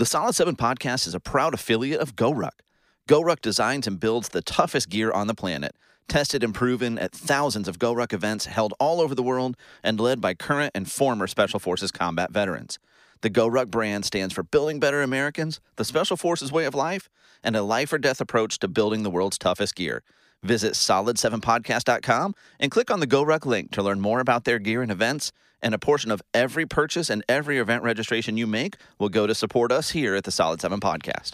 The 0.00 0.06
Solid 0.06 0.34
7 0.34 0.56
podcast 0.56 1.06
is 1.06 1.14
a 1.14 1.20
proud 1.20 1.52
affiliate 1.52 2.00
of 2.00 2.16
GoRuck. 2.16 2.62
GoRuck 3.06 3.42
designs 3.42 3.86
and 3.86 4.00
builds 4.00 4.30
the 4.30 4.40
toughest 4.40 4.88
gear 4.88 5.12
on 5.12 5.26
the 5.26 5.34
planet, 5.34 5.76
tested 6.08 6.42
and 6.42 6.54
proven 6.54 6.98
at 6.98 7.12
thousands 7.12 7.68
of 7.68 7.78
GoRuck 7.78 8.14
events 8.14 8.46
held 8.46 8.72
all 8.80 9.02
over 9.02 9.14
the 9.14 9.22
world 9.22 9.58
and 9.82 10.00
led 10.00 10.18
by 10.18 10.32
current 10.32 10.72
and 10.74 10.90
former 10.90 11.26
Special 11.26 11.60
Forces 11.60 11.92
combat 11.92 12.32
veterans. 12.32 12.78
The 13.20 13.28
GoRuck 13.28 13.70
brand 13.70 14.06
stands 14.06 14.32
for 14.32 14.42
building 14.42 14.80
better 14.80 15.02
Americans, 15.02 15.60
the 15.76 15.84
Special 15.84 16.16
Forces 16.16 16.50
way 16.50 16.64
of 16.64 16.74
life, 16.74 17.10
and 17.44 17.54
a 17.54 17.62
life 17.62 17.92
or 17.92 17.98
death 17.98 18.22
approach 18.22 18.58
to 18.60 18.68
building 18.68 19.02
the 19.02 19.10
world's 19.10 19.36
toughest 19.36 19.74
gear. 19.74 20.02
Visit 20.42 20.72
solid7podcast.com 20.72 22.34
and 22.58 22.70
click 22.70 22.90
on 22.90 23.00
the 23.00 23.06
GoRuck 23.06 23.44
link 23.44 23.70
to 23.72 23.82
learn 23.82 24.00
more 24.00 24.20
about 24.20 24.44
their 24.44 24.58
gear 24.58 24.82
and 24.82 24.90
events. 24.90 25.32
And 25.62 25.74
a 25.74 25.78
portion 25.78 26.10
of 26.10 26.22
every 26.32 26.64
purchase 26.64 27.10
and 27.10 27.22
every 27.28 27.58
event 27.58 27.82
registration 27.82 28.38
you 28.38 28.46
make 28.46 28.76
will 28.98 29.10
go 29.10 29.26
to 29.26 29.34
support 29.34 29.70
us 29.70 29.90
here 29.90 30.14
at 30.14 30.24
the 30.24 30.32
Solid 30.32 30.60
7 30.60 30.80
Podcast. 30.80 31.32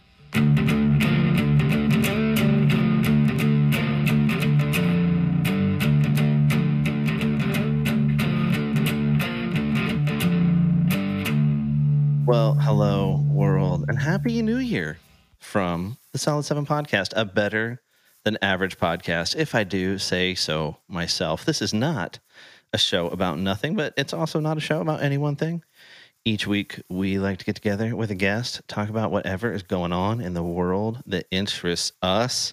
Well, 12.27 12.55
hello, 12.55 13.25
world, 13.31 13.85
and 13.87 14.01
Happy 14.01 14.43
New 14.43 14.57
Year 14.57 14.99
from 15.39 15.97
the 16.11 16.19
Solid 16.19 16.45
7 16.45 16.67
Podcast, 16.67 17.13
a 17.15 17.25
better 17.25 17.81
than 18.27 18.37
average 18.43 18.77
podcast, 18.77 19.37
if 19.37 19.55
I 19.55 19.63
do 19.63 19.99
say 19.99 20.35
so 20.35 20.79
myself. 20.89 21.45
This 21.45 21.63
is 21.63 21.73
not 21.73 22.19
a 22.73 22.79
show 22.79 23.07
about 23.07 23.39
nothing, 23.39 23.77
but 23.77 23.95
it's 23.97 24.13
also 24.13 24.41
not 24.41 24.57
a 24.57 24.61
show 24.61 24.81
about 24.81 25.01
any 25.01 25.17
one 25.17 25.37
thing. 25.37 25.63
Each 26.25 26.45
week, 26.45 26.83
we 26.89 27.21
like 27.21 27.39
to 27.39 27.45
get 27.45 27.55
together 27.55 27.95
with 27.95 28.11
a 28.11 28.17
guest, 28.17 28.63
talk 28.67 28.89
about 28.89 29.13
whatever 29.13 29.53
is 29.53 29.63
going 29.63 29.93
on 29.93 30.21
in 30.21 30.35
the 30.35 30.43
world 30.43 31.05
that 31.07 31.29
interests 31.31 31.93
us. 32.03 32.53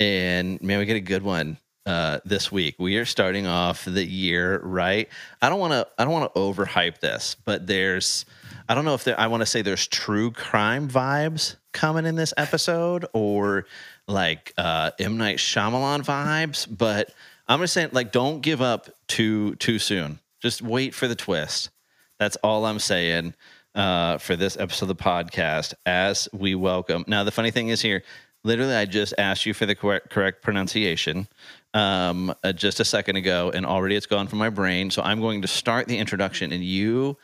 And 0.00 0.62
man, 0.62 0.78
we 0.78 0.86
get 0.86 0.96
a 0.96 1.00
good 1.00 1.22
one 1.22 1.58
uh, 1.84 2.20
this 2.24 2.50
week. 2.50 2.76
We 2.78 2.96
are 2.96 3.04
starting 3.04 3.46
off 3.46 3.84
the 3.84 4.02
year 4.02 4.60
right. 4.62 5.10
I 5.42 5.50
don't 5.50 5.60
want 5.60 5.74
to. 5.74 5.86
I 5.98 6.04
don't 6.04 6.12
want 6.14 6.32
to 6.32 6.40
overhype 6.40 7.00
this, 7.00 7.36
but 7.44 7.66
there's. 7.66 8.24
I 8.66 8.74
don't 8.74 8.86
know 8.86 8.94
if 8.94 9.04
there, 9.04 9.20
I 9.20 9.26
want 9.26 9.42
to 9.42 9.46
say 9.46 9.60
there's 9.60 9.86
true 9.86 10.30
crime 10.30 10.88
vibes 10.88 11.56
coming 11.72 12.06
in 12.06 12.16
this 12.16 12.32
episode, 12.38 13.04
or 13.12 13.66
like 14.08 14.52
uh, 14.56 14.92
M 14.98 15.16
Night 15.16 15.38
Shyamalan 15.38 16.04
vibes. 16.04 16.66
But 16.70 17.12
I'm 17.48 17.60
just 17.60 17.74
saying, 17.74 17.90
like, 17.92 18.12
don't 18.12 18.40
give 18.40 18.62
up 18.62 18.88
too 19.08 19.54
too 19.56 19.78
soon. 19.78 20.18
Just 20.40 20.62
wait 20.62 20.94
for 20.94 21.08
the 21.08 21.16
twist. 21.16 21.70
That's 22.18 22.36
all 22.36 22.64
I'm 22.64 22.78
saying 22.78 23.34
uh, 23.74 24.18
for 24.18 24.36
this 24.36 24.56
episode 24.56 24.90
of 24.90 24.96
the 24.96 25.02
podcast. 25.02 25.74
As 25.84 26.28
we 26.32 26.54
welcome 26.54 27.04
now, 27.06 27.24
the 27.24 27.30
funny 27.30 27.50
thing 27.50 27.68
is 27.68 27.82
here. 27.82 28.02
Literally, 28.44 28.74
I 28.74 28.84
just 28.84 29.12
asked 29.18 29.44
you 29.44 29.52
for 29.52 29.66
the 29.66 29.74
correct, 29.74 30.10
correct 30.10 30.40
pronunciation 30.40 31.26
um, 31.74 32.32
uh, 32.44 32.52
just 32.52 32.78
a 32.78 32.84
second 32.84 33.16
ago, 33.16 33.50
and 33.52 33.66
already 33.66 33.96
it's 33.96 34.06
gone 34.06 34.28
from 34.28 34.38
my 34.38 34.50
brain. 34.50 34.90
So 34.90 35.02
I'm 35.02 35.20
going 35.20 35.42
to 35.42 35.48
start 35.48 35.88
the 35.88 35.98
introduction, 35.98 36.52
and 36.52 36.62
you, 36.62 37.16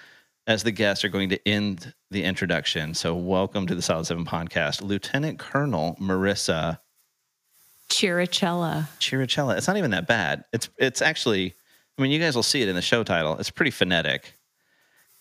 as 0.47 0.62
the 0.62 0.71
guests 0.73 1.05
are 1.05 1.09
going 1.09 1.29
to 1.31 1.48
end 1.48 1.93
the 2.11 2.25
introduction. 2.25 2.95
So 2.95 3.15
welcome 3.15 3.67
to 3.67 3.75
the 3.75 3.83
Solid 3.83 4.07
Seven 4.07 4.25
podcast, 4.25 4.83
Lieutenant 4.83 5.39
Colonel 5.39 5.97
Marissa 6.01 6.79
Chiricella. 7.89 8.89
Chiricella. 8.98 9.57
It's 9.57 9.69
not 9.69 9.77
even 9.77 9.91
that 9.93 10.07
bad. 10.07 10.45
It's 10.53 10.69
it's 10.79 11.03
actually. 11.03 11.55
I 11.98 12.03
mean, 12.03 12.11
you 12.11 12.19
guys 12.19 12.35
will 12.35 12.43
see 12.43 12.63
it 12.63 12.69
in 12.69 12.75
the 12.75 12.81
show 12.83 13.05
title. 13.05 13.37
It's 13.39 13.51
pretty 13.51 13.70
phonetic. 13.70 14.33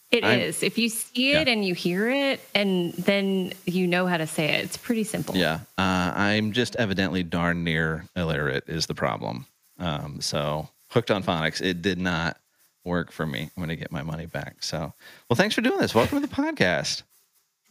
It 0.10 0.24
I'm- 0.24 0.40
is. 0.40 0.64
If 0.64 0.78
you 0.78 0.88
see 0.90 1.32
it 1.34 1.48
Yeah. 1.48 1.54
and 1.54 1.66
you 1.66 1.74
hear 1.76 2.10
it, 2.10 2.40
and 2.56 2.94
then 2.94 3.54
you 3.66 3.88
know 3.88 4.08
how 4.08 4.18
to 4.18 4.26
say 4.28 4.46
it, 4.56 4.64
it's 4.66 4.78
pretty 4.78 5.04
simple. 5.04 5.36
Yeah, 5.36 5.60
uh, 5.78 6.12
I'm 6.16 6.54
just 6.54 6.76
evidently 6.78 7.24
darn 7.24 7.64
near 7.66 8.06
illiterate 8.16 8.66
is 8.68 8.86
the 8.88 8.94
problem. 8.96 9.46
Um, 9.80 10.22
so 10.22 10.70
hooked 10.90 11.12
on 11.12 11.24
phonics, 11.24 11.62
it 11.62 11.82
did 11.82 11.98
not 11.98 12.38
work 12.84 13.12
for 13.12 13.26
me. 13.26 13.42
I'm 13.42 13.64
going 13.64 13.70
to 13.70 13.76
get 13.76 13.92
my 13.92 14.04
money 14.04 14.26
back. 14.26 14.64
So, 14.64 14.94
well, 15.30 15.36
thanks 15.36 15.56
for 15.56 15.62
doing 15.62 15.80
this. 15.80 15.94
Welcome 15.94 16.22
to 16.22 16.28
the 16.28 16.34
podcast. 16.34 17.04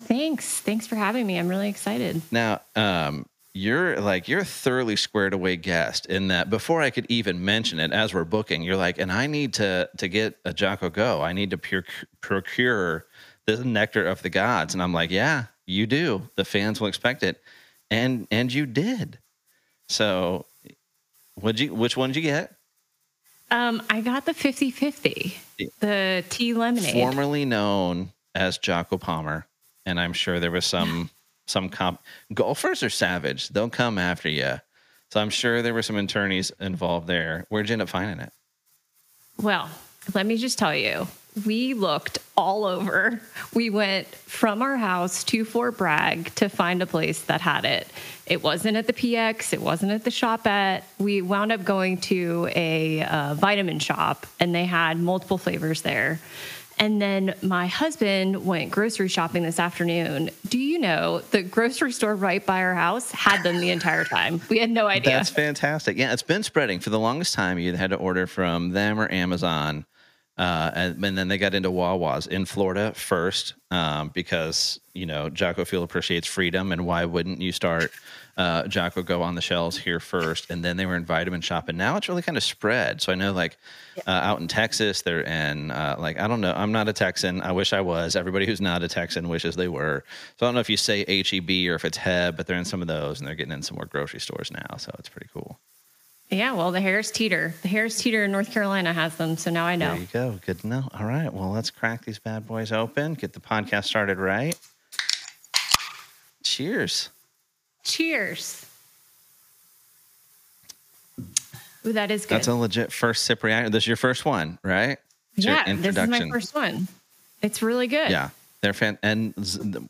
Thanks. 0.02 0.60
Thanks 0.60 0.86
for 0.86 0.96
having 0.96 1.26
me. 1.26 1.38
I'm 1.38 1.48
really 1.48 1.68
excited. 1.68 2.22
Now, 2.30 2.60
um, 2.74 3.26
you're 3.52 4.00
like 4.00 4.28
you're 4.28 4.40
a 4.40 4.44
thoroughly 4.44 4.96
squared 4.96 5.34
away 5.34 5.56
guest 5.56 6.06
in 6.06 6.28
that 6.28 6.50
before 6.50 6.82
I 6.82 6.90
could 6.90 7.06
even 7.08 7.44
mention 7.44 7.80
it 7.80 7.92
as 7.92 8.14
we're 8.14 8.24
booking, 8.24 8.62
you're 8.62 8.76
like, 8.76 8.98
and 8.98 9.10
I 9.10 9.26
need 9.26 9.54
to 9.54 9.90
to 9.98 10.08
get 10.08 10.36
a 10.44 10.52
Jocko 10.52 10.88
Go. 10.88 11.20
I 11.20 11.32
need 11.32 11.50
to 11.50 11.84
procure 12.20 13.06
the 13.46 13.64
nectar 13.64 14.06
of 14.06 14.22
the 14.22 14.30
gods, 14.30 14.74
and 14.74 14.82
I'm 14.82 14.92
like, 14.92 15.10
yeah, 15.10 15.46
you 15.66 15.86
do. 15.86 16.28
The 16.36 16.44
fans 16.44 16.80
will 16.80 16.88
expect 16.88 17.22
it, 17.22 17.42
and 17.90 18.28
and 18.30 18.52
you 18.52 18.66
did. 18.66 19.18
So, 19.88 20.46
would 21.40 21.58
you? 21.58 21.74
Which 21.74 21.96
one 21.96 22.10
did 22.10 22.16
you 22.16 22.22
get? 22.22 22.54
Um, 23.50 23.82
I 23.90 24.00
got 24.00 24.26
the 24.26 24.34
50 24.34 24.70
50, 24.70 25.36
the 25.80 26.24
tea 26.28 26.54
lemonade. 26.54 26.92
Formerly 26.92 27.44
known 27.44 28.12
as 28.34 28.58
Jocko 28.58 28.96
Palmer, 28.96 29.46
and 29.84 29.98
I'm 29.98 30.12
sure 30.12 30.38
there 30.38 30.50
was 30.50 30.64
some 30.64 31.10
some 31.46 31.68
comp. 31.68 32.00
Golfers 32.32 32.82
are 32.82 32.90
savage; 32.90 33.48
they'll 33.48 33.70
come 33.70 33.98
after 33.98 34.28
you. 34.28 34.60
So 35.12 35.20
I'm 35.20 35.30
sure 35.30 35.62
there 35.62 35.74
were 35.74 35.82
some 35.82 35.96
attorneys 35.96 36.52
involved 36.60 37.08
there. 37.08 37.44
Where'd 37.48 37.68
you 37.68 37.72
end 37.72 37.82
up 37.82 37.88
finding 37.88 38.20
it? 38.20 38.32
Well, 39.42 39.68
let 40.14 40.26
me 40.26 40.36
just 40.36 40.58
tell 40.58 40.74
you, 40.74 41.08
we 41.46 41.74
looked 41.74 42.18
all 42.36 42.64
over. 42.64 43.20
We 43.54 43.70
went 43.70 44.06
from 44.06 44.62
our 44.62 44.76
house 44.76 45.24
to 45.24 45.44
Fort 45.44 45.76
Bragg 45.78 46.34
to 46.36 46.48
find 46.48 46.82
a 46.82 46.86
place 46.86 47.22
that 47.22 47.40
had 47.40 47.64
it. 47.64 47.86
It 48.26 48.42
wasn't 48.42 48.76
at 48.76 48.86
the 48.86 48.92
PX, 48.92 49.52
it 49.52 49.60
wasn't 49.60 49.92
at 49.92 50.04
the 50.04 50.10
shop 50.10 50.46
at. 50.46 50.84
We 50.98 51.22
wound 51.22 51.52
up 51.52 51.64
going 51.64 51.98
to 52.02 52.48
a 52.54 53.02
uh, 53.02 53.34
vitamin 53.34 53.78
shop 53.78 54.26
and 54.38 54.54
they 54.54 54.64
had 54.64 54.98
multiple 54.98 55.38
flavors 55.38 55.82
there. 55.82 56.20
And 56.80 57.00
then 57.00 57.34
my 57.42 57.66
husband 57.66 58.46
went 58.46 58.70
grocery 58.70 59.08
shopping 59.08 59.42
this 59.42 59.58
afternoon. 59.58 60.30
Do 60.48 60.58
you 60.58 60.78
know 60.78 61.18
the 61.30 61.42
grocery 61.42 61.92
store 61.92 62.14
right 62.14 62.44
by 62.44 62.62
our 62.62 62.74
house 62.74 63.10
had 63.10 63.42
them 63.42 63.60
the 63.60 63.68
entire 63.68 64.04
time? 64.06 64.40
We 64.48 64.60
had 64.60 64.70
no 64.70 64.86
idea. 64.86 65.12
That's 65.12 65.28
fantastic. 65.28 65.98
Yeah, 65.98 66.14
it's 66.14 66.22
been 66.22 66.42
spreading 66.42 66.80
for 66.80 66.88
the 66.88 66.98
longest 66.98 67.34
time. 67.34 67.58
You 67.58 67.76
had 67.76 67.90
to 67.90 67.96
order 67.96 68.26
from 68.26 68.70
them 68.70 68.98
or 68.98 69.12
Amazon, 69.12 69.84
uh, 70.38 70.70
and, 70.74 71.04
and 71.04 71.18
then 71.18 71.28
they 71.28 71.36
got 71.36 71.54
into 71.54 71.70
Wawa's 71.70 72.26
in 72.26 72.46
Florida 72.46 72.92
first 72.94 73.54
um, 73.70 74.08
because 74.08 74.80
you 74.94 75.04
know 75.04 75.28
Jocko 75.28 75.64
Fuel 75.66 75.82
appreciates 75.82 76.26
freedom, 76.26 76.72
and 76.72 76.86
why 76.86 77.04
wouldn't 77.04 77.42
you 77.42 77.52
start 77.52 77.92
uh, 78.38 78.66
Jocko 78.66 79.02
Go 79.02 79.22
on 79.22 79.34
the 79.34 79.42
shelves 79.42 79.76
here 79.76 80.00
first? 80.00 80.50
And 80.50 80.64
then 80.64 80.78
they 80.78 80.86
were 80.86 80.96
in 80.96 81.04
Vitamin 81.04 81.42
Shoppe, 81.42 81.68
and 81.68 81.76
now 81.76 81.96
it's 81.96 82.08
really 82.08 82.22
kind 82.22 82.38
of 82.38 82.42
spread. 82.42 83.02
So 83.02 83.12
I 83.12 83.16
know 83.16 83.32
like 83.32 83.58
uh, 84.06 84.10
out 84.10 84.40
in 84.40 84.48
Texas, 84.48 85.02
they're 85.02 85.20
in 85.20 85.72
uh, 85.72 85.96
like 85.98 86.18
I 86.18 86.26
don't 86.26 86.40
know. 86.40 86.54
I'm 86.56 86.72
not 86.72 86.88
a 86.88 86.92
Texan. 86.94 87.42
I 87.42 87.52
wish 87.52 87.74
I 87.74 87.82
was. 87.82 88.16
Everybody 88.16 88.46
who's 88.46 88.62
not 88.62 88.82
a 88.82 88.88
Texan 88.88 89.28
wishes 89.28 89.56
they 89.56 89.68
were. 89.68 90.04
So 90.38 90.46
I 90.46 90.48
don't 90.48 90.54
know 90.54 90.60
if 90.60 90.70
you 90.70 90.78
say 90.78 91.00
HEB 91.04 91.70
or 91.70 91.74
if 91.74 91.84
it's 91.84 91.98
Heb, 91.98 92.38
but 92.38 92.46
they're 92.46 92.56
in 92.56 92.64
some 92.64 92.80
of 92.80 92.88
those, 92.88 93.18
and 93.18 93.28
they're 93.28 93.34
getting 93.34 93.52
in 93.52 93.62
some 93.62 93.76
more 93.76 93.86
grocery 93.86 94.20
stores 94.20 94.50
now. 94.50 94.76
So 94.78 94.90
it's 94.98 95.10
pretty 95.10 95.28
cool. 95.34 95.58
Yeah, 96.30 96.52
well, 96.52 96.70
the 96.70 96.80
Harris 96.80 97.10
Teeter. 97.10 97.54
The 97.62 97.68
Harris 97.68 97.98
Teeter 97.98 98.24
in 98.24 98.32
North 98.32 98.52
Carolina 98.52 98.92
has 98.92 99.16
them. 99.16 99.36
So 99.36 99.50
now 99.50 99.66
I 99.66 99.76
know. 99.76 99.90
There 99.90 100.00
you 100.00 100.08
go. 100.12 100.38
Good 100.46 100.60
to 100.60 100.66
know. 100.66 100.88
All 100.98 101.06
right. 101.06 101.32
Well, 101.32 101.50
let's 101.50 101.70
crack 101.70 102.04
these 102.04 102.18
bad 102.18 102.46
boys 102.46 102.72
open. 102.72 103.14
Get 103.14 103.32
the 103.32 103.40
podcast 103.40 103.84
started 103.84 104.18
right. 104.18 104.58
Cheers. 106.44 107.10
Cheers. 107.82 108.66
Ooh, 111.86 111.92
that 111.94 112.10
is 112.10 112.26
good. 112.26 112.36
That's 112.36 112.48
a 112.48 112.54
legit 112.54 112.92
first 112.92 113.24
sip 113.24 113.42
reaction. 113.42 113.72
This 113.72 113.84
is 113.84 113.88
your 113.88 113.96
first 113.96 114.24
one, 114.24 114.58
right? 114.62 114.98
It's 115.36 115.46
yeah, 115.46 115.64
this 115.74 115.96
is 115.96 116.08
my 116.08 116.28
first 116.28 116.54
one. 116.54 116.88
It's 117.40 117.62
really 117.62 117.86
good. 117.86 118.10
Yeah, 118.10 118.30
they're 118.60 118.74
fan 118.74 118.98
and 119.02 119.32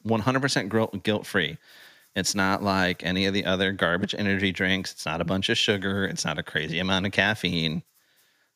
one 0.04 0.20
hundred 0.20 0.40
percent 0.40 0.72
guilt 1.02 1.26
free. 1.26 1.58
It's 2.16 2.34
not 2.34 2.62
like 2.62 3.04
any 3.04 3.26
of 3.26 3.34
the 3.34 3.44
other 3.44 3.72
garbage 3.72 4.14
energy 4.16 4.50
drinks. 4.52 4.92
It's 4.92 5.06
not 5.06 5.20
a 5.20 5.24
bunch 5.24 5.48
of 5.48 5.56
sugar. 5.56 6.04
It's 6.04 6.24
not 6.24 6.38
a 6.38 6.42
crazy 6.42 6.78
amount 6.78 7.06
of 7.06 7.12
caffeine. 7.12 7.82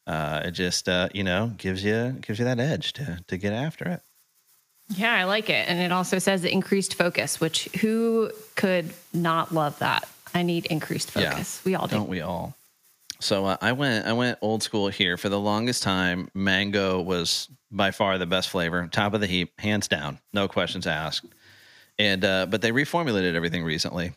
Uh, 0.07 0.43
it 0.45 0.51
just 0.51 0.89
uh, 0.89 1.09
you 1.15 1.25
know 1.25 1.53
gives 1.57 1.83
you 1.85 2.17
gives 2.21 2.39
you 2.39 2.45
that 2.45 2.61
edge 2.61 2.93
to 2.95 3.21
to 3.27 3.37
get 3.37 3.53
after 3.53 3.89
it. 3.89 4.01
Yeah, 4.89 5.15
I 5.15 5.25
like 5.25 5.49
it. 5.49 5.67
And 5.69 5.81
it 5.81 5.93
also 5.93 6.19
says 6.19 6.45
increased 6.45 6.95
focus, 6.95 7.41
which 7.41 7.65
who 7.81 8.31
could 8.55 8.93
not 9.15 9.55
love 9.55 9.79
that? 9.79 10.07
I 10.35 10.43
need 10.43 10.67
increased 10.67 11.11
Yeah. 11.17 11.31
focus. 11.31 11.63
We 11.65 11.75
all 11.75 11.87
do. 11.87 11.97
Don't 11.97 12.09
we 12.09 12.21
all? 12.21 12.55
So 13.21 13.47
uh, 13.47 13.57
I 13.63 13.73
went 13.73 14.07
I 14.07 14.13
went 14.13 14.39
old 14.43 14.63
school 14.63 14.89
here 14.89 15.17
for 15.17 15.29
the 15.31 15.41
longest 15.41 15.83
time. 15.83 16.29
Mango 16.35 17.01
was 17.01 17.49
by 17.71 17.93
far 17.93 18.19
the 18.19 18.27
best 18.27 18.51
flavor, 18.51 18.87
top 18.93 19.15
of 19.15 19.21
the 19.21 19.27
heap, 19.27 19.59
hands 19.59 19.89
down, 19.89 20.19
no 20.33 20.49
questions 20.49 20.87
asked. 20.87 21.27
And 21.99 22.25
uh, 22.25 22.47
but 22.47 22.61
they 22.61 22.73
reformulated 22.73 23.35
everything 23.35 23.63
recently, 23.63 24.13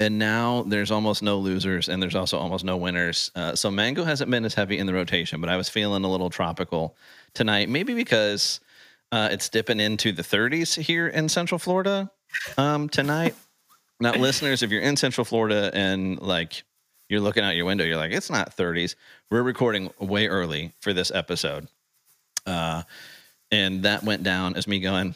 and 0.00 0.18
now 0.18 0.62
there's 0.66 0.90
almost 0.90 1.22
no 1.22 1.38
losers, 1.38 1.88
and 1.88 2.02
there's 2.02 2.14
also 2.14 2.38
almost 2.38 2.64
no 2.64 2.76
winners. 2.78 3.30
Uh, 3.34 3.54
so 3.54 3.70
mango 3.70 4.04
hasn't 4.04 4.30
been 4.30 4.44
as 4.44 4.54
heavy 4.54 4.78
in 4.78 4.86
the 4.86 4.94
rotation, 4.94 5.40
but 5.40 5.50
I 5.50 5.56
was 5.56 5.68
feeling 5.68 6.04
a 6.04 6.10
little 6.10 6.30
tropical 6.30 6.96
tonight, 7.34 7.68
maybe 7.68 7.94
because 7.94 8.60
Uh, 9.12 9.28
it's 9.30 9.48
dipping 9.48 9.78
into 9.78 10.10
the 10.10 10.22
30s 10.22 10.80
here 10.80 11.06
in 11.06 11.28
Central 11.28 11.58
Florida 11.58 12.10
um, 12.56 12.88
tonight. 12.88 13.34
now, 14.00 14.12
listeners, 14.14 14.62
if 14.62 14.70
you're 14.72 14.82
in 14.82 14.96
Central 14.96 15.24
Florida 15.24 15.70
and 15.72 16.20
like 16.20 16.64
you're 17.08 17.20
looking 17.20 17.44
out 17.44 17.54
your 17.54 17.66
window, 17.66 17.84
you're 17.84 17.98
like, 17.98 18.10
it's 18.10 18.30
not 18.30 18.56
30s. 18.56 18.96
We're 19.30 19.42
recording 19.44 19.90
way 20.00 20.26
early 20.26 20.72
for 20.80 20.92
this 20.92 21.12
episode. 21.12 21.68
Uh, 22.44 22.82
and 23.52 23.84
that 23.84 24.02
went 24.02 24.24
down 24.24 24.56
as 24.56 24.66
me 24.66 24.80
going, 24.80 25.14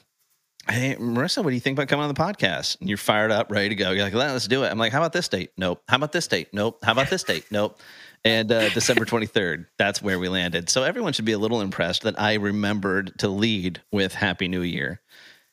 Hey, 0.70 0.96
Marissa, 0.96 1.42
what 1.42 1.50
do 1.50 1.54
you 1.54 1.60
think 1.60 1.78
about 1.78 1.88
coming 1.88 2.04
on 2.04 2.14
the 2.14 2.20
podcast? 2.20 2.78
And 2.80 2.88
you're 2.88 2.98
fired 2.98 3.30
up, 3.30 3.50
ready 3.50 3.70
to 3.70 3.74
go. 3.74 3.90
You're 3.90 4.04
like, 4.04 4.12
let's 4.12 4.46
do 4.46 4.64
it. 4.64 4.68
I'm 4.68 4.78
like, 4.78 4.92
how 4.92 4.98
about 4.98 5.14
this 5.14 5.28
date? 5.28 5.50
Nope. 5.56 5.82
How 5.88 5.96
about 5.96 6.12
this 6.12 6.26
date? 6.26 6.48
Nope. 6.52 6.84
How 6.84 6.92
about 6.92 7.08
this 7.08 7.22
date? 7.22 7.46
Nope. 7.50 7.80
And 8.24 8.52
uh, 8.52 8.68
December 8.70 9.04
23rd, 9.06 9.66
that's 9.78 10.02
where 10.02 10.18
we 10.18 10.28
landed. 10.28 10.68
So 10.68 10.82
everyone 10.82 11.14
should 11.14 11.24
be 11.24 11.32
a 11.32 11.38
little 11.38 11.62
impressed 11.62 12.02
that 12.02 12.20
I 12.20 12.34
remembered 12.34 13.18
to 13.20 13.28
lead 13.28 13.80
with 13.92 14.12
Happy 14.12 14.46
New 14.46 14.60
Year. 14.60 15.00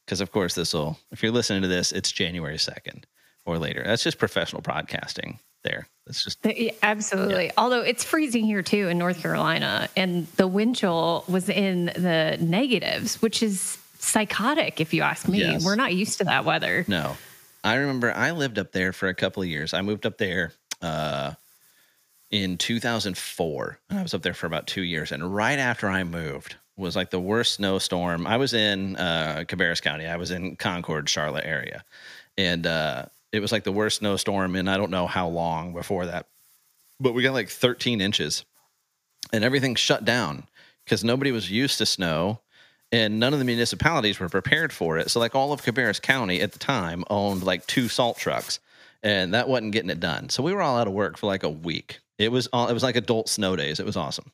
Because, 0.06 0.20
of 0.20 0.32
course, 0.32 0.54
this 0.54 0.74
will, 0.74 1.00
if 1.12 1.24
you're 1.24 1.32
listening 1.32 1.62
to 1.62 1.68
this, 1.68 1.92
it's 1.92 2.12
January 2.12 2.58
2nd 2.58 3.06
or 3.46 3.58
later. 3.58 3.84
That's 3.86 4.04
just 4.04 4.18
professional 4.20 4.62
broadcasting 4.62 5.40
there. 5.64 5.88
It's 6.08 6.24
just 6.24 6.40
Yeah, 6.46 6.74
Absolutely. 6.84 7.52
Although 7.58 7.82
it's 7.82 8.04
freezing 8.04 8.44
here 8.46 8.62
too 8.62 8.90
in 8.90 8.98
North 8.98 9.22
Carolina, 9.22 9.90
and 9.96 10.28
the 10.36 10.48
wind 10.48 10.76
chill 10.76 11.24
was 11.28 11.50
in 11.50 11.86
the 11.86 12.38
negatives, 12.40 13.22
which 13.22 13.42
is 13.42 13.78
psychotic 14.06 14.80
if 14.80 14.94
you 14.94 15.02
ask 15.02 15.28
me. 15.28 15.40
Yes. 15.40 15.66
We're 15.66 15.76
not 15.76 15.94
used 15.94 16.20
to 16.20 16.26
that 16.26 16.46
weather. 16.46 16.86
No. 16.88 17.18
I 17.64 17.76
remember 17.76 18.14
I 18.14 18.32
lived 18.32 18.60
up 18.60 18.72
there 18.72 18.94
for 18.94 19.08
a 19.08 19.16
couple 19.16 19.42
of 19.42 19.50
years. 19.50 19.74
I 19.74 19.82
moved 19.82 20.06
up 20.06 20.18
there 20.18 20.54
uh, 20.82 21.34
in 22.30 22.58
2004, 22.58 23.80
and 23.90 24.00
I 24.00 24.04
was 24.04 24.14
up 24.14 24.22
there 24.22 24.34
for 24.34 24.46
about 24.46 24.68
two 24.68 24.84
years. 24.84 25.12
And 25.12 25.36
right 25.36 25.58
after 25.58 25.90
I 25.90 26.04
moved 26.04 26.56
was 26.78 26.96
like 26.96 27.10
the 27.10 27.20
worst 27.20 27.54
snowstorm. 27.54 28.28
I 28.28 28.38
was 28.38 28.54
in 28.54 28.96
uh, 28.98 29.46
Cabarrus 29.48 29.82
County. 29.82 30.06
I 30.06 30.18
was 30.18 30.32
in 30.32 30.56
Concord, 30.58 31.10
Charlotte 31.10 31.46
area, 31.46 31.84
and 32.38 32.68
uh, 32.68 33.06
it 33.32 33.40
was 33.40 33.52
like 33.52 33.64
the 33.64 33.72
worst 33.72 34.00
snowstorm 34.00 34.56
in 34.56 34.68
I 34.68 34.78
don't 34.78 34.92
know 34.92 35.08
how 35.08 35.28
long 35.28 35.74
before 35.74 36.06
that. 36.06 36.28
But 37.00 37.14
we 37.14 37.24
got 37.24 37.34
like 37.34 37.50
13 37.50 38.00
inches, 38.00 38.46
and 39.34 39.44
everything 39.44 39.76
shut 39.76 40.06
down 40.06 40.44
because 40.84 41.04
nobody 41.04 41.32
was 41.32 41.50
used 41.50 41.80
to 41.80 41.86
snow 41.86 42.42
and 42.92 43.20
none 43.20 43.34
of 43.34 43.40
the 43.40 43.46
municipalities 43.46 44.20
were 44.20 44.30
prepared 44.30 44.72
for 44.72 44.98
it. 44.98 45.10
So, 45.10 45.20
like 45.20 45.36
all 45.36 45.52
of 45.52 45.64
Cabarrus 45.64 46.02
County 46.02 46.42
at 46.42 46.52
the 46.52 46.60
time 46.60 47.04
owned 47.10 47.44
like 47.44 47.66
two 47.68 47.88
salt 47.88 48.18
trucks, 48.18 48.60
and 49.04 49.34
that 49.34 49.48
wasn't 49.48 49.72
getting 49.72 49.90
it 49.90 50.00
done. 50.00 50.30
So 50.30 50.44
we 50.44 50.54
were 50.54 50.62
all 50.62 50.78
out 50.78 50.88
of 50.88 50.94
work 50.94 51.18
for 51.18 51.28
like 51.28 51.44
a 51.44 51.50
week. 51.50 52.00
It 52.18 52.32
was 52.32 52.48
all, 52.48 52.68
it 52.68 52.74
was 52.74 52.84
like 52.84 52.96
adult 52.96 53.30
snow 53.30 53.56
days. 53.56 53.80
It 53.80 53.86
was 53.86 53.98
awesome. 53.98 54.32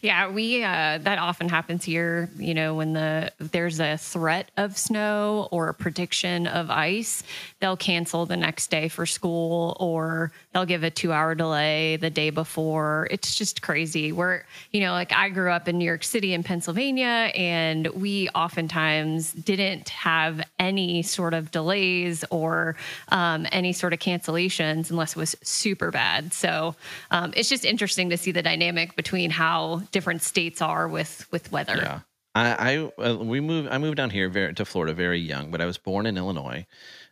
Yeah, 0.00 0.30
we 0.30 0.62
uh, 0.62 0.98
that 0.98 1.18
often 1.18 1.48
happens 1.48 1.84
here. 1.84 2.30
You 2.36 2.54
know, 2.54 2.74
when 2.74 2.92
the 2.92 3.32
there's 3.38 3.80
a 3.80 3.96
threat 3.96 4.50
of 4.56 4.76
snow 4.76 5.48
or 5.50 5.68
a 5.68 5.74
prediction 5.74 6.46
of 6.46 6.70
ice, 6.70 7.22
they'll 7.60 7.76
cancel 7.76 8.26
the 8.26 8.36
next 8.36 8.70
day 8.70 8.88
for 8.88 9.06
school, 9.06 9.76
or 9.80 10.32
they'll 10.52 10.66
give 10.66 10.82
a 10.82 10.90
two 10.90 11.12
hour 11.12 11.34
delay 11.34 11.96
the 11.96 12.10
day 12.10 12.30
before. 12.30 13.08
It's 13.10 13.34
just 13.34 13.62
crazy. 13.62 14.12
We're 14.12 14.42
you 14.72 14.80
know, 14.80 14.92
like 14.92 15.12
I 15.12 15.28
grew 15.28 15.50
up 15.50 15.68
in 15.68 15.78
New 15.78 15.84
York 15.84 16.04
City 16.04 16.34
and 16.34 16.44
Pennsylvania, 16.44 17.30
and 17.34 17.86
we 17.88 18.28
oftentimes 18.30 19.32
didn't 19.32 19.88
have 19.90 20.42
any 20.58 21.02
sort 21.02 21.34
of 21.34 21.50
delays 21.50 22.24
or 22.30 22.76
um, 23.08 23.46
any 23.52 23.72
sort 23.72 23.92
of 23.92 23.98
cancellations 23.98 24.90
unless 24.90 25.12
it 25.12 25.16
was 25.16 25.36
super 25.42 25.90
bad. 25.90 26.32
So 26.32 26.74
um, 27.10 27.32
it's 27.36 27.48
just 27.48 27.64
interesting 27.64 28.10
to 28.10 28.16
see 28.16 28.32
the 28.32 28.42
dynamic 28.42 28.96
between 28.96 29.30
how 29.30 29.67
different 29.76 30.22
states 30.22 30.60
are 30.60 30.88
with 30.88 31.26
with 31.30 31.52
weather. 31.52 31.76
Yeah. 31.76 32.00
I, 32.34 32.90
I 32.98 33.02
uh, 33.02 33.16
we 33.16 33.40
moved 33.40 33.68
I 33.68 33.78
moved 33.78 33.96
down 33.96 34.10
here 34.10 34.28
very, 34.28 34.54
to 34.54 34.64
Florida 34.64 34.94
very 34.94 35.18
young, 35.18 35.50
but 35.50 35.60
I 35.60 35.66
was 35.66 35.78
born 35.78 36.06
in 36.06 36.16
Illinois, 36.16 36.66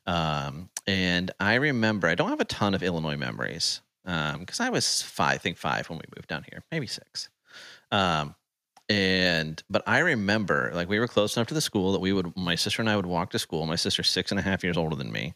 um, 0.06 0.68
and 0.86 1.30
I 1.40 1.54
remember 1.54 2.08
I 2.08 2.14
don't 2.14 2.28
have 2.28 2.40
a 2.40 2.44
ton 2.44 2.74
of 2.74 2.82
Illinois 2.82 3.16
memories 3.16 3.80
because 4.04 4.60
I 4.60 4.70
was 4.70 5.02
five, 5.02 5.34
I 5.34 5.38
think 5.38 5.56
five 5.56 5.90
when 5.90 5.98
we 5.98 6.04
moved 6.16 6.28
down 6.28 6.44
here, 6.50 6.62
maybe 6.70 6.86
six. 6.86 7.28
Um, 7.90 8.34
and 8.88 9.60
but 9.68 9.82
I 9.86 9.98
remember 9.98 10.70
like 10.72 10.88
we 10.88 11.00
were 11.00 11.08
close 11.08 11.36
enough 11.36 11.48
to 11.48 11.54
the 11.54 11.60
school 11.60 11.92
that 11.92 12.00
we 12.00 12.12
would 12.12 12.36
my 12.36 12.54
sister 12.54 12.82
and 12.82 12.88
I 12.88 12.94
would 12.94 13.06
walk 13.06 13.30
to 13.30 13.38
school. 13.38 13.66
My 13.66 13.74
sister's 13.74 14.08
six 14.08 14.30
and 14.30 14.38
a 14.38 14.42
half 14.42 14.62
years 14.62 14.76
older 14.76 14.94
than 14.94 15.10
me, 15.10 15.34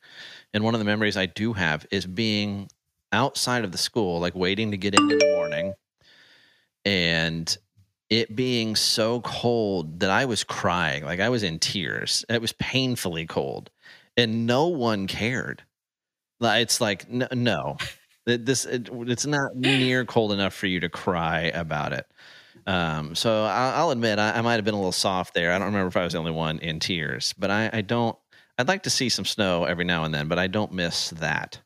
and 0.55 0.62
one 0.62 0.75
of 0.75 0.78
the 0.78 0.84
memories 0.84 1.16
I 1.16 1.26
do 1.26 1.55
have 1.55 1.84
is 1.90 2.06
being 2.06 2.69
outside 3.12 3.64
of 3.64 3.73
the 3.73 3.78
school, 3.78 4.20
like 4.20 4.37
waiting 4.37 4.70
to 4.70 4.76
get 4.76 4.94
in 4.94 5.11
in 5.11 5.19
the 5.19 5.34
morning, 5.34 5.75
and 6.84 7.56
it 8.08 8.34
being 8.34 8.74
so 8.74 9.20
cold 9.20 10.00
that 10.00 10.10
I 10.10 10.24
was 10.24 10.42
crying, 10.44 11.04
like 11.04 11.20
I 11.20 11.28
was 11.28 11.42
in 11.42 11.58
tears. 11.58 12.24
It 12.28 12.40
was 12.40 12.52
painfully 12.52 13.26
cold, 13.26 13.70
and 14.16 14.46
no 14.46 14.66
one 14.66 15.06
cared. 15.06 15.62
It's 16.40 16.80
like 16.80 17.08
no, 17.10 17.28
no. 17.32 17.76
This 18.26 18.64
it, 18.64 18.88
it's 18.92 19.26
not 19.26 19.56
near 19.56 20.04
cold 20.04 20.32
enough 20.32 20.54
for 20.54 20.66
you 20.66 20.80
to 20.80 20.88
cry 20.88 21.44
about 21.54 21.92
it. 21.92 22.06
Um, 22.66 23.14
so 23.14 23.44
I'll, 23.44 23.84
I'll 23.84 23.90
admit 23.90 24.18
I, 24.18 24.32
I 24.32 24.40
might 24.42 24.56
have 24.56 24.64
been 24.64 24.74
a 24.74 24.78
little 24.78 24.92
soft 24.92 25.34
there. 25.34 25.52
I 25.52 25.58
don't 25.58 25.68
remember 25.68 25.88
if 25.88 25.96
I 25.96 26.04
was 26.04 26.12
the 26.12 26.18
only 26.18 26.30
one 26.30 26.58
in 26.58 26.78
tears, 26.78 27.34
but 27.38 27.50
I, 27.50 27.70
I 27.72 27.80
don't. 27.80 28.16
I'd 28.58 28.68
like 28.68 28.82
to 28.82 28.90
see 28.90 29.08
some 29.08 29.24
snow 29.24 29.64
every 29.64 29.84
now 29.84 30.04
and 30.04 30.14
then, 30.14 30.28
but 30.28 30.38
I 30.38 30.46
don't 30.46 30.72
miss 30.72 31.10
that. 31.10 31.60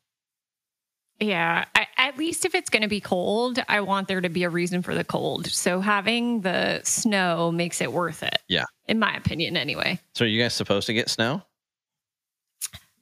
Yeah, 1.24 1.64
I, 1.74 1.86
at 1.96 2.18
least 2.18 2.44
if 2.44 2.54
it's 2.54 2.68
going 2.68 2.82
to 2.82 2.88
be 2.88 3.00
cold, 3.00 3.58
I 3.66 3.80
want 3.80 4.08
there 4.08 4.20
to 4.20 4.28
be 4.28 4.44
a 4.44 4.50
reason 4.50 4.82
for 4.82 4.94
the 4.94 5.04
cold. 5.04 5.46
So 5.46 5.80
having 5.80 6.42
the 6.42 6.82
snow 6.84 7.50
makes 7.50 7.80
it 7.80 7.92
worth 7.92 8.22
it. 8.22 8.38
Yeah. 8.46 8.64
In 8.88 8.98
my 8.98 9.16
opinion, 9.16 9.56
anyway. 9.56 9.98
So 10.14 10.26
are 10.26 10.28
you 10.28 10.42
guys 10.42 10.52
supposed 10.52 10.86
to 10.88 10.92
get 10.92 11.08
snow? 11.08 11.42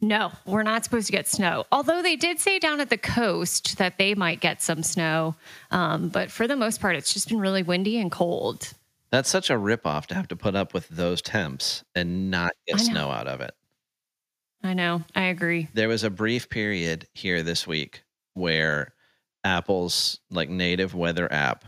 No, 0.01 0.31
we're 0.47 0.63
not 0.63 0.85
supposed 0.85 1.07
to 1.07 1.13
get 1.13 1.29
snow. 1.29 1.65
Although 1.73 2.03
they 2.03 2.17
did 2.17 2.39
say 2.39 2.59
down 2.59 2.81
at 2.81 2.91
the 2.91 2.97
coast 2.97 3.79
that 3.79 3.99
they 3.99 4.15
might 4.15 4.41
get 4.41 4.63
some 4.63 4.83
snow. 4.83 5.35
Um, 5.71 6.09
but 6.09 6.31
for 6.31 6.47
the 6.47 6.57
most 6.57 6.81
part, 6.81 6.97
it's 6.97 7.13
just 7.13 7.29
been 7.29 7.41
really 7.41 7.63
windy 7.63 7.99
and 7.99 8.11
cold. 8.11 8.73
That's 9.11 9.29
such 9.29 9.51
a 9.51 9.55
ripoff 9.55 10.07
to 10.07 10.15
have 10.15 10.29
to 10.29 10.37
put 10.37 10.55
up 10.55 10.75
with 10.75 10.89
those 10.89 11.23
temps 11.23 11.85
and 11.95 12.31
not 12.31 12.53
get 12.67 12.81
snow 12.81 13.11
out 13.11 13.27
of 13.27 13.41
it. 13.41 13.55
I 14.65 14.75
know. 14.75 15.03
I 15.15 15.25
agree. 15.25 15.69
There 15.75 15.89
was 15.89 16.05
a 16.05 16.11
brief 16.11 16.49
period 16.49 17.09
here 17.13 17.43
this 17.43 17.67
week 17.67 18.03
where 18.35 18.95
Apple's 19.45 20.21
like 20.31 20.49
native 20.49 20.95
weather 20.95 21.31
app 21.33 21.65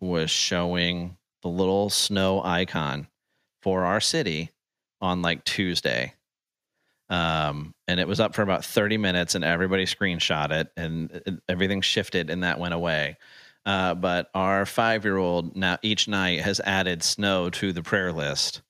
was 0.00 0.30
showing 0.30 1.16
the 1.42 1.48
little 1.48 1.90
snow 1.90 2.42
icon 2.42 3.08
for 3.62 3.84
our 3.84 4.00
city 4.00 4.50
on 5.00 5.22
like 5.22 5.44
Tuesday. 5.44 6.14
Um, 7.10 7.74
and 7.86 7.98
it 8.00 8.06
was 8.06 8.20
up 8.20 8.34
for 8.34 8.42
about 8.42 8.64
30 8.64 8.98
minutes 8.98 9.34
and 9.34 9.42
everybody 9.44 9.84
screenshot 9.86 10.50
it 10.50 10.70
and 10.76 11.10
it- 11.26 11.40
everything 11.48 11.80
shifted 11.80 12.28
and 12.30 12.42
that 12.42 12.58
went 12.58 12.74
away. 12.74 13.16
Uh, 13.64 13.94
but 13.94 14.30
our 14.34 14.66
five 14.66 15.04
year 15.04 15.16
old 15.16 15.56
now 15.56 15.78
each 15.82 16.06
night 16.08 16.40
has 16.40 16.60
added 16.60 17.02
snow 17.02 17.50
to 17.50 17.72
the 17.72 17.82
prayer 17.82 18.12
list 18.12 18.62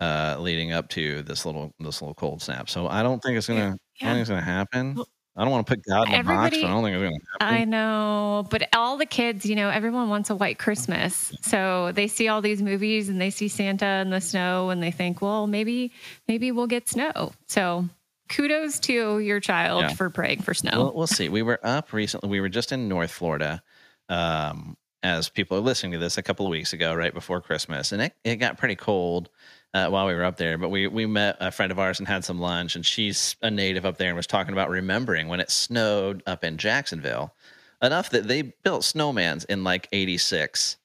uh, 0.00 0.36
leading 0.38 0.72
up 0.72 0.88
to 0.90 1.22
this 1.22 1.46
little 1.46 1.72
this 1.80 2.02
little 2.02 2.14
cold 2.14 2.42
snap. 2.42 2.68
So 2.68 2.88
I 2.88 3.02
don't 3.02 3.20
think 3.22 3.38
it's 3.38 3.46
gonna 3.48 3.76
I 4.02 4.04
don't 4.06 4.14
think 4.14 4.20
it's 4.22 4.30
gonna 4.30 4.42
happen. 4.42 4.94
Well, 4.96 5.08
I 5.34 5.42
don't 5.42 5.50
want 5.50 5.66
to 5.66 5.70
put 5.76 5.84
God 5.86 6.08
in 6.08 6.14
a 6.14 6.22
box, 6.24 6.58
but 6.58 6.66
I 6.66 6.68
don't 6.68 6.84
think 6.84 6.94
it's 6.94 7.02
gonna 7.02 7.18
happen. 7.40 7.60
I 7.60 7.64
know, 7.64 8.46
but 8.50 8.68
all 8.74 8.98
the 8.98 9.06
kids, 9.06 9.46
you 9.46 9.56
know, 9.56 9.70
everyone 9.70 10.10
wants 10.10 10.28
a 10.28 10.34
white 10.36 10.58
Christmas. 10.58 11.32
So 11.40 11.90
they 11.92 12.06
see 12.06 12.28
all 12.28 12.42
these 12.42 12.60
movies 12.60 13.08
and 13.08 13.18
they 13.18 13.30
see 13.30 13.48
Santa 13.48 13.86
and 13.86 14.12
the 14.12 14.20
snow 14.20 14.68
and 14.70 14.82
they 14.82 14.90
think, 14.90 15.22
well, 15.22 15.46
maybe, 15.46 15.92
maybe 16.28 16.52
we'll 16.52 16.66
get 16.66 16.86
snow. 16.88 17.32
So 17.46 17.88
kudos 18.28 18.78
to 18.80 19.20
your 19.20 19.40
child 19.40 19.82
Yeah. 19.82 19.94
for 19.94 20.10
praying 20.10 20.42
for 20.42 20.52
snow. 20.52 20.72
We'll, 20.74 20.94
we'll 20.94 21.06
see. 21.06 21.28
We 21.30 21.40
were 21.42 21.60
up 21.62 21.94
recently. 21.94 22.28
We 22.28 22.40
were 22.40 22.50
just 22.50 22.70
in 22.72 22.86
North 22.88 23.10
Florida, 23.10 23.62
um, 24.10 24.76
as 25.02 25.28
people 25.30 25.56
are 25.56 25.60
listening 25.62 25.92
to 25.92 25.98
this 25.98 26.18
a 26.18 26.22
couple 26.22 26.46
of 26.46 26.50
weeks 26.50 26.74
ago, 26.74 26.94
right 26.94 27.12
before 27.12 27.40
Christmas, 27.40 27.90
and 27.92 28.02
it, 28.02 28.12
it 28.22 28.36
got 28.36 28.58
pretty 28.58 28.76
cold 28.76 29.30
uh, 29.74 29.88
while 29.88 30.06
we 30.06 30.14
were 30.14 30.24
up 30.24 30.36
there. 30.36 30.58
But 30.58 30.70
we 30.70 30.86
we 30.86 31.06
met 31.06 31.36
a 31.40 31.50
friend 31.50 31.72
of 31.72 31.78
ours 31.78 31.98
and 31.98 32.08
had 32.08 32.24
some 32.24 32.40
lunch, 32.40 32.76
and 32.76 32.84
she's 32.84 33.36
a 33.42 33.50
native 33.50 33.86
up 33.86 33.98
there 33.98 34.08
and 34.08 34.16
was 34.16 34.26
talking 34.26 34.52
about 34.52 34.70
remembering 34.70 35.28
when 35.28 35.40
it 35.40 35.50
snowed 35.50 36.22
up 36.26 36.44
in 36.44 36.58
Jacksonville 36.58 37.34
enough 37.80 38.10
that 38.10 38.28
they 38.28 38.42
built 38.42 38.82
snowmans 38.82 39.44
in 39.46 39.64
like 39.64 39.88
'86, 39.92 40.76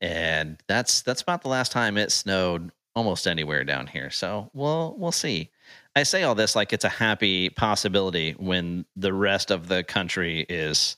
and 0.00 0.58
that's 0.66 1.02
that's 1.02 1.22
about 1.22 1.42
the 1.42 1.48
last 1.48 1.72
time 1.72 1.96
it 1.96 2.12
snowed 2.12 2.70
almost 2.94 3.26
anywhere 3.26 3.64
down 3.64 3.86
here. 3.86 4.10
So 4.10 4.50
we'll 4.54 4.94
we'll 4.98 5.12
see. 5.12 5.50
I 5.94 6.02
say 6.02 6.24
all 6.24 6.34
this 6.34 6.54
like 6.54 6.72
it's 6.72 6.84
a 6.84 6.90
happy 6.90 7.48
possibility 7.48 8.32
when 8.32 8.84
the 8.96 9.14
rest 9.14 9.50
of 9.50 9.68
the 9.68 9.82
country 9.82 10.44
is 10.48 10.96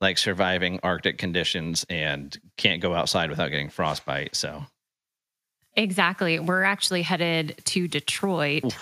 like 0.00 0.18
surviving 0.18 0.80
Arctic 0.82 1.16
conditions 1.16 1.86
and 1.88 2.36
can't 2.56 2.82
go 2.82 2.92
outside 2.92 3.30
without 3.30 3.50
getting 3.50 3.70
frostbite. 3.70 4.34
So 4.34 4.64
Exactly. 5.74 6.38
We're 6.38 6.64
actually 6.64 7.02
headed 7.02 7.60
to 7.64 7.88
Detroit 7.88 8.76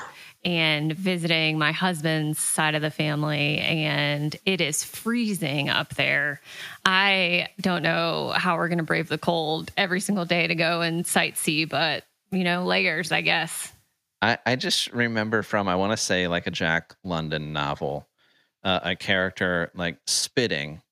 and 0.45 0.93
visiting 0.93 1.59
my 1.59 1.71
husband's 1.73 2.39
side 2.39 2.75
of 2.75 2.83
the 2.83 2.91
family, 2.91 3.59
and 3.59 4.35
it 4.47 4.61
is 4.61 4.83
freezing 4.83 5.69
up 5.69 5.95
there. 5.95 6.41
I 6.85 7.49
don't 7.61 7.83
know 7.83 8.33
how 8.35 8.57
we're 8.57 8.69
going 8.69 8.79
to 8.79 8.85
brave 8.85 9.09
the 9.09 9.19
cold 9.19 9.71
every 9.77 10.01
single 10.01 10.25
day 10.25 10.47
to 10.47 10.55
go 10.55 10.81
and 10.81 11.05
sightsee, 11.05 11.69
but 11.69 12.05
you 12.33 12.45
know, 12.45 12.65
layers, 12.65 13.13
I 13.13 13.21
guess. 13.21 13.73
I, 14.23 14.39
I 14.45 14.57
just 14.57 14.93
remember 14.93 15.43
from 15.43 15.69
I 15.69 15.77
want 15.77 15.93
to 15.93 15.97
say 15.97 16.27
like 16.27 16.47
a 16.47 16.51
Jack 16.51 16.95
London 17.05 17.53
novel, 17.53 18.09
uh, 18.65 18.81
a 18.83 18.97
character 18.97 19.71
like 19.75 19.99
spitting 20.07 20.83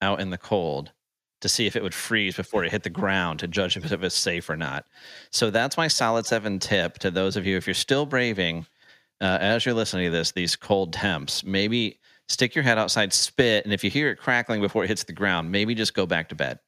out 0.00 0.20
in 0.20 0.30
the 0.30 0.38
cold 0.38 0.92
to 1.40 1.48
see 1.48 1.66
if 1.66 1.76
it 1.76 1.82
would 1.82 1.94
freeze 1.94 2.36
before 2.36 2.64
it 2.64 2.72
hit 2.72 2.82
the 2.82 2.90
ground 2.90 3.38
to 3.40 3.46
judge 3.48 3.76
if 3.76 3.90
it 3.92 4.00
was 4.00 4.14
safe 4.14 4.50
or 4.50 4.56
not. 4.56 4.86
So 5.30 5.50
that's 5.50 5.76
my 5.76 5.86
solid 5.88 6.26
seven 6.26 6.58
tip 6.58 6.98
to 6.98 7.10
those 7.10 7.36
of 7.36 7.46
you 7.46 7.56
if 7.56 7.66
you're 7.66 7.74
still 7.74 8.06
braving 8.06 8.66
uh, 9.20 9.38
as 9.40 9.64
you're 9.64 9.74
listening 9.74 10.06
to 10.06 10.10
this 10.16 10.32
these 10.32 10.56
cold 10.56 10.92
temps. 10.92 11.44
Maybe 11.44 11.98
stick 12.28 12.54
your 12.54 12.64
head 12.64 12.78
outside, 12.78 13.12
spit, 13.12 13.64
and 13.64 13.72
if 13.72 13.82
you 13.84 13.90
hear 13.90 14.10
it 14.10 14.16
crackling 14.16 14.60
before 14.60 14.84
it 14.84 14.88
hits 14.88 15.04
the 15.04 15.12
ground, 15.12 15.50
maybe 15.52 15.74
just 15.74 15.94
go 15.94 16.06
back 16.06 16.28
to 16.30 16.34
bed. 16.34 16.58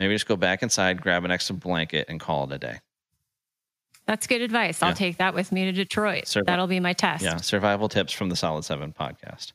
Maybe 0.00 0.14
just 0.14 0.26
go 0.26 0.36
back 0.36 0.62
inside, 0.62 1.00
grab 1.00 1.24
an 1.24 1.30
extra 1.30 1.54
blanket, 1.54 2.06
and 2.08 2.18
call 2.20 2.44
it 2.44 2.52
a 2.52 2.58
day. 2.58 2.80
That's 4.06 4.26
good 4.26 4.40
advice. 4.42 4.82
I'll 4.82 4.90
Yeah. 4.90 4.94
take 4.94 5.18
that 5.18 5.32
with 5.32 5.52
me 5.52 5.64
to 5.66 5.72
Detroit. 5.72 6.24
Survi- 6.24 6.46
That'll 6.46 6.66
be 6.66 6.80
my 6.80 6.92
test. 6.92 7.22
Yeah, 7.22 7.36
survival 7.36 7.88
tips 7.88 8.12
from 8.12 8.28
the 8.30 8.36
Solid 8.36 8.64
Seven 8.64 8.92
podcast. 8.92 9.52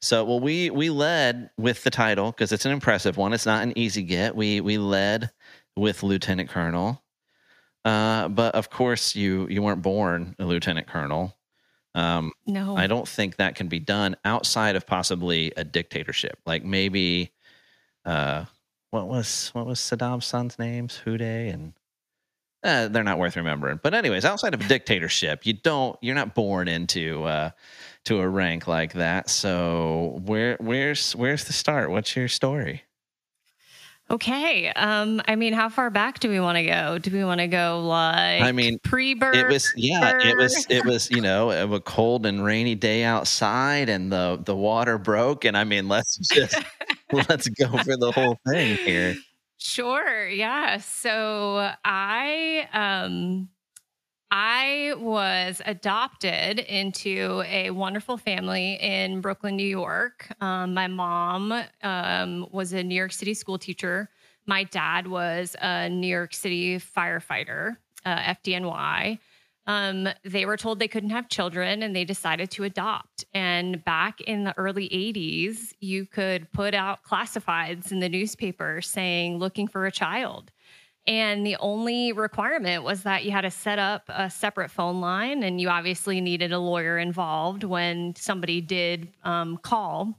So, 0.00 0.24
well, 0.24 0.40
we 0.40 0.70
we 0.70 0.90
led 0.90 1.50
with 1.56 1.82
the 1.82 1.90
title 1.90 2.30
because 2.30 2.52
it's 2.52 2.66
an 2.66 2.72
impressive 2.72 3.16
one. 3.16 3.32
It's 3.32 3.46
not 3.46 3.62
an 3.62 3.76
easy 3.78 4.02
get. 4.02 4.36
We 4.36 4.60
we 4.60 4.76
led 4.78 5.30
with 5.76 6.02
Lieutenant 6.02 6.50
Colonel, 6.50 7.02
uh, 7.84 8.28
but 8.28 8.54
of 8.54 8.68
course, 8.70 9.14
you 9.16 9.48
you 9.48 9.62
weren't 9.62 9.82
born 9.82 10.36
a 10.38 10.44
Lieutenant 10.44 10.86
Colonel. 10.86 11.36
Um, 11.94 12.32
No. 12.44 12.76
I 12.76 12.86
don't 12.88 13.06
think 13.06 13.36
that 13.36 13.54
can 13.54 13.68
be 13.68 13.78
done 13.78 14.16
outside 14.24 14.74
of 14.76 14.84
possibly 14.86 15.52
a 15.56 15.62
dictatorship, 15.62 16.38
like 16.44 16.64
maybe, 16.64 17.32
uh, 18.04 18.46
what 18.90 19.06
was 19.08 19.50
what 19.54 19.64
was 19.64 19.78
Saddam's 19.80 20.26
son's 20.26 20.58
names, 20.58 21.00
Uday, 21.06 21.52
and 21.54 21.72
uh, 22.64 22.88
they're 22.88 23.04
not 23.04 23.18
worth 23.18 23.36
remembering. 23.36 23.78
But 23.82 23.94
anyways, 23.94 24.24
outside 24.24 24.54
of 24.54 24.60
a 24.60 24.68
dictatorship, 24.68 25.46
you 25.46 25.52
don't 25.52 25.96
you're 26.02 26.14
not 26.14 26.34
born 26.34 26.66
into 26.68 27.22
uh, 27.24 27.50
to 28.04 28.20
a 28.20 28.28
rank 28.28 28.66
like 28.66 28.92
that. 28.94 29.30
So 29.30 30.20
where 30.24 30.56
where's 30.60 31.14
where's 31.16 31.44
the 31.44 31.52
start? 31.52 31.90
What's 31.90 32.14
your 32.14 32.28
story? 32.28 32.82
Okay. 34.10 34.68
Um, 34.68 35.22
I 35.26 35.34
mean, 35.34 35.54
how 35.54 35.70
far 35.70 35.88
back 35.88 36.20
do 36.20 36.28
we 36.28 36.38
want 36.38 36.58
to 36.58 36.64
go? 36.64 36.98
Do 36.98 37.10
we 37.10 37.24
want 37.24 37.40
to 37.40 37.48
go 37.48 37.80
like 37.86 38.42
I 38.42 38.52
mean, 38.52 38.78
pre-birth? 38.80 39.34
It 39.34 39.48
was 39.48 39.72
yeah, 39.76 40.12
it 40.20 40.36
was 40.36 40.66
it 40.68 40.84
was 40.84 41.10
you 41.10 41.22
know 41.22 41.50
a 41.50 41.80
cold 41.80 42.26
and 42.26 42.44
rainy 42.44 42.74
day 42.74 43.02
outside, 43.02 43.88
and 43.88 44.12
the 44.12 44.40
the 44.44 44.54
water 44.54 44.98
broke, 44.98 45.44
and 45.46 45.56
I 45.56 45.64
mean 45.64 45.88
let's 45.88 46.16
just 46.32 46.56
let's 47.12 47.48
go 47.48 47.68
for 47.78 47.96
the 47.96 48.12
whole 48.12 48.38
thing 48.46 48.76
here. 48.76 49.16
Sure. 49.56 50.28
Yeah. 50.28 50.76
So 50.78 51.72
I 51.86 52.68
um 52.74 53.48
I 54.36 54.94
was 54.98 55.62
adopted 55.64 56.58
into 56.58 57.44
a 57.46 57.70
wonderful 57.70 58.16
family 58.16 58.74
in 58.80 59.20
Brooklyn, 59.20 59.54
New 59.54 59.62
York. 59.62 60.26
Um, 60.40 60.74
my 60.74 60.88
mom 60.88 61.54
um, 61.84 62.48
was 62.50 62.72
a 62.72 62.82
New 62.82 62.96
York 62.96 63.12
City 63.12 63.32
school 63.32 63.58
teacher. 63.58 64.10
My 64.44 64.64
dad 64.64 65.06
was 65.06 65.54
a 65.62 65.88
New 65.88 66.08
York 66.08 66.34
City 66.34 66.78
firefighter, 66.78 67.76
uh, 68.04 68.34
FDNY. 68.34 69.20
Um, 69.68 70.08
they 70.24 70.46
were 70.46 70.56
told 70.56 70.80
they 70.80 70.88
couldn't 70.88 71.10
have 71.10 71.28
children 71.28 71.84
and 71.84 71.94
they 71.94 72.04
decided 72.04 72.50
to 72.50 72.64
adopt. 72.64 73.24
And 73.34 73.84
back 73.84 74.20
in 74.20 74.42
the 74.42 74.58
early 74.58 74.88
80s, 74.88 75.74
you 75.78 76.06
could 76.06 76.50
put 76.50 76.74
out 76.74 77.04
classifieds 77.04 77.92
in 77.92 78.00
the 78.00 78.08
newspaper 78.08 78.82
saying, 78.82 79.38
looking 79.38 79.68
for 79.68 79.86
a 79.86 79.92
child. 79.92 80.50
And 81.06 81.46
the 81.46 81.56
only 81.60 82.12
requirement 82.12 82.82
was 82.82 83.02
that 83.02 83.24
you 83.24 83.30
had 83.30 83.42
to 83.42 83.50
set 83.50 83.78
up 83.78 84.04
a 84.08 84.30
separate 84.30 84.70
phone 84.70 85.00
line, 85.00 85.42
and 85.42 85.60
you 85.60 85.68
obviously 85.68 86.20
needed 86.20 86.52
a 86.52 86.58
lawyer 86.58 86.98
involved 86.98 87.62
when 87.62 88.14
somebody 88.16 88.62
did 88.62 89.08
um, 89.22 89.58
call. 89.58 90.18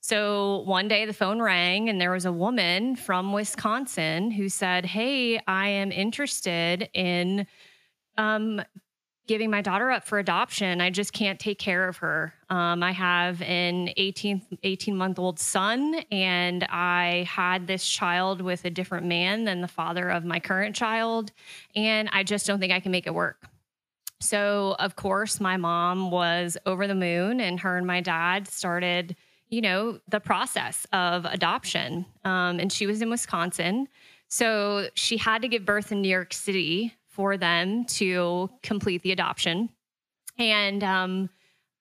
So 0.00 0.62
one 0.62 0.88
day 0.88 1.04
the 1.04 1.12
phone 1.12 1.40
rang, 1.40 1.88
and 1.88 2.00
there 2.00 2.10
was 2.10 2.24
a 2.24 2.32
woman 2.32 2.96
from 2.96 3.32
Wisconsin 3.32 4.30
who 4.30 4.48
said, 4.48 4.86
Hey, 4.86 5.38
I 5.46 5.68
am 5.68 5.92
interested 5.92 6.88
in 6.94 7.46
um, 8.16 8.62
giving 9.26 9.50
my 9.50 9.62
daughter 9.62 9.90
up 9.90 10.04
for 10.04 10.18
adoption. 10.18 10.80
I 10.80 10.90
just 10.90 11.12
can't 11.12 11.38
take 11.38 11.58
care 11.58 11.88
of 11.88 11.98
her. 11.98 12.34
Um, 12.50 12.82
I 12.82 12.92
have 12.92 13.40
an 13.42 13.90
18, 13.96 14.58
18 14.62 14.96
month 14.96 15.18
old 15.18 15.38
son, 15.38 16.02
and 16.10 16.64
I 16.64 17.26
had 17.28 17.66
this 17.66 17.86
child 17.86 18.40
with 18.40 18.64
a 18.64 18.70
different 18.70 19.06
man 19.06 19.44
than 19.44 19.60
the 19.60 19.68
father 19.68 20.10
of 20.10 20.24
my 20.24 20.40
current 20.40 20.74
child. 20.74 21.32
And 21.76 22.08
I 22.12 22.24
just 22.24 22.46
don't 22.46 22.58
think 22.58 22.72
I 22.72 22.80
can 22.80 22.92
make 22.92 23.06
it 23.06 23.14
work. 23.14 23.46
So, 24.20 24.76
of 24.78 24.96
course, 24.96 25.40
my 25.40 25.56
mom 25.56 26.10
was 26.10 26.56
over 26.66 26.86
the 26.86 26.94
moon, 26.94 27.40
and 27.40 27.58
her 27.60 27.76
and 27.76 27.86
my 27.86 28.00
dad 28.00 28.46
started, 28.46 29.16
you 29.48 29.60
know, 29.60 29.98
the 30.08 30.20
process 30.20 30.86
of 30.92 31.24
adoption. 31.24 32.06
Um, 32.24 32.60
and 32.60 32.72
she 32.72 32.86
was 32.86 33.02
in 33.02 33.10
Wisconsin. 33.10 33.88
So 34.28 34.88
she 34.94 35.18
had 35.18 35.42
to 35.42 35.48
give 35.48 35.66
birth 35.66 35.92
in 35.92 36.00
New 36.00 36.08
York 36.08 36.32
City 36.32 36.94
for 37.12 37.36
them 37.36 37.84
to 37.84 38.50
complete 38.62 39.02
the 39.02 39.12
adoption. 39.12 39.68
And 40.38 40.82
um, 40.82 41.30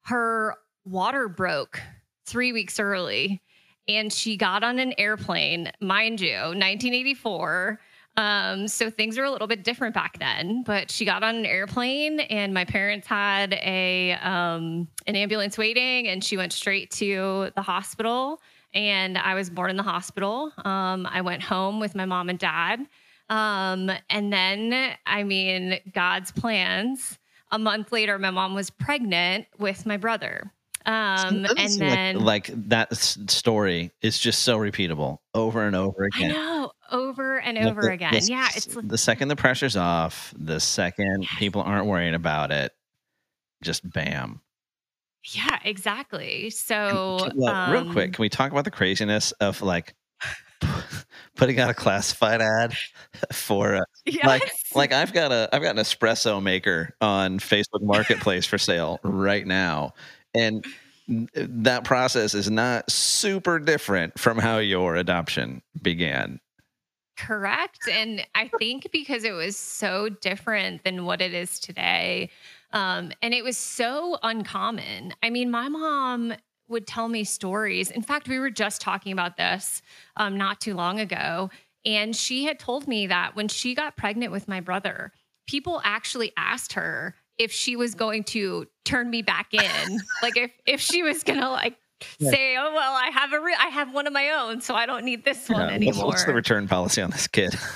her 0.04 0.56
water 0.86 1.28
broke 1.28 1.82
three 2.26 2.52
weeks 2.52 2.80
early, 2.80 3.42
and 3.88 4.12
she 4.12 4.38
got 4.38 4.64
on 4.64 4.78
an 4.78 4.94
airplane, 4.98 5.72
mind 5.80 6.22
you, 6.22 6.36
1984. 6.36 7.80
Um, 8.18 8.68
so 8.68 8.90
things 8.90 9.18
were 9.18 9.24
a 9.24 9.32
little 9.32 9.48
bit 9.48 9.64
different 9.64 9.96
back 9.96 10.20
then, 10.20 10.64
but 10.64 10.92
she 10.92 11.06
got 11.06 11.24
on 11.24 11.36
an 11.36 11.46
airplane 11.46 12.20
and 12.20 12.54
my 12.54 12.66
parents 12.66 13.08
had 13.08 13.54
a 13.54 14.12
um, 14.22 14.90
an 15.08 15.16
ambulance 15.16 15.58
waiting 15.58 16.10
and 16.10 16.22
she 16.22 16.36
went 16.36 16.52
straight 16.52 16.92
to 16.92 17.52
the 17.56 17.62
hospital 17.62 18.42
and 18.74 19.18
I 19.18 19.34
was 19.34 19.50
born 19.50 19.70
in 19.70 19.78
the 19.78 19.84
hospital. 19.84 20.52
Um, 20.58 21.08
I 21.10 21.22
went 21.22 21.42
home 21.42 21.80
with 21.80 21.96
my 21.96 22.06
mom 22.06 22.28
and 22.30 22.38
dad. 22.38 22.86
Um, 23.32 23.90
and 24.10 24.32
then, 24.32 24.94
I 25.06 25.24
mean, 25.24 25.80
God's 25.94 26.32
plans. 26.32 27.18
A 27.50 27.58
month 27.58 27.92
later, 27.92 28.20
my 28.20 28.30
mom 28.30 28.54
was 28.54 28.70
pregnant 28.70 29.46
with 29.58 29.86
my 29.86 29.98
brother. 29.98 30.52
Um, 30.86 31.46
and 31.58 31.72
seem 31.72 31.80
like- 31.88 31.96
then 31.96 32.20
like, 32.20 32.50
that 32.70 32.96
story 32.96 33.92
is 34.02 34.18
just 34.20 34.44
so 34.44 34.58
repeatable 34.58 35.20
over 35.34 35.66
and 35.66 35.76
over 35.76 36.04
again. 36.06 36.32
I 36.32 36.34
know 36.34 36.72
over 36.92 37.40
and 37.40 37.58
Like, 37.58 37.68
over 37.68 37.82
the- 37.84 37.92
again. 37.92 38.14
the 38.14 38.22
yeah, 38.28 38.50
it's 38.56 38.66
the 38.76 38.98
second 38.98 39.28
the 39.30 39.36
pressure's 39.36 39.78
off, 39.78 40.34
the 40.38 40.60
second 40.60 41.26
people 41.38 41.62
aren't 41.62 41.86
worrying 41.86 42.16
about 42.16 42.52
it, 42.52 42.74
just 43.64 43.88
bam. 43.90 44.42
yeah, 45.34 45.60
exactly. 45.64 46.50
So, 46.50 47.30
Well, 47.36 47.72
real 47.72 47.82
um, 47.82 47.92
quick, 47.92 48.14
can 48.14 48.24
we 48.24 48.30
talk 48.30 48.52
about 48.52 48.66
the 48.66 48.72
craziness 48.72 49.34
of 49.34 49.62
like 49.62 49.94
putting 51.42 51.60
out 51.60 51.72
a 51.72 51.74
classified 51.74 52.40
ad 52.40 52.72
for 53.32 53.74
uh, 53.74 53.82
yes. 54.06 54.24
like 54.24 54.52
like 54.76 54.94
I've 54.94 55.12
got 55.12 55.32
a 55.32 55.50
I've 55.52 55.64
got 55.64 55.76
an 55.76 55.82
espresso 55.82 56.42
maker 56.42 56.94
on 57.02 57.40
Facebook 57.40 57.82
Marketplace 57.82 58.46
for 58.46 58.60
sale 58.60 59.00
right 59.02 59.48
now, 59.48 59.96
and 60.36 60.64
that 61.34 61.84
process 61.84 62.36
is 62.36 62.52
not 62.52 62.92
super 62.92 63.58
different 63.58 64.20
from 64.20 64.38
how 64.38 64.60
your 64.60 64.96
adoption 64.96 65.64
began. 65.82 66.40
Correct. 67.18 67.88
And 67.92 68.24
I 68.36 68.52
think 68.60 68.92
because 68.92 69.24
it 69.24 69.32
was 69.32 69.58
so 69.58 70.10
different 70.10 70.84
than 70.84 71.06
what 71.06 71.22
it 71.22 71.34
is 71.34 71.60
today, 71.60 72.30
um, 72.72 73.12
and 73.24 73.34
it 73.34 73.44
was 73.44 73.58
so 73.58 74.20
uncommon. 74.22 75.16
I 75.24 75.32
mean, 75.32 75.50
my 75.50 75.70
mom 75.70 76.36
would 76.72 76.88
tell 76.88 77.08
me 77.08 77.24
stories. 77.24 77.92
In 77.92 78.02
fact, 78.02 78.28
we 78.28 78.40
were 78.40 78.50
just 78.50 78.82
talking 78.82 79.12
about 79.12 79.38
this 79.38 79.82
um, 80.18 80.38
not 80.38 80.60
too 80.60 80.74
long 80.74 81.00
ago. 81.00 81.50
And 81.86 82.16
she 82.16 82.46
had 82.46 82.60
told 82.60 82.88
me 82.88 83.08
that 83.08 83.36
when 83.36 83.48
she 83.48 83.76
got 83.76 83.98
pregnant 83.98 84.32
with 84.32 84.48
my 84.48 84.60
brother, 84.60 85.12
people 85.48 85.82
actually 85.84 86.32
asked 86.38 86.74
her 86.74 87.16
if 87.38 87.52
she 87.52 87.76
was 87.76 87.96
going 87.96 88.24
to 88.26 88.68
turn 88.86 89.10
me 89.10 89.22
back 89.22 89.54
in, 89.54 90.02
like 90.22 90.38
if 90.38 90.52
if 90.66 90.80
she 90.80 91.04
was 91.04 91.24
gonna 91.24 91.50
like 91.50 91.76
Yeah. 92.20 92.32
say, 92.32 92.56
"Oh 92.58 92.72
well, 92.74 92.94
I 92.94 93.10
have 93.12 93.34
a 93.34 93.40
re- 93.40 93.56
I 93.60 93.68
have 93.68 93.94
one 93.94 94.06
of 94.08 94.14
my 94.14 94.30
own, 94.30 94.62
so 94.62 94.76
I 94.76 94.86
don't 94.86 95.06
need 95.06 95.26
this 95.26 95.50
one 95.50 95.70
Yeah, 95.70 95.76
anymore." 95.76 96.06
What's 96.06 96.26
the 96.26 96.34
return 96.34 96.68
policy 96.68 97.02
on 97.02 97.10
this 97.10 97.28
kid? 97.28 97.56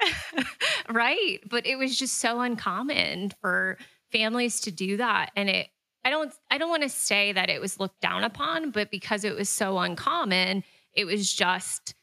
right 0.90 1.40
but 1.48 1.66
it 1.66 1.76
was 1.76 1.98
just 1.98 2.18
so 2.18 2.40
uncommon 2.40 3.30
for 3.40 3.76
families 4.10 4.60
to 4.60 4.70
do 4.70 4.96
that 4.96 5.30
and 5.36 5.50
it 5.50 5.68
i 6.10 6.12
don't 6.12 6.34
i 6.50 6.58
don't 6.58 6.68
want 6.70 6.82
to 6.82 6.88
say 6.88 7.32
that 7.32 7.48
it 7.48 7.60
was 7.60 7.78
looked 7.78 8.00
down 8.00 8.24
upon 8.24 8.70
but 8.70 8.90
because 8.90 9.22
it 9.24 9.36
was 9.36 9.48
so 9.48 9.78
uncommon 9.78 10.64
it 10.92 11.04
was 11.04 11.32
just 11.32 11.94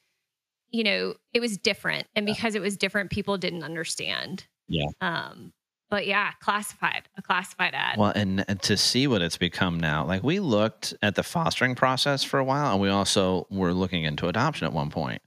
you 0.72 0.84
know 0.84 1.14
it 1.34 1.42
was 1.42 1.58
different 1.58 2.08
and 2.16 2.26
because 2.26 2.56
it 2.56 2.62
was 2.62 2.78
different 2.78 3.10
people 3.12 3.38
didn't 3.38 3.64
understand 3.64 4.46
Yeah. 4.70 4.86
um 5.02 5.52
but 5.90 6.08
yeah 6.08 6.32
classified 6.42 7.04
a 7.18 7.22
classified 7.22 7.74
ad 7.74 7.98
Well, 7.98 8.14
and, 8.16 8.46
and 8.48 8.62
to 8.64 8.78
see 8.78 9.08
what 9.08 9.22
it's 9.22 9.38
become 9.38 9.80
now, 9.80 10.06
like 10.06 10.24
we 10.24 10.40
looked 10.40 10.94
at 11.02 11.16
the 11.16 11.24
fostering 11.24 11.76
process 11.76 12.24
for 12.24 12.40
a 12.40 12.44
while, 12.44 12.72
and 12.74 12.82
we 12.82 12.90
also 12.90 13.46
were 13.50 13.74
looking 13.74 14.04
into 14.04 14.28
adoption 14.28 14.68
at 14.68 14.74
one 14.74 14.90
point 14.90 15.22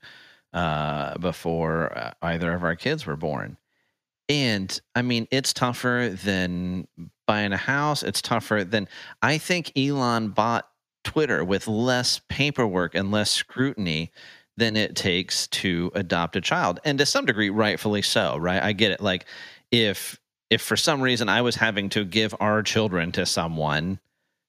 uh, 0.52 1.16
before 1.18 1.96
uh, 1.96 2.12
either 2.22 2.52
of 2.52 2.62
our 2.64 2.76
kids 2.76 3.06
were 3.06 3.16
born. 3.16 3.56
And 4.30 4.80
I 4.94 5.02
mean, 5.02 5.26
it's 5.32 5.52
tougher 5.52 6.16
than 6.22 6.86
buying 7.26 7.52
a 7.52 7.56
house. 7.56 8.04
It's 8.04 8.22
tougher 8.22 8.62
than 8.62 8.86
I 9.20 9.38
think 9.38 9.76
Elon 9.76 10.28
bought 10.28 10.68
Twitter 11.02 11.44
with 11.44 11.66
less 11.66 12.20
paperwork 12.28 12.94
and 12.94 13.10
less 13.10 13.32
scrutiny 13.32 14.12
than 14.56 14.76
it 14.76 14.94
takes 14.94 15.48
to 15.48 15.90
adopt 15.96 16.36
a 16.36 16.40
child. 16.40 16.78
And 16.84 16.96
to 17.00 17.06
some 17.06 17.26
degree, 17.26 17.50
rightfully 17.50 18.02
so, 18.02 18.36
right? 18.36 18.62
I 18.62 18.72
get 18.72 18.92
it. 18.92 19.00
Like 19.00 19.26
if 19.72 20.20
if 20.48 20.62
for 20.62 20.76
some 20.76 21.02
reason 21.02 21.28
I 21.28 21.42
was 21.42 21.56
having 21.56 21.88
to 21.90 22.04
give 22.04 22.32
our 22.38 22.62
children 22.62 23.10
to 23.12 23.26
someone 23.26 23.98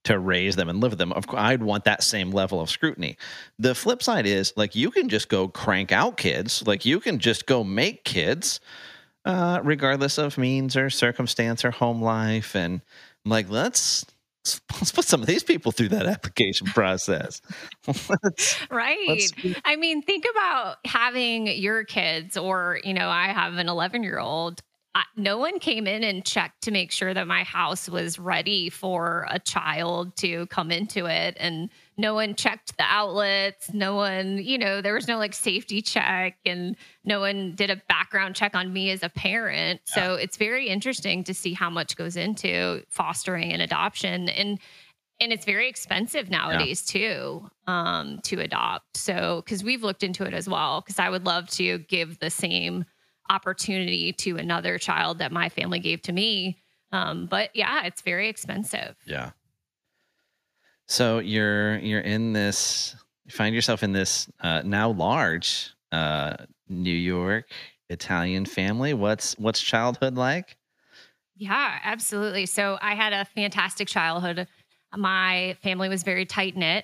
to 0.03 0.19
raise 0.19 0.55
them 0.55 0.69
and 0.69 0.79
live 0.79 0.91
with 0.91 0.99
them, 0.99 1.13
of 1.13 1.25
course 1.25 1.41
I'd 1.41 1.63
want 1.63 1.85
that 1.85 2.03
same 2.03 2.29
level 2.29 2.61
of 2.61 2.69
scrutiny. 2.69 3.17
The 3.57 3.73
flip 3.73 4.03
side 4.03 4.27
is 4.27 4.53
like 4.55 4.75
you 4.75 4.91
can 4.91 5.09
just 5.09 5.27
go 5.27 5.47
crank 5.47 5.91
out 5.91 6.17
kids, 6.17 6.67
like 6.67 6.85
you 6.85 6.99
can 6.99 7.17
just 7.17 7.47
go 7.47 7.63
make 7.63 8.03
kids 8.03 8.59
uh, 9.25 9.59
regardless 9.63 10.17
of 10.17 10.37
means 10.37 10.75
or 10.75 10.89
circumstance 10.89 11.63
or 11.63 11.71
home 11.71 12.01
life. 12.01 12.55
And 12.55 12.81
I'm 13.25 13.31
like, 13.31 13.49
let's 13.49 14.05
let's 14.73 14.91
put 14.91 15.05
some 15.05 15.21
of 15.21 15.27
these 15.27 15.43
people 15.43 15.71
through 15.71 15.89
that 15.89 16.07
application 16.07 16.67
process. 16.73 17.41
right. 18.71 19.07
Let's 19.07 19.33
I 19.63 19.75
mean, 19.75 20.01
think 20.01 20.25
about 20.31 20.77
having 20.85 21.47
your 21.47 21.83
kids, 21.83 22.37
or, 22.37 22.79
you 22.83 22.93
know, 22.93 23.09
I 23.09 23.27
have 23.27 23.55
an 23.55 23.69
11 23.69 24.03
year 24.03 24.19
old 24.19 24.61
no 25.15 25.37
one 25.37 25.59
came 25.59 25.87
in 25.87 26.03
and 26.03 26.25
checked 26.25 26.63
to 26.63 26.71
make 26.71 26.91
sure 26.91 27.13
that 27.13 27.27
my 27.27 27.43
house 27.43 27.89
was 27.89 28.19
ready 28.19 28.69
for 28.69 29.25
a 29.29 29.39
child 29.39 30.15
to 30.17 30.45
come 30.47 30.71
into 30.71 31.05
it 31.05 31.37
and 31.39 31.69
no 31.97 32.13
one 32.13 32.35
checked 32.35 32.77
the 32.77 32.83
outlets 32.83 33.73
no 33.73 33.95
one 33.95 34.37
you 34.37 34.57
know 34.57 34.81
there 34.81 34.93
was 34.93 35.07
no 35.07 35.17
like 35.17 35.33
safety 35.33 35.81
check 35.81 36.37
and 36.45 36.75
no 37.03 37.19
one 37.19 37.53
did 37.55 37.69
a 37.69 37.81
background 37.87 38.35
check 38.35 38.55
on 38.55 38.71
me 38.71 38.89
as 38.91 39.03
a 39.03 39.09
parent 39.09 39.81
yeah. 39.87 39.93
so 39.95 40.15
it's 40.15 40.37
very 40.37 40.67
interesting 40.67 41.23
to 41.23 41.33
see 41.33 41.53
how 41.53 41.69
much 41.69 41.95
goes 41.95 42.15
into 42.15 42.83
fostering 42.89 43.51
and 43.51 43.61
adoption 43.61 44.29
and 44.29 44.59
and 45.19 45.31
it's 45.31 45.45
very 45.45 45.69
expensive 45.69 46.31
nowadays 46.31 46.83
yeah. 46.95 47.13
too 47.13 47.49
um, 47.67 48.19
to 48.23 48.39
adopt 48.39 48.97
so 48.97 49.41
because 49.45 49.63
we've 49.63 49.83
looked 49.83 50.03
into 50.03 50.23
it 50.23 50.33
as 50.33 50.49
well 50.49 50.81
because 50.81 50.97
i 50.97 51.09
would 51.09 51.25
love 51.25 51.47
to 51.49 51.77
give 51.79 52.19
the 52.19 52.29
same 52.29 52.85
opportunity 53.31 54.11
to 54.11 54.37
another 54.37 54.77
child 54.77 55.19
that 55.19 55.31
my 55.31 55.49
family 55.49 55.79
gave 55.79 56.01
to 56.03 56.11
me. 56.11 56.61
Um, 56.91 57.25
but 57.25 57.55
yeah, 57.55 57.85
it's 57.85 58.01
very 58.01 58.27
expensive. 58.27 58.95
Yeah. 59.05 59.31
So 60.91 61.19
you're 61.19 61.77
you're 61.77 62.01
in 62.01 62.33
this. 62.33 62.97
You 63.23 63.31
find 63.31 63.55
yourself 63.55 63.81
in 63.81 63.93
this 63.93 64.29
uh, 64.41 64.61
now 64.65 64.89
large 64.89 65.73
uh, 65.93 66.35
New 66.67 66.93
York 66.93 67.49
Italian 67.89 68.45
family. 68.45 68.93
What's 68.93 69.33
what's 69.39 69.61
childhood 69.61 70.15
like? 70.15 70.57
Yeah, 71.37 71.79
absolutely. 71.85 72.45
So 72.45 72.77
I 72.81 72.95
had 72.95 73.13
a 73.13 73.23
fantastic 73.23 73.87
childhood. 73.87 74.49
My 74.93 75.55
family 75.63 75.87
was 75.87 76.03
very 76.03 76.25
tight 76.25 76.57
knit. 76.57 76.83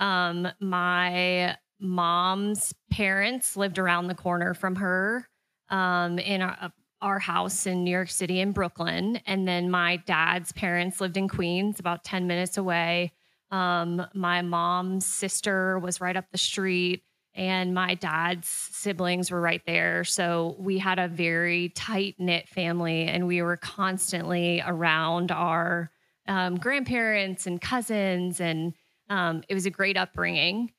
Um, 0.00 0.48
my 0.60 1.56
mom's 1.80 2.74
parents 2.90 3.56
lived 3.56 3.78
around 3.78 4.08
the 4.08 4.14
corner 4.14 4.52
from 4.52 4.76
her 4.76 5.26
um, 5.70 6.18
in 6.18 6.42
our, 6.42 6.72
our 7.00 7.18
house 7.18 7.66
in 7.66 7.84
New 7.84 7.90
York 7.90 8.10
City 8.10 8.38
in 8.40 8.52
Brooklyn. 8.52 9.18
And 9.26 9.48
then 9.48 9.70
my 9.70 9.96
dad's 9.96 10.52
parents 10.52 11.00
lived 11.00 11.16
in 11.16 11.26
Queens, 11.26 11.80
about 11.80 12.04
10 12.04 12.26
minutes 12.26 12.58
away. 12.58 13.12
Um, 13.50 14.06
my 14.14 14.42
mom's 14.42 15.06
sister 15.06 15.78
was 15.78 16.00
right 16.00 16.16
up 16.16 16.26
the 16.32 16.38
street, 16.38 17.02
and 17.34 17.74
my 17.74 17.94
dad's 17.94 18.48
siblings 18.48 19.30
were 19.30 19.40
right 19.40 19.62
there. 19.66 20.04
So 20.04 20.56
we 20.58 20.78
had 20.78 20.98
a 20.98 21.08
very 21.08 21.70
tight 21.70 22.16
knit 22.18 22.48
family, 22.48 23.04
and 23.04 23.26
we 23.26 23.42
were 23.42 23.56
constantly 23.56 24.62
around 24.66 25.30
our 25.30 25.90
um, 26.26 26.56
grandparents 26.56 27.46
and 27.46 27.60
cousins, 27.60 28.40
and 28.40 28.74
um, 29.08 29.42
it 29.48 29.54
was 29.54 29.66
a 29.66 29.70
great 29.70 29.96
upbringing. 29.96 30.72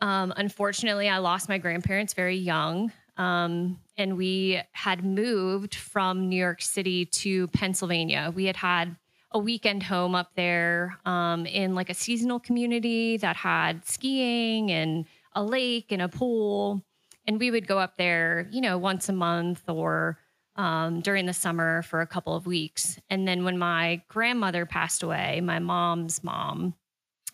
Um, 0.00 0.32
unfortunately, 0.36 1.08
I 1.08 1.18
lost 1.18 1.48
my 1.48 1.58
grandparents 1.58 2.14
very 2.14 2.36
young. 2.36 2.92
Um, 3.16 3.78
and 3.96 4.16
we 4.16 4.60
had 4.72 5.04
moved 5.04 5.74
from 5.74 6.28
New 6.28 6.36
York 6.36 6.62
City 6.62 7.04
to 7.06 7.46
Pennsylvania. 7.48 8.32
We 8.34 8.46
had 8.46 8.56
had 8.56 8.96
a 9.34 9.38
weekend 9.38 9.82
home 9.82 10.14
up 10.14 10.30
there 10.34 10.98
um, 11.04 11.46
in 11.46 11.74
like 11.74 11.90
a 11.90 11.94
seasonal 11.94 12.40
community 12.40 13.16
that 13.16 13.36
had 13.36 13.84
skiing 13.86 14.70
and 14.70 15.06
a 15.34 15.42
lake 15.42 15.90
and 15.90 16.02
a 16.02 16.08
pool. 16.08 16.82
And 17.26 17.38
we 17.38 17.50
would 17.50 17.66
go 17.66 17.78
up 17.78 17.96
there, 17.96 18.48
you 18.50 18.60
know, 18.60 18.78
once 18.78 19.08
a 19.08 19.12
month 19.12 19.62
or 19.68 20.18
um, 20.56 21.00
during 21.00 21.26
the 21.26 21.32
summer 21.32 21.82
for 21.82 22.00
a 22.00 22.06
couple 22.06 22.34
of 22.34 22.46
weeks. 22.46 22.98
And 23.08 23.26
then 23.26 23.44
when 23.44 23.58
my 23.58 24.02
grandmother 24.08 24.66
passed 24.66 25.02
away, 25.02 25.40
my 25.40 25.58
mom's 25.58 26.22
mom, 26.22 26.74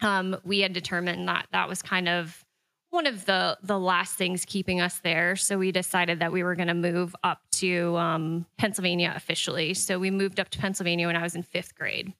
um, 0.00 0.36
we 0.44 0.60
had 0.60 0.72
determined 0.72 1.26
that 1.28 1.46
that 1.52 1.68
was 1.68 1.82
kind 1.82 2.08
of 2.08 2.44
one 2.90 3.06
of 3.06 3.26
the 3.26 3.58
the 3.62 3.78
last 3.78 4.16
things 4.16 4.44
keeping 4.44 4.80
us 4.80 4.98
there. 5.00 5.36
So 5.36 5.58
we 5.58 5.72
decided 5.72 6.20
that 6.20 6.32
we 6.32 6.42
were 6.42 6.54
going 6.54 6.68
to 6.68 6.74
move 6.74 7.14
up 7.22 7.40
to 7.52 7.96
um, 7.96 8.46
Pennsylvania 8.56 9.12
officially. 9.14 9.74
So 9.74 9.98
we 9.98 10.10
moved 10.10 10.40
up 10.40 10.48
to 10.50 10.58
Pennsylvania 10.58 11.06
when 11.06 11.16
I 11.16 11.22
was 11.22 11.34
in 11.34 11.42
fifth 11.42 11.74
grade. 11.74 12.14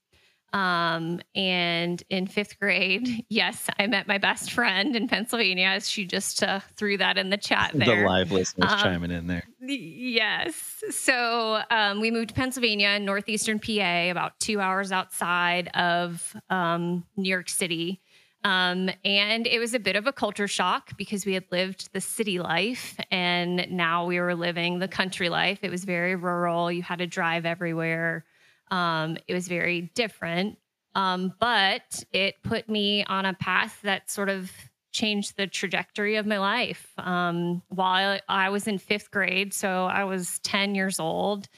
Um, 0.52 1.20
and 1.34 2.02
in 2.08 2.26
fifth 2.26 2.58
grade, 2.58 3.24
yes, 3.28 3.68
I 3.78 3.86
met 3.86 4.08
my 4.08 4.18
best 4.18 4.50
friend 4.50 4.96
in 4.96 5.08
Pennsylvania. 5.08 5.80
She 5.80 6.06
just 6.06 6.42
uh, 6.42 6.60
threw 6.76 6.96
that 6.98 7.18
in 7.18 7.30
the 7.30 7.36
chat 7.36 7.72
there. 7.74 8.02
The 8.02 8.06
live 8.06 8.32
listeners 8.32 8.72
um, 8.72 8.78
chiming 8.78 9.10
in 9.10 9.26
there. 9.26 9.44
Yes. 9.60 10.82
So 10.90 11.60
um, 11.70 12.00
we 12.00 12.10
moved 12.10 12.30
to 12.30 12.34
Pennsylvania, 12.34 12.90
in 12.90 13.04
northeastern 13.04 13.58
PA, 13.58 14.10
about 14.10 14.38
two 14.40 14.60
hours 14.60 14.90
outside 14.90 15.68
of 15.74 16.34
um, 16.48 17.04
New 17.16 17.28
York 17.28 17.50
City. 17.50 18.00
Um, 18.44 18.88
and 19.04 19.46
it 19.46 19.58
was 19.58 19.74
a 19.74 19.80
bit 19.80 19.96
of 19.96 20.06
a 20.06 20.12
culture 20.12 20.46
shock 20.46 20.96
because 20.96 21.26
we 21.26 21.34
had 21.34 21.44
lived 21.50 21.92
the 21.92 22.00
city 22.00 22.38
life 22.38 22.98
and 23.10 23.66
now 23.70 24.06
we 24.06 24.20
were 24.20 24.34
living 24.34 24.78
the 24.78 24.88
country 24.88 25.28
life. 25.28 25.60
It 25.62 25.70
was 25.70 25.84
very 25.84 26.14
rural. 26.14 26.70
You 26.70 26.82
had 26.82 27.00
to 27.00 27.06
drive 27.06 27.46
everywhere. 27.46 28.24
Um, 28.70 29.16
it 29.26 29.34
was 29.34 29.48
very 29.48 29.90
different. 29.94 30.58
Um, 30.94 31.34
but 31.40 32.04
it 32.12 32.36
put 32.42 32.68
me 32.68 33.04
on 33.04 33.26
a 33.26 33.34
path 33.34 33.80
that 33.82 34.10
sort 34.10 34.28
of 34.28 34.50
changed 34.92 35.36
the 35.36 35.46
trajectory 35.46 36.16
of 36.16 36.26
my 36.26 36.38
life. 36.38 36.92
Um, 36.98 37.62
while 37.68 38.18
I 38.28 38.50
was 38.50 38.66
in 38.66 38.78
fifth 38.78 39.10
grade, 39.10 39.52
so 39.52 39.86
I 39.86 40.04
was 40.04 40.38
10 40.40 40.74
years 40.74 40.98
old, 40.98 41.48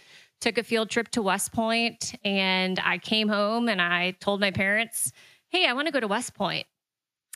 took 0.41 0.59
a 0.59 0.63
field 0.63 0.91
trip 0.91 1.09
to 1.11 1.23
West 1.23 1.53
Point 1.53 2.15
and 2.25 2.81
I 2.83 2.99
came 2.99 3.29
home 3.29 3.69
and 3.69 3.81
I 3.81 4.13
told 4.21 4.41
my 4.41 4.51
parents, 4.51 5.13
Hey, 5.51 5.67
I 5.67 5.73
want 5.73 5.87
to 5.87 5.93
go 5.93 6.01
to 6.01 6.09
West 6.09 6.35
Point 6.35 6.67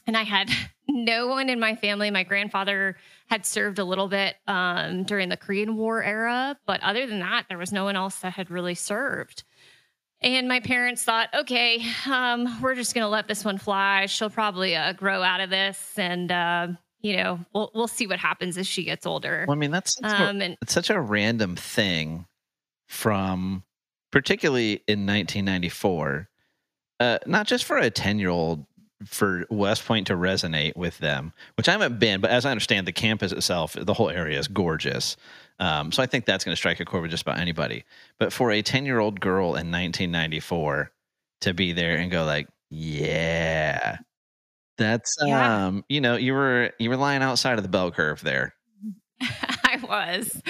and 0.07 0.17
I 0.17 0.23
had 0.23 0.51
no 0.89 1.29
one 1.29 1.49
in 1.49 1.61
my 1.61 1.77
family. 1.77 2.11
My 2.11 2.25
grandfather 2.25 2.97
had 3.27 3.47
served 3.47 3.79
a 3.79 3.85
little 3.85 4.09
bit 4.09 4.37
um, 4.47 5.05
during 5.05 5.29
the 5.29 5.37
Korean 5.37 5.77
War 5.77 6.03
era, 6.03 6.57
but 6.67 6.83
other 6.83 7.07
than 7.07 7.21
that, 7.21 7.47
there 7.49 7.59
was 7.59 7.73
no 7.73 7.85
one 7.85 7.97
else 7.97 8.17
that 8.21 8.35
had 8.35 8.51
really 8.51 8.75
served. 8.75 9.45
And 10.21 10.49
my 10.49 10.61
parents 10.61 11.05
thought, 11.05 11.29
okay, 11.35 11.85
um, 12.11 12.63
we're 12.63 12.75
just 12.75 12.95
going 12.95 13.05
to 13.05 13.09
let 13.09 13.29
this 13.29 13.45
one 13.45 13.59
fly. 13.59 14.07
She'll 14.07 14.31
probably 14.31 14.75
uh, 14.75 14.95
grow 14.95 15.23
out 15.23 15.41
of 15.41 15.51
this, 15.51 15.99
and 15.99 16.33
uh, 16.33 16.69
you 17.03 17.19
know, 17.19 17.41
we'll 17.53 17.71
we'll 17.75 17.89
see 17.89 18.07
what 18.07 18.19
happens 18.19 18.57
as 18.57 18.67
she 18.67 18.85
gets 18.85 19.05
older. 19.05 19.45
Well, 19.47 19.55
I 19.55 19.59
mean, 19.59 19.71
that's 19.71 19.99
um, 20.03 20.41
a, 20.41 20.45
and, 20.45 20.57
it's 20.63 20.73
such 20.73 20.89
a 20.89 20.99
random 20.99 21.57
thing 21.57 22.25
from, 22.89 23.65
particularly 24.13 24.83
in 24.87 25.05
1994. 25.05 26.31
Uh, 27.01 27.19
not 27.27 27.47
just 27.47 27.65
for 27.65 27.77
a 27.77 27.91
10 27.91 28.19
year 28.19 28.31
old 28.31 28.67
for 29.05 29.45
West 29.51 29.85
Point 29.85 30.07
to 30.07 30.15
resonate 30.15 30.77
with 30.77 30.99
them, 30.99 31.33
which 31.57 31.69
I 31.69 31.73
haven't 31.73 31.99
been, 31.99 32.21
but 32.21 32.31
as 32.31 32.45
I 32.47 32.51
understand, 32.51 32.87
the 32.87 32.93
campus 32.93 33.33
itself, 33.33 33.77
the 33.79 33.95
whole 33.95 34.11
area 34.11 34.39
is 34.39 34.49
gorgeous. 34.49 35.17
Um, 35.59 35.93
so 35.93 36.03
I 36.03 36.07
think 36.07 36.25
that's 36.25 36.45
going 36.45 36.53
to 36.53 36.57
strike 36.57 36.81
a 36.81 36.85
chord 36.85 37.03
with 37.03 37.11
just 37.11 37.23
about 37.23 37.39
anybody. 37.39 37.85
But 38.19 38.33
for 38.33 38.51
a 38.51 38.63
10 38.63 38.87
year 38.87 38.99
old 38.99 39.21
girl 39.21 39.49
in 39.49 39.71
1994 39.71 40.91
to 41.43 41.55
be 41.55 41.73
there 41.73 41.97
and 41.97 42.11
go 42.11 42.25
like, 42.25 42.49
yeah, 42.71 43.99
that's, 44.79 45.17
yeah. 45.25 45.67
um, 45.67 45.85
you 45.89 46.01
know, 46.01 46.17
you 46.17 46.33
were, 46.33 46.73
you 46.79 46.91
were 46.91 46.97
lying 46.97 47.23
outside 47.23 47.59
of 47.59 47.63
the 47.63 47.69
bell 47.69 47.91
curve 47.91 48.21
there. 48.23 48.55
I 49.21 49.79
was. 49.83 50.41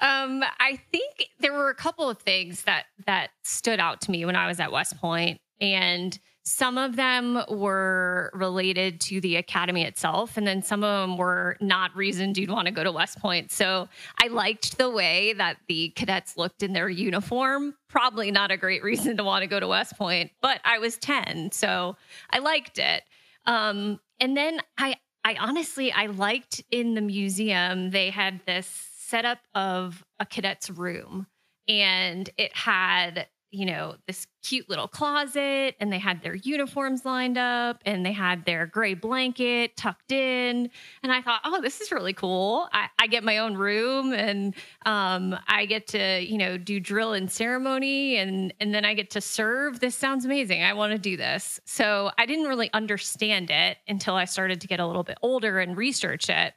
Um, 0.00 0.42
I 0.58 0.78
think 0.90 1.28
there 1.40 1.52
were 1.52 1.70
a 1.70 1.74
couple 1.74 2.08
of 2.08 2.18
things 2.18 2.62
that 2.62 2.84
that 3.06 3.30
stood 3.42 3.80
out 3.80 4.00
to 4.02 4.10
me 4.10 4.24
when 4.24 4.36
I 4.36 4.46
was 4.46 4.60
at 4.60 4.72
West 4.72 4.98
Point, 4.98 5.40
and 5.60 6.18
some 6.46 6.78
of 6.78 6.94
them 6.94 7.42
were 7.48 8.30
related 8.32 9.00
to 9.00 9.20
the 9.20 9.34
academy 9.34 9.82
itself, 9.82 10.36
and 10.36 10.46
then 10.46 10.62
some 10.62 10.84
of 10.84 11.08
them 11.08 11.16
were 11.16 11.56
not 11.60 11.94
reasons 11.96 12.38
you'd 12.38 12.50
want 12.50 12.66
to 12.66 12.72
go 12.72 12.84
to 12.84 12.92
West 12.92 13.18
Point. 13.18 13.50
So 13.50 13.88
I 14.22 14.28
liked 14.28 14.78
the 14.78 14.88
way 14.88 15.32
that 15.32 15.56
the 15.66 15.88
cadets 15.96 16.36
looked 16.36 16.62
in 16.62 16.72
their 16.72 16.88
uniform. 16.88 17.74
Probably 17.88 18.30
not 18.30 18.52
a 18.52 18.56
great 18.56 18.84
reason 18.84 19.16
to 19.16 19.24
want 19.24 19.42
to 19.42 19.48
go 19.48 19.58
to 19.58 19.66
West 19.66 19.98
Point, 19.98 20.30
but 20.40 20.60
I 20.64 20.78
was 20.78 20.96
10, 20.98 21.50
so 21.50 21.96
I 22.30 22.38
liked 22.38 22.78
it. 22.78 23.02
Um, 23.44 23.98
and 24.20 24.36
then 24.36 24.60
I, 24.78 24.94
I 25.24 25.36
honestly, 25.40 25.90
I 25.90 26.06
liked 26.06 26.62
in 26.70 26.94
the 26.94 27.00
museum, 27.00 27.90
they 27.90 28.10
had 28.10 28.40
this 28.46 28.68
setup 28.98 29.38
of 29.54 30.04
a 30.20 30.26
cadet's 30.26 30.70
room 30.70 31.26
and 31.68 32.30
it 32.38 32.54
had 32.56 33.26
you 33.50 33.64
know, 33.64 33.94
this 34.06 34.26
cute 34.42 34.68
little 34.68 34.88
closet 34.88 35.74
and 35.80 35.92
they 35.92 35.98
had 35.98 36.22
their 36.22 36.34
uniforms 36.34 37.04
lined 37.04 37.38
up 37.38 37.80
and 37.84 38.04
they 38.04 38.12
had 38.12 38.44
their 38.44 38.66
gray 38.66 38.94
blanket 38.94 39.76
tucked 39.76 40.12
in. 40.12 40.70
And 41.02 41.12
I 41.12 41.22
thought, 41.22 41.40
oh, 41.44 41.60
this 41.60 41.80
is 41.80 41.90
really 41.90 42.12
cool. 42.12 42.68
I, 42.72 42.88
I 42.98 43.06
get 43.06 43.24
my 43.24 43.38
own 43.38 43.54
room 43.54 44.12
and 44.12 44.54
um, 44.84 45.36
I 45.48 45.66
get 45.66 45.86
to, 45.88 46.20
you 46.20 46.38
know, 46.38 46.58
do 46.58 46.80
drill 46.80 47.12
and 47.12 47.30
ceremony 47.30 48.16
and 48.16 48.52
and 48.60 48.74
then 48.74 48.84
I 48.84 48.94
get 48.94 49.10
to 49.10 49.20
serve. 49.20 49.80
This 49.80 49.94
sounds 49.94 50.24
amazing. 50.24 50.62
I 50.62 50.72
want 50.74 50.92
to 50.92 50.98
do 50.98 51.16
this. 51.16 51.60
So 51.64 52.10
I 52.18 52.26
didn't 52.26 52.46
really 52.46 52.70
understand 52.72 53.50
it 53.50 53.78
until 53.88 54.14
I 54.14 54.24
started 54.24 54.60
to 54.60 54.66
get 54.66 54.80
a 54.80 54.86
little 54.86 55.04
bit 55.04 55.18
older 55.22 55.58
and 55.58 55.76
research 55.76 56.28
it. 56.28 56.54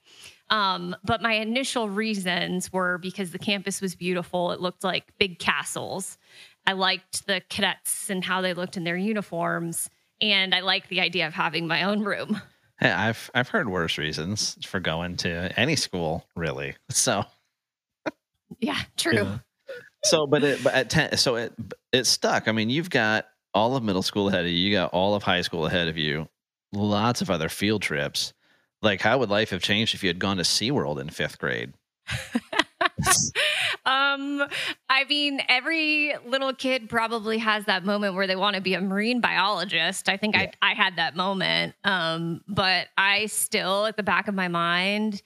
Um, 0.50 0.96
but 1.04 1.22
my 1.22 1.34
initial 1.34 1.90
reasons 1.90 2.74
were 2.74 2.98
because 2.98 3.32
the 3.32 3.40
campus 3.40 3.82
was 3.82 3.96
beautiful. 3.96 4.52
It 4.52 4.60
looked 4.60 4.84
like 4.84 5.14
big 5.20 5.40
castles. 5.40 6.18
I 6.66 6.74
liked 6.74 7.26
the 7.26 7.42
cadets 7.50 8.10
and 8.10 8.24
how 8.24 8.42
they 8.42 8.54
looked 8.54 8.78
in 8.78 8.84
their 8.84 8.98
uniforms, 8.98 9.90
and 10.22 10.54
I 10.54 10.62
liked 10.62 10.90
the 10.90 11.02
idea 11.02 11.28
of 11.28 11.34
having 11.34 11.68
my 11.68 11.84
own 11.84 12.04
room. 12.04 12.42
Hey, 12.80 12.92
I've 12.92 13.30
I've 13.36 13.50
heard 13.50 13.70
worse 13.70 13.98
reasons 13.98 14.58
for 14.66 14.80
going 14.80 15.18
to 15.18 15.52
any 15.60 15.76
school, 15.76 16.26
really. 16.36 16.76
So, 16.90 17.26
yeah, 18.60 18.80
true. 18.96 19.14
Yeah. 19.16 19.38
So, 20.04 20.28
but 20.28 20.44
it 20.44 20.64
but 20.64 20.74
at 20.74 20.90
ten, 20.90 21.18
so 21.18 21.36
it 21.36 21.54
it 21.92 22.06
stuck. 22.06 22.48
I 22.48 22.52
mean, 22.52 22.70
you've 22.70 22.90
got 22.90 23.28
all 23.54 23.76
of 23.76 23.84
middle 23.84 24.04
school 24.04 24.30
ahead 24.30 24.46
of 24.46 24.52
you. 24.52 24.58
You 24.58 24.72
got 24.72 24.94
all 24.94 25.16
of 25.16 25.24
high 25.24 25.42
school 25.42 25.66
ahead 25.66 25.88
of 25.88 25.98
you. 25.98 26.30
Lots 26.72 27.22
of 27.22 27.30
other 27.30 27.50
field 27.50 27.82
trips. 27.82 28.34
Like, 28.82 29.02
how 29.02 29.18
would 29.18 29.30
life 29.30 29.50
have 29.50 29.62
changed 29.62 29.94
if 29.94 30.04
you 30.04 30.10
had 30.10 30.20
gone 30.20 30.38
to 30.38 30.44
SeaWorld 30.44 31.02
in 31.02 31.10
fifth 31.10 31.38
grade? 31.38 31.74
um, 33.86 34.44
I 34.90 35.06
mean, 35.08 35.42
every 35.48 36.14
little 36.26 36.54
kid 36.54 36.90
probably 36.90 37.38
has 37.40 37.66
that 37.66 37.86
moment 37.86 38.16
where 38.16 38.28
they 38.28 38.36
want 38.36 38.56
to 38.56 38.62
be 38.62 38.74
a 38.74 38.82
marine 38.82 39.22
biologist. 39.22 40.10
I 40.10 40.18
think 40.18 40.36
yeah. 40.36 40.52
I, 40.62 40.72
I 40.72 40.74
had 40.74 40.98
that 40.98 41.16
moment. 41.16 41.76
Um, 41.84 42.42
but 42.48 42.88
I 42.98 43.28
still, 43.28 43.86
at 43.86 43.98
the 43.98 44.04
back 44.04 44.28
of 44.28 44.36
my 44.36 44.48
mind, 44.48 45.22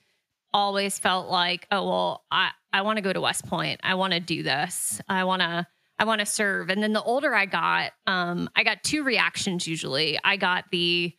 always 0.52 0.98
felt 0.98 1.28
like, 1.28 1.66
oh, 1.70 1.88
well, 1.88 2.24
I, 2.30 2.50
I 2.72 2.82
want 2.82 2.96
to 2.96 3.02
go 3.02 3.12
to 3.12 3.20
West 3.20 3.46
Point. 3.46 3.80
I 3.82 3.94
want 3.94 4.12
to 4.12 4.20
do 4.20 4.42
this. 4.42 5.00
I 5.08 5.24
want 5.24 5.42
to. 5.42 5.66
I 5.96 6.06
want 6.06 6.18
to 6.18 6.26
serve. 6.26 6.70
And 6.70 6.82
then 6.82 6.92
the 6.92 7.02
older 7.02 7.32
I 7.32 7.46
got, 7.46 7.92
um, 8.08 8.50
I 8.56 8.64
got 8.64 8.82
two 8.82 9.04
reactions 9.04 9.68
usually. 9.68 10.18
I 10.24 10.36
got 10.36 10.64
the 10.72 11.14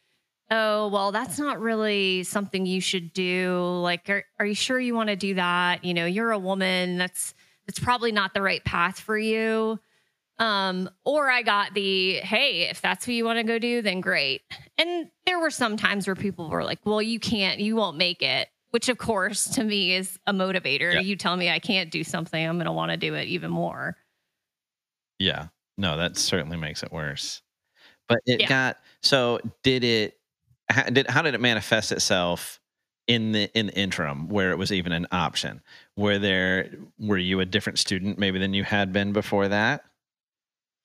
oh 0.51 0.87
well 0.89 1.11
that's 1.11 1.39
not 1.39 1.59
really 1.59 2.23
something 2.23 2.65
you 2.65 2.81
should 2.81 3.13
do. 3.13 3.79
Like 3.81 4.09
are, 4.09 4.23
are 4.39 4.45
you 4.45 4.55
sure 4.55 4.79
you 4.79 4.95
want 4.95 5.09
to 5.09 5.15
do 5.15 5.35
that? 5.35 5.83
You 5.83 5.93
know 5.93 6.05
you're 6.05 6.31
a 6.31 6.39
woman 6.39 6.97
that's 6.97 7.33
that's 7.65 7.79
probably 7.79 8.11
not 8.11 8.33
the 8.33 8.41
right 8.41 8.63
path 8.63 8.99
for 8.99 9.17
you. 9.17 9.79
Um 10.37 10.89
or 11.05 11.29
i 11.31 11.43
got 11.43 11.73
the 11.73 12.15
hey 12.15 12.63
if 12.63 12.81
that's 12.81 13.07
what 13.07 13.13
you 13.13 13.23
want 13.23 13.37
to 13.37 13.43
go 13.43 13.57
do 13.57 13.81
then 13.81 14.01
great. 14.01 14.41
And 14.77 15.09
there 15.25 15.39
were 15.39 15.49
some 15.49 15.77
times 15.77 16.07
where 16.07 16.15
people 16.15 16.49
were 16.49 16.63
like 16.63 16.79
well 16.85 17.01
you 17.01 17.19
can't 17.19 17.59
you 17.59 17.75
won't 17.75 17.97
make 17.97 18.21
it 18.21 18.49
which 18.71 18.89
of 18.89 18.97
course 18.97 19.45
to 19.45 19.63
me 19.63 19.95
is 19.95 20.19
a 20.27 20.33
motivator. 20.33 20.93
Yeah. 20.93 20.99
you 20.99 21.15
tell 21.15 21.37
me 21.37 21.49
i 21.49 21.59
can't 21.59 21.89
do 21.89 22.03
something 22.03 22.45
i'm 22.45 22.57
going 22.57 22.65
to 22.65 22.73
want 22.73 22.91
to 22.91 22.97
do 22.97 23.15
it 23.15 23.27
even 23.27 23.49
more. 23.49 23.95
Yeah. 25.19 25.47
No 25.77 25.95
that 25.97 26.17
certainly 26.17 26.57
makes 26.57 26.83
it 26.83 26.91
worse. 26.91 27.41
But 28.09 28.19
it 28.25 28.41
yeah. 28.41 28.49
got 28.49 28.77
so 29.01 29.39
did 29.63 29.85
it 29.85 30.17
how 30.69 30.83
did 30.83 31.09
how 31.09 31.21
did 31.21 31.33
it 31.33 31.41
manifest 31.41 31.91
itself 31.91 32.59
in 33.07 33.31
the 33.31 33.57
in 33.57 33.67
the 33.67 33.73
interim 33.73 34.27
where 34.29 34.51
it 34.51 34.57
was 34.57 34.71
even 34.71 34.91
an 34.91 35.07
option? 35.11 35.61
Were 35.95 36.17
there 36.17 36.69
were 36.99 37.17
you 37.17 37.39
a 37.39 37.45
different 37.45 37.79
student 37.79 38.17
maybe 38.17 38.39
than 38.39 38.53
you 38.53 38.63
had 38.63 38.91
been 38.91 39.13
before 39.13 39.47
that? 39.47 39.83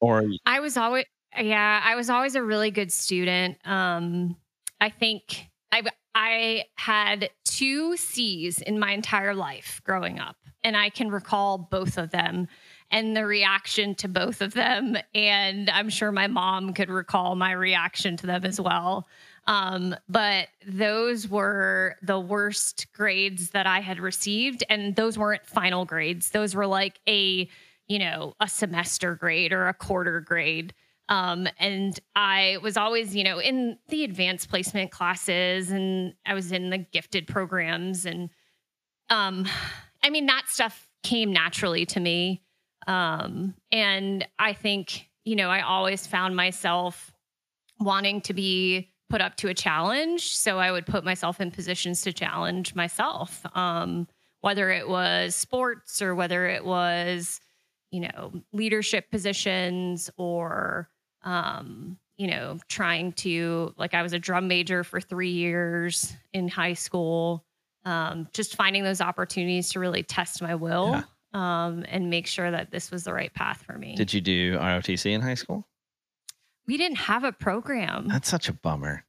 Or 0.00 0.24
I 0.46 0.60
was 0.60 0.76
always 0.76 1.04
yeah, 1.38 1.80
I 1.84 1.94
was 1.94 2.10
always 2.10 2.34
a 2.34 2.42
really 2.42 2.70
good 2.70 2.92
student. 2.92 3.58
Um 3.64 4.36
I 4.80 4.90
think 4.90 5.48
I 5.72 5.82
I 6.14 6.64
had 6.74 7.30
two 7.44 7.96
C's 7.96 8.60
in 8.60 8.78
my 8.78 8.92
entire 8.92 9.34
life 9.34 9.80
growing 9.84 10.18
up, 10.18 10.36
and 10.64 10.76
I 10.76 10.90
can 10.90 11.10
recall 11.10 11.56
both 11.58 11.98
of 11.98 12.10
them 12.10 12.48
and 12.90 13.16
the 13.16 13.24
reaction 13.24 13.94
to 13.96 14.08
both 14.08 14.40
of 14.40 14.52
them. 14.54 14.96
And 15.14 15.70
I'm 15.70 15.88
sure 15.88 16.10
my 16.10 16.26
mom 16.26 16.74
could 16.74 16.90
recall 16.90 17.36
my 17.36 17.52
reaction 17.52 18.16
to 18.18 18.26
them 18.26 18.44
as 18.44 18.60
well. 18.60 19.06
Um, 19.50 19.96
but 20.08 20.46
those 20.64 21.26
were 21.26 21.96
the 22.02 22.20
worst 22.20 22.86
grades 22.92 23.50
that 23.50 23.66
I 23.66 23.80
had 23.80 23.98
received. 23.98 24.62
And 24.70 24.94
those 24.94 25.18
weren't 25.18 25.44
final 25.44 25.84
grades. 25.84 26.30
Those 26.30 26.54
were 26.54 26.68
like 26.68 27.00
a, 27.08 27.48
you 27.88 27.98
know, 27.98 28.34
a 28.38 28.46
semester 28.46 29.16
grade 29.16 29.52
or 29.52 29.66
a 29.66 29.74
quarter 29.74 30.20
grade. 30.20 30.72
Um, 31.08 31.48
and 31.58 31.98
I 32.14 32.58
was 32.62 32.76
always, 32.76 33.16
you 33.16 33.24
know, 33.24 33.40
in 33.40 33.76
the 33.88 34.04
advanced 34.04 34.48
placement 34.48 34.92
classes 34.92 35.72
and 35.72 36.14
I 36.24 36.34
was 36.34 36.52
in 36.52 36.70
the 36.70 36.78
gifted 36.78 37.26
programs. 37.26 38.06
And 38.06 38.30
um, 39.08 39.48
I 40.04 40.10
mean, 40.10 40.26
that 40.26 40.44
stuff 40.46 40.86
came 41.02 41.32
naturally 41.32 41.86
to 41.86 41.98
me. 41.98 42.44
Um, 42.86 43.56
and 43.72 44.24
I 44.38 44.52
think, 44.52 45.10
you 45.24 45.34
know, 45.34 45.48
I 45.48 45.62
always 45.62 46.06
found 46.06 46.36
myself 46.36 47.12
wanting 47.80 48.20
to 48.20 48.32
be 48.32 48.92
put 49.10 49.20
up 49.20 49.36
to 49.36 49.48
a 49.48 49.54
challenge. 49.54 50.34
So 50.34 50.58
I 50.58 50.72
would 50.72 50.86
put 50.86 51.04
myself 51.04 51.40
in 51.40 51.50
positions 51.50 52.02
to 52.02 52.12
challenge 52.12 52.74
myself, 52.74 53.44
um, 53.54 54.06
whether 54.40 54.70
it 54.70 54.88
was 54.88 55.34
sports 55.36 56.00
or 56.00 56.14
whether 56.14 56.46
it 56.46 56.64
was, 56.64 57.40
you 57.90 58.00
know, 58.00 58.32
leadership 58.52 59.10
positions 59.10 60.08
or, 60.16 60.88
um, 61.24 61.98
you 62.16 62.28
know, 62.28 62.58
trying 62.68 63.12
to, 63.12 63.74
like, 63.76 63.94
I 63.94 64.02
was 64.02 64.12
a 64.12 64.18
drum 64.18 64.46
major 64.46 64.84
for 64.84 65.00
three 65.00 65.32
years 65.32 66.14
in 66.32 66.48
high 66.48 66.74
school. 66.74 67.44
Um, 67.84 68.28
just 68.32 68.56
finding 68.56 68.84
those 68.84 69.00
opportunities 69.00 69.70
to 69.70 69.80
really 69.80 70.02
test 70.02 70.42
my 70.42 70.54
will 70.54 70.90
yeah. 70.90 71.02
um, 71.32 71.84
and 71.88 72.10
make 72.10 72.26
sure 72.26 72.50
that 72.50 72.70
this 72.70 72.90
was 72.90 73.04
the 73.04 73.12
right 73.12 73.32
path 73.32 73.62
for 73.62 73.78
me. 73.78 73.96
Did 73.96 74.12
you 74.12 74.20
do 74.20 74.58
ROTC 74.58 75.10
in 75.10 75.20
high 75.22 75.34
school? 75.34 75.66
We 76.70 76.76
didn't 76.76 76.98
have 76.98 77.24
a 77.24 77.33
program. 77.33 78.06
That's 78.06 78.28
such 78.28 78.48
a 78.48 78.52
bummer. 78.52 79.04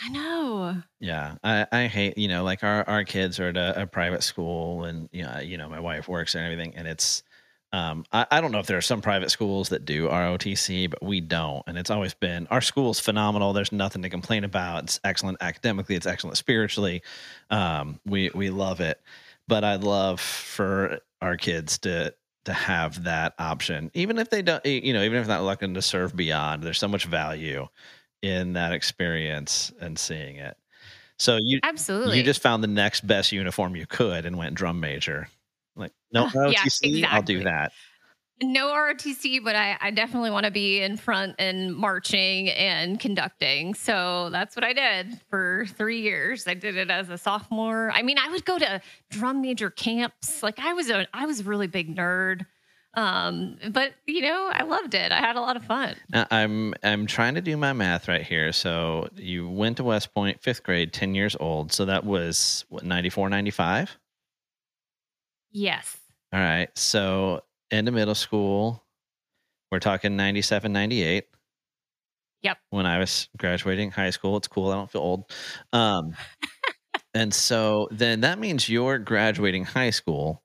I 0.00 0.10
know. 0.10 0.80
Yeah, 1.00 1.34
I, 1.42 1.66
I 1.72 1.86
hate 1.88 2.16
you 2.16 2.28
know 2.28 2.44
like 2.44 2.62
our, 2.62 2.88
our 2.88 3.02
kids 3.02 3.40
are 3.40 3.48
at 3.48 3.56
a, 3.56 3.82
a 3.82 3.86
private 3.88 4.22
school 4.22 4.84
and 4.84 5.08
you 5.10 5.24
know 5.24 5.40
you 5.40 5.58
know 5.58 5.68
my 5.68 5.80
wife 5.80 6.06
works 6.06 6.36
and 6.36 6.44
everything 6.44 6.76
and 6.76 6.86
it's 6.86 7.24
um 7.72 8.04
I, 8.12 8.26
I 8.30 8.40
don't 8.40 8.52
know 8.52 8.60
if 8.60 8.68
there 8.68 8.78
are 8.78 8.80
some 8.80 9.00
private 9.00 9.32
schools 9.32 9.70
that 9.70 9.86
do 9.86 10.06
ROTC 10.06 10.88
but 10.88 11.02
we 11.02 11.20
don't 11.20 11.64
and 11.66 11.76
it's 11.76 11.90
always 11.90 12.14
been 12.14 12.46
our 12.46 12.60
school's 12.60 13.00
phenomenal 13.00 13.52
there's 13.52 13.72
nothing 13.72 14.02
to 14.02 14.08
complain 14.08 14.44
about 14.44 14.84
it's 14.84 15.00
excellent 15.02 15.38
academically 15.40 15.96
it's 15.96 16.06
excellent 16.06 16.36
spiritually 16.36 17.02
um 17.50 17.98
we 18.06 18.30
we 18.36 18.50
love 18.50 18.80
it 18.80 19.00
but 19.48 19.64
I'd 19.64 19.82
love 19.82 20.20
for 20.20 21.00
our 21.20 21.36
kids 21.36 21.78
to 21.78 22.14
to 22.48 22.54
have 22.54 23.04
that 23.04 23.34
option, 23.38 23.90
even 23.92 24.18
if 24.18 24.30
they 24.30 24.40
don't, 24.40 24.64
you 24.64 24.94
know, 24.94 25.02
even 25.02 25.18
if 25.18 25.26
they're 25.26 25.36
not 25.36 25.44
looking 25.44 25.74
to 25.74 25.82
serve 25.82 26.16
beyond. 26.16 26.62
There's 26.62 26.78
so 26.78 26.88
much 26.88 27.04
value 27.04 27.68
in 28.22 28.54
that 28.54 28.72
experience 28.72 29.70
and 29.82 29.98
seeing 29.98 30.36
it. 30.36 30.56
So 31.18 31.36
you 31.38 31.60
absolutely 31.62 32.16
you 32.16 32.22
just 32.22 32.40
found 32.40 32.64
the 32.64 32.68
next 32.68 33.06
best 33.06 33.32
uniform 33.32 33.76
you 33.76 33.86
could 33.86 34.24
and 34.24 34.38
went 34.38 34.54
drum 34.54 34.80
major. 34.80 35.28
Like 35.76 35.92
ah, 36.14 36.30
no 36.32 36.40
ROTC, 36.40 36.52
yeah, 36.52 36.62
exactly. 36.64 37.04
I'll 37.04 37.22
do 37.22 37.44
that. 37.44 37.72
No 38.40 38.68
ROTC, 38.68 39.42
but 39.42 39.56
I, 39.56 39.76
I 39.80 39.90
definitely 39.90 40.30
want 40.30 40.44
to 40.44 40.52
be 40.52 40.80
in 40.80 40.96
front 40.96 41.34
and 41.40 41.74
marching 41.74 42.48
and 42.50 43.00
conducting. 43.00 43.74
So 43.74 44.30
that's 44.30 44.54
what 44.54 44.64
I 44.64 44.72
did 44.72 45.20
for 45.28 45.66
three 45.76 46.02
years. 46.02 46.46
I 46.46 46.54
did 46.54 46.76
it 46.76 46.88
as 46.88 47.08
a 47.08 47.18
sophomore. 47.18 47.90
I 47.90 48.02
mean, 48.02 48.16
I 48.16 48.30
would 48.30 48.44
go 48.44 48.56
to 48.58 48.80
drum 49.10 49.42
major 49.42 49.70
camps. 49.70 50.42
Like 50.42 50.60
I 50.60 50.72
was 50.72 50.88
a 50.88 51.08
I 51.12 51.26
was 51.26 51.40
a 51.40 51.44
really 51.44 51.66
big 51.66 51.96
nerd. 51.96 52.46
Um, 52.94 53.58
but 53.70 53.92
you 54.06 54.22
know, 54.22 54.50
I 54.52 54.62
loved 54.64 54.94
it. 54.94 55.12
I 55.12 55.18
had 55.18 55.36
a 55.36 55.40
lot 55.40 55.56
of 55.56 55.64
fun. 55.64 55.96
Now, 56.08 56.26
I'm 56.30 56.74
I'm 56.82 57.06
trying 57.06 57.34
to 57.34 57.40
do 57.40 57.56
my 57.56 57.72
math 57.72 58.08
right 58.08 58.22
here. 58.22 58.52
So 58.52 59.08
you 59.16 59.48
went 59.48 59.76
to 59.76 59.84
West 59.84 60.14
Point, 60.14 60.40
fifth 60.42 60.62
grade, 60.62 60.92
ten 60.92 61.14
years 61.14 61.36
old. 61.38 61.72
So 61.72 61.84
that 61.84 62.04
was 62.04 62.64
what 62.68 62.84
94, 62.84 63.28
95? 63.28 63.98
Yes. 65.50 65.96
All 66.32 66.40
right. 66.40 66.68
So 66.76 67.42
into 67.70 67.92
middle 67.92 68.14
school, 68.14 68.84
we're 69.70 69.80
talking 69.80 70.16
97, 70.16 70.72
98. 70.72 71.26
Yep. 72.42 72.58
When 72.70 72.86
I 72.86 72.98
was 72.98 73.28
graduating 73.36 73.90
high 73.90 74.10
school, 74.10 74.36
it's 74.36 74.48
cool. 74.48 74.70
I 74.70 74.76
don't 74.76 74.90
feel 74.90 75.02
old. 75.02 75.32
Um, 75.72 76.14
and 77.14 77.34
so 77.34 77.88
then 77.90 78.20
that 78.20 78.38
means 78.38 78.68
you're 78.68 78.98
graduating 78.98 79.64
high 79.64 79.90
school, 79.90 80.42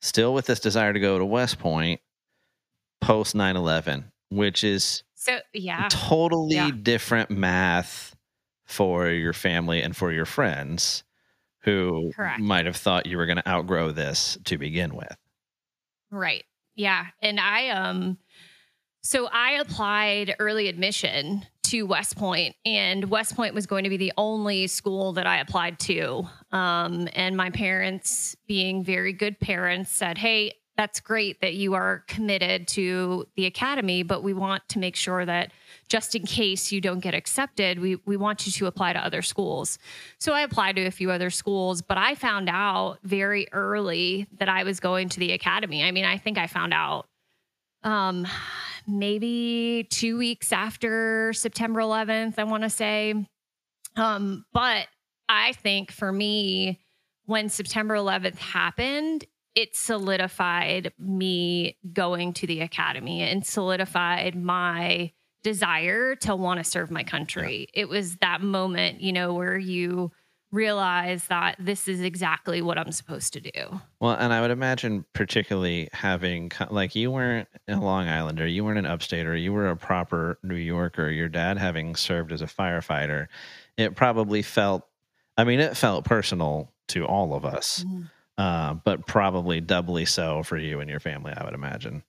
still 0.00 0.34
with 0.34 0.46
this 0.46 0.60
desire 0.60 0.92
to 0.92 1.00
go 1.00 1.18
to 1.18 1.24
West 1.24 1.58
Point 1.58 2.00
post 3.00 3.34
9 3.34 3.56
11, 3.56 4.10
which 4.30 4.64
is 4.64 5.04
so, 5.14 5.38
yeah, 5.52 5.88
totally 5.90 6.56
yeah. 6.56 6.70
different 6.70 7.30
math 7.30 8.16
for 8.66 9.08
your 9.08 9.32
family 9.32 9.80
and 9.80 9.96
for 9.96 10.10
your 10.10 10.26
friends 10.26 11.04
who 11.60 12.10
Correct. 12.14 12.40
might 12.40 12.66
have 12.66 12.76
thought 12.76 13.06
you 13.06 13.16
were 13.16 13.26
going 13.26 13.36
to 13.36 13.48
outgrow 13.48 13.92
this 13.92 14.36
to 14.44 14.58
begin 14.58 14.94
with. 14.94 15.16
Right 16.10 16.44
Yeah. 16.76 17.06
And 17.22 17.40
I, 17.40 17.70
um, 17.70 18.18
so 19.02 19.26
I 19.26 19.52
applied 19.52 20.36
early 20.38 20.68
admission 20.68 21.46
to 21.64 21.82
West 21.82 22.16
Point, 22.16 22.54
and 22.64 23.10
West 23.10 23.34
Point 23.34 23.54
was 23.54 23.66
going 23.66 23.84
to 23.84 23.90
be 23.90 23.96
the 23.96 24.12
only 24.16 24.68
school 24.68 25.14
that 25.14 25.26
I 25.26 25.38
applied 25.38 25.80
to. 25.80 26.28
Um, 26.52 27.08
and 27.14 27.36
my 27.36 27.50
parents, 27.50 28.36
being 28.46 28.84
very 28.84 29.12
good 29.12 29.40
parents, 29.40 29.90
said, 29.90 30.16
Hey, 30.18 30.52
that's 30.76 31.00
great 31.00 31.40
that 31.40 31.54
you 31.54 31.74
are 31.74 32.04
committed 32.06 32.68
to 32.68 33.26
the 33.34 33.46
academy, 33.46 34.02
but 34.02 34.22
we 34.22 34.32
want 34.32 34.68
to 34.68 34.78
make 34.78 34.94
sure 34.94 35.24
that 35.24 35.50
just 35.88 36.14
in 36.14 36.24
case 36.24 36.72
you 36.72 36.80
don't 36.80 37.00
get 37.00 37.14
accepted, 37.14 37.78
we, 37.78 37.96
we 38.06 38.16
want 38.16 38.46
you 38.46 38.52
to 38.52 38.66
apply 38.66 38.92
to 38.92 38.98
other 38.98 39.22
schools. 39.22 39.78
So 40.18 40.32
I 40.32 40.40
applied 40.40 40.76
to 40.76 40.86
a 40.86 40.90
few 40.90 41.10
other 41.10 41.30
schools, 41.30 41.82
but 41.82 41.96
I 41.96 42.14
found 42.14 42.48
out 42.48 42.98
very 43.02 43.46
early 43.52 44.26
that 44.38 44.48
I 44.48 44.64
was 44.64 44.80
going 44.80 45.08
to 45.10 45.20
the 45.20 45.32
academy. 45.32 45.84
I 45.84 45.92
mean, 45.92 46.04
I 46.04 46.18
think 46.18 46.38
I 46.38 46.48
found 46.48 46.74
out 46.74 47.06
um, 47.84 48.26
maybe 48.86 49.86
two 49.90 50.18
weeks 50.18 50.52
after 50.52 51.32
September 51.32 51.80
11th, 51.80 52.34
I 52.38 52.44
want 52.44 52.64
to 52.64 52.70
say. 52.70 53.14
Um, 53.94 54.44
but 54.52 54.88
I 55.28 55.52
think 55.52 55.92
for 55.92 56.12
me, 56.12 56.80
when 57.26 57.48
September 57.48 57.94
11th 57.94 58.38
happened, 58.38 59.24
it 59.54 59.74
solidified 59.74 60.92
me 60.98 61.76
going 61.92 62.34
to 62.34 62.46
the 62.46 62.60
academy 62.60 63.22
and 63.22 63.44
solidified 63.44 64.34
my 64.34 65.12
desire 65.46 66.16
to 66.16 66.34
want 66.34 66.58
to 66.58 66.64
serve 66.64 66.90
my 66.90 67.04
country. 67.04 67.68
Yeah. 67.72 67.82
It 67.82 67.88
was 67.88 68.16
that 68.16 68.40
moment, 68.40 69.00
you 69.00 69.12
know, 69.12 69.32
where 69.32 69.56
you 69.56 70.10
realize 70.50 71.28
that 71.28 71.54
this 71.60 71.86
is 71.86 72.00
exactly 72.00 72.60
what 72.62 72.76
I'm 72.78 72.90
supposed 72.90 73.32
to 73.34 73.40
do. 73.40 73.80
Well, 74.00 74.16
and 74.18 74.32
I 74.32 74.40
would 74.40 74.50
imagine, 74.50 75.04
particularly 75.12 75.88
having 75.92 76.50
like 76.68 76.96
you 76.96 77.12
weren't 77.12 77.46
a 77.68 77.76
Long 77.76 78.08
Islander, 78.08 78.44
you 78.44 78.64
weren't 78.64 78.84
an 78.84 78.86
upstater, 78.86 79.40
you 79.40 79.52
were 79.52 79.68
a 79.68 79.76
proper 79.76 80.36
New 80.42 80.56
Yorker. 80.56 81.10
Your 81.10 81.28
dad 81.28 81.58
having 81.58 81.94
served 81.94 82.32
as 82.32 82.42
a 82.42 82.46
firefighter, 82.46 83.28
it 83.76 83.94
probably 83.94 84.42
felt. 84.42 84.84
I 85.36 85.44
mean, 85.44 85.60
it 85.60 85.76
felt 85.76 86.04
personal 86.04 86.72
to 86.88 87.06
all 87.06 87.34
of 87.34 87.44
us, 87.44 87.84
mm-hmm. 87.86 88.02
uh, 88.36 88.74
but 88.74 89.06
probably 89.06 89.60
doubly 89.60 90.06
so 90.06 90.42
for 90.42 90.56
you 90.56 90.80
and 90.80 90.90
your 90.90 90.98
family. 90.98 91.32
I 91.36 91.44
would 91.44 91.54
imagine. 91.54 92.02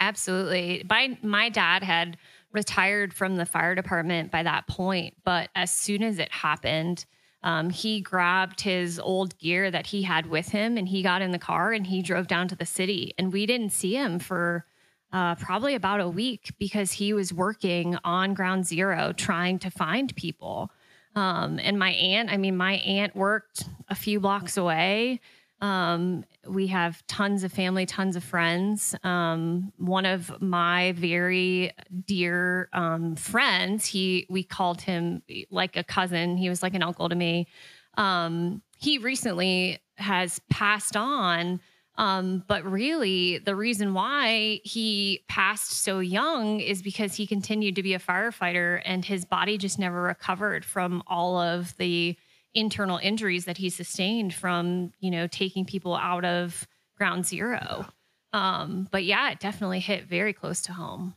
Absolutely. 0.00 0.84
My 0.90 1.16
my 1.22 1.48
dad 1.48 1.82
had 1.82 2.16
retired 2.56 3.14
from 3.14 3.36
the 3.36 3.46
fire 3.46 3.76
department 3.76 4.32
by 4.32 4.42
that 4.42 4.66
point, 4.66 5.14
but 5.24 5.50
as 5.54 5.70
soon 5.70 6.02
as 6.02 6.18
it 6.18 6.32
happened 6.32 7.04
um, 7.46 7.70
he 7.70 8.00
grabbed 8.00 8.62
his 8.62 8.98
old 8.98 9.38
gear 9.38 9.70
that 9.70 9.86
he 9.86 10.02
had 10.02 10.26
with 10.26 10.48
him 10.48 10.76
and 10.76 10.88
he 10.88 11.00
got 11.00 11.22
in 11.22 11.30
the 11.30 11.38
car 11.38 11.72
and 11.72 11.86
he 11.86 12.02
drove 12.02 12.26
down 12.26 12.48
to 12.48 12.56
the 12.56 12.66
city. 12.66 13.14
And 13.18 13.32
we 13.32 13.46
didn't 13.46 13.70
see 13.70 13.94
him 13.94 14.18
for 14.18 14.66
uh, 15.12 15.36
probably 15.36 15.76
about 15.76 16.00
a 16.00 16.08
week 16.08 16.52
because 16.58 16.90
he 16.90 17.12
was 17.12 17.32
working 17.32 17.96
on 18.02 18.34
ground 18.34 18.66
zero 18.66 19.12
trying 19.12 19.60
to 19.60 19.70
find 19.70 20.14
people. 20.16 20.72
Um, 21.14 21.60
and 21.60 21.78
my 21.78 21.90
aunt, 21.92 22.32
I 22.32 22.36
mean, 22.36 22.56
my 22.56 22.74
aunt 22.78 23.14
worked 23.14 23.62
a 23.88 23.94
few 23.94 24.18
blocks 24.18 24.56
away 24.56 25.20
um, 25.60 26.24
we 26.46 26.66
have 26.68 27.06
tons 27.06 27.42
of 27.42 27.52
family, 27.52 27.86
tons 27.86 28.16
of 28.16 28.22
friends. 28.22 28.94
Um, 29.02 29.72
one 29.78 30.04
of 30.04 30.40
my 30.40 30.92
very 30.92 31.72
dear 32.06 32.68
um, 32.72 33.16
friends, 33.16 33.86
he 33.86 34.26
we 34.28 34.42
called 34.42 34.82
him 34.82 35.22
like 35.50 35.76
a 35.76 35.84
cousin. 35.84 36.36
He 36.36 36.48
was 36.48 36.62
like 36.62 36.74
an 36.74 36.82
uncle 36.82 37.08
to 37.08 37.14
me. 37.14 37.48
Um, 37.96 38.62
he 38.78 38.98
recently 38.98 39.80
has 39.96 40.40
passed 40.50 40.96
on. 40.96 41.60
Um, 41.98 42.44
but 42.46 42.62
really, 42.70 43.38
the 43.38 43.56
reason 43.56 43.94
why 43.94 44.60
he 44.64 45.24
passed 45.28 45.72
so 45.72 46.00
young 46.00 46.60
is 46.60 46.82
because 46.82 47.14
he 47.14 47.26
continued 47.26 47.76
to 47.76 47.82
be 47.82 47.94
a 47.94 47.98
firefighter 47.98 48.82
and 48.84 49.02
his 49.02 49.24
body 49.24 49.56
just 49.56 49.78
never 49.78 50.02
recovered 50.02 50.62
from 50.62 51.02
all 51.06 51.38
of 51.38 51.74
the 51.78 52.14
internal 52.56 52.98
injuries 52.98 53.44
that 53.44 53.58
he 53.58 53.70
sustained 53.70 54.34
from 54.34 54.92
you 54.98 55.10
know 55.10 55.26
taking 55.26 55.64
people 55.64 55.94
out 55.94 56.24
of 56.24 56.66
ground 56.96 57.24
zero 57.24 57.86
um, 58.32 58.88
but 58.90 59.04
yeah 59.04 59.30
it 59.30 59.38
definitely 59.38 59.78
hit 59.78 60.04
very 60.06 60.32
close 60.32 60.62
to 60.62 60.72
home 60.72 61.14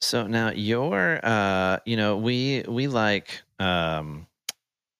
so 0.00 0.26
now 0.26 0.50
your 0.50 1.20
uh 1.22 1.78
you 1.84 1.96
know 1.96 2.16
we 2.16 2.64
we 2.66 2.88
like 2.88 3.42
um 3.60 4.26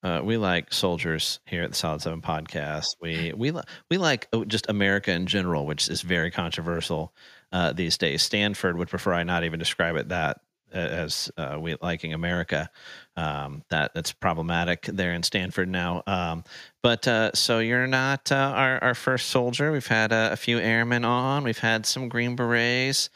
uh, 0.05 0.21
we 0.23 0.37
like 0.37 0.73
soldiers 0.73 1.39
here 1.47 1.63
at 1.63 1.71
the 1.71 1.77
Solid 1.77 2.03
Seven 2.03 2.21
podcast. 2.21 2.87
We 3.01 3.33
we 3.37 3.53
we 3.89 3.99
like 3.99 4.27
oh, 4.33 4.45
just 4.45 4.69
America 4.69 5.13
in 5.13 5.27
general, 5.27 5.65
which 5.65 5.89
is 5.89 6.03
very 6.03 6.33
controversial 6.33 7.15
uh, 7.53 7.73
these 7.73 7.97
days. 7.99 8.21
Stanford 8.21 8.77
would 8.77 8.89
prefer 8.89 9.13
I 9.13 9.23
not 9.23 9.45
even 9.45 9.61
describe 9.61 9.95
it 9.95 10.09
that 10.09 10.41
as 10.73 11.31
uh, 11.37 11.59
we 11.61 11.77
liking 11.81 12.13
America. 12.13 12.71
Um, 13.17 13.63
that 13.69 13.93
that's 13.95 14.13
problematic 14.13 14.87
there 14.87 15.13
in 15.13 15.23
Stanford 15.23 15.69
now. 15.69 16.03
Um, 16.07 16.45
but 16.83 17.07
uh, 17.07 17.33
so 17.35 17.59
you're 17.59 17.87
not 17.87 18.33
uh, 18.33 18.37
our 18.37 18.83
our 18.83 18.95
first 18.95 19.29
soldier. 19.29 19.73
We've 19.73 19.87
had 19.87 20.13
a, 20.13 20.37
few 20.37 20.59
airmen 20.59 21.05
on. 21.05 21.45
We've 21.45 21.59
had 21.59 21.87
some 21.87 22.09
Green 22.09 22.37
Berets 22.37 23.11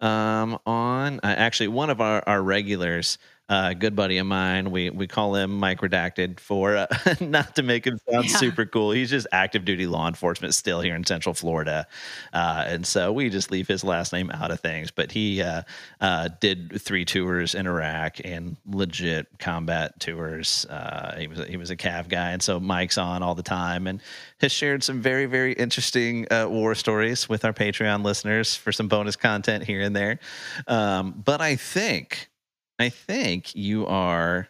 um, 0.00 0.58
on. 0.66 1.20
Actually, 1.22 1.68
one 1.68 1.90
of 1.90 2.00
our 2.00 2.22
our 2.26 2.42
regulars 2.42 3.18
uh, 3.50 3.74
good 3.74 3.96
buddy 3.96 4.18
of 4.18 4.26
mine. 4.26 4.70
We 4.70 4.90
we 4.90 5.08
call 5.08 5.34
him 5.34 5.58
Mike 5.58 5.80
Redacted 5.80 6.38
for 6.38 6.76
uh, 6.76 6.86
not 7.20 7.56
to 7.56 7.64
make 7.64 7.84
him 7.84 7.98
sound 8.08 8.26
yeah. 8.30 8.36
super 8.36 8.64
cool. 8.64 8.92
He's 8.92 9.10
just 9.10 9.26
active 9.32 9.64
duty 9.64 9.88
law 9.88 10.06
enforcement 10.06 10.54
still 10.54 10.80
here 10.80 10.94
in 10.94 11.04
Central 11.04 11.34
Florida, 11.34 11.88
uh, 12.32 12.64
and 12.66 12.86
so 12.86 13.12
we 13.12 13.28
just 13.28 13.50
leave 13.50 13.66
his 13.66 13.82
last 13.82 14.12
name 14.12 14.30
out 14.30 14.52
of 14.52 14.60
things. 14.60 14.92
But 14.92 15.10
he 15.10 15.42
uh, 15.42 15.62
uh, 16.00 16.28
did 16.40 16.80
three 16.80 17.04
tours 17.04 17.56
in 17.56 17.66
Iraq 17.66 18.18
and 18.24 18.56
legit 18.66 19.26
combat 19.40 19.98
tours. 19.98 20.64
Uh, 20.66 21.16
he 21.18 21.26
was 21.26 21.44
he 21.48 21.56
was 21.56 21.70
a 21.70 21.76
Cav 21.76 22.08
guy, 22.08 22.30
and 22.30 22.40
so 22.40 22.60
Mike's 22.60 22.98
on 22.98 23.24
all 23.24 23.34
the 23.34 23.42
time 23.42 23.88
and 23.88 24.00
has 24.40 24.52
shared 24.52 24.84
some 24.84 25.02
very 25.02 25.26
very 25.26 25.54
interesting 25.54 26.24
war 26.30 26.76
stories 26.76 27.28
with 27.28 27.44
our 27.44 27.52
Patreon 27.52 28.04
listeners 28.04 28.54
for 28.54 28.70
some 28.70 28.86
bonus 28.86 29.16
content 29.16 29.64
here 29.64 29.80
and 29.80 29.96
there. 29.96 30.20
Um, 30.68 31.20
but 31.24 31.40
I 31.40 31.56
think 31.56 32.29
I 32.80 32.88
think 32.88 33.54
you 33.54 33.86
are 33.86 34.48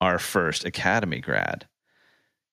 our 0.00 0.18
first 0.18 0.66
Academy 0.66 1.20
grad. 1.20 1.66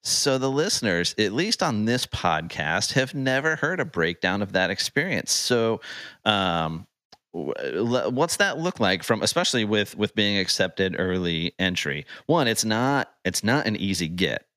So 0.02 0.38
the 0.38 0.50
listeners, 0.50 1.14
at 1.20 1.34
least 1.34 1.62
on 1.62 1.84
this 1.84 2.06
podcast, 2.06 2.94
have 2.94 3.14
never 3.14 3.58
heard 3.58 3.82
a 3.82 3.86
breakdown 3.86 4.42
of 4.42 4.54
that 4.54 4.70
experience. 4.70 5.34
So, 5.34 5.82
um, 6.24 6.88
what's 7.34 8.38
that 8.38 8.58
look 8.58 8.80
like 8.80 9.04
from 9.04 9.22
especially 9.22 9.66
with 9.66 9.96
with 9.98 10.16
being 10.16 10.40
accepted 10.40 10.96
early 10.98 11.54
entry 11.60 12.04
one 12.26 12.48
it's 12.48 12.66
not 12.66 13.12
it's 13.26 13.44
not 13.44 13.68
an 13.68 13.76
easy 13.76 14.08
get 14.08 14.48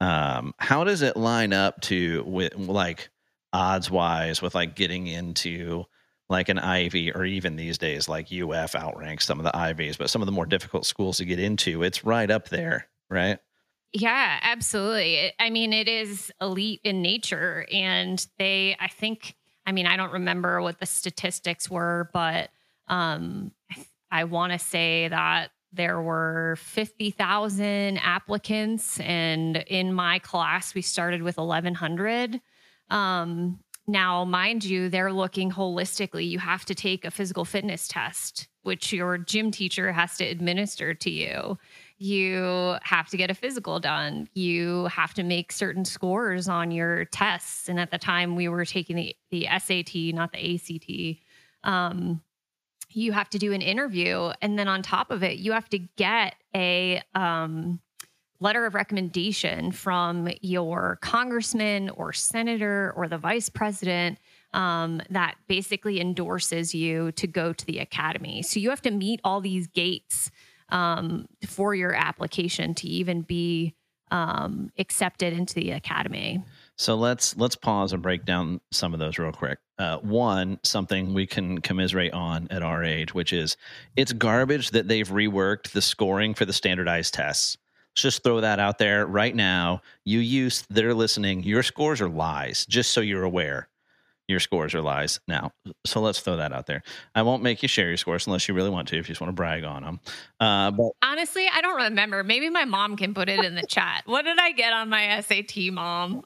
um 0.00 0.54
how 0.58 0.84
does 0.84 1.02
it 1.02 1.16
line 1.16 1.52
up 1.52 1.80
to 1.80 2.22
with 2.24 2.54
like 2.54 3.10
odds 3.52 3.90
wise 3.90 4.40
with 4.40 4.54
like 4.54 4.76
getting 4.76 5.08
into 5.08 5.84
like 6.32 6.48
an 6.48 6.58
Ivy 6.58 7.12
or 7.12 7.24
even 7.24 7.54
these 7.54 7.78
days 7.78 8.08
like 8.08 8.32
UF 8.32 8.74
outranks 8.74 9.24
some 9.24 9.38
of 9.38 9.44
the 9.44 9.56
Ivies, 9.56 9.96
but 9.96 10.10
some 10.10 10.20
of 10.20 10.26
the 10.26 10.32
more 10.32 10.46
difficult 10.46 10.84
schools 10.84 11.18
to 11.18 11.24
get 11.24 11.38
into, 11.38 11.84
it's 11.84 12.04
right 12.04 12.28
up 12.28 12.48
there, 12.48 12.88
right? 13.08 13.38
Yeah, 13.92 14.40
absolutely. 14.42 15.32
I 15.38 15.50
mean, 15.50 15.72
it 15.72 15.86
is 15.86 16.32
elite 16.40 16.80
in 16.82 17.02
nature. 17.02 17.66
And 17.70 18.26
they, 18.38 18.76
I 18.80 18.88
think, 18.88 19.36
I 19.66 19.72
mean, 19.72 19.86
I 19.86 19.96
don't 19.96 20.12
remember 20.12 20.60
what 20.62 20.80
the 20.80 20.86
statistics 20.86 21.70
were, 21.70 22.10
but 22.12 22.50
um, 22.88 23.52
I 24.10 24.24
want 24.24 24.52
to 24.52 24.58
say 24.58 25.08
that 25.08 25.50
there 25.72 26.00
were 26.00 26.56
50,000 26.58 27.98
applicants. 27.98 28.98
And 29.00 29.56
in 29.56 29.92
my 29.92 30.18
class, 30.18 30.74
we 30.74 30.82
started 30.82 31.22
with 31.22 31.36
1,100. 31.36 32.40
Um, 32.90 33.60
now, 33.86 34.24
mind 34.24 34.64
you, 34.64 34.88
they're 34.88 35.12
looking 35.12 35.50
holistically. 35.50 36.28
You 36.28 36.38
have 36.38 36.64
to 36.66 36.74
take 36.74 37.04
a 37.04 37.10
physical 37.10 37.44
fitness 37.44 37.88
test, 37.88 38.46
which 38.62 38.92
your 38.92 39.18
gym 39.18 39.50
teacher 39.50 39.90
has 39.92 40.16
to 40.18 40.24
administer 40.24 40.94
to 40.94 41.10
you. 41.10 41.58
You 41.98 42.76
have 42.82 43.08
to 43.08 43.16
get 43.16 43.30
a 43.30 43.34
physical 43.34 43.80
done. 43.80 44.28
You 44.34 44.86
have 44.86 45.14
to 45.14 45.24
make 45.24 45.50
certain 45.50 45.84
scores 45.84 46.48
on 46.48 46.70
your 46.70 47.06
tests. 47.06 47.68
And 47.68 47.80
at 47.80 47.90
the 47.90 47.98
time, 47.98 48.36
we 48.36 48.48
were 48.48 48.64
taking 48.64 48.96
the, 48.96 49.16
the 49.30 49.48
SAT, 49.58 50.14
not 50.14 50.32
the 50.32 50.54
ACT. 50.54 51.18
Um, 51.64 52.22
you 52.90 53.12
have 53.12 53.30
to 53.30 53.38
do 53.38 53.52
an 53.52 53.62
interview. 53.62 54.30
And 54.40 54.56
then 54.58 54.68
on 54.68 54.82
top 54.82 55.10
of 55.10 55.24
it, 55.24 55.38
you 55.38 55.52
have 55.52 55.68
to 55.70 55.78
get 55.78 56.36
a, 56.54 57.02
um, 57.16 57.80
letter 58.42 58.66
of 58.66 58.74
recommendation 58.74 59.72
from 59.72 60.28
your 60.40 60.98
congressman 61.00 61.90
or 61.90 62.12
senator 62.12 62.92
or 62.96 63.08
the 63.08 63.18
vice 63.18 63.48
president 63.48 64.18
um, 64.52 65.00
that 65.10 65.36
basically 65.48 66.00
endorses 66.00 66.74
you 66.74 67.12
to 67.12 67.26
go 67.26 67.52
to 67.52 67.64
the 67.66 67.78
academy. 67.78 68.42
So 68.42 68.60
you 68.60 68.70
have 68.70 68.82
to 68.82 68.90
meet 68.90 69.20
all 69.24 69.40
these 69.40 69.66
gates 69.68 70.30
um, 70.68 71.26
for 71.46 71.74
your 71.74 71.94
application 71.94 72.74
to 72.74 72.88
even 72.88 73.22
be 73.22 73.74
um, 74.10 74.70
accepted 74.78 75.32
into 75.32 75.54
the 75.54 75.70
academy. 75.70 76.44
So 76.76 76.96
let's 76.96 77.36
let's 77.36 77.56
pause 77.56 77.92
and 77.92 78.02
break 78.02 78.24
down 78.24 78.60
some 78.70 78.92
of 78.92 79.00
those 79.00 79.18
real 79.18 79.32
quick. 79.32 79.58
Uh, 79.78 79.98
one, 79.98 80.58
something 80.62 81.14
we 81.14 81.26
can 81.26 81.60
commiserate 81.60 82.12
on 82.12 82.46
at 82.50 82.62
our 82.62 82.84
age, 82.84 83.14
which 83.14 83.32
is 83.32 83.56
it's 83.96 84.12
garbage 84.12 84.70
that 84.70 84.88
they've 84.88 85.08
reworked 85.08 85.70
the 85.70 85.82
scoring 85.82 86.34
for 86.34 86.44
the 86.44 86.52
standardized 86.52 87.14
tests. 87.14 87.56
Let's 87.92 88.02
just 88.02 88.22
throw 88.22 88.40
that 88.40 88.58
out 88.58 88.78
there 88.78 89.06
right 89.06 89.34
now. 89.34 89.82
You 90.04 90.20
use 90.20 90.64
that 90.70 90.84
are 90.84 90.94
listening. 90.94 91.42
Your 91.42 91.62
scores 91.62 92.00
are 92.00 92.08
lies. 92.08 92.64
Just 92.66 92.92
so 92.92 93.00
you're 93.00 93.22
aware 93.22 93.68
your 94.28 94.40
scores 94.40 94.74
are 94.74 94.80
lies 94.80 95.20
now. 95.28 95.52
So 95.84 96.00
let's 96.00 96.20
throw 96.20 96.36
that 96.36 96.52
out 96.52 96.66
there. 96.66 96.82
I 97.14 97.22
won't 97.22 97.42
make 97.42 97.62
you 97.62 97.68
share 97.68 97.88
your 97.88 97.96
scores 97.96 98.26
unless 98.26 98.48
you 98.48 98.54
really 98.54 98.70
want 98.70 98.88
to, 98.88 98.98
if 98.98 99.08
you 99.08 99.12
just 99.12 99.20
want 99.20 99.28
to 99.28 99.34
brag 99.34 99.64
on 99.64 99.82
them. 99.82 100.00
Uh, 100.40 100.70
but 100.70 100.90
honestly, 101.02 101.46
I 101.52 101.60
don't 101.60 101.82
remember. 101.82 102.24
Maybe 102.24 102.48
my 102.50 102.64
mom 102.64 102.96
can 102.96 103.14
put 103.14 103.28
it 103.28 103.44
in 103.44 103.54
the 103.54 103.66
chat. 103.66 104.02
What 104.06 104.24
did 104.24 104.38
I 104.38 104.52
get 104.52 104.72
on 104.72 104.88
my 104.88 105.20
SAT, 105.20 105.72
mom? 105.72 106.24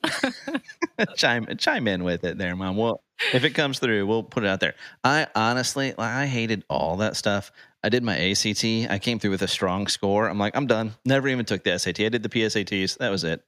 chime 1.16 1.46
chime 1.59 1.88
in 1.88 2.05
with 2.05 2.24
it 2.24 2.38
there, 2.38 2.57
mom. 2.57 2.76
Well, 2.76 3.02
if 3.33 3.44
it 3.44 3.50
comes 3.50 3.79
through, 3.79 4.07
we'll 4.07 4.22
put 4.22 4.44
it 4.44 4.46
out 4.46 4.61
there. 4.61 4.74
I 5.02 5.26
honestly, 5.35 5.94
I 5.98 6.26
hated 6.26 6.64
all 6.68 6.96
that 6.98 7.16
stuff. 7.16 7.50
I 7.87 7.88
did 7.88 8.03
my 8.03 8.18
ACT. 8.18 8.64
I 8.90 8.99
came 9.01 9.20
through 9.20 9.31
with 9.31 9.42
a 9.42 9.49
strong 9.49 9.87
score. 9.87 10.29
I'm 10.29 10.40
like, 10.40 10.57
I'm 10.57 10.66
done. 10.66 10.94
Never 11.05 11.29
even 11.29 11.44
took 11.44 11.62
the 11.62 11.79
SAT. 11.79 12.01
I 12.01 12.09
did 12.09 12.25
the 12.25 12.29
PSATs. 12.29 12.99
That 12.99 13.11
was 13.11 13.22
it. 13.22 13.44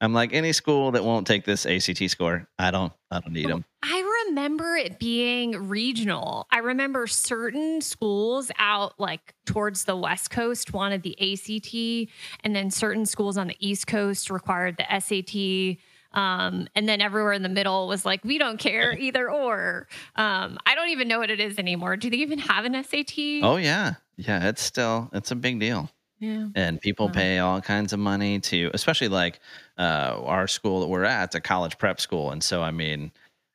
I'm 0.00 0.14
like 0.14 0.32
any 0.32 0.54
school 0.54 0.92
that 0.92 1.04
won't 1.04 1.26
take 1.26 1.44
this 1.44 1.66
ACT 1.66 2.08
score, 2.08 2.48
I 2.58 2.70
don't 2.70 2.92
I 3.10 3.20
don't 3.20 3.34
need 3.34 3.50
them. 3.50 3.66
I 3.82 4.24
remember 4.28 4.76
it 4.76 4.98
being 4.98 5.68
regional. 5.68 6.46
I 6.50 6.58
remember 6.58 7.06
certain 7.06 7.82
schools 7.82 8.50
out 8.58 8.98
like 8.98 9.34
towards 9.44 9.84
the 9.84 9.94
West 9.94 10.30
Coast 10.30 10.72
wanted 10.72 11.02
the 11.02 11.14
ACT, 11.20 12.10
and 12.42 12.56
then 12.56 12.70
certain 12.70 13.04
schools 13.04 13.36
on 13.36 13.46
the 13.46 13.56
East 13.60 13.86
Coast 13.86 14.30
required 14.30 14.78
the 14.78 15.00
SAT. 15.00 15.76
Um, 16.14 16.68
and 16.74 16.88
then 16.88 17.00
everywhere 17.00 17.32
in 17.32 17.42
the 17.42 17.48
middle 17.48 17.88
was 17.88 18.04
like, 18.04 18.24
we 18.24 18.38
don't 18.38 18.58
care 18.58 18.92
either 18.98 19.30
or. 19.30 19.88
Um, 20.16 20.58
I 20.66 20.74
don't 20.74 20.90
even 20.90 21.08
know 21.08 21.18
what 21.18 21.30
it 21.30 21.40
is 21.40 21.58
anymore. 21.58 21.96
Do 21.96 22.10
they 22.10 22.18
even 22.18 22.38
have 22.38 22.64
an 22.64 22.82
SAT? 22.84 23.18
Oh 23.42 23.56
yeah, 23.56 23.94
yeah. 24.16 24.48
It's 24.48 24.62
still 24.62 25.10
it's 25.12 25.30
a 25.30 25.36
big 25.36 25.58
deal. 25.58 25.90
Yeah. 26.18 26.46
And 26.54 26.80
people 26.80 27.10
pay 27.10 27.40
all 27.40 27.60
kinds 27.60 27.92
of 27.92 27.98
money 27.98 28.38
to, 28.38 28.70
especially 28.74 29.08
like 29.08 29.40
uh, 29.76 30.20
our 30.22 30.46
school 30.46 30.78
that 30.78 30.86
we're 30.86 31.02
at, 31.02 31.24
it's 31.24 31.34
a 31.34 31.40
college 31.40 31.78
prep 31.78 32.00
school, 32.00 32.30
and 32.30 32.40
so 32.44 32.62
I 32.62 32.70
mean, 32.70 33.10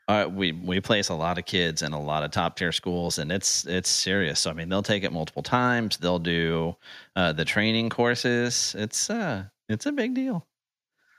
uh, 0.10 0.28
we 0.30 0.52
we 0.52 0.82
place 0.82 1.10
a 1.10 1.14
lot 1.14 1.38
of 1.38 1.46
kids 1.46 1.82
in 1.82 1.94
a 1.94 2.02
lot 2.02 2.24
of 2.24 2.32
top 2.32 2.58
tier 2.58 2.72
schools, 2.72 3.20
and 3.20 3.32
it's 3.32 3.66
it's 3.66 3.90
serious. 3.90 4.42
So 4.42 4.50
I 4.50 4.54
mean, 4.54 4.70
they'll 4.70 4.84
take 4.84 5.04
it 5.04 5.14
multiple 5.14 5.44
times. 5.44 5.98
They'll 5.98 6.20
do 6.20 6.76
uh, 7.16 7.34
the 7.34 7.46
training 7.46 7.90
courses. 7.90 8.76
It's 8.78 9.10
uh, 9.10 9.46
it's 9.70 9.86
a 9.86 9.92
big 9.92 10.14
deal. 10.14 10.46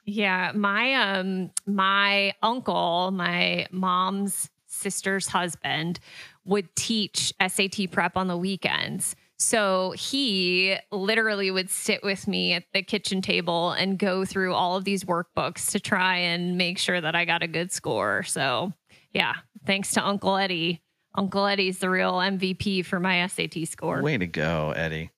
Yeah, 0.09 0.53
my 0.55 0.95
um 0.95 1.51
my 1.67 2.33
uncle, 2.43 3.11
my 3.11 3.67
mom's 3.71 4.49
sister's 4.65 5.29
husband, 5.29 6.01
would 6.47 6.75
teach 6.75 7.31
SAT 7.47 7.91
prep 7.91 8.17
on 8.17 8.27
the 8.27 8.37
weekends. 8.37 9.15
So 9.37 9.93
he 9.99 10.79
literally 10.91 11.51
would 11.51 11.69
sit 11.69 12.03
with 12.03 12.27
me 12.27 12.55
at 12.55 12.65
the 12.73 12.83
kitchen 12.83 13.21
table 13.21 13.73
and 13.73 13.99
go 13.99 14.25
through 14.25 14.55
all 14.55 14.79
of 14.79 14.85
these 14.85 15.05
workbooks 15.05 15.73
to 15.73 15.79
try 15.79 16.17
and 16.17 16.57
make 16.57 16.79
sure 16.79 17.03
that 17.03 17.15
I 17.15 17.27
got 17.27 17.43
a 17.43 17.47
good 17.47 17.71
score. 17.71 18.23
So, 18.23 18.73
yeah, 19.13 19.35
thanks 19.67 19.93
to 19.93 20.05
Uncle 20.05 20.37
Eddie. 20.39 20.81
Uncle 21.17 21.45
Eddie's 21.45 21.81
the 21.81 21.91
real 21.91 22.15
MVP 22.15 22.87
for 22.87 22.99
my 22.99 23.27
SAT 23.27 23.69
score. 23.69 24.03
Way 24.03 24.17
to 24.17 24.27
go, 24.27 24.73
Eddie. 24.75 25.11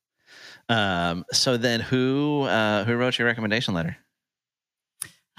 Um, 0.68 1.24
so 1.32 1.56
then 1.56 1.78
who 1.78 2.42
uh, 2.42 2.84
who 2.84 2.96
wrote 2.96 3.20
your 3.20 3.26
recommendation 3.26 3.72
letter? 3.72 3.96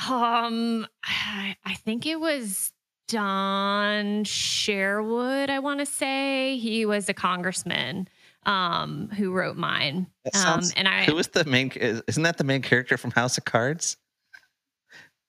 Um, 0.09 0.87
I, 1.03 1.55
I 1.65 1.73
think 1.75 2.05
it 2.05 2.19
was 2.19 2.71
Don 3.07 4.23
Sherwood, 4.23 5.49
I 5.49 5.59
want 5.59 5.79
to 5.79 5.85
say. 5.85 6.57
He 6.57 6.85
was 6.85 7.09
a 7.09 7.13
congressman 7.13 8.07
um, 8.45 9.09
who 9.09 9.31
wrote 9.31 9.57
mine. 9.57 10.07
Um, 10.33 10.61
and 10.75 10.87
I 10.87 11.03
who 11.03 11.15
was 11.15 11.27
the 11.27 11.45
main? 11.45 11.71
Isn't 11.71 12.23
that 12.23 12.37
the 12.37 12.43
main 12.43 12.61
character 12.61 12.97
from 12.97 13.11
House 13.11 13.37
of 13.37 13.45
Cards? 13.45 13.97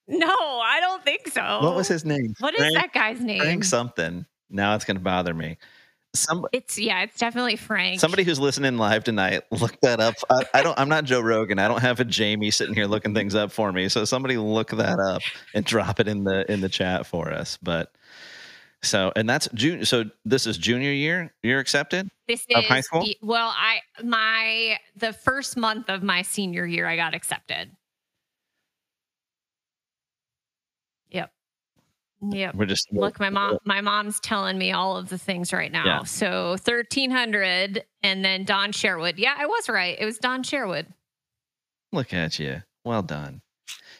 No, 0.08 0.26
I 0.28 0.78
don't 0.80 1.04
think 1.04 1.28
so. 1.28 1.60
What 1.62 1.76
was 1.76 1.88
his 1.88 2.04
name? 2.04 2.34
What 2.40 2.54
is 2.54 2.60
Frank, 2.60 2.74
that 2.74 2.92
guy's 2.92 3.20
name? 3.20 3.40
Frank 3.40 3.64
something. 3.64 4.26
Now 4.50 4.74
it's 4.74 4.84
going 4.84 4.96
to 4.96 5.02
bother 5.02 5.32
me. 5.32 5.58
Some, 6.14 6.46
it's 6.52 6.78
yeah, 6.78 7.02
it's 7.02 7.18
definitely 7.18 7.56
Frank. 7.56 7.98
Somebody 7.98 8.24
who's 8.24 8.38
listening 8.38 8.76
live 8.76 9.02
tonight, 9.02 9.44
look 9.50 9.80
that 9.80 9.98
up. 9.98 10.14
I, 10.30 10.44
I, 10.52 10.62
don't. 10.62 10.78
I'm 10.78 10.90
not 10.90 11.04
Joe 11.04 11.20
Rogan. 11.20 11.58
I 11.58 11.68
don't 11.68 11.80
have 11.80 12.00
a 12.00 12.04
Jamie 12.04 12.50
sitting 12.50 12.74
here 12.74 12.86
looking 12.86 13.14
things 13.14 13.34
up 13.34 13.50
for 13.50 13.72
me. 13.72 13.88
So 13.88 14.04
somebody 14.04 14.36
look 14.36 14.70
that 14.70 14.98
up 14.98 15.22
and 15.54 15.64
drop 15.64 16.00
it 16.00 16.08
in 16.08 16.24
the 16.24 16.50
in 16.52 16.60
the 16.60 16.68
chat 16.68 17.06
for 17.06 17.32
us. 17.32 17.58
But 17.62 17.92
so, 18.82 19.10
and 19.16 19.28
that's 19.28 19.48
June. 19.54 19.86
So 19.86 20.04
this 20.24 20.46
is 20.46 20.58
junior 20.58 20.90
year. 20.90 21.32
You're 21.42 21.60
accepted. 21.60 22.10
This 22.28 22.44
is 22.48 22.64
high 22.66 22.80
school. 22.80 23.06
Well, 23.22 23.54
I 23.56 23.80
my 24.02 24.78
the 24.96 25.14
first 25.14 25.56
month 25.56 25.88
of 25.88 26.02
my 26.02 26.22
senior 26.22 26.66
year, 26.66 26.86
I 26.86 26.96
got 26.96 27.14
accepted. 27.14 27.70
Yep. 31.10 31.30
Yep. 32.30 32.54
We're 32.54 32.66
just 32.66 32.86
look. 32.92 33.18
My 33.18 33.30
mom. 33.30 33.58
My 33.64 33.80
mom's 33.80 34.20
telling 34.20 34.56
me 34.56 34.70
all 34.70 34.96
of 34.96 35.08
the 35.08 35.18
things 35.18 35.52
right 35.52 35.72
now. 35.72 35.84
Yeah. 35.84 36.04
So 36.04 36.56
thirteen 36.56 37.10
hundred, 37.10 37.84
and 38.02 38.24
then 38.24 38.44
Don 38.44 38.70
Sherwood. 38.70 39.18
Yeah, 39.18 39.34
I 39.36 39.46
was 39.46 39.68
right. 39.68 39.96
It 39.98 40.04
was 40.04 40.18
Don 40.18 40.44
Sherwood. 40.44 40.86
Look 41.92 42.14
at 42.14 42.38
you. 42.38 42.62
Well 42.84 43.02
done. 43.02 43.42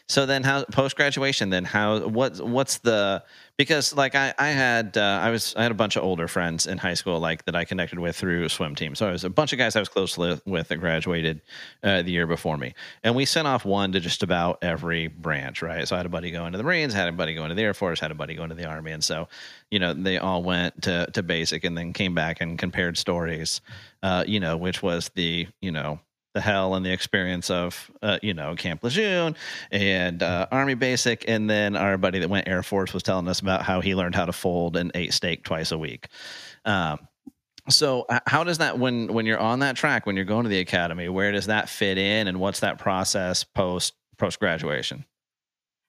So 0.09 0.25
then, 0.25 0.43
how 0.43 0.65
post 0.65 0.97
graduation? 0.97 1.49
Then 1.49 1.63
how? 1.63 2.07
What? 2.07 2.39
What's 2.39 2.79
the? 2.79 3.23
Because 3.55 3.95
like 3.95 4.15
I, 4.15 4.33
I 4.37 4.49
had, 4.49 4.97
uh, 4.97 5.19
I 5.21 5.29
was, 5.29 5.55
I 5.55 5.63
had 5.63 5.71
a 5.71 5.75
bunch 5.75 5.95
of 5.95 6.03
older 6.03 6.27
friends 6.27 6.65
in 6.67 6.77
high 6.77 6.95
school, 6.95 7.19
like 7.19 7.45
that 7.45 7.55
I 7.55 7.65
connected 7.65 7.99
with 7.99 8.15
through 8.15 8.49
swim 8.49 8.75
team. 8.75 8.95
So 8.95 9.07
it 9.07 9.11
was 9.11 9.23
a 9.23 9.29
bunch 9.29 9.53
of 9.53 9.59
guys 9.59 9.75
I 9.75 9.79
was 9.79 9.89
close 9.89 10.17
with 10.17 10.67
that 10.67 10.77
graduated 10.77 11.41
uh, 11.83 12.01
the 12.01 12.11
year 12.11 12.27
before 12.27 12.57
me, 12.57 12.73
and 13.03 13.15
we 13.15 13.25
sent 13.25 13.47
off 13.47 13.63
one 13.63 13.93
to 13.93 13.99
just 13.99 14.23
about 14.23 14.57
every 14.61 15.07
branch, 15.07 15.61
right? 15.61 15.87
So 15.87 15.95
I 15.95 15.99
had 15.99 16.05
a 16.05 16.09
buddy 16.09 16.31
go 16.31 16.45
into 16.45 16.57
the 16.57 16.63
Marines, 16.63 16.93
had 16.93 17.07
a 17.07 17.13
buddy 17.13 17.33
go 17.33 17.43
into 17.43 17.55
the 17.55 17.61
Air 17.61 17.73
Force, 17.73 17.99
had 17.99 18.11
a 18.11 18.15
buddy 18.15 18.33
go 18.35 18.43
into 18.43 18.55
the 18.55 18.65
Army, 18.65 18.91
and 18.91 19.03
so 19.03 19.29
you 19.71 19.79
know 19.79 19.93
they 19.93 20.17
all 20.17 20.43
went 20.43 20.81
to 20.83 21.07
to 21.13 21.23
basic 21.23 21.63
and 21.63 21.77
then 21.77 21.93
came 21.93 22.13
back 22.13 22.41
and 22.41 22.59
compared 22.59 22.97
stories, 22.97 23.61
uh, 24.01 24.25
you 24.27 24.39
know, 24.39 24.57
which 24.57 24.83
was 24.83 25.09
the 25.15 25.47
you 25.61 25.71
know 25.71 25.99
the 26.33 26.41
hell 26.41 26.75
and 26.75 26.85
the 26.85 26.91
experience 26.91 27.49
of 27.49 27.91
uh, 28.01 28.19
you 28.21 28.33
know 28.33 28.55
Camp 28.55 28.83
Lejeune 28.83 29.35
and 29.71 30.21
uh, 30.21 30.47
Army 30.51 30.73
Basic, 30.73 31.25
and 31.27 31.49
then 31.49 31.75
our 31.75 31.97
buddy 31.97 32.19
that 32.19 32.29
went 32.29 32.47
Air 32.47 32.63
Force 32.63 32.93
was 32.93 33.03
telling 33.03 33.27
us 33.27 33.39
about 33.39 33.63
how 33.63 33.81
he 33.81 33.95
learned 33.95 34.15
how 34.15 34.25
to 34.25 34.33
fold 34.33 34.75
and 34.75 34.91
ate 34.95 35.13
steak 35.13 35.43
twice 35.43 35.71
a 35.71 35.77
week. 35.77 36.07
Um, 36.65 36.99
so 37.69 38.05
how 38.27 38.43
does 38.43 38.57
that 38.57 38.77
when 38.77 39.13
when 39.13 39.25
you're 39.25 39.39
on 39.39 39.59
that 39.59 39.75
track 39.75 40.05
when 40.05 40.15
you're 40.15 40.25
going 40.25 40.43
to 40.43 40.49
the 40.49 40.59
academy 40.59 41.07
where 41.07 41.31
does 41.31 41.45
that 41.45 41.69
fit 41.69 41.97
in 41.97 42.27
and 42.27 42.39
what's 42.39 42.59
that 42.59 42.77
process 42.77 43.45
post 43.45 43.93
post 44.17 44.37
graduation 44.37 45.05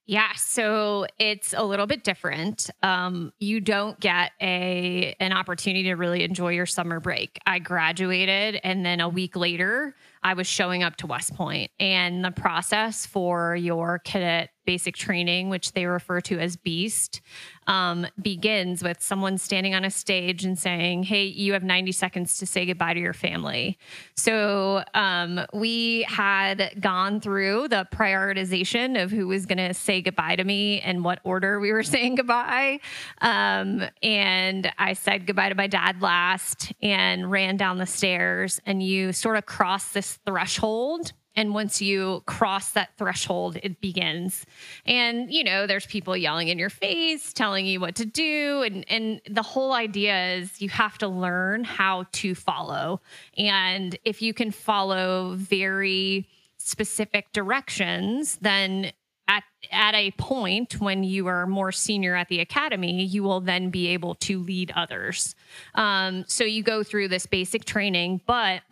yeah, 0.07 0.33
so 0.37 1.07
it's 1.19 1.55
a 1.57 1.65
little 1.65 1.87
bit 1.87 2.05
different. 2.05 2.69
Um, 2.83 3.33
you 3.39 3.59
don't 3.61 3.99
get 3.99 4.33
a 4.41 5.17
an 5.19 5.33
opportunity 5.33 5.85
to 5.85 5.95
really 5.95 6.25
enjoy 6.25 6.51
your 6.51 6.67
summer 6.67 7.01
break. 7.01 7.39
I 7.47 7.59
graduated, 7.59 8.61
and 8.63 8.85
then 8.85 9.01
a 9.01 9.09
week 9.09 9.35
later, 9.35 9.97
I 10.25 10.33
was 10.33 10.47
showing 10.47 10.83
up 10.83 10.97
to 10.97 11.07
West 11.07 11.35
Point, 11.35 11.71
and 11.79 12.25
the 12.25 12.31
process 12.31 13.05
for 13.05 13.55
your 13.55 13.99
cadet 13.99 14.49
basic 14.65 14.97
training, 14.97 15.49
which 15.49 15.73
they 15.73 15.87
refer 15.87 16.21
to 16.23 16.39
as 16.39 16.57
BEAST, 16.57 17.21
um, 17.67 18.07
begins 18.21 18.83
with 18.83 19.03
someone 19.03 19.39
standing 19.39 19.75
on 19.75 19.85
a 19.85 19.91
stage 19.91 20.45
and 20.45 20.59
saying, 20.59 21.05
Hey, 21.05 21.25
you 21.25 21.53
have 21.55 21.63
90 21.63 21.93
seconds 21.93 22.39
to 22.39 22.47
say 22.47 22.67
goodbye 22.67 22.95
to 22.95 23.01
your 23.01 23.13
family. 23.13 23.79
So 24.17 24.85
um, 24.95 25.41
we 25.53 26.03
had 26.03 26.75
gone 26.81 27.21
through 27.21 27.69
the 27.69 27.87
prioritization 27.93 29.03
of 29.03 29.11
who 29.11 29.27
was 29.29 29.47
going 29.47 29.59
to 29.59 29.75
say 29.75 30.03
goodbye 30.03 30.37
to 30.37 30.45
me 30.45 30.81
and 30.81 31.05
what 31.05 31.21
order 31.25 31.61
we 31.61 31.73
were 31.73 31.83
saying 31.95 32.17
goodbye. 32.17 32.81
Um, 33.21 33.85
and 34.03 34.71
I 34.79 34.93
said 34.93 35.27
goodbye 35.27 35.49
to 35.49 35.55
my 35.55 35.67
dad 35.67 36.03
last 36.03 36.73
and 36.83 37.31
ran 37.31 37.57
down 37.57 37.79
the 37.79 37.87
stairs, 37.87 38.61
and 38.67 38.83
you 38.83 39.13
sort 39.13 39.37
of 39.37 39.47
cross 39.47 39.93
this 39.93 40.19
threshold 40.27 41.13
and 41.37 41.53
once 41.53 41.83
you 41.83 42.23
cross 42.27 42.73
that 42.73 42.97
threshold, 42.97 43.59
it 43.63 43.81
begins. 43.81 44.47
And, 44.87 45.33
you 45.33 45.43
know, 45.43 45.67
there's 45.67 45.87
people 45.87 46.17
yelling 46.17 46.49
in 46.49 46.59
your 46.59 46.71
face, 46.71 47.33
telling 47.33 47.67
you 47.67 47.81
what 47.81 47.97
to 47.97 48.05
do. 48.05 48.63
And, 48.63 48.85
and 48.89 49.21
the 49.29 49.43
whole 49.43 49.73
idea 49.73 50.35
is 50.35 50.61
you 50.61 50.69
have 50.69 50.99
to 50.99 51.09
learn 51.09 51.65
how 51.65 52.07
to 52.13 52.35
follow. 52.35 53.01
And 53.37 53.99
if 54.05 54.23
you 54.23 54.33
can 54.33 54.53
follow 54.53 55.35
very 55.35 56.29
specific 56.57 57.33
directions, 57.33 58.37
then 58.41 58.93
at, 59.27 59.43
at 59.73 59.95
a 59.95 60.13
point 60.13 60.81
when 60.81 61.03
you 61.03 61.27
are 61.27 61.47
more 61.47 61.73
senior 61.73 62.15
at 62.15 62.29
the 62.29 62.41
academy, 62.41 63.05
you 63.05 63.23
will 63.23 63.41
then 63.41 63.71
be 63.71 63.89
able 63.89 64.15
to 64.17 64.39
lead 64.39 64.73
others. 64.77 65.35
Um, 65.75 66.25
so 66.29 66.45
you 66.45 66.63
go 66.63 66.83
through 66.83 67.09
this 67.09 67.27
basic 67.27 67.65
training, 67.65 68.21
but 68.27 68.63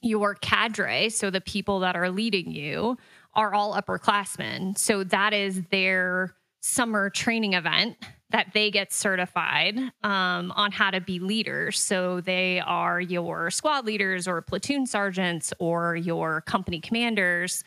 your 0.00 0.34
cadre, 0.34 1.08
so 1.10 1.30
the 1.30 1.40
people 1.40 1.80
that 1.80 1.96
are 1.96 2.10
leading 2.10 2.50
you, 2.50 2.96
are 3.34 3.54
all 3.54 3.74
upperclassmen. 3.74 4.76
So 4.76 5.04
that 5.04 5.32
is 5.32 5.62
their 5.70 6.34
summer 6.60 7.10
training 7.10 7.54
event 7.54 7.96
that 8.30 8.48
they 8.54 8.70
get 8.70 8.92
certified 8.92 9.78
um, 10.02 10.52
on 10.52 10.72
how 10.72 10.90
to 10.90 11.00
be 11.00 11.18
leaders. 11.18 11.80
So 11.80 12.20
they 12.20 12.60
are 12.60 13.00
your 13.00 13.50
squad 13.50 13.86
leaders 13.86 14.28
or 14.28 14.40
platoon 14.40 14.86
sergeants 14.86 15.52
or 15.58 15.96
your 15.96 16.40
company 16.42 16.80
commanders. 16.80 17.64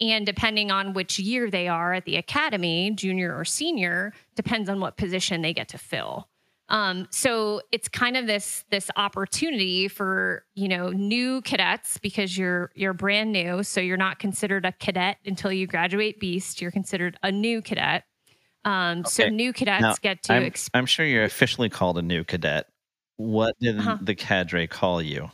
And 0.00 0.26
depending 0.26 0.70
on 0.70 0.94
which 0.94 1.18
year 1.18 1.50
they 1.50 1.68
are 1.68 1.94
at 1.94 2.04
the 2.04 2.16
academy, 2.16 2.90
junior 2.90 3.36
or 3.36 3.44
senior, 3.44 4.12
depends 4.34 4.68
on 4.68 4.80
what 4.80 4.96
position 4.96 5.42
they 5.42 5.54
get 5.54 5.68
to 5.68 5.78
fill. 5.78 6.28
Um, 6.72 7.06
so 7.10 7.60
it's 7.70 7.86
kind 7.86 8.16
of 8.16 8.26
this 8.26 8.64
this 8.70 8.90
opportunity 8.96 9.88
for 9.88 10.46
you 10.54 10.68
know 10.68 10.88
new 10.88 11.42
cadets 11.42 11.98
because 11.98 12.36
you're 12.36 12.72
you're 12.74 12.94
brand 12.94 13.30
new, 13.30 13.62
so 13.62 13.80
you're 13.80 13.98
not 13.98 14.18
considered 14.18 14.64
a 14.64 14.72
cadet 14.72 15.18
until 15.26 15.52
you 15.52 15.66
graduate 15.66 16.18
Beast. 16.18 16.62
You're 16.62 16.70
considered 16.70 17.18
a 17.22 17.30
new 17.30 17.60
cadet. 17.60 18.04
Um, 18.64 19.00
okay. 19.00 19.08
So 19.08 19.28
new 19.28 19.52
cadets 19.52 19.82
now, 19.82 19.94
get 20.00 20.22
to. 20.24 20.32
I'm, 20.32 20.42
exp- 20.44 20.70
I'm, 20.72 20.86
sure 20.86 21.04
you're 21.04 21.24
officially 21.24 21.68
called 21.68 21.98
a 21.98 22.02
new 22.02 22.24
cadet. 22.24 22.68
What 23.16 23.58
did 23.60 23.78
uh-huh. 23.78 23.98
the 24.00 24.14
cadre 24.14 24.66
call 24.66 25.02
you? 25.02 25.30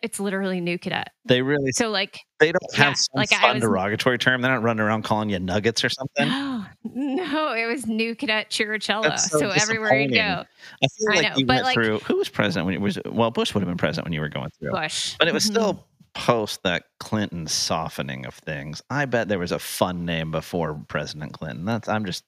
It's 0.00 0.20
literally 0.20 0.60
new 0.60 0.78
cadet. 0.78 1.10
They 1.24 1.42
really 1.42 1.72
so 1.72 1.90
like 1.90 2.20
they 2.38 2.52
don't 2.52 2.74
have 2.74 2.96
some 2.96 3.14
like 3.14 3.30
fun 3.30 3.56
was, 3.56 3.62
derogatory 3.62 4.18
term. 4.18 4.40
They're 4.40 4.52
not 4.52 4.62
running 4.62 4.80
around 4.80 5.02
calling 5.02 5.28
you 5.30 5.40
nuggets 5.40 5.84
or 5.84 5.88
something. 5.88 6.28
No, 6.28 6.64
no, 6.84 7.52
it 7.52 7.66
was 7.66 7.86
new 7.86 8.14
cadet 8.14 8.50
Chirichello. 8.50 9.18
So, 9.18 9.38
so 9.38 9.48
everywhere 9.50 10.00
you 10.00 10.10
go, 10.10 10.44
I 10.44 10.86
feel 10.86 11.08
like 11.08 11.24
I 11.24 11.28
know, 11.30 11.34
you 11.36 11.46
went 11.46 11.64
like, 11.64 11.74
through. 11.74 11.98
Who 12.00 12.16
was 12.16 12.28
president 12.28 12.66
when 12.66 12.74
it 12.74 12.80
was? 12.80 12.98
Well, 13.06 13.30
Bush 13.32 13.54
would 13.54 13.60
have 13.60 13.68
been 13.68 13.76
president 13.76 14.06
when 14.06 14.12
you 14.12 14.20
were 14.20 14.28
going 14.28 14.50
through. 14.58 14.70
Bush, 14.70 15.16
but 15.18 15.26
it 15.26 15.34
was 15.34 15.44
mm-hmm. 15.44 15.54
still 15.54 15.86
post 16.14 16.62
that 16.62 16.84
Clinton 17.00 17.46
softening 17.46 18.26
of 18.26 18.34
things. 18.34 18.82
I 18.90 19.06
bet 19.06 19.28
there 19.28 19.38
was 19.38 19.52
a 19.52 19.58
fun 19.58 20.04
name 20.04 20.30
before 20.30 20.74
President 20.88 21.32
Clinton. 21.32 21.64
That's 21.64 21.88
I'm 21.88 22.04
just 22.04 22.24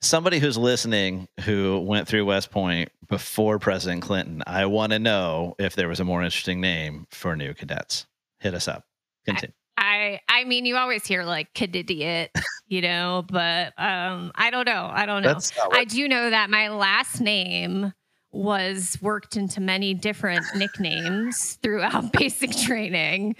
somebody 0.00 0.38
who's 0.38 0.58
listening 0.58 1.28
who 1.44 1.80
went 1.80 2.08
through 2.08 2.24
West 2.24 2.50
Point 2.50 2.90
before 3.08 3.58
President 3.58 4.02
Clinton, 4.02 4.42
I 4.46 4.66
want 4.66 4.92
to 4.92 4.98
know 4.98 5.54
if 5.58 5.74
there 5.74 5.88
was 5.88 6.00
a 6.00 6.04
more 6.04 6.22
interesting 6.22 6.60
name 6.60 7.06
for 7.10 7.36
new 7.36 7.54
cadets. 7.54 8.06
Hit 8.40 8.54
us 8.54 8.68
up. 8.68 8.84
Continue. 9.24 9.52
I 9.78 10.20
I 10.28 10.44
mean 10.44 10.64
you 10.64 10.76
always 10.76 11.06
hear 11.06 11.24
like 11.24 11.48
idiot, 11.60 12.30
you 12.68 12.80
know, 12.80 13.24
but 13.28 13.74
um 13.78 14.32
I 14.34 14.50
don't 14.50 14.66
know. 14.66 14.88
I 14.90 15.06
don't 15.06 15.22
know. 15.22 15.38
I 15.72 15.84
do 15.84 16.08
know 16.08 16.30
that 16.30 16.50
my 16.50 16.68
last 16.68 17.20
name 17.20 17.92
was 18.36 18.98
worked 19.00 19.36
into 19.36 19.60
many 19.60 19.94
different 19.94 20.44
nicknames 20.54 21.54
throughout 21.62 22.12
basic 22.18 22.50
training, 22.52 23.34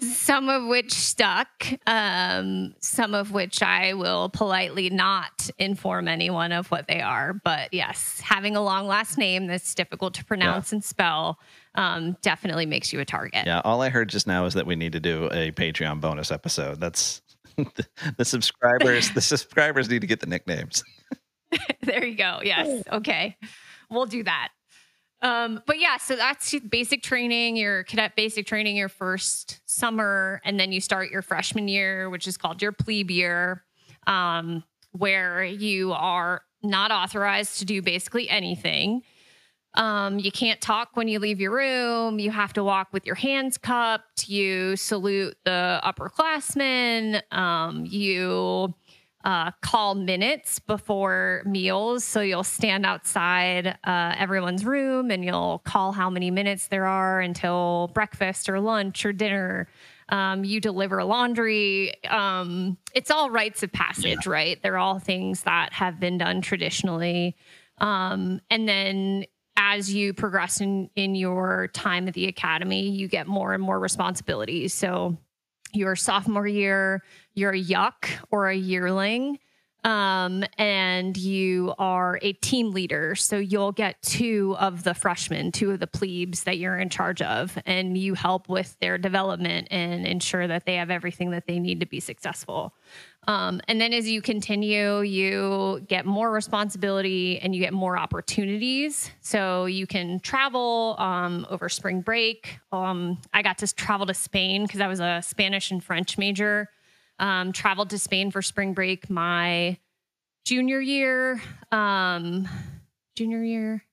some 0.00 0.50
of 0.50 0.66
which 0.66 0.92
stuck, 0.92 1.48
um, 1.86 2.74
some 2.78 3.14
of 3.14 3.32
which 3.32 3.62
I 3.62 3.94
will 3.94 4.28
politely 4.28 4.90
not 4.90 5.48
inform 5.58 6.06
anyone 6.06 6.52
of 6.52 6.70
what 6.70 6.86
they 6.86 7.00
are. 7.00 7.32
But 7.32 7.72
yes, 7.72 8.20
having 8.20 8.54
a 8.54 8.62
long 8.62 8.86
last 8.86 9.16
name 9.16 9.46
that's 9.46 9.74
difficult 9.74 10.14
to 10.14 10.24
pronounce 10.24 10.70
yeah. 10.70 10.76
and 10.76 10.84
spell 10.84 11.38
um, 11.74 12.16
definitely 12.20 12.66
makes 12.66 12.92
you 12.92 13.00
a 13.00 13.06
target. 13.06 13.46
Yeah, 13.46 13.62
all 13.64 13.80
I 13.80 13.88
heard 13.88 14.10
just 14.10 14.26
now 14.26 14.44
is 14.44 14.54
that 14.54 14.66
we 14.66 14.76
need 14.76 14.92
to 14.92 15.00
do 15.00 15.30
a 15.32 15.50
Patreon 15.52 16.00
bonus 16.00 16.30
episode. 16.30 16.78
That's 16.78 17.22
the, 17.56 17.86
the 18.18 18.24
subscribers. 18.26 19.10
the 19.12 19.20
subscribers 19.22 19.88
need 19.88 20.02
to 20.02 20.06
get 20.06 20.20
the 20.20 20.26
nicknames. 20.26 20.84
there 21.82 22.04
you 22.04 22.16
go. 22.16 22.40
Yes. 22.42 22.82
Okay 22.92 23.36
we'll 23.92 24.06
do 24.06 24.22
that. 24.24 24.48
Um, 25.22 25.62
but 25.66 25.78
yeah, 25.78 25.98
so 25.98 26.16
that's 26.16 26.52
basic 26.68 27.02
training, 27.02 27.56
your 27.56 27.84
cadet 27.84 28.16
basic 28.16 28.44
training, 28.44 28.76
your 28.76 28.88
first 28.88 29.60
summer, 29.66 30.40
and 30.44 30.58
then 30.58 30.72
you 30.72 30.80
start 30.80 31.10
your 31.10 31.22
freshman 31.22 31.68
year, 31.68 32.10
which 32.10 32.26
is 32.26 32.36
called 32.36 32.60
your 32.60 32.72
plebe 32.72 33.10
year, 33.10 33.62
um, 34.08 34.64
where 34.90 35.44
you 35.44 35.92
are 35.92 36.42
not 36.64 36.90
authorized 36.90 37.60
to 37.60 37.64
do 37.64 37.80
basically 37.82 38.28
anything. 38.28 39.02
Um, 39.74 40.18
you 40.18 40.30
can't 40.30 40.60
talk 40.60 40.90
when 40.94 41.08
you 41.08 41.18
leave 41.18 41.40
your 41.40 41.54
room. 41.54 42.18
You 42.18 42.30
have 42.30 42.52
to 42.54 42.64
walk 42.64 42.88
with 42.92 43.06
your 43.06 43.14
hands 43.14 43.56
cupped. 43.56 44.28
You 44.28 44.76
salute 44.76 45.36
the 45.44 45.80
upperclassmen. 45.84 47.22
Um, 47.32 47.86
you 47.86 48.74
uh, 49.24 49.52
call 49.60 49.94
minutes 49.94 50.58
before 50.58 51.42
meals. 51.46 52.04
So 52.04 52.20
you'll 52.20 52.44
stand 52.44 52.84
outside 52.84 53.78
uh, 53.84 54.14
everyone's 54.18 54.64
room 54.64 55.10
and 55.10 55.24
you'll 55.24 55.60
call 55.64 55.92
how 55.92 56.10
many 56.10 56.30
minutes 56.30 56.68
there 56.68 56.86
are 56.86 57.20
until 57.20 57.90
breakfast 57.94 58.48
or 58.48 58.60
lunch 58.60 59.04
or 59.06 59.12
dinner. 59.12 59.68
Um, 60.08 60.44
you 60.44 60.60
deliver 60.60 61.02
laundry. 61.04 61.92
Um, 62.04 62.76
it's 62.94 63.10
all 63.10 63.30
rites 63.30 63.62
of 63.62 63.72
passage, 63.72 64.26
yeah. 64.26 64.32
right? 64.32 64.62
They're 64.62 64.78
all 64.78 64.98
things 64.98 65.42
that 65.44 65.72
have 65.72 66.00
been 66.00 66.18
done 66.18 66.42
traditionally. 66.42 67.36
Um, 67.78 68.40
and 68.50 68.68
then 68.68 69.24
as 69.56 69.92
you 69.92 70.12
progress 70.12 70.60
in, 70.60 70.90
in 70.96 71.14
your 71.14 71.68
time 71.68 72.08
at 72.08 72.14
the 72.14 72.26
academy, 72.26 72.88
you 72.88 73.06
get 73.08 73.26
more 73.26 73.54
and 73.54 73.62
more 73.62 73.78
responsibilities. 73.78 74.74
So 74.74 75.16
your 75.72 75.96
sophomore 75.96 76.46
year, 76.46 77.02
you're 77.34 77.52
a 77.52 77.62
yuck 77.62 78.08
or 78.30 78.48
a 78.48 78.54
yearling, 78.54 79.38
um, 79.84 80.44
and 80.58 81.16
you 81.16 81.74
are 81.78 82.18
a 82.22 82.32
team 82.34 82.70
leader. 82.70 83.14
So 83.14 83.36
you'll 83.36 83.72
get 83.72 84.00
two 84.02 84.56
of 84.60 84.84
the 84.84 84.94
freshmen, 84.94 85.50
two 85.50 85.72
of 85.72 85.80
the 85.80 85.86
plebes 85.86 86.44
that 86.44 86.58
you're 86.58 86.78
in 86.78 86.88
charge 86.88 87.20
of, 87.22 87.58
and 87.66 87.98
you 87.98 88.14
help 88.14 88.48
with 88.48 88.76
their 88.80 88.96
development 88.96 89.68
and 89.70 90.06
ensure 90.06 90.46
that 90.46 90.66
they 90.66 90.76
have 90.76 90.90
everything 90.90 91.30
that 91.32 91.46
they 91.46 91.58
need 91.58 91.80
to 91.80 91.86
be 91.86 92.00
successful. 92.00 92.74
Um, 93.28 93.60
and 93.68 93.80
then 93.80 93.92
as 93.92 94.08
you 94.08 94.20
continue, 94.20 95.00
you 95.00 95.84
get 95.88 96.06
more 96.06 96.30
responsibility 96.30 97.38
and 97.38 97.54
you 97.54 97.60
get 97.60 97.72
more 97.72 97.96
opportunities. 97.96 99.10
So 99.20 99.66
you 99.66 99.86
can 99.86 100.18
travel 100.20 100.96
um, 100.98 101.46
over 101.48 101.68
spring 101.68 102.00
break. 102.00 102.58
Um, 102.72 103.18
I 103.32 103.42
got 103.42 103.58
to 103.58 103.72
travel 103.72 104.06
to 104.06 104.14
Spain 104.14 104.64
because 104.64 104.80
I 104.80 104.88
was 104.88 105.00
a 105.00 105.22
Spanish 105.24 105.70
and 105.70 105.82
French 105.82 106.18
major. 106.18 106.68
Um, 107.22 107.52
traveled 107.52 107.90
to 107.90 107.98
Spain 107.98 108.32
for 108.32 108.42
spring 108.42 108.74
break 108.74 109.08
my 109.08 109.78
junior 110.44 110.80
year. 110.80 111.40
Um, 111.70 112.48
junior 113.14 113.44
year? 113.44 113.84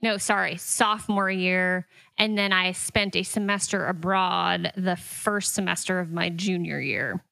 No, 0.00 0.16
sorry, 0.16 0.56
sophomore 0.56 1.30
year. 1.30 1.86
And 2.16 2.38
then 2.38 2.54
I 2.54 2.72
spent 2.72 3.16
a 3.16 3.22
semester 3.22 3.86
abroad 3.86 4.72
the 4.76 4.96
first 4.96 5.54
semester 5.54 5.98
of 5.98 6.10
my 6.10 6.30
junior 6.30 6.80
year 6.80 7.22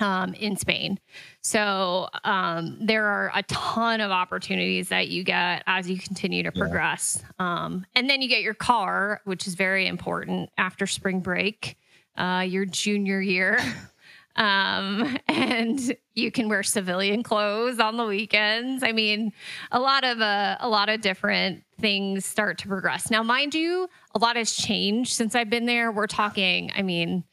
um, 0.00 0.34
in 0.34 0.56
Spain. 0.56 0.98
So 1.40 2.08
um, 2.24 2.78
there 2.80 3.06
are 3.06 3.30
a 3.34 3.44
ton 3.44 4.00
of 4.00 4.10
opportunities 4.10 4.88
that 4.88 5.08
you 5.08 5.22
get 5.22 5.62
as 5.68 5.88
you 5.88 5.98
continue 5.98 6.42
to 6.42 6.52
progress. 6.52 7.22
Yeah. 7.38 7.64
Um, 7.64 7.86
and 7.94 8.10
then 8.10 8.22
you 8.22 8.28
get 8.28 8.42
your 8.42 8.54
car, 8.54 9.20
which 9.24 9.46
is 9.46 9.54
very 9.54 9.86
important 9.86 10.50
after 10.58 10.86
spring 10.86 11.20
break, 11.20 11.76
uh, 12.16 12.44
your 12.46 12.64
junior 12.64 13.20
year. 13.20 13.60
Um, 14.38 15.18
and 15.28 15.96
you 16.14 16.30
can 16.30 16.48
wear 16.48 16.62
civilian 16.62 17.22
clothes 17.22 17.78
on 17.78 17.98
the 17.98 18.06
weekends. 18.06 18.82
I 18.82 18.92
mean, 18.92 19.32
a 19.70 19.80
lot 19.80 20.04
of 20.04 20.20
uh, 20.20 20.56
a 20.60 20.68
lot 20.68 20.88
of 20.88 21.02
different 21.02 21.64
things 21.78 22.24
start 22.24 22.58
to 22.58 22.68
progress. 22.68 23.10
Now, 23.10 23.22
mind 23.22 23.54
you, 23.54 23.88
a 24.14 24.18
lot 24.18 24.36
has 24.36 24.52
changed 24.52 25.12
since 25.12 25.34
I've 25.34 25.50
been 25.50 25.66
there. 25.66 25.92
We're 25.92 26.06
talking, 26.06 26.72
I 26.74 26.82
mean, 26.82 27.24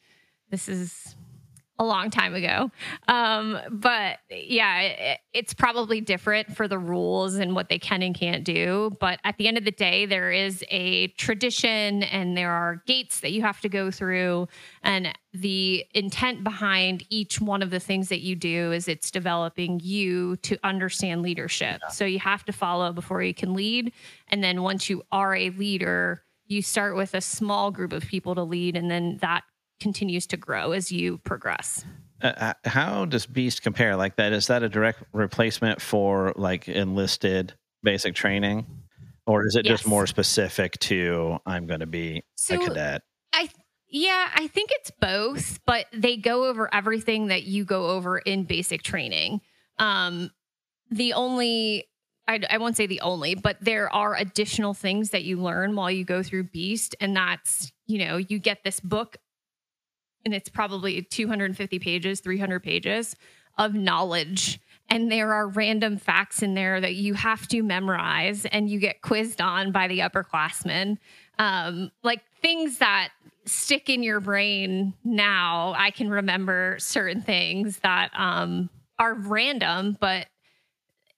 this 0.52 0.68
is 0.68 1.16
a 1.78 1.84
long 1.84 2.10
time 2.10 2.34
ago. 2.34 2.72
Um, 3.08 3.60
but 3.70 4.20
yeah, 4.30 4.80
it, 4.82 5.20
it's 5.34 5.54
probably 5.54 6.00
different 6.00 6.56
for 6.56 6.68
the 6.68 6.80
rules 6.80 7.36
and 7.36 7.54
what 7.54 7.70
they 7.70 7.80
can 7.80 8.02
and 8.02 8.16
can't 8.16 8.44
do. 8.44 8.92
But 9.00 9.20
at 9.24 9.38
the 9.38 9.48
end 9.48 9.58
of 9.58 9.66
the 9.66 9.72
day, 9.72 10.06
there 10.06 10.32
is 10.32 10.64
a 10.70 11.08
tradition 11.08 12.04
and 12.04 12.38
there 12.38 12.52
are 12.52 12.82
gates 12.86 13.20
that 13.20 13.32
you 13.32 13.42
have 13.42 13.60
to 13.62 13.70
go 13.70 13.92
through. 13.92 14.48
And 14.84 15.18
the 15.34 15.86
intent 15.94 16.44
behind 16.44 17.04
each 17.10 17.42
one 17.42 17.62
of 17.62 17.72
the 17.72 17.80
things 17.80 18.08
that 18.10 18.22
you 18.22 18.36
do 18.36 18.72
is 18.72 18.88
it's 18.88 19.12
developing 19.12 19.82
you 19.84 20.38
to 20.38 20.58
understand 20.64 21.22
leadership. 21.22 21.82
Yeah. 21.84 21.90
So 21.90 22.06
you 22.06 22.20
have 22.20 22.46
to 22.46 22.54
follow 22.54 22.94
before 22.94 23.22
you 23.22 23.34
can 23.34 23.54
lead. 23.54 23.92
And 24.30 24.42
then 24.42 24.64
once 24.64 24.90
you 24.90 25.04
are 25.12 25.36
a 25.36 25.50
leader, 25.50 26.24
you 26.48 26.62
start 26.62 26.96
with 26.96 27.14
a 27.16 27.22
small 27.22 27.72
group 27.72 27.92
of 27.92 28.04
people 28.04 28.36
to 28.36 28.44
lead, 28.44 28.78
and 28.78 28.90
then 28.90 29.18
that 29.22 29.44
continues 29.80 30.28
to 30.28 30.38
grow 30.38 30.72
as 30.72 30.92
you 30.92 31.18
progress. 31.20 31.86
Uh, 32.22 32.28
uh, 32.38 32.54
how 32.66 33.06
does 33.06 33.26
Beast 33.26 33.62
compare 33.62 33.96
like 33.96 34.16
that? 34.16 34.34
Is 34.34 34.48
that 34.48 34.64
a 34.64 34.70
direct 34.70 35.04
replacement 35.14 35.82
for 35.82 36.34
like 36.36 36.68
enlisted 36.68 37.54
basic 37.84 38.16
training? 38.16 38.66
Or 39.28 39.46
is 39.46 39.56
it 39.56 39.66
yes. 39.66 39.80
just 39.80 39.88
more 39.88 40.06
specific 40.08 40.78
to 40.82 41.40
I'm 41.46 41.66
going 41.66 41.80
to 41.80 41.88
be 41.88 42.24
so 42.36 42.56
a 42.56 42.60
cadet? 42.60 43.02
I 43.34 43.50
yeah, 43.88 44.30
I 44.34 44.48
think 44.48 44.72
it's 44.74 44.92
both, 44.92 45.60
but 45.66 45.86
they 45.94 46.18
go 46.18 46.46
over 46.46 46.74
everything 46.74 47.28
that 47.28 47.44
you 47.44 47.66
go 47.66 47.88
over 47.88 48.18
in 48.18 48.44
basic 48.44 48.84
training. 48.84 49.42
Um, 49.80 50.32
the 50.92 51.14
only 51.14 51.88
I, 52.28 52.40
I, 52.50 52.58
won't 52.58 52.76
say 52.76 52.88
the 52.88 53.02
only, 53.02 53.36
but 53.36 53.58
there 53.62 53.94
are 53.94 54.16
additional 54.16 54.74
things 54.74 55.12
that 55.12 55.24
you 55.24 55.40
learn 55.40 55.76
while 55.76 55.92
you 55.92 56.04
go 56.04 56.24
through 56.24 56.46
Beast. 56.46 56.96
And 57.00 57.16
that's, 57.16 57.72
you 57.86 58.00
know, 58.00 58.18
you 58.18 58.40
get 58.40 58.64
this 58.64 58.80
book 58.80 59.18
and 60.26 60.34
it's 60.34 60.50
probably 60.50 61.02
250 61.04 61.80
pages, 61.80 62.20
300 62.20 62.62
pages 62.62 63.16
of 63.58 63.74
knowledge. 63.74 64.60
And 64.90 65.12
there 65.12 65.34
are 65.34 65.48
random 65.48 65.98
facts 65.98 66.44
in 66.44 66.54
there 66.54 66.82
that 66.82 66.96
you 66.96 67.14
have 67.14 67.48
to 67.50 67.64
memorize 67.64 68.46
and 68.46 68.70
you 68.70 68.80
get 68.80 69.02
quizzed 69.02 69.42
on 69.42 69.72
by 69.72 69.88
the 69.88 70.00
upperclassmen. 70.00 70.98
Um, 71.40 71.92
like 72.04 72.22
things 72.42 72.80
that 72.80 73.10
stick 73.46 73.90
in 73.90 74.02
your 74.02 74.20
brain 74.20 74.94
now 75.04 75.74
i 75.78 75.92
can 75.92 76.10
remember 76.10 76.78
certain 76.80 77.22
things 77.22 77.78
that 77.80 78.10
um, 78.16 78.70
are 78.98 79.14
random 79.14 79.96
but 80.00 80.28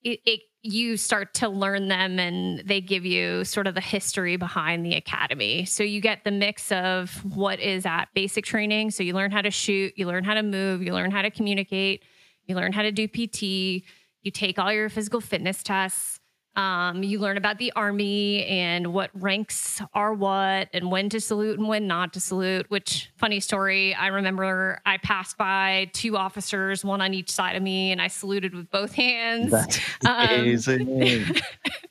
it, 0.03 0.19
it 0.25 0.41
you 0.67 0.97
start 0.97 1.33
to 1.35 1.49
learn 1.49 1.87
them 1.87 2.19
and 2.19 2.59
they 2.59 2.81
give 2.81 3.05
you 3.05 3.43
sort 3.45 3.67
of 3.67 3.75
the 3.75 3.81
history 3.81 4.35
behind 4.35 4.85
the 4.85 4.95
academy. 4.95 5.65
So 5.65 5.83
you 5.83 6.01
get 6.01 6.23
the 6.23 6.31
mix 6.31 6.71
of 6.71 7.11
what 7.23 7.59
is 7.59 7.85
at 7.85 8.05
basic 8.13 8.45
training. 8.45 8.91
So 8.91 9.03
you 9.03 9.13
learn 9.13 9.31
how 9.31 9.41
to 9.41 9.51
shoot, 9.51 9.93
you 9.95 10.05
learn 10.05 10.23
how 10.23 10.33
to 10.33 10.43
move, 10.43 10.83
you 10.83 10.93
learn 10.93 11.11
how 11.11 11.21
to 11.21 11.31
communicate, 11.31 12.03
you 12.45 12.55
learn 12.55 12.73
how 12.73 12.81
to 12.81 12.91
do 12.91 13.07
PT, 13.07 13.83
you 14.21 14.31
take 14.31 14.59
all 14.59 14.71
your 14.73 14.89
physical 14.89 15.21
fitness 15.21 15.63
tests. 15.63 16.16
Um, 16.57 17.03
you 17.03 17.19
learn 17.19 17.37
about 17.37 17.59
the 17.59 17.71
army 17.75 18.43
and 18.45 18.91
what 18.91 19.11
ranks 19.13 19.79
are 19.93 20.11
what 20.11 20.69
and 20.73 20.91
when 20.91 21.07
to 21.09 21.21
salute 21.21 21.59
and 21.59 21.67
when 21.67 21.85
not 21.85 22.13
to 22.13 22.19
salute. 22.19 22.65
Which, 22.69 23.11
funny 23.15 23.39
story, 23.39 23.93
I 23.93 24.07
remember 24.07 24.81
I 24.83 24.97
passed 24.97 25.37
by 25.37 25.91
two 25.93 26.17
officers, 26.17 26.83
one 26.83 26.99
on 26.99 27.13
each 27.13 27.29
side 27.29 27.55
of 27.55 27.61
me, 27.61 27.91
and 27.91 28.01
I 28.01 28.07
saluted 28.07 28.55
with 28.55 28.71
both 28.71 28.93
hands. 28.93 29.51
That's 29.51 29.79
amazing. 30.03 31.29
Um, 31.29 31.35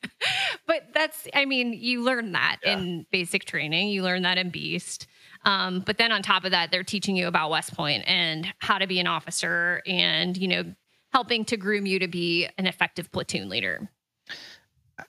but 0.66 0.88
that's, 0.92 1.28
I 1.32 1.44
mean, 1.44 1.72
you 1.72 2.02
learn 2.02 2.32
that 2.32 2.56
yeah. 2.64 2.76
in 2.76 3.06
basic 3.12 3.44
training, 3.44 3.90
you 3.90 4.02
learn 4.02 4.22
that 4.22 4.36
in 4.36 4.50
Beast. 4.50 5.06
Um, 5.44 5.84
but 5.86 5.96
then 5.96 6.10
on 6.10 6.22
top 6.22 6.44
of 6.44 6.50
that, 6.50 6.72
they're 6.72 6.82
teaching 6.82 7.14
you 7.14 7.28
about 7.28 7.50
West 7.50 7.76
Point 7.76 8.02
and 8.08 8.52
how 8.58 8.78
to 8.78 8.88
be 8.88 8.98
an 8.98 9.06
officer 9.06 9.80
and, 9.86 10.36
you 10.36 10.48
know, 10.48 10.64
helping 11.12 11.44
to 11.44 11.56
groom 11.56 11.86
you 11.86 12.00
to 12.00 12.08
be 12.08 12.48
an 12.58 12.66
effective 12.66 13.12
platoon 13.12 13.48
leader 13.48 13.88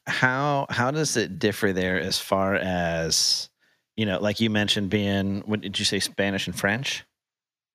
how 0.05 0.65
how 0.69 0.91
does 0.91 1.17
it 1.17 1.39
differ 1.39 1.73
there 1.73 1.99
as 1.99 2.19
far 2.19 2.55
as 2.55 3.49
you 3.95 4.05
know 4.05 4.19
like 4.19 4.39
you 4.39 4.49
mentioned 4.49 4.89
being 4.89 5.41
what 5.45 5.61
did 5.61 5.79
you 5.79 5.85
say 5.85 5.99
spanish 5.99 6.47
and 6.47 6.57
french? 6.57 7.05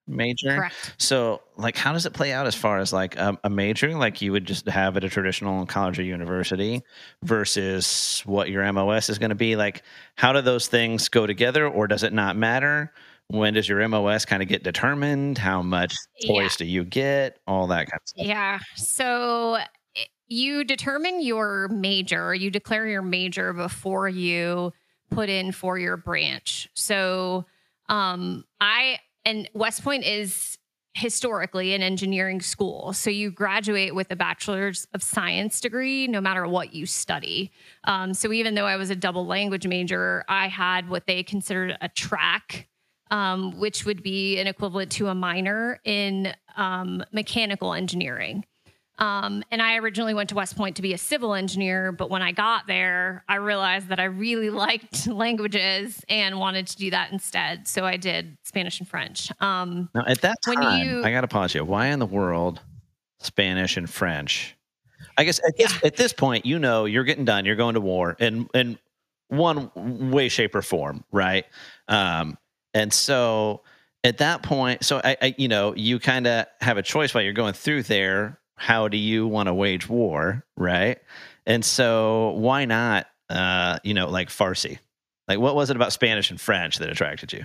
Major? 0.09 0.57
Correct. 0.57 0.95
so 0.99 1.43
like 1.57 1.77
how 1.77 1.93
does 1.93 2.07
it 2.07 2.13
play 2.13 2.33
out 2.33 2.47
as 2.47 2.57
far 2.57 2.81
as 2.81 2.93
like 2.93 3.17
a, 3.17 3.39
a 3.45 3.51
major 3.51 3.97
like 3.97 4.21
you 4.21 4.33
would 4.33 4.45
just 4.45 4.69
have 4.69 4.97
at 4.97 5.05
a 5.05 5.09
traditional 5.09 5.65
college 5.65 5.99
or 5.99 6.03
university 6.03 6.83
versus 7.23 8.21
what 8.27 8.51
your 8.51 8.71
mos 8.73 9.09
is 9.09 9.19
going 9.19 9.31
to 9.31 9.37
be? 9.37 9.55
Like 9.55 9.83
how 10.17 10.33
do 10.33 10.43
those 10.43 10.67
things 10.67 11.09
go 11.09 11.27
together 11.27 11.69
or 11.69 11.87
does 11.87 12.03
it 12.03 12.13
not 12.13 12.37
matter? 12.37 12.93
When 13.29 13.55
does 13.55 13.69
your 13.69 13.87
mos 13.89 14.25
kind 14.25 14.43
of 14.43 14.49
get 14.49 14.65
determined? 14.65 15.39
How 15.39 15.63
much 15.63 15.95
choice 16.21 16.61
yeah. 16.61 16.67
do 16.67 16.71
you 16.71 16.85
get? 16.85 17.39
All 17.47 17.69
that 17.69 17.89
kind 17.89 18.01
of 18.03 18.09
stuff. 18.09 18.27
Yeah. 18.27 18.59
So 18.75 19.59
you 20.33 20.65
determine 20.65 21.23
your 21.23 21.69
major, 21.69 22.35
you 22.35 22.51
declare 22.51 22.87
your 22.87 23.03
major 23.03 23.53
before 23.53 24.09
you 24.09 24.73
put 25.11 25.29
in 25.29 25.53
for 25.53 25.79
your 25.79 25.97
branch. 25.97 26.69
So, 26.75 27.45
um, 27.89 28.45
I 28.61 28.99
and 29.25 29.49
West 29.55 29.85
Point 29.85 30.05
is 30.05 30.59
historically 30.95 31.75
an 31.75 31.83
engineering 31.83 32.41
school. 32.41 32.93
So 32.93 33.09
you 33.09 33.31
graduate 33.31 33.95
with 33.95 34.11
a 34.11 34.17
bachelor's 34.17 34.87
of 34.93 35.03
science 35.03 35.61
degree 35.61 36.07
no 36.07 36.21
matter 36.21 36.47
what 36.47 36.75
you 36.75 36.85
study. 36.85 37.51
Um, 37.85 38.13
so 38.13 38.31
even 38.33 38.55
though 38.55 38.67
I 38.67 38.77
was 38.77 38.91
a 38.91 38.97
double 38.97 39.27
language 39.27 39.67
major, 39.67 40.25
I 40.29 40.49
had 40.49 40.91
what 40.91 41.07
they 41.07 41.23
considered 41.23 41.77
a 41.81 41.89
track. 41.89 42.69
Um, 43.11 43.59
which 43.59 43.85
would 43.85 44.03
be 44.03 44.39
an 44.39 44.47
equivalent 44.47 44.91
to 44.93 45.09
a 45.09 45.15
minor 45.15 45.79
in 45.85 46.33
um, 46.57 47.05
mechanical 47.13 47.75
engineering. 47.75 48.47
Um, 48.99 49.43
and 49.51 49.63
I 49.63 49.79
originally 49.79 50.15
went 50.15 50.29
to 50.29 50.35
West 50.35 50.57
Point 50.57 50.77
to 50.77 50.83
be 50.83 50.93
a 50.93 50.99
civil 50.99 51.35
engineer, 51.35 51.93
but 51.93 52.11
when 52.11 52.23
I 52.23 52.33
got 52.33 52.67
there, 52.67 53.25
I 53.29 53.37
realized 53.37 53.89
that 53.89 53.99
I 53.99 54.05
really 54.05 54.51
liked 54.51 55.07
languages 55.07 56.05
and 56.09 56.39
wanted 56.39 56.67
to 56.69 56.77
do 56.77 56.91
that 56.91 57.13
instead. 57.13 57.67
So 57.67 57.85
I 57.85 57.97
did 57.97 58.37
Spanish 58.45 58.79
and 58.81 58.89
French. 58.89 59.31
Um, 59.41 59.89
now, 59.95 60.05
at 60.07 60.21
that 60.21 60.37
time, 60.43 60.87
you, 60.87 61.03
I 61.05 61.11
got 61.11 61.23
to 61.23 61.29
pause 61.29 61.55
you. 61.55 61.65
Why 61.65 61.87
in 61.89 61.99
the 61.99 62.07
world 62.07 62.61
Spanish 63.19 63.77
and 63.77 63.89
French? 63.89 64.57
I 65.17 65.25
guess 65.25 65.41
at 65.47 65.57
this, 65.57 65.85
at 65.85 65.97
this 65.97 66.13
point, 66.13 66.47
you 66.47 66.59
know, 66.59 66.85
you're 66.85 67.05
getting 67.05 67.25
done. 67.25 67.45
You're 67.45 67.57
going 67.57 67.75
to 67.75 67.81
war 67.81 68.17
in 68.19 68.49
in 68.55 68.79
one 69.29 69.71
way, 70.11 70.29
shape, 70.29 70.55
or 70.55 70.63
form, 70.63 71.05
right? 71.11 71.47
Um, 71.89 72.37
and 72.75 72.93
so 72.93 73.63
at 74.05 74.19
that 74.19 74.43
point, 74.43 74.85
so 74.85 75.01
I, 75.03 75.17
I 75.21 75.35
you 75.39 75.49
know, 75.49 75.75
you 75.75 75.99
kind 75.99 76.27
of 76.27 76.47
have 76.61 76.77
a 76.77 76.83
choice 76.83 77.15
while 77.15 77.25
you're 77.25 77.33
going 77.33 77.55
through 77.55 77.85
there 77.85 78.39
how 78.57 78.89
do 78.89 78.97
you 78.97 79.27
want 79.27 79.49
to 79.49 79.55
wage 79.55 79.89
war, 79.89 80.45
right? 80.57 80.99
And 81.47 81.65
so 81.65 82.31
why 82.33 82.65
not, 82.65 83.07
uh, 83.29 83.79
you 83.83 83.95
know, 83.95 84.09
like 84.09 84.29
Farsi? 84.29 84.79
Like, 85.29 85.39
what 85.39 85.55
was 85.55 85.71
it 85.71 85.77
about 85.77 85.93
Spanish 85.93 86.31
and 86.31 86.41
French 86.41 86.79
that 86.79 86.89
attracted 86.89 87.33
you? 87.33 87.45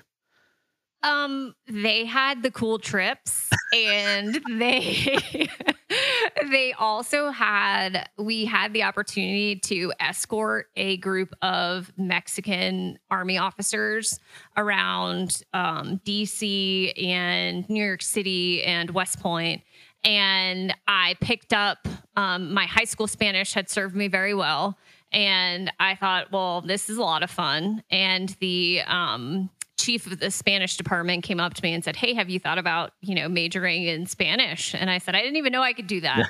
Um, 1.04 1.56
they 1.68 2.06
had 2.06 2.42
the 2.42 2.52
cool 2.52 2.80
trips, 2.80 3.50
and 3.74 4.42
they 4.50 5.48
they 6.50 6.74
also 6.74 7.30
had 7.30 8.10
we 8.18 8.46
had 8.46 8.74
the 8.74 8.84
opportunity 8.84 9.58
to 9.58 9.94
escort 10.00 10.68
a 10.76 10.98
group 10.98 11.34
of 11.42 11.92
Mexican 11.98 12.98
army 13.10 13.38
officers 13.38 14.20
around 14.56 15.44
um, 15.54 16.02
DC 16.06 16.94
and 17.02 17.70
New 17.70 17.84
York 17.84 18.02
City 18.02 18.64
and 18.64 18.90
West 18.90 19.20
Point 19.20 19.62
and 20.04 20.74
I 20.88 21.16
picked 21.22 21.54
up 21.54 21.88
um, 22.16 22.54
my 22.54 22.66
high 22.66 22.86
school 22.86 23.08
Spanish 23.08 23.54
had 23.54 23.70
served 23.70 23.96
me 23.96 24.08
very 24.08 24.34
well. 24.34 24.78
And 25.12 25.72
I 25.80 25.96
thought, 25.96 26.32
well, 26.32 26.62
this 26.62 26.90
is 26.90 26.98
a 26.98 27.04
lot 27.04 27.24
of 27.24 27.30
fun. 27.30 27.84
And 27.90 28.36
the 28.42 28.82
um, 28.86 29.50
chief 29.78 30.06
of 30.08 30.20
the 30.20 30.32
Spanish 30.32 30.76
department 30.76 31.24
came 31.24 31.40
up 31.40 31.54
to 31.54 31.64
me 31.64 31.74
and 31.74 31.84
said, 31.84 31.96
"Hey, 31.96 32.14
have 32.14 32.30
you 32.30 32.40
thought 32.40 32.58
about 32.58 32.92
you 33.02 33.16
know 33.16 33.30
majoring 33.30 33.86
in 33.86 34.06
Spanish?" 34.06 34.76
And 34.76 34.90
I 34.90 34.98
said, 34.98 35.16
"I 35.16 35.22
didn't 35.22 35.38
even 35.38 35.54
know 35.54 35.62
I 35.62 35.74
could 35.74 35.88
do 35.88 36.02
that." 36.02 36.30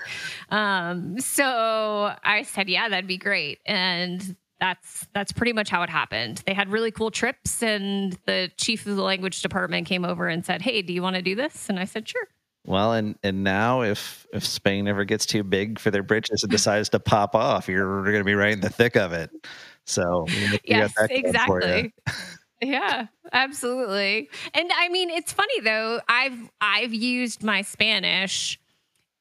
Yeah. 0.51 0.89
Um, 0.91 1.19
so 1.19 2.13
I 2.23 2.43
said, 2.43 2.69
"Yeah, 2.69 2.89
that'd 2.89 3.07
be 3.07 3.17
great." 3.17 3.59
And 3.65 4.35
that's 4.59 5.07
that's 5.13 5.31
pretty 5.31 5.53
much 5.53 5.69
how 5.69 5.81
it 5.83 5.89
happened. 5.89 6.43
They 6.45 6.53
had 6.53 6.69
really 6.69 6.91
cool 6.91 7.09
trips, 7.09 7.63
and 7.63 8.17
the 8.25 8.51
chief 8.57 8.85
of 8.85 8.95
the 8.95 9.03
language 9.03 9.41
department 9.41 9.87
came 9.87 10.05
over 10.05 10.27
and 10.27 10.45
said, 10.45 10.61
"Hey, 10.61 10.81
do 10.81 10.93
you 10.93 11.01
want 11.01 11.15
to 11.15 11.21
do 11.21 11.33
this?" 11.35 11.69
And 11.69 11.79
I 11.79 11.85
said, 11.85 12.07
"Sure." 12.07 12.27
Well, 12.67 12.91
and 12.91 13.17
and 13.23 13.45
now 13.45 13.81
if 13.81 14.27
if 14.33 14.45
Spain 14.45 14.89
ever 14.89 15.05
gets 15.05 15.25
too 15.25 15.41
big 15.43 15.79
for 15.79 15.89
their 15.89 16.03
britches 16.03 16.43
and 16.43 16.51
decides 16.51 16.89
to 16.89 16.99
pop 16.99 17.33
off, 17.33 17.69
you're 17.69 18.03
going 18.03 18.17
to 18.17 18.23
be 18.25 18.35
right 18.35 18.51
in 18.51 18.59
the 18.59 18.69
thick 18.69 18.97
of 18.97 19.13
it. 19.13 19.31
So 19.85 20.25
yes, 20.65 20.93
exactly. 21.09 21.93
yeah, 22.61 23.07
absolutely. 23.31 24.29
And 24.53 24.69
I 24.75 24.89
mean, 24.89 25.09
it's 25.09 25.31
funny 25.31 25.61
though. 25.61 26.01
I've 26.09 26.37
I've 26.59 26.93
used 26.93 27.41
my 27.41 27.61
Spanish 27.61 28.59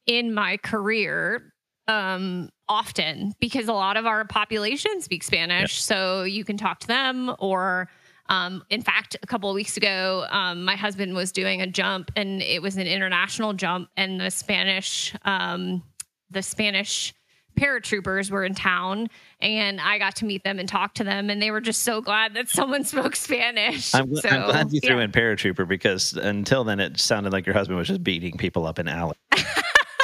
in 0.05 0.33
my 0.33 0.57
career 0.57 1.53
um, 1.87 2.49
often 2.67 3.33
because 3.39 3.69
a 3.69 3.73
lot 3.73 3.95
of 3.95 4.05
our 4.05 4.25
population 4.25 5.01
speaks 5.01 5.25
Spanish, 5.25 5.81
so 5.81 6.23
you 6.23 6.43
can 6.43 6.57
talk 6.57 6.79
to 6.79 6.87
them 6.87 7.33
or 7.39 7.87
um, 8.29 8.63
in 8.69 8.81
fact, 8.81 9.15
a 9.21 9.27
couple 9.27 9.49
of 9.49 9.55
weeks 9.55 9.77
ago, 9.77 10.25
um, 10.29 10.63
my 10.63 10.75
husband 10.75 11.15
was 11.15 11.31
doing 11.31 11.61
a 11.61 11.67
jump, 11.67 12.11
and 12.15 12.41
it 12.41 12.61
was 12.61 12.77
an 12.77 12.87
international 12.87 13.53
jump, 13.53 13.89
and 13.97 14.19
the 14.19 14.31
Spanish, 14.31 15.15
um, 15.25 15.83
the 16.29 16.41
Spanish 16.41 17.13
paratroopers 17.57 18.29
were 18.29 18.45
in 18.45 18.53
town 18.53 19.09
and 19.41 19.81
I 19.81 19.97
got 19.97 20.15
to 20.17 20.25
meet 20.25 20.43
them 20.43 20.59
and 20.59 20.69
talk 20.69 20.93
to 20.95 21.03
them 21.03 21.29
and 21.29 21.41
they 21.41 21.51
were 21.51 21.59
just 21.59 21.81
so 21.81 22.01
glad 22.01 22.35
that 22.35 22.47
someone 22.47 22.83
spoke 22.85 23.15
Spanish. 23.15 23.93
I'm, 23.93 24.15
so, 24.15 24.29
I'm 24.29 24.45
glad 24.45 24.71
you 24.71 24.79
threw 24.79 24.97
yeah. 24.97 25.03
in 25.03 25.11
paratrooper 25.11 25.67
because 25.67 26.13
until 26.13 26.63
then 26.63 26.79
it 26.79 26.99
sounded 26.99 27.33
like 27.33 27.45
your 27.45 27.55
husband 27.55 27.77
was 27.77 27.87
just 27.87 28.03
beating 28.03 28.37
people 28.37 28.65
up 28.65 28.79
in 28.79 28.87
alley. 28.87 29.17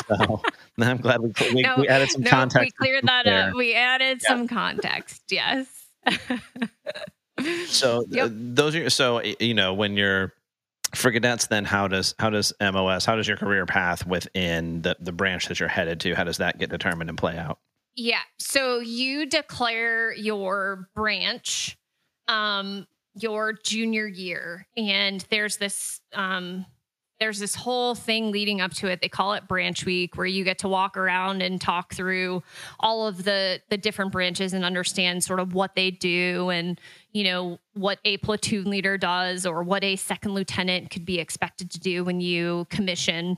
so 0.08 0.42
I'm 0.80 0.98
glad 0.98 1.22
we, 1.22 1.32
we, 1.54 1.62
no, 1.62 1.76
we 1.78 1.88
added 1.88 2.10
some 2.10 2.24
no, 2.24 2.30
context. 2.30 2.74
We 2.80 2.86
cleared 2.86 3.06
that 3.06 3.26
there. 3.26 3.50
up. 3.50 3.56
We 3.56 3.76
added 3.76 4.22
yeah. 4.24 4.30
some 4.30 4.48
context. 4.48 5.24
Yes. 5.30 5.68
So 7.68 8.06
yep. 8.10 8.30
those 8.34 8.76
are 8.76 8.90
so 8.90 9.22
you 9.40 9.54
know 9.54 9.74
when 9.74 9.96
you're 9.98 10.34
for 10.96 11.12
cadets 11.12 11.48
then 11.48 11.66
how 11.66 11.88
does 11.88 12.14
how 12.20 12.30
does 12.30 12.54
mos 12.60 13.06
how 13.06 13.16
does 13.16 13.28
your 13.28 13.38
career 13.38 13.66
path 13.66 14.06
within 14.06 14.82
the, 14.82 14.96
the 15.00 15.12
branch 15.12 15.48
that 15.48 15.60
you're 15.60 15.70
headed 15.70 16.00
to 16.00 16.14
how 16.14 16.24
does 16.24 16.38
that 16.38 16.58
get 16.60 16.70
determined 16.70 17.10
and 17.10 17.18
play 17.18 17.38
out 17.38 17.60
yeah 17.96 18.22
so 18.38 18.80
you 18.80 19.26
declare 19.26 20.14
your 20.14 20.90
branch 20.96 21.78
um 22.28 22.86
your 23.16 23.54
junior 23.54 24.08
year 24.08 24.68
and 24.78 25.26
there's 25.30 25.58
this 25.58 26.02
um 26.14 26.66
there's 27.24 27.40
this 27.40 27.56
whole 27.56 27.96
thing 27.96 28.34
leading 28.34 28.60
up 28.60 28.74
to 28.74 28.88
it. 28.88 29.00
They 29.00 29.08
call 29.08 29.32
it 29.32 29.48
branch 29.48 29.86
week 29.86 30.18
where 30.18 30.26
you 30.26 30.44
get 30.44 30.58
to 30.58 30.68
walk 30.68 30.98
around 30.98 31.42
and 31.42 31.62
talk 31.62 31.94
through 31.94 32.44
all 32.82 33.08
of 33.08 33.24
the 33.24 33.62
the 33.70 33.78
different 33.78 34.12
branches 34.12 34.52
and 34.52 34.66
understand 34.66 35.24
sort 35.24 35.40
of 35.40 35.54
what 35.54 35.74
they 35.74 35.90
do 35.90 36.50
and 36.50 36.82
you 37.14 37.24
know 37.24 37.60
what 37.76 38.00
a 38.04 38.18
platoon 38.18 38.70
leader 38.70 38.98
does 38.98 39.46
or 39.46 39.64
what 39.64 39.86
a 39.86 39.96
second 39.96 40.34
lieutenant 40.34 40.90
could 40.90 41.06
be 41.06 41.18
expected 41.18 41.72
to 41.72 41.80
do 41.80 42.04
when 42.04 42.20
you 42.20 42.68
commission 42.70 43.38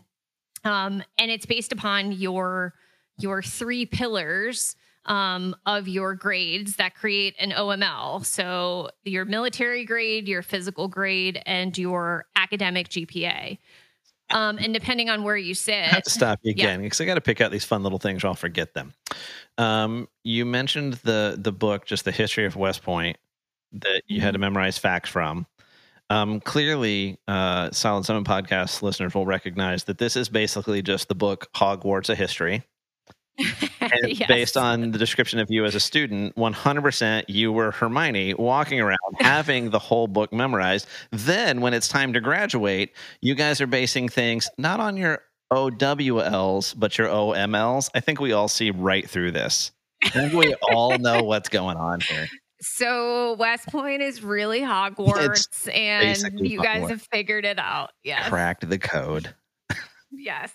Um, 0.64 1.04
and 1.20 1.30
it's 1.30 1.46
based 1.46 1.72
upon 1.72 2.12
your 2.12 2.74
your 3.20 3.44
three 3.44 3.86
pillars 3.86 4.76
um, 5.06 5.56
of 5.66 5.88
your 5.88 6.16
grades 6.16 6.78
that 6.78 6.96
create 6.96 7.36
an 7.40 7.52
OML. 7.52 8.26
So 8.26 8.90
your 9.04 9.26
military 9.26 9.86
grade, 9.86 10.28
your 10.28 10.42
physical 10.42 10.88
grade, 10.88 11.42
and 11.46 11.78
your 11.78 12.26
academic 12.36 12.90
GPA. 12.90 13.58
Um, 14.32 14.58
and 14.58 14.74
depending 14.74 15.10
on 15.10 15.24
where 15.24 15.38
you 15.38 15.54
sit, 15.54 15.76
I 15.76 15.88
have 15.88 16.04
to 16.04 16.10
stop 16.10 16.40
you 16.42 16.52
again 16.52 16.82
because 16.82 17.00
yeah. 17.00 17.06
I 17.06 17.08
got 17.08 17.16
to 17.16 17.22
pick 17.22 17.42
out 17.42 17.52
these 17.52 17.64
fun 17.64 17.84
little 17.84 18.00
things 18.00 18.24
or 18.24 18.28
I'll 18.28 18.34
forget 18.34 18.74
them. 18.74 18.94
Um, 19.58 20.08
you 20.24 20.46
mentioned 20.46 20.94
the 21.04 21.36
the 21.38 21.52
book, 21.52 21.86
just 21.86 22.06
the 22.06 22.12
history 22.12 22.46
of 22.46 22.56
West 22.56 22.82
Point, 22.82 23.18
that 23.74 24.02
you 24.08 24.22
had 24.22 24.32
to 24.32 24.38
mm-hmm. 24.38 24.42
memorize 24.42 24.78
facts 24.80 25.10
from. 25.10 25.46
Um, 26.10 26.40
clearly, 26.40 27.20
uh, 27.28 27.72
Solid 27.72 28.06
Seven 28.06 28.24
podcast 28.24 28.82
listeners 28.82 29.14
will 29.14 29.26
recognize 29.26 29.84
that 29.86 30.00
this 30.00 30.16
is 30.16 30.28
basically 30.28 30.82
just 30.82 31.08
the 31.08 31.16
book 31.16 31.48
Hogwarts: 31.54 32.10
A 32.10 32.16
History. 32.16 32.64
yes. 34.06 34.28
based 34.28 34.58
on 34.58 34.92
the 34.92 34.98
description 34.98 35.40
of 35.40 35.50
you 35.52 35.66
as 35.66 35.76
a 35.76 35.80
student, 35.80 36.36
100% 36.36 37.24
you 37.28 37.52
were 37.52 37.72
Hermione 37.72 38.34
walking 38.36 38.80
around 38.80 38.98
having 39.20 39.70
the 39.70 39.80
whole 39.80 40.08
book 40.08 40.32
memorized. 40.32 40.88
Then, 41.12 41.62
when 41.62 41.74
it's 41.74 41.88
time 41.88 42.14
to 42.14 42.22
graduate, 42.22 42.94
you 43.22 43.36
guys 43.36 43.62
are 43.62 43.68
basing 43.68 44.10
things 44.10 44.50
not 44.58 44.80
on 44.80 44.98
your 44.98 45.22
OWLs, 45.52 46.74
but 46.78 46.98
your 46.98 47.08
OMLs. 47.08 47.90
I 47.94 48.00
think 48.00 48.20
we 48.20 48.32
all 48.32 48.48
see 48.48 48.72
right 48.72 49.08
through 49.10 49.32
this. 49.32 49.72
I 50.04 50.10
think 50.10 50.34
we 50.34 50.56
all 50.72 50.98
know 50.98 51.24
what's 51.24 51.50
going 51.50 51.78
on 51.78 52.02
here. 52.02 52.28
So 52.62 53.34
West 53.34 53.68
Point 53.68 54.02
is 54.02 54.24
really 54.24 54.62
Hogwarts, 54.62 55.48
it's 55.48 55.68
and 55.68 56.40
you 56.40 56.62
guys 56.62 56.84
Hogwarts. 56.84 56.90
have 56.90 57.02
figured 57.12 57.46
it 57.46 57.60
out. 57.60 57.92
Yes, 58.04 58.28
cracked 58.30 58.68
the 58.68 58.80
code. 58.80 59.36
yes. 60.12 60.52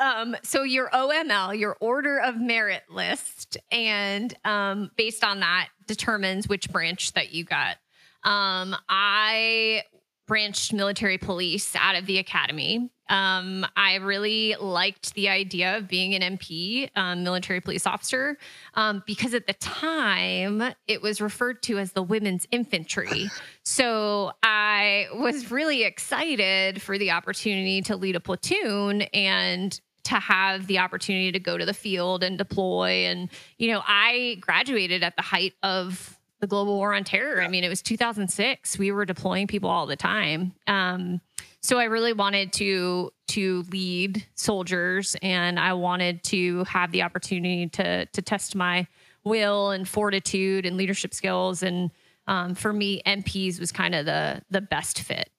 Um, 0.00 0.36
so 0.42 0.62
your 0.62 0.88
OML, 0.90 1.58
your 1.58 1.76
order 1.80 2.18
of 2.18 2.40
merit 2.40 2.82
list, 2.88 3.56
and 3.70 4.34
um, 4.44 4.90
based 4.96 5.24
on 5.24 5.40
that 5.40 5.68
determines 5.86 6.48
which 6.48 6.70
branch 6.70 7.12
that 7.12 7.32
you 7.32 7.44
got. 7.44 7.76
Um, 8.24 8.76
I 8.88 9.82
branched 10.26 10.72
military 10.72 11.18
police 11.18 11.74
out 11.76 11.96
of 11.96 12.06
the 12.06 12.18
academy. 12.18 12.90
Um, 13.12 13.66
I 13.76 13.96
really 13.96 14.56
liked 14.58 15.12
the 15.12 15.28
idea 15.28 15.76
of 15.76 15.86
being 15.86 16.14
an 16.14 16.38
MP, 16.38 16.88
um, 16.96 17.22
military 17.22 17.60
police 17.60 17.86
officer, 17.86 18.38
um, 18.72 19.02
because 19.06 19.34
at 19.34 19.46
the 19.46 19.52
time 19.52 20.62
it 20.88 21.02
was 21.02 21.20
referred 21.20 21.62
to 21.64 21.78
as 21.78 21.92
the 21.92 22.02
women's 22.02 22.46
infantry. 22.50 23.28
so 23.64 24.32
I 24.42 25.08
was 25.14 25.50
really 25.50 25.84
excited 25.84 26.80
for 26.80 26.96
the 26.96 27.10
opportunity 27.10 27.82
to 27.82 27.96
lead 27.96 28.16
a 28.16 28.20
platoon 28.20 29.02
and 29.02 29.78
to 30.04 30.14
have 30.14 30.66
the 30.66 30.78
opportunity 30.78 31.32
to 31.32 31.38
go 31.38 31.58
to 31.58 31.66
the 31.66 31.74
field 31.74 32.22
and 32.22 32.38
deploy. 32.38 33.04
And, 33.04 33.28
you 33.58 33.70
know, 33.70 33.82
I 33.86 34.38
graduated 34.40 35.02
at 35.02 35.16
the 35.16 35.22
height 35.22 35.52
of 35.62 36.18
the 36.40 36.46
global 36.46 36.76
war 36.76 36.94
on 36.94 37.04
terror. 37.04 37.42
I 37.42 37.48
mean, 37.48 37.62
it 37.62 37.68
was 37.68 37.82
2006. 37.82 38.78
We 38.78 38.90
were 38.90 39.04
deploying 39.04 39.48
people 39.48 39.68
all 39.68 39.84
the 39.84 39.96
time. 39.96 40.54
Um, 40.66 41.20
so 41.62 41.78
I 41.78 41.84
really 41.84 42.12
wanted 42.12 42.52
to 42.54 43.12
to 43.28 43.64
lead 43.70 44.26
soldiers, 44.34 45.16
and 45.22 45.58
I 45.58 45.74
wanted 45.74 46.22
to 46.24 46.64
have 46.64 46.90
the 46.90 47.02
opportunity 47.02 47.68
to 47.68 48.06
to 48.06 48.22
test 48.22 48.54
my 48.56 48.86
will 49.24 49.70
and 49.70 49.88
fortitude 49.88 50.66
and 50.66 50.76
leadership 50.76 51.14
skills. 51.14 51.62
And 51.62 51.90
um, 52.26 52.54
for 52.54 52.72
me, 52.72 53.00
MPs 53.06 53.60
was 53.60 53.70
kind 53.70 53.94
of 53.94 54.06
the 54.06 54.42
the 54.50 54.60
best 54.60 55.00
fit. 55.00 55.30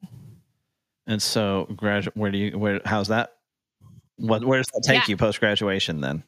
And 1.06 1.22
so, 1.22 1.68
graduate, 1.76 2.16
where 2.16 2.32
do 2.32 2.38
you 2.38 2.58
where? 2.58 2.80
How's 2.86 3.10
that? 3.10 3.34
What? 4.16 4.46
Where 4.46 4.60
does 4.60 4.68
that 4.74 4.84
take 4.86 5.08
yeah. 5.08 5.12
you 5.12 5.18
post 5.18 5.42
graduation 5.42 6.00
then? 6.00 6.24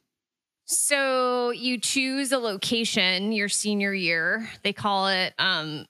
So 0.66 1.52
you 1.52 1.80
choose 1.80 2.32
a 2.32 2.40
location 2.40 3.32
your 3.32 3.50
senior 3.50 3.94
year. 3.94 4.50
They 4.64 4.74
call 4.74 5.08
it 5.08 5.34
um 5.40 5.86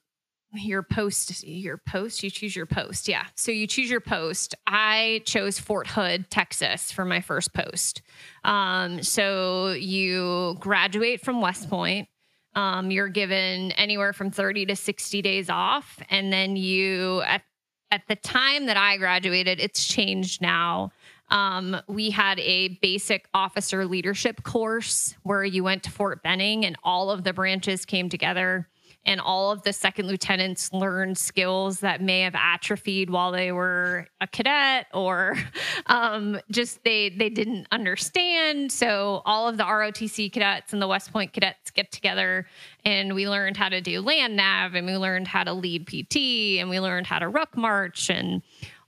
your 0.58 0.82
post 0.82 1.44
your 1.44 1.76
post 1.76 2.22
you 2.22 2.30
choose 2.30 2.54
your 2.54 2.66
post 2.66 3.08
yeah. 3.08 3.26
So 3.34 3.50
you 3.52 3.66
choose 3.66 3.90
your 3.90 4.00
post. 4.00 4.54
I 4.66 5.22
chose 5.24 5.58
fort 5.58 5.86
hood 5.86 6.30
texas 6.30 6.90
for 6.92 7.04
my 7.04 7.20
first 7.20 7.52
post. 7.52 8.02
Um, 8.44 9.02
so 9.02 9.72
you 9.72 10.56
graduate 10.60 11.20
from 11.20 11.40
west 11.40 11.68
point. 11.68 12.08
Um, 12.54 12.90
you're 12.90 13.08
given 13.08 13.72
anywhere 13.72 14.12
from 14.12 14.30
30 14.30 14.66
to 14.66 14.76
60 14.76 15.22
days 15.22 15.50
off. 15.50 16.00
And 16.08 16.32
then 16.32 16.56
you 16.56 17.20
at, 17.22 17.42
at 17.90 18.02
the 18.08 18.16
time 18.16 18.66
that 18.66 18.76
i 18.76 18.96
graduated 18.96 19.60
it's 19.60 19.86
changed 19.86 20.40
now. 20.40 20.90
Um, 21.28 21.76
we 21.88 22.10
had 22.10 22.38
a 22.38 22.68
basic 22.80 23.28
officer 23.34 23.84
leadership 23.84 24.44
course 24.44 25.14
where 25.22 25.44
you 25.44 25.64
went 25.64 25.82
to 25.84 25.90
Fort 25.90 26.22
Benning 26.22 26.64
and 26.64 26.76
all 26.84 27.10
of 27.10 27.24
the 27.24 27.32
branches 27.32 27.84
came 27.84 28.08
together 28.08 28.68
and 29.06 29.20
all 29.20 29.52
of 29.52 29.62
the 29.62 29.72
second 29.72 30.08
lieutenants 30.08 30.72
learned 30.72 31.16
skills 31.16 31.80
that 31.80 32.02
may 32.02 32.20
have 32.20 32.34
atrophied 32.34 33.08
while 33.08 33.32
they 33.32 33.52
were 33.52 34.06
a 34.20 34.26
cadet 34.26 34.86
or 34.92 35.38
um, 35.86 36.38
just 36.50 36.82
they 36.84 37.08
they 37.10 37.30
didn't 37.30 37.66
understand 37.70 38.70
so 38.70 39.22
all 39.24 39.48
of 39.48 39.56
the 39.56 39.64
rotc 39.64 40.32
cadets 40.32 40.72
and 40.72 40.82
the 40.82 40.88
west 40.88 41.12
point 41.12 41.32
cadets 41.32 41.70
get 41.70 41.90
together 41.92 42.46
and 42.84 43.14
we 43.14 43.28
learned 43.28 43.56
how 43.56 43.68
to 43.68 43.80
do 43.80 44.00
land 44.00 44.36
nav 44.36 44.74
and 44.74 44.86
we 44.86 44.96
learned 44.96 45.28
how 45.28 45.44
to 45.44 45.52
lead 45.52 45.86
pt 45.86 46.58
and 46.60 46.68
we 46.68 46.80
learned 46.80 47.06
how 47.06 47.18
to 47.18 47.28
ruck 47.28 47.56
march 47.56 48.10
and 48.10 48.42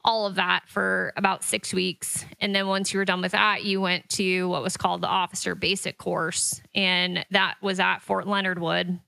all 0.05 0.27
of 0.27 0.37
that 0.37 0.62
for 0.66 1.12
about 1.16 1.45
six 1.45 1.75
weeks. 1.75 2.25
And 2.41 2.55
then 2.55 2.66
once 2.66 2.95
you 2.95 2.99
were 2.99 3.05
done 3.05 3.21
with 3.21 3.33
that, 3.33 3.64
you 3.64 3.81
went 3.81 4.09
to 4.11 4.49
what 4.49 4.62
was 4.62 4.77
called 4.77 5.03
the 5.03 5.09
officer 5.09 5.55
basic 5.55 5.99
course. 5.99 6.62
And 6.75 7.27
that 7.31 7.57
was 7.61 7.79
at 7.79 7.99
Fort 7.99 8.27
Leonard 8.27 8.59
Wood. 8.59 9.01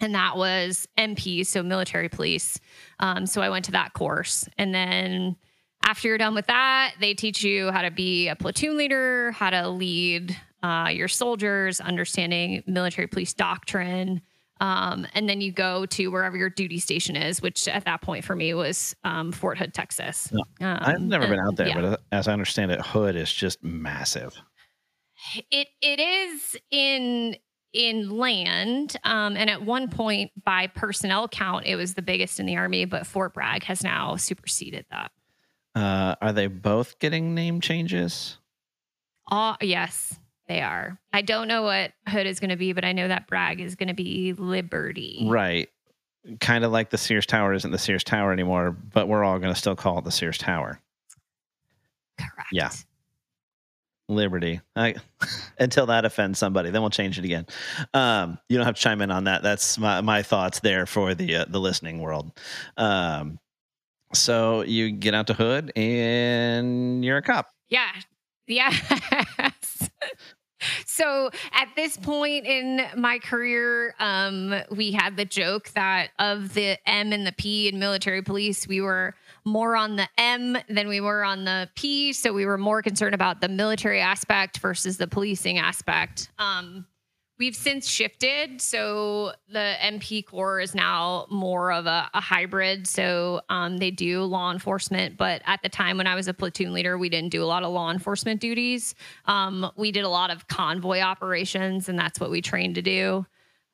And 0.00 0.14
that 0.14 0.36
was 0.36 0.86
MP, 0.96 1.44
so 1.44 1.62
military 1.62 2.08
police. 2.08 2.60
Um, 3.00 3.26
so 3.26 3.42
I 3.42 3.50
went 3.50 3.64
to 3.66 3.72
that 3.72 3.94
course. 3.94 4.48
And 4.56 4.74
then 4.74 5.36
after 5.84 6.08
you're 6.08 6.18
done 6.18 6.34
with 6.34 6.46
that, 6.46 6.94
they 7.00 7.14
teach 7.14 7.42
you 7.42 7.70
how 7.72 7.82
to 7.82 7.90
be 7.90 8.28
a 8.28 8.36
platoon 8.36 8.76
leader, 8.76 9.32
how 9.32 9.50
to 9.50 9.68
lead 9.68 10.36
uh, 10.62 10.90
your 10.92 11.08
soldiers, 11.08 11.80
understanding 11.80 12.62
military 12.66 13.06
police 13.06 13.34
doctrine, 13.34 14.22
um, 14.60 15.06
and 15.14 15.28
then 15.28 15.40
you 15.40 15.52
go 15.52 15.86
to 15.86 16.08
wherever 16.08 16.36
your 16.36 16.50
duty 16.50 16.78
station 16.78 17.16
is, 17.16 17.40
which 17.40 17.68
at 17.68 17.84
that 17.84 18.02
point 18.02 18.24
for 18.24 18.34
me 18.34 18.54
was 18.54 18.94
um, 19.04 19.30
Fort 19.32 19.58
Hood, 19.58 19.72
Texas. 19.72 20.30
No, 20.32 20.40
um, 20.66 20.78
I've 20.80 21.00
never 21.00 21.24
and, 21.24 21.32
been 21.32 21.40
out 21.40 21.56
there, 21.56 21.68
yeah. 21.68 21.80
but 21.80 22.02
as 22.10 22.28
I 22.28 22.32
understand 22.32 22.72
it, 22.72 22.80
Hood 22.80 23.14
is 23.14 23.32
just 23.32 23.62
massive. 23.62 24.34
It 25.50 25.68
it 25.80 26.00
is 26.00 26.56
in 26.70 27.36
in 27.72 28.10
land, 28.10 28.96
um, 29.04 29.36
and 29.36 29.50
at 29.50 29.62
one 29.62 29.88
point 29.88 30.32
by 30.44 30.66
personnel 30.68 31.28
count, 31.28 31.66
it 31.66 31.76
was 31.76 31.94
the 31.94 32.02
biggest 32.02 32.40
in 32.40 32.46
the 32.46 32.56
army. 32.56 32.84
But 32.84 33.06
Fort 33.06 33.34
Bragg 33.34 33.64
has 33.64 33.84
now 33.84 34.16
superseded 34.16 34.86
that. 34.90 35.12
Uh, 35.74 36.16
are 36.20 36.32
they 36.32 36.46
both 36.46 36.98
getting 36.98 37.34
name 37.34 37.60
changes? 37.60 38.38
Uh, 39.30 39.56
yes. 39.60 40.18
They 40.48 40.62
are. 40.62 40.98
I 41.12 41.20
don't 41.20 41.46
know 41.46 41.62
what 41.62 41.92
Hood 42.08 42.26
is 42.26 42.40
going 42.40 42.48
to 42.50 42.56
be, 42.56 42.72
but 42.72 42.82
I 42.82 42.92
know 42.92 43.06
that 43.06 43.26
Bragg 43.26 43.60
is 43.60 43.74
going 43.74 43.88
to 43.88 43.94
be 43.94 44.32
Liberty. 44.32 45.26
Right. 45.28 45.68
Kind 46.40 46.64
of 46.64 46.72
like 46.72 46.88
the 46.88 46.96
Sears 46.96 47.26
Tower 47.26 47.52
isn't 47.52 47.70
the 47.70 47.78
Sears 47.78 48.02
Tower 48.02 48.32
anymore, 48.32 48.70
but 48.70 49.08
we're 49.08 49.22
all 49.22 49.38
going 49.38 49.52
to 49.52 49.58
still 49.58 49.76
call 49.76 49.98
it 49.98 50.04
the 50.04 50.10
Sears 50.10 50.38
Tower. 50.38 50.80
Correct. 52.16 52.48
Yeah. 52.50 52.70
Liberty. 54.08 54.60
I, 54.74 54.94
until 55.58 55.86
that 55.86 56.04
offends 56.04 56.38
somebody, 56.38 56.70
then 56.70 56.80
we'll 56.80 56.90
change 56.90 57.18
it 57.18 57.24
again. 57.24 57.46
Um, 57.94 58.38
you 58.48 58.56
don't 58.56 58.66
have 58.66 58.76
to 58.76 58.80
chime 58.80 59.02
in 59.02 59.10
on 59.10 59.24
that. 59.24 59.42
That's 59.42 59.78
my, 59.78 60.00
my 60.00 60.22
thoughts 60.22 60.60
there 60.60 60.86
for 60.86 61.14
the 61.14 61.36
uh, 61.36 61.44
the 61.48 61.60
listening 61.60 62.00
world. 62.00 62.32
Um, 62.76 63.38
so 64.14 64.62
you 64.62 64.90
get 64.90 65.14
out 65.14 65.26
to 65.26 65.34
Hood 65.34 65.72
and 65.76 67.04
you're 67.04 67.18
a 67.18 67.22
cop. 67.22 67.50
Yeah. 67.68 67.90
Yeah. 68.46 68.72
so 70.86 71.30
at 71.52 71.68
this 71.76 71.96
point 71.98 72.46
in 72.46 72.86
my 72.96 73.18
career, 73.18 73.94
um, 74.00 74.54
we 74.70 74.92
had 74.92 75.16
the 75.16 75.26
joke 75.26 75.68
that 75.70 76.10
of 76.18 76.54
the 76.54 76.78
M 76.88 77.12
and 77.12 77.26
the 77.26 77.32
P 77.32 77.68
in 77.68 77.78
military 77.78 78.22
police, 78.22 78.66
we 78.66 78.80
were 78.80 79.14
more 79.44 79.76
on 79.76 79.96
the 79.96 80.08
M 80.18 80.56
than 80.68 80.88
we 80.88 81.00
were 81.00 81.24
on 81.24 81.44
the 81.44 81.68
P. 81.74 82.12
So 82.12 82.32
we 82.32 82.46
were 82.46 82.58
more 82.58 82.82
concerned 82.82 83.14
about 83.14 83.40
the 83.40 83.48
military 83.48 84.00
aspect 84.00 84.58
versus 84.58 84.96
the 84.96 85.06
policing 85.06 85.58
aspect. 85.58 86.30
Um, 86.38 86.86
We've 87.38 87.54
since 87.54 87.88
shifted. 87.88 88.60
So 88.60 89.32
the 89.48 89.74
MP 89.80 90.26
Corps 90.26 90.58
is 90.58 90.74
now 90.74 91.26
more 91.30 91.70
of 91.72 91.86
a, 91.86 92.10
a 92.12 92.20
hybrid. 92.20 92.88
So 92.88 93.42
um, 93.48 93.76
they 93.76 93.92
do 93.92 94.24
law 94.24 94.50
enforcement. 94.50 95.16
But 95.16 95.42
at 95.46 95.62
the 95.62 95.68
time 95.68 95.98
when 95.98 96.08
I 96.08 96.16
was 96.16 96.26
a 96.26 96.34
platoon 96.34 96.72
leader, 96.72 96.98
we 96.98 97.08
didn't 97.08 97.30
do 97.30 97.44
a 97.44 97.46
lot 97.46 97.62
of 97.62 97.72
law 97.72 97.92
enforcement 97.92 98.40
duties. 98.40 98.96
Um, 99.26 99.70
we 99.76 99.92
did 99.92 100.02
a 100.02 100.08
lot 100.08 100.32
of 100.32 100.48
convoy 100.48 100.98
operations, 100.98 101.88
and 101.88 101.96
that's 101.96 102.18
what 102.18 102.30
we 102.30 102.42
trained 102.42 102.74
to 102.74 102.82
do. 102.82 103.24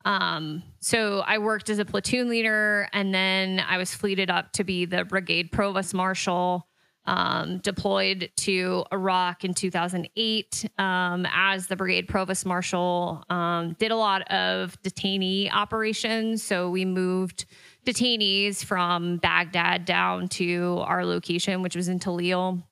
Um, 0.05 0.63
so 0.79 1.19
I 1.25 1.39
worked 1.39 1.69
as 1.69 1.79
a 1.79 1.85
platoon 1.85 2.29
leader, 2.29 2.87
and 2.93 3.13
then 3.13 3.59
I 3.59 3.77
was 3.77 3.93
fleeted 3.93 4.29
up 4.29 4.53
to 4.53 4.63
be 4.63 4.85
the 4.85 5.03
brigade 5.03 5.51
provost 5.51 5.93
marshal. 5.93 6.67
um, 7.07 7.59
deployed 7.59 8.31
to 8.37 8.83
Iraq 8.91 9.45
in 9.45 9.53
2008 9.53 10.65
um, 10.77 11.27
as 11.31 11.67
the 11.67 11.75
brigade 11.75 12.07
provost 12.07 12.45
marshal. 12.45 13.23
Um, 13.29 13.73
did 13.73 13.91
a 13.91 13.95
lot 13.95 14.23
of 14.31 14.81
detainee 14.81 15.51
operations. 15.51 16.41
So 16.41 16.69
we 16.69 16.83
moved 16.85 17.45
detainees 17.85 18.63
from 18.63 19.17
Baghdad 19.17 19.85
down 19.85 20.27
to 20.29 20.81
our 20.85 21.05
location, 21.05 21.61
which 21.61 21.75
was 21.75 21.87
in 21.87 21.99
Talil. 21.99 22.63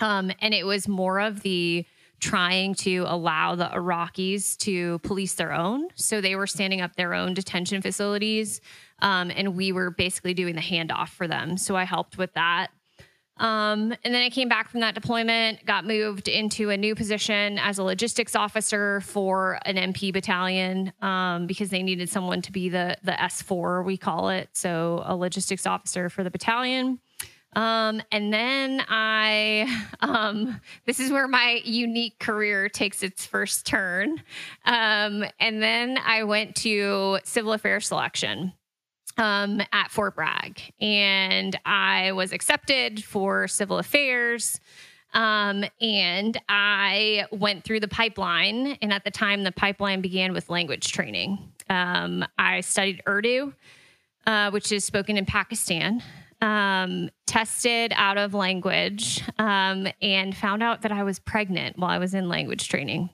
Um, 0.00 0.30
and 0.40 0.54
it 0.54 0.64
was 0.64 0.86
more 0.88 1.20
of 1.20 1.42
the 1.42 1.86
trying 2.20 2.74
to 2.74 3.04
allow 3.06 3.54
the 3.54 3.66
Iraqis 3.66 4.56
to 4.58 4.98
police 5.00 5.34
their 5.34 5.52
own. 5.52 5.88
So 5.94 6.20
they 6.20 6.36
were 6.36 6.46
standing 6.46 6.80
up 6.80 6.94
their 6.96 7.14
own 7.14 7.34
detention 7.34 7.82
facilities. 7.82 8.60
Um, 9.00 9.30
and 9.34 9.56
we 9.56 9.72
were 9.72 9.90
basically 9.90 10.34
doing 10.34 10.54
the 10.54 10.60
handoff 10.60 11.08
for 11.08 11.26
them. 11.26 11.56
So 11.56 11.76
I 11.76 11.84
helped 11.84 12.18
with 12.18 12.34
that. 12.34 12.68
Um, 13.40 13.94
and 14.04 14.14
then 14.14 14.22
I 14.22 14.28
came 14.28 14.50
back 14.50 14.68
from 14.68 14.80
that 14.80 14.94
deployment, 14.94 15.64
got 15.64 15.86
moved 15.86 16.28
into 16.28 16.68
a 16.68 16.76
new 16.76 16.94
position 16.94 17.58
as 17.58 17.78
a 17.78 17.82
logistics 17.82 18.36
officer 18.36 19.00
for 19.00 19.58
an 19.64 19.76
MP 19.76 20.12
battalion 20.12 20.92
um, 21.00 21.46
because 21.46 21.70
they 21.70 21.82
needed 21.82 22.10
someone 22.10 22.42
to 22.42 22.52
be 22.52 22.68
the 22.68 22.98
the 23.02 23.12
S4 23.12 23.82
we 23.82 23.96
call 23.96 24.28
it, 24.28 24.50
so 24.52 25.02
a 25.06 25.16
logistics 25.16 25.66
officer 25.66 26.10
for 26.10 26.22
the 26.22 26.30
battalion. 26.30 27.00
Um, 27.54 28.00
and 28.12 28.32
then 28.32 28.84
I, 28.88 29.84
um, 30.00 30.60
this 30.86 31.00
is 31.00 31.10
where 31.10 31.28
my 31.28 31.60
unique 31.64 32.18
career 32.18 32.68
takes 32.68 33.02
its 33.02 33.26
first 33.26 33.66
turn. 33.66 34.22
Um, 34.64 35.24
and 35.38 35.62
then 35.62 35.98
I 36.04 36.24
went 36.24 36.56
to 36.56 37.18
civil 37.24 37.52
affairs 37.52 37.86
selection 37.86 38.52
um, 39.18 39.60
at 39.72 39.90
Fort 39.90 40.14
Bragg, 40.14 40.60
and 40.80 41.58
I 41.64 42.12
was 42.12 42.32
accepted 42.32 43.04
for 43.04 43.48
civil 43.48 43.78
affairs. 43.78 44.60
Um, 45.12 45.64
and 45.80 46.40
I 46.48 47.26
went 47.32 47.64
through 47.64 47.80
the 47.80 47.88
pipeline, 47.88 48.78
and 48.80 48.92
at 48.92 49.04
the 49.04 49.10
time, 49.10 49.42
the 49.42 49.50
pipeline 49.52 50.00
began 50.00 50.32
with 50.32 50.48
language 50.48 50.92
training. 50.92 51.50
Um, 51.68 52.24
I 52.38 52.60
studied 52.60 53.02
Urdu, 53.08 53.52
uh, 54.26 54.50
which 54.52 54.70
is 54.70 54.84
spoken 54.84 55.16
in 55.16 55.26
Pakistan. 55.26 56.02
Um, 56.42 57.10
tested 57.26 57.92
out 57.96 58.16
of 58.16 58.32
language 58.34 59.22
um, 59.38 59.86
and 60.00 60.34
found 60.34 60.62
out 60.62 60.82
that 60.82 60.90
I 60.90 61.04
was 61.04 61.18
pregnant 61.18 61.78
while 61.78 61.90
I 61.90 61.98
was 61.98 62.14
in 62.14 62.28
language 62.28 62.68
training, 62.68 63.10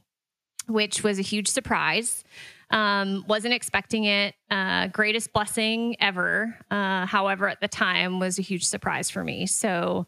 which 0.68 1.02
was 1.02 1.18
a 1.18 1.22
huge 1.22 1.48
surprise. 1.48 2.24
Um, 2.70 3.24
wasn't 3.28 3.54
expecting 3.54 4.04
it. 4.04 4.34
Uh, 4.50 4.86
greatest 4.88 5.32
blessing 5.32 5.96
ever. 6.00 6.56
Uh, 6.70 7.06
however, 7.06 7.48
at 7.48 7.60
the 7.60 7.68
time 7.68 8.20
was 8.20 8.38
a 8.38 8.42
huge 8.42 8.64
surprise 8.64 9.10
for 9.10 9.22
me. 9.22 9.46
So 9.46 10.06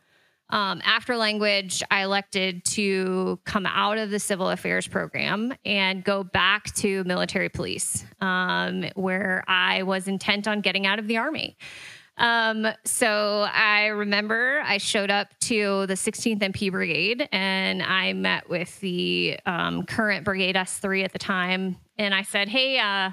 um, 0.50 0.80
after 0.84 1.16
language, 1.16 1.82
I 1.90 2.02
elected 2.02 2.64
to 2.66 3.38
come 3.44 3.66
out 3.66 3.98
of 3.98 4.10
the 4.10 4.18
civil 4.18 4.48
affairs 4.48 4.88
program 4.88 5.52
and 5.64 6.02
go 6.02 6.24
back 6.24 6.74
to 6.76 7.04
military 7.04 7.50
police, 7.50 8.04
um, 8.20 8.86
where 8.94 9.44
I 9.46 9.82
was 9.82 10.08
intent 10.08 10.48
on 10.48 10.62
getting 10.62 10.86
out 10.86 10.98
of 10.98 11.06
the 11.06 11.18
army. 11.18 11.58
Um, 12.18 12.66
so 12.84 13.46
I 13.52 13.86
remember 13.86 14.60
I 14.64 14.78
showed 14.78 15.10
up 15.10 15.28
to 15.40 15.86
the 15.86 15.94
16th 15.94 16.40
MP 16.40 16.70
Brigade 16.70 17.28
and 17.32 17.82
I 17.82 18.12
met 18.12 18.50
with 18.50 18.78
the 18.80 19.38
um, 19.46 19.84
current 19.84 20.24
Brigade 20.24 20.56
S3 20.56 21.04
at 21.04 21.12
the 21.12 21.18
time. 21.18 21.76
And 21.96 22.14
I 22.14 22.22
said, 22.22 22.48
Hey, 22.48 22.78
uh, 22.78 23.12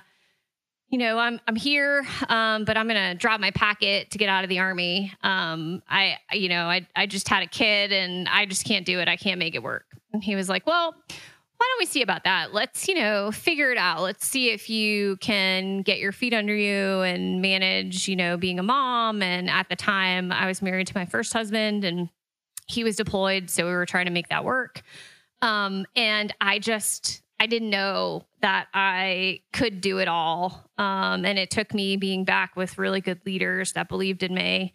you 0.89 0.99
know, 0.99 1.17
I'm 1.17 1.39
I'm 1.47 1.55
here, 1.55 2.05
um, 2.29 2.63
but 2.63 2.77
I'm 2.77 2.87
gonna 2.87 3.15
drop 3.15 3.39
my 3.39 3.51
packet 3.51 4.11
to 4.11 4.17
get 4.17 4.29
out 4.29 4.43
of 4.43 4.49
the 4.49 4.59
army. 4.59 5.11
Um, 5.23 5.81
I, 5.89 6.17
you 6.31 6.47
know, 6.47 6.67
I 6.67 6.87
I 6.95 7.05
just 7.05 7.27
had 7.27 7.43
a 7.43 7.47
kid 7.47 7.91
and 7.91 8.29
I 8.29 8.45
just 8.45 8.65
can't 8.65 8.85
do 8.85 8.99
it. 8.99 9.07
I 9.07 9.15
can't 9.15 9.39
make 9.39 9.55
it 9.55 9.63
work. 9.63 9.85
And 10.13 10.23
he 10.23 10.35
was 10.35 10.47
like, 10.47 10.65
Well, 10.67 10.95
why 11.57 11.65
don't 11.69 11.79
we 11.79 11.85
see 11.85 12.01
about 12.01 12.25
that? 12.25 12.53
Let's, 12.53 12.87
you 12.87 12.95
know, 12.95 13.31
figure 13.31 13.71
it 13.71 13.77
out. 13.77 14.01
Let's 14.01 14.25
see 14.25 14.49
if 14.49 14.69
you 14.69 15.17
can 15.17 15.81
get 15.81 15.99
your 15.99 16.11
feet 16.11 16.33
under 16.33 16.55
you 16.55 17.01
and 17.01 17.41
manage, 17.41 18.07
you 18.07 18.15
know, 18.15 18.35
being 18.35 18.59
a 18.59 18.63
mom. 18.63 19.21
And 19.21 19.49
at 19.49 19.69
the 19.69 19.75
time, 19.75 20.31
I 20.31 20.47
was 20.47 20.61
married 20.61 20.87
to 20.87 20.97
my 20.97 21.05
first 21.05 21.31
husband 21.31 21.85
and 21.85 22.09
he 22.67 22.83
was 22.83 22.97
deployed. 22.97 23.49
So 23.49 23.65
we 23.65 23.71
were 23.71 23.85
trying 23.85 24.05
to 24.05 24.11
make 24.11 24.29
that 24.29 24.43
work. 24.43 24.81
Um, 25.41 25.85
and 25.95 26.33
I 26.41 26.59
just, 26.59 27.21
I 27.39 27.47
didn't 27.47 27.69
know 27.69 28.25
that 28.41 28.67
I 28.73 29.41
could 29.53 29.81
do 29.81 29.99
it 29.99 30.07
all. 30.07 30.69
Um, 30.77 31.25
and 31.25 31.39
it 31.39 31.51
took 31.51 31.73
me 31.73 31.95
being 31.95 32.25
back 32.25 32.55
with 32.55 32.77
really 32.77 33.01
good 33.01 33.21
leaders 33.25 33.73
that 33.73 33.87
believed 33.87 34.23
in 34.23 34.33
me. 34.33 34.73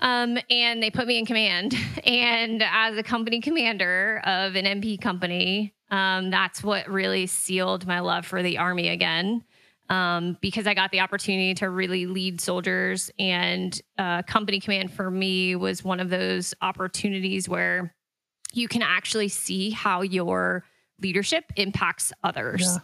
Um, 0.00 0.38
and 0.48 0.82
they 0.82 0.90
put 0.90 1.06
me 1.06 1.18
in 1.18 1.26
command. 1.26 1.74
And 2.04 2.62
as 2.62 2.96
a 2.96 3.02
company 3.02 3.42
commander 3.42 4.22
of 4.24 4.54
an 4.54 4.64
MP 4.64 4.98
company, 4.98 5.74
um, 5.90 6.30
that's 6.30 6.62
what 6.62 6.88
really 6.88 7.26
sealed 7.26 7.86
my 7.86 8.00
love 8.00 8.24
for 8.24 8.42
the 8.42 8.56
Army 8.56 8.88
again. 8.88 9.44
Um, 9.90 10.38
because 10.40 10.66
I 10.66 10.72
got 10.72 10.90
the 10.90 11.00
opportunity 11.00 11.52
to 11.54 11.68
really 11.68 12.06
lead 12.06 12.40
soldiers, 12.40 13.10
and 13.18 13.78
uh, 13.98 14.22
company 14.22 14.58
command 14.60 14.90
for 14.92 15.10
me 15.10 15.54
was 15.54 15.84
one 15.84 16.00
of 16.00 16.08
those 16.08 16.54
opportunities 16.62 17.46
where 17.46 17.94
you 18.52 18.68
can 18.68 18.82
actually 18.82 19.28
see 19.28 19.70
how 19.70 20.02
your 20.02 20.64
leadership 21.00 21.44
impacts 21.56 22.12
others. 22.22 22.62
Yeah. 22.62 22.78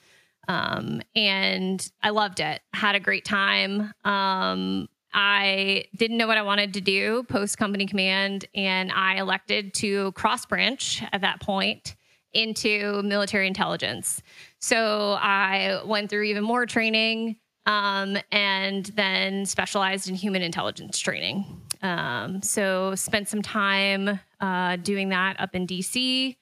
Um, 0.48 1.02
and 1.14 1.90
I 2.02 2.10
loved 2.10 2.40
it. 2.40 2.60
Had 2.72 2.94
a 2.94 3.00
great 3.00 3.24
time. 3.24 3.92
Um, 4.04 4.88
I 5.14 5.84
didn't 5.96 6.16
know 6.16 6.26
what 6.26 6.36
I 6.36 6.42
wanted 6.42 6.74
to 6.74 6.80
do 6.80 7.22
post 7.24 7.56
company 7.56 7.86
command, 7.86 8.46
and 8.54 8.90
I 8.92 9.16
elected 9.16 9.72
to 9.74 10.12
cross 10.12 10.44
branch 10.44 11.02
at 11.12 11.20
that 11.20 11.40
point 11.40 11.94
into 12.32 13.00
military 13.02 13.46
intelligence. 13.46 14.20
So 14.58 15.16
I 15.20 15.80
went 15.86 16.10
through 16.10 16.24
even 16.24 16.42
more 16.42 16.66
training 16.66 17.36
um, 17.64 18.18
and 18.32 18.86
then 18.86 19.46
specialized 19.46 20.08
in 20.08 20.16
human 20.16 20.42
intelligence 20.42 20.98
training. 20.98 21.62
Um, 21.80 22.42
so 22.42 22.94
spent 22.96 23.28
some 23.28 23.40
time 23.40 24.18
uh, 24.40 24.76
doing 24.76 25.10
that 25.10 25.38
up 25.38 25.54
in 25.54 25.66
DC 25.66 26.36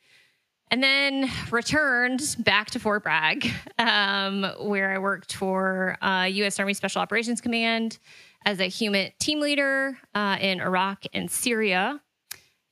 and 0.71 0.83
then 0.83 1.31
returned 1.51 2.23
back 2.39 2.71
to 2.71 2.81
Fort 2.81 3.03
Bragg, 3.03 3.51
um, 3.79 4.45
where 4.61 4.95
I 4.95 4.99
worked 4.99 5.35
for 5.35 5.99
uh, 6.01 6.25
U.S. 6.25 6.59
Army 6.59 6.73
Special 6.73 7.03
Operations 7.03 7.43
Command 7.43 7.99
as 8.45 8.61
a 8.61 8.69
HUMINT 8.69 9.19
team 9.19 9.41
leader 9.41 9.99
uh, 10.15 10.37
in 10.41 10.61
Iraq 10.61 11.05
and 11.13 11.31
Syria. 11.31 12.01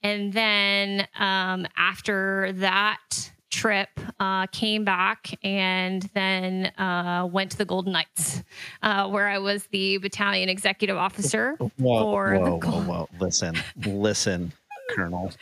And 0.03 0.33
then 0.33 1.07
um, 1.19 1.67
after 1.77 2.53
that 2.55 3.33
trip, 3.51 3.89
uh, 4.19 4.47
came 4.47 4.85
back 4.85 5.37
and 5.43 6.03
then 6.15 6.67
uh, 6.79 7.29
went 7.31 7.51
to 7.51 7.59
the 7.59 7.65
Golden 7.65 7.93
Knights, 7.93 8.43
uh, 8.83 9.09
where 9.09 9.29
I 9.29 9.39
was 9.39 9.67
the 9.67 9.99
battalion 9.99 10.49
executive 10.49 10.97
officer 10.97 11.57
whoa, 11.59 11.69
for 12.03 12.35
whoa, 12.35 12.45
the 12.45 12.51
Gold- 12.59 12.87
whoa, 12.87 12.99
whoa. 13.01 13.09
Listen, 13.19 13.57
listen, 13.85 14.53
Colonel. 14.91 15.33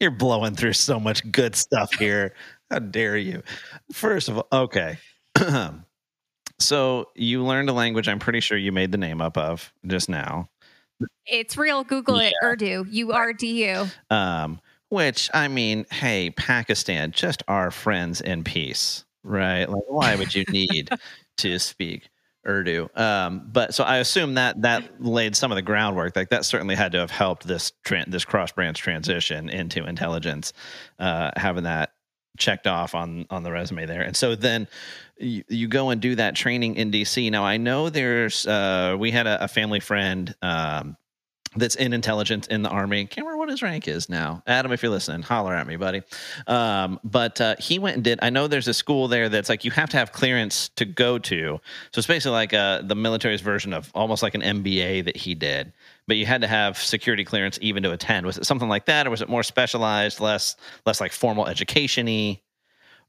You're 0.00 0.10
blowing 0.10 0.54
through 0.54 0.74
so 0.74 1.00
much 1.00 1.28
good 1.32 1.56
stuff 1.56 1.92
here. 1.94 2.34
How 2.70 2.78
dare 2.78 3.16
you? 3.16 3.42
First 3.92 4.28
of 4.28 4.38
all, 4.38 4.46
okay. 4.52 4.98
so 6.58 7.08
you 7.14 7.44
learned 7.44 7.68
a 7.70 7.72
language 7.72 8.08
I'm 8.08 8.18
pretty 8.18 8.40
sure 8.40 8.58
you 8.58 8.72
made 8.72 8.92
the 8.92 8.98
name 8.98 9.20
up 9.20 9.36
of 9.36 9.72
just 9.86 10.08
now. 10.08 10.48
It's 11.26 11.56
real. 11.56 11.84
Google 11.84 12.18
it. 12.18 12.34
Urdu. 12.42 12.86
U 12.88 13.12
R 13.12 13.32
D 13.32 13.64
U. 13.70 13.86
Um, 14.10 14.60
which 14.88 15.30
I 15.34 15.48
mean, 15.48 15.86
hey, 15.90 16.30
Pakistan, 16.30 17.12
just 17.12 17.42
our 17.46 17.70
friends 17.70 18.20
in 18.20 18.42
peace, 18.42 19.04
right? 19.22 19.66
Like, 19.68 19.84
why 19.88 20.16
would 20.16 20.34
you 20.34 20.44
need 20.48 20.90
to 21.38 21.58
speak 21.58 22.08
Urdu? 22.46 22.88
Um, 22.94 23.48
but 23.52 23.74
so 23.74 23.84
I 23.84 23.98
assume 23.98 24.34
that 24.34 24.62
that 24.62 25.02
laid 25.04 25.36
some 25.36 25.52
of 25.52 25.56
the 25.56 25.62
groundwork. 25.62 26.16
Like 26.16 26.30
that 26.30 26.44
certainly 26.44 26.74
had 26.74 26.92
to 26.92 26.98
have 26.98 27.10
helped 27.10 27.46
this 27.46 27.72
tra- 27.84 28.08
this 28.08 28.24
cross 28.24 28.50
branch 28.50 28.80
transition 28.80 29.48
into 29.50 29.84
intelligence, 29.84 30.52
uh, 30.98 31.30
having 31.36 31.64
that 31.64 31.92
checked 32.38 32.66
off 32.66 32.94
on 32.94 33.26
on 33.30 33.42
the 33.42 33.52
resume 33.52 33.86
there. 33.86 34.02
And 34.02 34.16
so 34.16 34.34
then 34.34 34.68
you, 35.18 35.44
you 35.48 35.68
go 35.68 35.90
and 35.90 36.00
do 36.00 36.14
that 36.14 36.34
training 36.34 36.76
in 36.76 36.90
DC. 36.90 37.30
Now 37.30 37.44
I 37.44 37.56
know 37.56 37.90
there's 37.90 38.46
uh, 38.46 38.96
we 38.98 39.10
had 39.10 39.26
a, 39.26 39.44
a 39.44 39.48
family 39.48 39.80
friend 39.80 40.34
um, 40.42 40.96
that's 41.56 41.74
in 41.74 41.92
intelligence 41.92 42.46
in 42.46 42.62
the 42.62 42.68
army. 42.68 43.06
Can't 43.06 43.26
remember 43.26 43.38
what 43.38 43.48
his 43.48 43.62
rank 43.62 43.88
is 43.88 44.08
now. 44.08 44.42
Adam, 44.46 44.72
if 44.72 44.82
you're 44.82 44.90
listening, 44.90 45.22
holler 45.22 45.54
at 45.54 45.66
me, 45.66 45.76
buddy. 45.76 46.02
Um, 46.46 47.00
but 47.04 47.40
uh, 47.40 47.56
he 47.58 47.78
went 47.78 47.96
and 47.96 48.04
did. 48.04 48.18
I 48.22 48.30
know 48.30 48.46
there's 48.46 48.68
a 48.68 48.74
school 48.74 49.08
there 49.08 49.28
that's 49.28 49.48
like 49.48 49.64
you 49.64 49.70
have 49.72 49.90
to 49.90 49.96
have 49.96 50.12
clearance 50.12 50.68
to 50.70 50.84
go 50.84 51.18
to. 51.18 51.60
So 51.92 51.98
it's 51.98 52.06
basically 52.06 52.32
like 52.32 52.52
uh, 52.54 52.82
the 52.82 52.94
military's 52.94 53.40
version 53.40 53.72
of 53.72 53.90
almost 53.94 54.22
like 54.22 54.34
an 54.34 54.42
MBA 54.42 55.04
that 55.06 55.16
he 55.16 55.34
did. 55.34 55.72
But 56.08 56.16
you 56.16 56.26
had 56.26 56.40
to 56.40 56.48
have 56.48 56.78
security 56.78 57.24
clearance 57.24 57.58
even 57.62 57.82
to 57.84 57.92
attend. 57.92 58.26
Was 58.26 58.38
it 58.38 58.46
something 58.46 58.68
like 58.68 58.86
that, 58.86 59.06
or 59.06 59.10
was 59.10 59.20
it 59.22 59.28
more 59.28 59.42
specialized, 59.44 60.18
less 60.20 60.56
less 60.86 61.00
like 61.00 61.12
formal 61.12 61.44
educationy? 61.44 62.40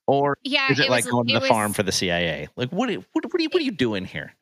Or 0.06 0.38
Yeah, 0.44 0.72
is 0.72 0.80
it, 0.80 0.86
it 0.88 0.90
like 0.92 1.06
was- 1.06 1.12
going 1.12 1.28
to 1.30 1.40
the 1.40 1.48
farm 1.48 1.72
for 1.74 1.82
the 1.82 1.92
CIA? 1.92 2.50
Like 2.56 2.70
what? 2.72 2.90
What, 2.90 3.06
what, 3.14 3.36
are 3.36 3.42
you, 3.42 3.50
what 3.50 3.62
are 3.62 3.66
you 3.66 3.72
doing 3.72 4.06
here? 4.06 4.34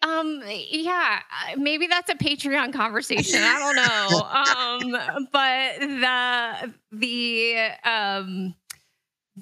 Um, 0.00 0.42
yeah, 0.46 1.20
maybe 1.56 1.88
that's 1.88 2.08
a 2.08 2.14
Patreon 2.14 2.72
conversation. 2.72 3.40
I 3.42 3.58
don't 3.58 4.92
know. 4.92 4.94
um, 5.20 5.28
but 5.32 5.80
the 5.80 6.74
the 6.92 7.68
um 7.84 8.54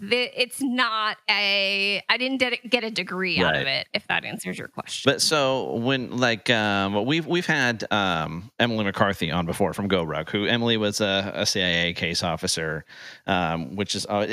the, 0.01 0.41
it's 0.41 0.61
not 0.63 1.17
a 1.31 2.03
i 2.09 2.17
didn't 2.17 2.39
get 2.69 2.85
a 2.85 2.91
degree 2.91 3.39
out 3.39 3.57
of 3.57 3.67
it 3.67 3.89
if 3.95 4.07
that 4.09 4.25
answers 4.25 4.59
your 4.59 4.69
question. 4.69 5.11
But 5.11 5.23
so 5.23 5.75
when 5.75 6.17
like 6.17 6.51
um 6.51 7.05
we've 7.07 7.27
we've 7.27 7.47
had 7.47 7.85
um 7.91 8.51
emily 8.59 8.85
mccarthy 8.85 9.31
on 9.31 9.47
before 9.47 9.73
from 9.73 9.89
go 9.89 10.05
GORUCK 10.05 10.31
who 10.31 10.45
emily 10.47 10.77
was 10.77 11.01
a, 11.01 11.33
a 11.35 11.47
cia 11.47 11.93
case 11.95 12.23
officer 12.23 12.85
um 13.27 13.77
which 13.77 13.95
is 13.95 14.07
uh, 14.07 14.27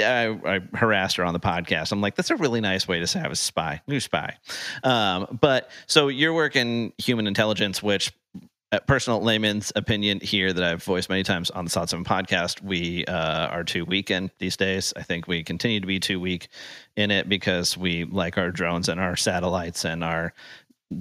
I, 0.45 0.55
I, 0.55 0.59
harassed 0.76 1.18
her 1.18 1.24
on 1.24 1.34
the 1.34 1.39
podcast. 1.39 1.91
I'm 1.91 2.01
like 2.01 2.16
that's 2.16 2.32
a 2.32 2.36
really 2.36 2.61
nice 2.61 2.88
way 2.88 2.99
to 2.99 3.07
say 3.07 3.20
have 3.20 3.32
a 3.32 3.36
spy 3.36 3.82
new 3.88 3.99
spy. 3.99 4.38
Um 4.84 5.39
but 5.39 5.70
so 5.88 6.07
you're 6.07 6.34
working 6.34 6.93
human 6.97 7.28
intelligence 7.28 7.82
which 7.82 8.11
personal 8.80 9.21
layman's 9.21 9.71
opinion 9.76 10.19
here 10.19 10.53
that 10.53 10.63
I've 10.63 10.84
voiced 10.84 11.09
many 11.09 11.24
times 11.24 11.49
on 11.51 11.65
the 11.65 11.71
Seven 11.71 12.03
podcast, 12.03 12.61
we 12.61 13.05
uh, 13.05 13.47
are 13.47 13.63
too 13.63 13.86
weak 13.86 14.11
in 14.11 14.32
these 14.39 14.57
days. 14.57 14.93
I 14.95 15.03
think 15.03 15.28
we 15.28 15.43
continue 15.43 15.80
to 15.80 15.88
be 15.88 15.99
too 15.99 16.19
weak 16.19 16.47
in 16.95 17.11
it 17.11 17.28
because 17.28 17.78
we 17.78 18.05
like 18.05 18.38
our 18.38 18.51
drones 18.51 18.89
and 18.89 18.99
our 18.99 19.15
satellites 19.15 19.86
and 19.86 20.03
our 20.03 20.34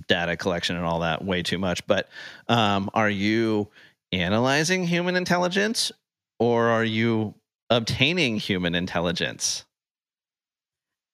data 0.09 0.37
collection 0.37 0.77
and 0.77 0.85
all 0.85 1.01
that 1.01 1.25
way 1.25 1.43
too 1.43 1.59
much. 1.59 1.87
But 1.87 2.09
um, 2.49 2.91
are 2.95 3.11
you 3.11 3.69
analyzing 4.13 4.87
human 4.87 5.17
intelligence 5.17 5.93
or 6.39 6.69
are 6.69 6.85
you 6.85 7.35
obtaining 7.71 8.39
human 8.39 8.75
intelligence? 8.75 9.65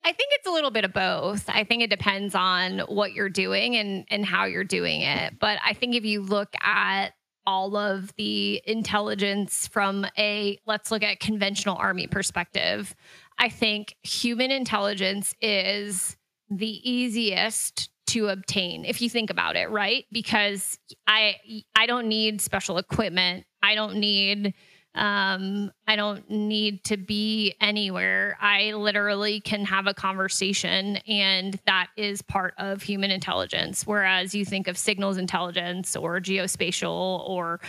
I 0.08 0.12
think 0.12 0.30
it's 0.32 0.46
a 0.46 0.50
little 0.50 0.70
bit 0.70 0.86
of 0.86 0.94
both. 0.94 1.44
I 1.50 1.64
think 1.64 1.82
it 1.82 1.90
depends 1.90 2.34
on 2.34 2.78
what 2.88 3.12
you're 3.12 3.28
doing 3.28 3.76
and 3.76 4.06
and 4.08 4.24
how 4.24 4.46
you're 4.46 4.64
doing 4.64 5.02
it. 5.02 5.38
But 5.38 5.58
I 5.62 5.74
think 5.74 5.94
if 5.94 6.06
you 6.06 6.22
look 6.22 6.48
at 6.62 7.08
all 7.46 7.76
of 7.76 8.14
the 8.16 8.62
intelligence 8.64 9.66
from 9.66 10.06
a 10.16 10.58
let's 10.66 10.90
look 10.90 11.02
at 11.02 11.20
conventional 11.20 11.76
army 11.76 12.06
perspective, 12.06 12.96
I 13.38 13.50
think 13.50 13.96
human 14.02 14.50
intelligence 14.50 15.34
is 15.42 16.16
the 16.48 16.90
easiest 16.90 17.90
to 18.06 18.28
obtain 18.28 18.86
if 18.86 19.02
you 19.02 19.10
think 19.10 19.28
about 19.28 19.56
it, 19.56 19.68
right? 19.68 20.06
Because 20.10 20.78
I 21.06 21.36
I 21.76 21.84
don't 21.84 22.08
need 22.08 22.40
special 22.40 22.78
equipment. 22.78 23.44
I 23.62 23.74
don't 23.74 23.96
need 23.96 24.54
um, 24.98 25.70
I 25.86 25.94
don't 25.94 26.28
need 26.28 26.82
to 26.84 26.96
be 26.96 27.54
anywhere. 27.60 28.36
I 28.40 28.72
literally 28.72 29.40
can 29.40 29.64
have 29.64 29.86
a 29.86 29.94
conversation, 29.94 30.96
and 31.06 31.58
that 31.66 31.86
is 31.96 32.20
part 32.20 32.54
of 32.58 32.82
human 32.82 33.12
intelligence. 33.12 33.86
Whereas 33.86 34.34
you 34.34 34.44
think 34.44 34.66
of 34.66 34.76
signals 34.76 35.16
intelligence 35.16 35.94
or 35.94 36.18
geospatial 36.20 36.90
or 37.28 37.60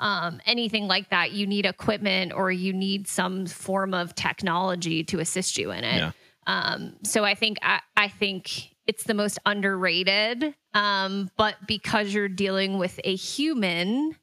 um, 0.00 0.40
anything 0.46 0.88
like 0.88 1.10
that, 1.10 1.32
you 1.32 1.46
need 1.46 1.66
equipment 1.66 2.32
or 2.32 2.50
you 2.50 2.72
need 2.72 3.06
some 3.06 3.44
form 3.44 3.92
of 3.92 4.14
technology 4.14 5.04
to 5.04 5.20
assist 5.20 5.58
you 5.58 5.70
in 5.72 5.84
it. 5.84 5.98
Yeah. 5.98 6.12
Um, 6.46 6.96
so 7.02 7.22
I 7.22 7.34
think 7.34 7.58
I, 7.60 7.80
I, 7.98 8.08
think 8.08 8.74
it's 8.86 9.04
the 9.04 9.12
most 9.12 9.38
underrated. 9.44 10.54
Um, 10.72 11.30
but 11.36 11.56
because 11.66 12.14
you're 12.14 12.30
dealing 12.30 12.78
with 12.78 12.98
a 13.04 13.14
human, 13.14 14.16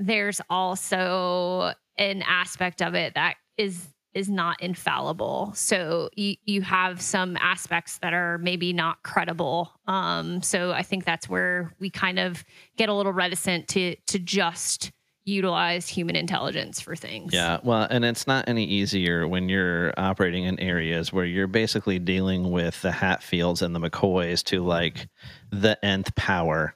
there's 0.00 0.40
also 0.50 1.74
an 1.98 2.22
aspect 2.22 2.80
of 2.80 2.94
it 2.94 3.14
that 3.14 3.36
is 3.56 3.88
is 4.14 4.28
not 4.28 4.60
infallible. 4.60 5.52
So 5.54 6.08
you, 6.16 6.36
you 6.44 6.62
have 6.62 7.00
some 7.00 7.36
aspects 7.36 7.98
that 7.98 8.14
are 8.14 8.38
maybe 8.38 8.72
not 8.72 9.02
credible. 9.02 9.70
Um, 9.86 10.42
so 10.42 10.72
I 10.72 10.82
think 10.82 11.04
that's 11.04 11.28
where 11.28 11.74
we 11.78 11.90
kind 11.90 12.18
of 12.18 12.42
get 12.76 12.88
a 12.88 12.94
little 12.94 13.12
reticent 13.12 13.68
to 13.68 13.96
to 14.06 14.18
just 14.18 14.92
utilize 15.24 15.88
human 15.88 16.16
intelligence 16.16 16.80
for 16.80 16.96
things. 16.96 17.34
Yeah, 17.34 17.58
well, 17.62 17.86
and 17.88 18.04
it's 18.04 18.26
not 18.26 18.48
any 18.48 18.64
easier 18.64 19.28
when 19.28 19.50
you're 19.50 19.92
operating 19.98 20.44
in 20.44 20.58
areas 20.58 21.12
where 21.12 21.26
you're 21.26 21.46
basically 21.46 21.98
dealing 21.98 22.50
with 22.50 22.80
the 22.80 22.90
Hatfields 22.90 23.60
and 23.60 23.74
the 23.74 23.80
McCoys 23.80 24.42
to 24.44 24.64
like 24.64 25.06
the 25.50 25.82
nth 25.84 26.14
power 26.14 26.74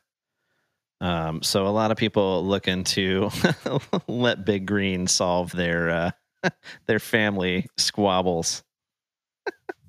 um, 1.02 1.42
so 1.42 1.66
a 1.66 1.68
lot 1.68 1.90
of 1.90 1.96
people 1.96 2.46
looking 2.46 2.84
to 2.84 3.28
let 4.06 4.44
Big 4.44 4.66
Green 4.66 5.08
solve 5.08 5.50
their 5.50 5.90
uh, 5.90 6.10
their 6.86 7.00
family 7.00 7.66
squabbles. 7.76 8.62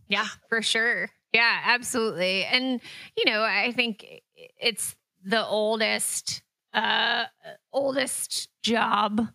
yeah, 0.08 0.26
for 0.50 0.64
sure. 0.64 1.12
Yeah, 1.32 1.60
absolutely. 1.66 2.46
And 2.46 2.82
you 3.16 3.26
know, 3.26 3.44
I 3.44 3.72
think 3.74 4.24
it's 4.36 4.96
the 5.24 5.46
oldest 5.46 6.42
uh 6.74 7.26
oldest 7.72 8.50
job 8.64 9.28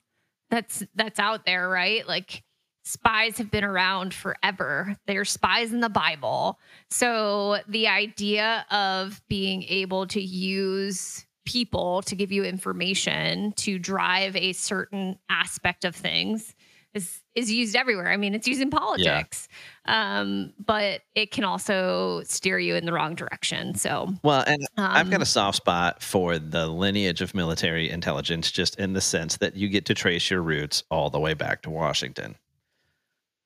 that's 0.51 0.83
that's 0.97 1.21
out 1.21 1.47
there, 1.47 1.69
right? 1.69 2.07
Like 2.09 2.43
spies 2.85 3.39
have 3.39 3.53
been 3.53 3.63
around 3.65 4.15
forever. 4.15 4.97
They're 5.07 5.25
spies 5.25 5.73
in 5.73 5.81
the 5.81 5.89
Bible. 5.89 6.59
So 6.91 7.59
the 7.69 7.87
idea 7.87 8.67
of 8.73 9.23
being 9.29 9.63
able 9.63 10.09
to 10.09 10.21
use 10.21 11.25
people 11.49 12.03
to 12.03 12.15
give 12.15 12.31
you 12.31 12.45
information 12.45 13.53
to 13.53 13.79
drive 13.79 14.37
a 14.37 14.53
certain 14.53 15.19
aspect 15.31 15.87
of 15.87 15.97
things 15.97 16.55
is 16.93 17.23
is 17.35 17.51
used 17.51 17.75
everywhere. 17.75 18.11
I 18.11 18.19
mean, 18.19 18.35
it's 18.35 18.47
used 18.47 18.61
in 18.61 18.69
politics, 18.69 19.49
yeah. 19.87 20.21
um, 20.21 20.53
but 20.65 21.01
it 21.15 21.31
can 21.31 21.45
also 21.45 22.23
steer 22.25 22.59
you 22.59 22.75
in 22.75 22.85
the 22.85 22.93
wrong 22.93 23.15
direction. 23.15 23.75
So, 23.77 24.13
well, 24.23 24.45
and 24.47 24.61
um, 24.77 24.91
I've 24.91 25.11
got 25.11 25.21
a 25.21 25.23
um, 25.23 25.27
soft 25.27 25.57
spot 25.57 26.03
for 26.03 26.39
the 26.39 26.67
lineage 26.67 27.23
of 27.23 27.35
military 27.35 27.89
intelligence, 27.89 28.51
just 28.51 28.79
in 28.79 28.93
the 28.93 29.01
sense 29.01 29.39
that 29.39 29.57
you 29.57 29.69
get 29.69 29.87
to 29.87 29.95
trace 29.95 30.31
your 30.31 30.43
roots 30.43 30.83
all 30.91 31.09
the 31.09 31.21
way 31.21 31.33
back 31.33 31.63
to 31.63 31.71
Washington. 31.71 32.37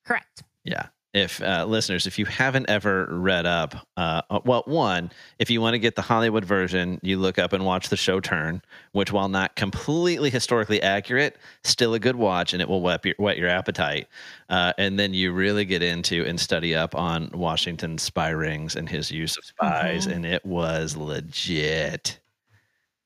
Correct. 0.04 0.42
Yeah, 0.64 0.86
if 1.14 1.42
uh, 1.42 1.66
listeners, 1.66 2.06
if 2.06 2.18
you 2.18 2.24
haven't 2.24 2.70
ever 2.70 3.06
read 3.10 3.44
up, 3.44 3.86
uh, 3.96 4.22
uh, 4.30 4.40
well, 4.44 4.62
one, 4.66 5.10
if 5.38 5.50
you 5.50 5.60
want 5.60 5.74
to 5.74 5.78
get 5.78 5.94
the 5.94 6.02
Hollywood 6.02 6.44
version, 6.44 6.98
you 7.02 7.18
look 7.18 7.38
up 7.38 7.52
and 7.52 7.64
watch 7.64 7.90
the 7.90 7.96
show 7.96 8.18
Turn, 8.18 8.62
which, 8.92 9.12
while 9.12 9.28
not 9.28 9.54
completely 9.54 10.30
historically 10.30 10.80
accurate, 10.80 11.36
still 11.64 11.92
a 11.92 11.98
good 11.98 12.16
watch, 12.16 12.54
and 12.54 12.62
it 12.62 12.68
will 12.68 12.80
whet 12.80 13.04
your, 13.04 13.14
whet 13.18 13.36
your 13.36 13.48
appetite. 13.48 14.08
Uh, 14.48 14.72
and 14.78 14.98
then 14.98 15.12
you 15.12 15.32
really 15.32 15.66
get 15.66 15.82
into 15.82 16.24
and 16.24 16.40
study 16.40 16.74
up 16.74 16.94
on 16.94 17.30
Washington's 17.34 18.02
spy 18.02 18.30
rings 18.30 18.74
and 18.74 18.88
his 18.88 19.10
use 19.10 19.36
of 19.36 19.44
spies, 19.44 20.06
mm-hmm. 20.06 20.16
and 20.16 20.26
it 20.26 20.44
was 20.46 20.96
legit. 20.96 22.18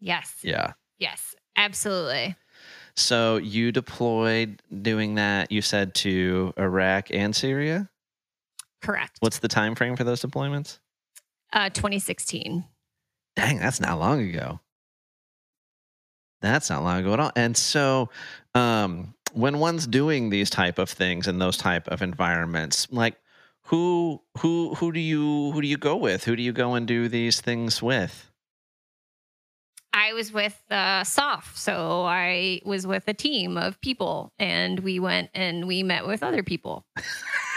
Yes. 0.00 0.36
Yeah. 0.42 0.74
Yes. 0.98 1.34
Absolutely. 1.56 2.36
So 2.94 3.36
you 3.36 3.72
deployed 3.72 4.62
doing 4.82 5.16
that. 5.16 5.50
You 5.50 5.60
said 5.60 5.94
to 5.96 6.54
Iraq 6.56 7.08
and 7.10 7.34
Syria. 7.34 7.88
Correct. 8.86 9.16
What's 9.18 9.40
the 9.40 9.48
time 9.48 9.74
frame 9.74 9.96
for 9.96 10.04
those 10.04 10.22
deployments? 10.22 10.78
Uh, 11.52 11.70
2016. 11.70 12.64
Dang, 13.34 13.58
that's 13.58 13.80
not 13.80 13.98
long 13.98 14.20
ago. 14.20 14.60
That's 16.40 16.70
not 16.70 16.84
long 16.84 17.00
ago 17.00 17.12
at 17.12 17.20
all. 17.20 17.32
And 17.34 17.56
so, 17.56 18.10
um, 18.54 19.14
when 19.32 19.58
one's 19.58 19.88
doing 19.88 20.30
these 20.30 20.50
type 20.50 20.78
of 20.78 20.88
things 20.88 21.26
in 21.26 21.38
those 21.38 21.56
type 21.56 21.88
of 21.88 22.00
environments, 22.00 22.86
like 22.92 23.16
who 23.62 24.22
who 24.38 24.74
who 24.76 24.92
do 24.92 25.00
you 25.00 25.50
who 25.50 25.60
do 25.60 25.66
you 25.66 25.76
go 25.76 25.96
with? 25.96 26.24
Who 26.24 26.36
do 26.36 26.42
you 26.42 26.52
go 26.52 26.74
and 26.74 26.86
do 26.86 27.08
these 27.08 27.40
things 27.40 27.82
with? 27.82 28.30
I 29.92 30.12
was 30.12 30.32
with 30.32 30.62
uh, 30.70 31.02
SOF, 31.02 31.56
so 31.56 32.04
I 32.04 32.60
was 32.64 32.86
with 32.86 33.08
a 33.08 33.14
team 33.14 33.56
of 33.56 33.80
people, 33.80 34.32
and 34.38 34.78
we 34.80 35.00
went 35.00 35.30
and 35.34 35.66
we 35.66 35.82
met 35.82 36.06
with 36.06 36.22
other 36.22 36.44
people. 36.44 36.86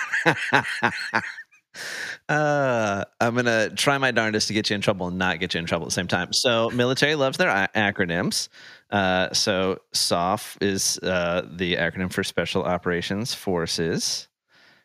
uh, 2.29 3.03
I'm 3.19 3.35
gonna 3.35 3.69
try 3.71 3.97
my 3.97 4.11
darndest 4.11 4.47
to 4.47 4.53
get 4.53 4.69
you 4.69 4.75
in 4.75 4.81
trouble 4.81 5.07
and 5.07 5.17
not 5.17 5.39
get 5.39 5.53
you 5.53 5.59
in 5.59 5.65
trouble 5.65 5.85
at 5.85 5.89
the 5.89 5.93
same 5.93 6.07
time. 6.07 6.33
So, 6.33 6.69
military 6.71 7.15
loves 7.15 7.37
their 7.37 7.49
a- 7.49 7.69
acronyms. 7.75 8.49
Uh, 8.89 9.33
so, 9.33 9.79
SOF 9.93 10.57
is 10.61 10.97
uh, 10.99 11.47
the 11.51 11.75
acronym 11.75 12.11
for 12.11 12.23
Special 12.23 12.63
Operations 12.63 13.33
Forces. 13.33 14.27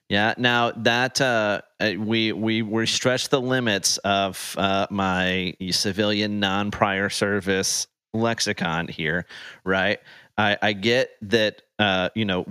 Yeah. 0.09 0.35
Now 0.37 0.71
that 0.73 1.21
uh, 1.21 1.63
we 1.81 2.33
we 2.33 2.63
we 2.63 2.87
stretched 2.87 3.31
the 3.31 3.41
limits 3.41 3.97
of 3.99 4.55
uh, 4.59 4.87
my 4.91 5.55
civilian 5.71 6.41
non-prior 6.41 7.09
service 7.09 7.87
lexicon 8.13 8.89
here, 8.89 9.27
right? 9.65 9.99
I, 10.37 10.59
I 10.61 10.73
get 10.75 11.11
that 11.23 11.63
uh, 11.79 12.11
you 12.15 12.27
know 12.27 12.45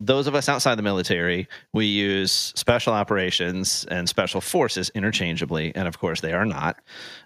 those 0.00 0.26
of 0.26 0.34
us 0.34 0.48
outside 0.48 0.76
the 0.76 0.82
military 0.82 1.48
we 1.72 1.86
use 1.86 2.52
special 2.54 2.92
operations 2.92 3.84
and 3.90 4.08
special 4.08 4.40
forces 4.40 4.90
interchangeably, 4.94 5.72
and 5.74 5.88
of 5.88 5.98
course 5.98 6.20
they 6.20 6.32
are 6.32 6.46
not. 6.46 6.80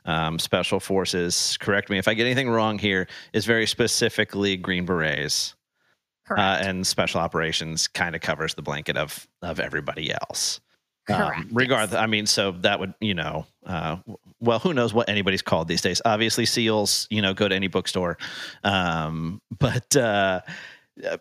Um, 0.05 0.39
special 0.39 0.81
forces, 0.81 1.57
correct 1.61 1.91
me 1.91 1.99
if 1.99 2.09
I 2.09 2.15
get 2.15 2.25
anything 2.25 2.49
wrong 2.49 2.79
here, 2.79 3.09
is 3.33 3.45
very 3.45 3.67
specifically 3.67 4.57
Green 4.57 4.87
Berets. 4.87 5.55
Uh, 6.31 6.59
and 6.63 6.87
special 6.87 7.21
operations 7.21 7.89
kind 7.89 8.15
of 8.15 8.23
covers 8.23 8.55
the 8.55 8.63
blanket 8.63 8.97
of 8.97 9.29
of 9.43 9.61
everybody 9.61 10.11
else. 10.13 10.61
Um, 11.09 11.49
regardless. 11.53 12.01
I 12.01 12.07
mean, 12.07 12.27
so 12.27 12.53
that 12.61 12.79
would, 12.79 12.95
you 13.01 13.15
know, 13.15 13.45
uh, 13.67 13.97
well, 14.41 14.59
who 14.59 14.73
knows 14.73 14.95
what 14.95 15.09
anybody's 15.09 15.43
called 15.43 15.69
these 15.69 15.83
days? 15.83 16.01
Obviously, 16.05 16.47
seals, 16.47 17.07
you 17.11 17.21
know, 17.21 17.35
go 17.35 17.49
to 17.49 17.55
any 17.55 17.67
bookstore. 17.67 18.19
Um, 18.63 19.43
but 19.59 19.95
uh, 19.97 20.41
uh, 21.05 21.17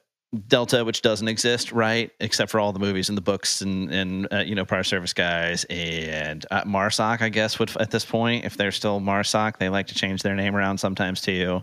Delta, 0.47 0.85
which 0.85 1.01
doesn't 1.01 1.27
exist, 1.27 1.73
right? 1.73 2.09
Except 2.21 2.49
for 2.51 2.59
all 2.61 2.71
the 2.71 2.79
movies 2.79 3.09
and 3.09 3.17
the 3.17 3.21
books 3.21 3.61
and 3.61 3.91
and 3.93 4.27
uh, 4.31 4.37
you 4.37 4.55
know 4.55 4.63
prior 4.63 4.83
service 4.83 5.11
guys 5.11 5.65
and 5.69 6.45
uh, 6.49 6.63
Marsoc, 6.63 7.21
I 7.21 7.27
guess 7.27 7.59
would 7.59 7.75
at 7.81 7.91
this 7.91 8.05
point, 8.05 8.45
if 8.45 8.55
they're 8.55 8.71
still 8.71 9.01
Marsoc, 9.01 9.57
they 9.57 9.67
like 9.67 9.87
to 9.87 9.93
change 9.95 10.23
their 10.23 10.35
name 10.35 10.55
around 10.55 10.77
sometimes 10.77 11.19
too. 11.21 11.61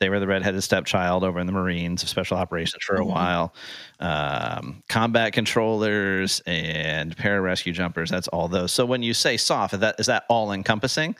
They 0.00 0.08
were 0.08 0.20
the 0.20 0.26
redheaded 0.26 0.62
stepchild 0.62 1.22
over 1.22 1.38
in 1.38 1.46
the 1.46 1.52
Marines 1.52 2.02
of 2.02 2.08
Special 2.08 2.38
Operations 2.38 2.82
for 2.82 2.96
a 2.96 3.00
Mhm. 3.00 3.06
while. 3.08 3.54
Um, 4.00 4.82
combat 4.88 5.34
controllers 5.34 6.40
and 6.46 7.14
pararescue 7.14 7.74
jumpers. 7.74 8.08
That's 8.08 8.28
all 8.28 8.48
those. 8.48 8.72
So 8.72 8.86
when 8.86 9.02
you 9.02 9.12
say 9.12 9.36
SOF, 9.36 9.74
is 9.74 9.80
that 9.80 9.96
is 10.00 10.06
that 10.06 10.24
all 10.30 10.52
encompassing? 10.52 11.14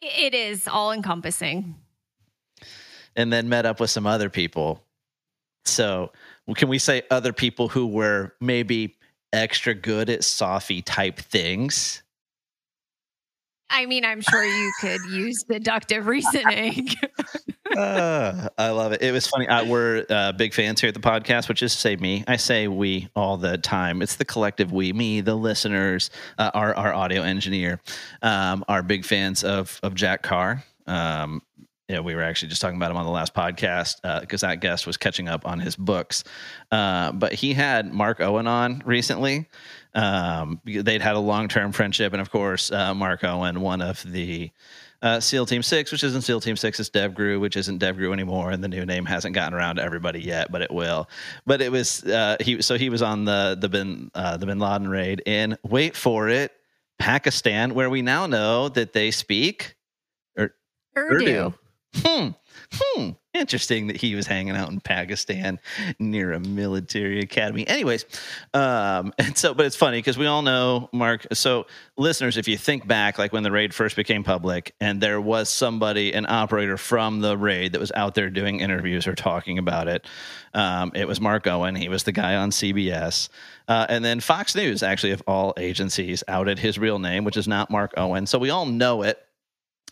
it 0.00 0.34
is 0.34 0.66
all 0.68 0.90
encompassing. 0.92 1.76
and 3.16 3.32
then 3.32 3.48
met 3.48 3.66
up 3.66 3.80
with 3.80 3.90
some 3.90 4.06
other 4.06 4.30
people. 4.30 4.82
So, 5.64 6.12
can 6.54 6.68
we 6.68 6.78
say 6.78 7.02
other 7.10 7.32
people 7.32 7.68
who 7.68 7.86
were 7.86 8.34
maybe 8.40 8.96
extra 9.32 9.74
good 9.74 10.08
at 10.10 10.24
softy 10.24 10.82
type 10.82 11.18
things? 11.18 12.02
I 13.70 13.86
mean, 13.86 14.04
I'm 14.04 14.20
sure 14.22 14.44
you 14.44 14.72
could 14.80 15.04
use 15.10 15.44
deductive 15.48 16.06
reasoning. 16.06 16.88
Uh, 17.76 18.48
I 18.58 18.70
love 18.70 18.92
it. 18.92 19.02
It 19.02 19.12
was 19.12 19.26
funny. 19.26 19.46
Uh, 19.46 19.66
we're 19.66 20.06
uh, 20.08 20.32
big 20.32 20.54
fans 20.54 20.80
here 20.80 20.88
at 20.88 20.94
the 20.94 21.00
podcast, 21.00 21.48
which 21.48 21.62
is 21.62 21.74
to 21.74 21.78
say 21.78 21.96
me. 21.96 22.24
I 22.26 22.36
say 22.36 22.66
we 22.66 23.08
all 23.14 23.36
the 23.36 23.58
time. 23.58 24.00
It's 24.00 24.16
the 24.16 24.24
collective 24.24 24.72
we, 24.72 24.92
me, 24.92 25.20
the 25.20 25.34
listeners, 25.34 26.10
uh, 26.38 26.50
our 26.54 26.74
our 26.74 26.94
audio 26.94 27.22
engineer, 27.22 27.80
um, 28.22 28.64
are 28.68 28.82
big 28.82 29.04
fans 29.04 29.44
of 29.44 29.78
of 29.82 29.94
Jack 29.94 30.22
Carr. 30.22 30.64
Um, 30.86 31.42
yeah, 31.88 32.00
we 32.00 32.14
were 32.14 32.22
actually 32.22 32.48
just 32.48 32.60
talking 32.60 32.76
about 32.76 32.90
him 32.90 32.98
on 32.98 33.06
the 33.06 33.10
last 33.10 33.34
podcast 33.34 34.20
because 34.20 34.42
that 34.42 34.60
guest 34.60 34.86
was 34.86 34.96
catching 34.96 35.26
up 35.26 35.46
on 35.46 35.58
his 35.58 35.74
books. 35.74 36.22
Uh, 36.70 37.12
but 37.12 37.32
he 37.32 37.54
had 37.54 37.92
Mark 37.92 38.20
Owen 38.20 38.46
on 38.46 38.82
recently. 38.84 39.48
Um, 39.94 40.60
they'd 40.64 41.00
had 41.00 41.16
a 41.16 41.20
long 41.20 41.48
term 41.48 41.72
friendship, 41.72 42.12
and 42.12 42.20
of 42.20 42.30
course, 42.30 42.70
uh, 42.70 42.94
Mark 42.94 43.24
Owen, 43.24 43.62
one 43.62 43.80
of 43.80 44.02
the 44.02 44.50
uh, 45.00 45.20
SEAL 45.20 45.46
Team 45.46 45.62
Six, 45.62 45.90
which 45.90 46.04
isn't 46.04 46.22
SEAL 46.22 46.40
Team 46.40 46.56
Six, 46.56 46.78
it's 46.78 46.90
DevGru, 46.90 47.40
which 47.40 47.56
isn't 47.56 47.80
DevGru 47.80 48.12
anymore, 48.12 48.50
and 48.50 48.62
the 48.62 48.68
new 48.68 48.84
name 48.84 49.06
hasn't 49.06 49.34
gotten 49.34 49.54
around 49.54 49.76
to 49.76 49.82
everybody 49.82 50.20
yet, 50.20 50.52
but 50.52 50.60
it 50.60 50.70
will. 50.70 51.08
But 51.46 51.62
it 51.62 51.72
was 51.72 52.04
uh, 52.04 52.36
he. 52.40 52.60
So 52.60 52.76
he 52.76 52.90
was 52.90 53.00
on 53.00 53.24
the 53.24 53.56
the 53.58 53.68
Bin 53.68 54.10
uh, 54.14 54.36
the 54.36 54.46
Bin 54.46 54.58
Laden 54.58 54.88
raid 54.88 55.22
in 55.24 55.56
wait 55.62 55.96
for 55.96 56.28
it, 56.28 56.52
Pakistan, 56.98 57.74
where 57.74 57.88
we 57.88 58.02
now 58.02 58.26
know 58.26 58.68
that 58.68 58.92
they 58.92 59.10
speak 59.10 59.76
Urdu. 60.38 61.54
Hmm. 61.96 62.28
Hmm. 62.72 63.10
Interesting 63.34 63.86
that 63.86 63.96
he 63.96 64.14
was 64.14 64.26
hanging 64.26 64.56
out 64.56 64.70
in 64.70 64.80
Pakistan 64.80 65.60
near 65.98 66.32
a 66.32 66.40
military 66.40 67.20
academy. 67.20 67.66
Anyways, 67.66 68.04
um, 68.52 69.12
and 69.18 69.36
so, 69.38 69.54
but 69.54 69.64
it's 69.64 69.76
funny 69.76 69.98
because 69.98 70.18
we 70.18 70.26
all 70.26 70.42
know 70.42 70.90
Mark. 70.92 71.26
So, 71.32 71.66
listeners, 71.96 72.36
if 72.36 72.48
you 72.48 72.58
think 72.58 72.86
back, 72.86 73.18
like 73.18 73.32
when 73.32 73.42
the 73.42 73.50
raid 73.50 73.72
first 73.72 73.96
became 73.96 74.24
public, 74.24 74.74
and 74.80 75.00
there 75.00 75.20
was 75.20 75.48
somebody, 75.48 76.12
an 76.12 76.26
operator 76.28 76.76
from 76.76 77.20
the 77.20 77.36
raid, 77.36 77.72
that 77.72 77.80
was 77.80 77.92
out 77.92 78.14
there 78.14 78.28
doing 78.28 78.60
interviews 78.60 79.06
or 79.06 79.14
talking 79.14 79.58
about 79.58 79.88
it, 79.88 80.06
um, 80.52 80.90
it 80.94 81.06
was 81.06 81.20
Mark 81.20 81.46
Owen. 81.46 81.74
He 81.74 81.88
was 81.88 82.02
the 82.02 82.12
guy 82.12 82.34
on 82.34 82.50
CBS. 82.50 83.28
Uh, 83.68 83.86
and 83.88 84.04
then 84.04 84.20
Fox 84.20 84.54
News, 84.54 84.82
actually, 84.82 85.12
of 85.12 85.22
all 85.26 85.54
agencies, 85.56 86.24
outed 86.26 86.58
his 86.58 86.78
real 86.78 86.98
name, 86.98 87.24
which 87.24 87.36
is 87.36 87.46
not 87.46 87.70
Mark 87.70 87.92
Owen. 87.96 88.26
So 88.26 88.38
we 88.38 88.50
all 88.50 88.66
know 88.66 89.02
it. 89.02 89.22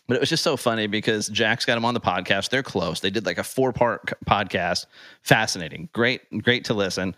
But 0.07 0.15
it 0.15 0.19
was 0.21 0.29
just 0.29 0.43
so 0.43 0.55
funny 0.55 0.87
because 0.87 1.27
Jack's 1.27 1.65
got 1.65 1.77
him 1.77 1.83
on 1.83 1.93
the 1.93 1.99
podcast. 1.99 2.49
They're 2.49 2.63
close. 2.63 3.01
They 3.01 3.09
did 3.09 3.25
like 3.25 3.37
a 3.37 3.43
four 3.43 3.73
part 3.73 4.13
podcast. 4.25 4.85
Fascinating. 5.21 5.89
Great, 5.91 6.21
great 6.43 6.63
to 6.65 6.73
listen 6.73 7.13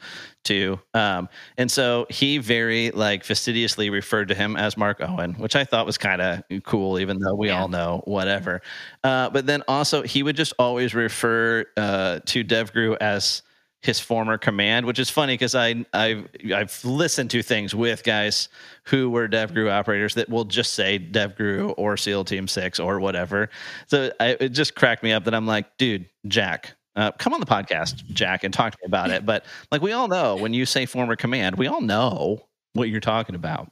to. 0.45 0.79
Um, 0.95 1.29
and 1.57 1.69
so 1.69 2.07
he 2.09 2.39
very 2.39 2.89
like 2.91 3.23
fastidiously 3.23 3.91
referred 3.91 4.29
to 4.29 4.35
him 4.35 4.55
as 4.55 4.75
Mark 4.75 5.01
Owen, 5.01 5.33
which 5.35 5.55
I 5.55 5.65
thought 5.65 5.85
was 5.85 5.99
kind 5.99 6.19
of 6.21 6.43
cool, 6.63 6.99
even 6.99 7.19
though 7.19 7.35
we 7.35 7.49
Yeah. 7.49 7.61
all 7.61 7.67
know 7.67 8.01
whatever. 8.05 8.61
Uh, 9.03 9.29
but 9.29 9.45
then 9.45 9.61
also 9.67 10.01
he 10.01 10.23
would 10.23 10.35
just 10.35 10.53
always 10.57 10.95
refer 10.95 11.65
uh, 11.77 12.19
to 12.25 12.43
DevGru 12.43 12.97
as 12.99 13.43
his 13.82 13.99
former 13.99 14.38
command, 14.38 14.86
which 14.86 14.99
is 14.99 15.09
funny 15.09 15.34
because 15.34 15.55
I 15.55 15.86
I've 15.93 16.27
I've 16.53 16.84
listened 16.84 17.30
to 17.32 17.41
things 17.41 17.73
with 17.73 18.03
guys 18.03 18.49
who 18.84 19.09
were 19.09 19.27
DevGru 19.27 19.71
operators 19.71 20.15
that 20.15 20.30
will 20.30 20.43
just 20.43 20.73
say 20.73 20.99
DevGru 20.99 21.73
or 21.77 21.95
SEAL 21.95 22.25
Team 22.25 22.47
Six 22.47 22.80
or 22.80 22.99
whatever. 22.99 23.49
So 23.88 24.11
I, 24.19 24.36
it 24.39 24.49
just 24.49 24.75
cracked 24.75 25.01
me 25.01 25.13
up 25.13 25.23
that 25.25 25.34
I'm 25.34 25.47
like, 25.47 25.77
dude, 25.77 26.09
Jack, 26.27 26.75
uh, 26.95 27.11
come 27.13 27.34
on 27.34 27.39
the 27.39 27.45
podcast, 27.45 28.05
Jack, 28.07 28.43
and 28.43 28.53
talk 28.53 28.73
to 28.73 28.77
me 28.82 28.86
about 28.86 29.11
it. 29.11 29.25
But 29.25 29.45
like 29.71 29.82
we 29.82 29.93
all 29.93 30.09
know, 30.09 30.36
when 30.36 30.53
you 30.53 30.65
say 30.65 30.86
former 30.86 31.15
command, 31.15 31.57
we 31.57 31.67
all 31.67 31.82
know 31.82 32.45
what 32.73 32.89
you're 32.89 32.99
talking 32.99 33.36
about. 33.36 33.71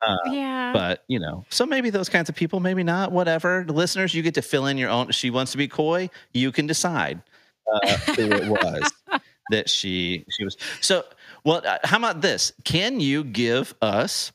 Uh, 0.00 0.16
yeah. 0.26 0.72
but 0.72 1.02
you 1.08 1.18
know, 1.18 1.44
so 1.48 1.64
maybe 1.64 1.88
those 1.90 2.08
kinds 2.08 2.28
of 2.28 2.34
people, 2.34 2.60
maybe 2.60 2.82
not. 2.82 3.12
Whatever. 3.12 3.64
The 3.66 3.72
listeners, 3.74 4.14
you 4.14 4.22
get 4.22 4.34
to 4.34 4.42
fill 4.42 4.66
in 4.66 4.78
your 4.78 4.90
own. 4.90 5.10
She 5.12 5.30
wants 5.30 5.52
to 5.52 5.58
be 5.58 5.68
coy. 5.68 6.08
You 6.32 6.50
can 6.52 6.66
decide 6.66 7.22
uh, 7.70 7.96
who 8.14 8.30
it 8.32 8.48
was 8.48 8.92
that 9.50 9.68
she 9.68 10.24
she 10.30 10.44
was. 10.44 10.56
So, 10.80 11.04
well, 11.44 11.62
uh, 11.64 11.78
how 11.84 11.98
about 11.98 12.20
this? 12.20 12.52
Can 12.64 13.00
you 13.00 13.24
give 13.24 13.74
us 13.82 14.32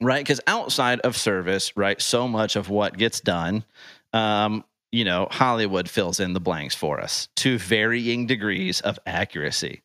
right? 0.00 0.24
Because 0.24 0.40
outside 0.46 1.00
of 1.00 1.16
service, 1.16 1.76
right, 1.76 2.00
so 2.00 2.26
much 2.26 2.56
of 2.56 2.68
what 2.68 2.96
gets 2.96 3.20
done. 3.20 3.64
Um, 4.12 4.64
you 4.92 5.04
know, 5.04 5.28
Hollywood 5.30 5.88
fills 5.88 6.18
in 6.20 6.32
the 6.32 6.40
blanks 6.40 6.74
for 6.74 7.00
us 7.00 7.28
to 7.36 7.58
varying 7.58 8.26
degrees 8.26 8.80
of 8.80 8.98
accuracy. 9.06 9.82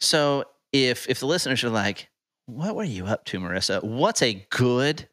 So 0.00 0.44
if 0.72 1.08
if 1.08 1.20
the 1.20 1.26
listeners 1.26 1.62
are 1.62 1.70
like, 1.70 2.08
what 2.46 2.74
were 2.74 2.84
you 2.84 3.06
up 3.06 3.24
to, 3.26 3.38
Marissa? 3.38 3.82
What's 3.82 4.22
a 4.22 4.44
good 4.50 5.08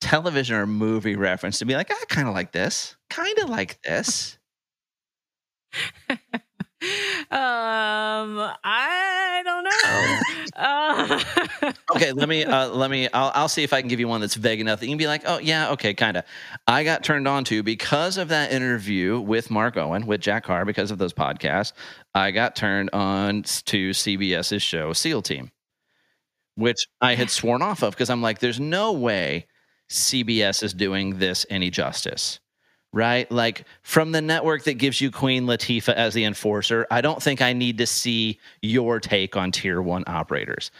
television 0.00 0.56
or 0.56 0.66
movie 0.66 1.16
reference 1.16 1.58
to 1.60 1.64
be 1.64 1.74
like, 1.74 1.90
I 1.90 2.04
kind 2.08 2.28
of 2.28 2.34
like 2.34 2.52
this, 2.52 2.96
kind 3.10 3.38
of 3.38 3.48
like 3.48 3.80
this. 3.82 4.38
um, 6.80 8.52
I 8.64 9.42
don't 9.44 9.64
know. 9.64 10.62
uh, 10.62 11.72
Okay, 11.96 12.12
let 12.12 12.28
me 12.28 12.44
uh, 12.44 12.68
let 12.68 12.90
me. 12.90 13.08
I'll, 13.12 13.32
I'll 13.34 13.48
see 13.48 13.64
if 13.64 13.72
I 13.72 13.80
can 13.80 13.88
give 13.88 13.98
you 13.98 14.06
one 14.06 14.20
that's 14.20 14.34
vague 14.34 14.60
enough 14.60 14.78
that 14.80 14.86
you 14.86 14.92
can 14.92 14.98
be 14.98 15.06
like, 15.06 15.22
oh 15.26 15.38
yeah, 15.38 15.70
okay, 15.70 15.94
kind 15.94 16.16
of. 16.16 16.24
I 16.66 16.84
got 16.84 17.02
turned 17.02 17.26
on 17.26 17.44
to 17.44 17.62
because 17.62 18.16
of 18.18 18.28
that 18.28 18.52
interview 18.52 19.18
with 19.18 19.50
Mark 19.50 19.76
Owen 19.76 20.06
with 20.06 20.20
Jack 20.20 20.44
Carr 20.44 20.64
because 20.64 20.90
of 20.90 20.98
those 20.98 21.12
podcasts. 21.12 21.72
I 22.14 22.30
got 22.30 22.54
turned 22.54 22.90
on 22.92 23.42
to 23.42 23.90
CBS's 23.90 24.62
show 24.62 24.92
SEAL 24.92 25.22
Team, 25.22 25.50
which 26.54 26.86
I 27.00 27.14
had 27.14 27.30
sworn 27.30 27.62
off 27.62 27.82
of 27.82 27.94
because 27.94 28.10
I'm 28.10 28.22
like, 28.22 28.38
there's 28.38 28.60
no 28.60 28.92
way 28.92 29.46
CBS 29.90 30.62
is 30.62 30.74
doing 30.74 31.18
this 31.18 31.46
any 31.50 31.70
justice. 31.70 32.38
Right? 32.92 33.30
Like 33.30 33.64
from 33.82 34.12
the 34.12 34.22
network 34.22 34.64
that 34.64 34.74
gives 34.74 35.00
you 35.00 35.10
Queen 35.10 35.44
Latifah 35.44 35.94
as 35.94 36.14
the 36.14 36.24
enforcer, 36.24 36.86
I 36.90 37.02
don't 37.02 37.22
think 37.22 37.42
I 37.42 37.52
need 37.52 37.78
to 37.78 37.86
see 37.86 38.40
your 38.62 38.98
take 38.98 39.36
on 39.36 39.52
tier 39.52 39.82
one 39.82 40.04
operators. 40.06 40.70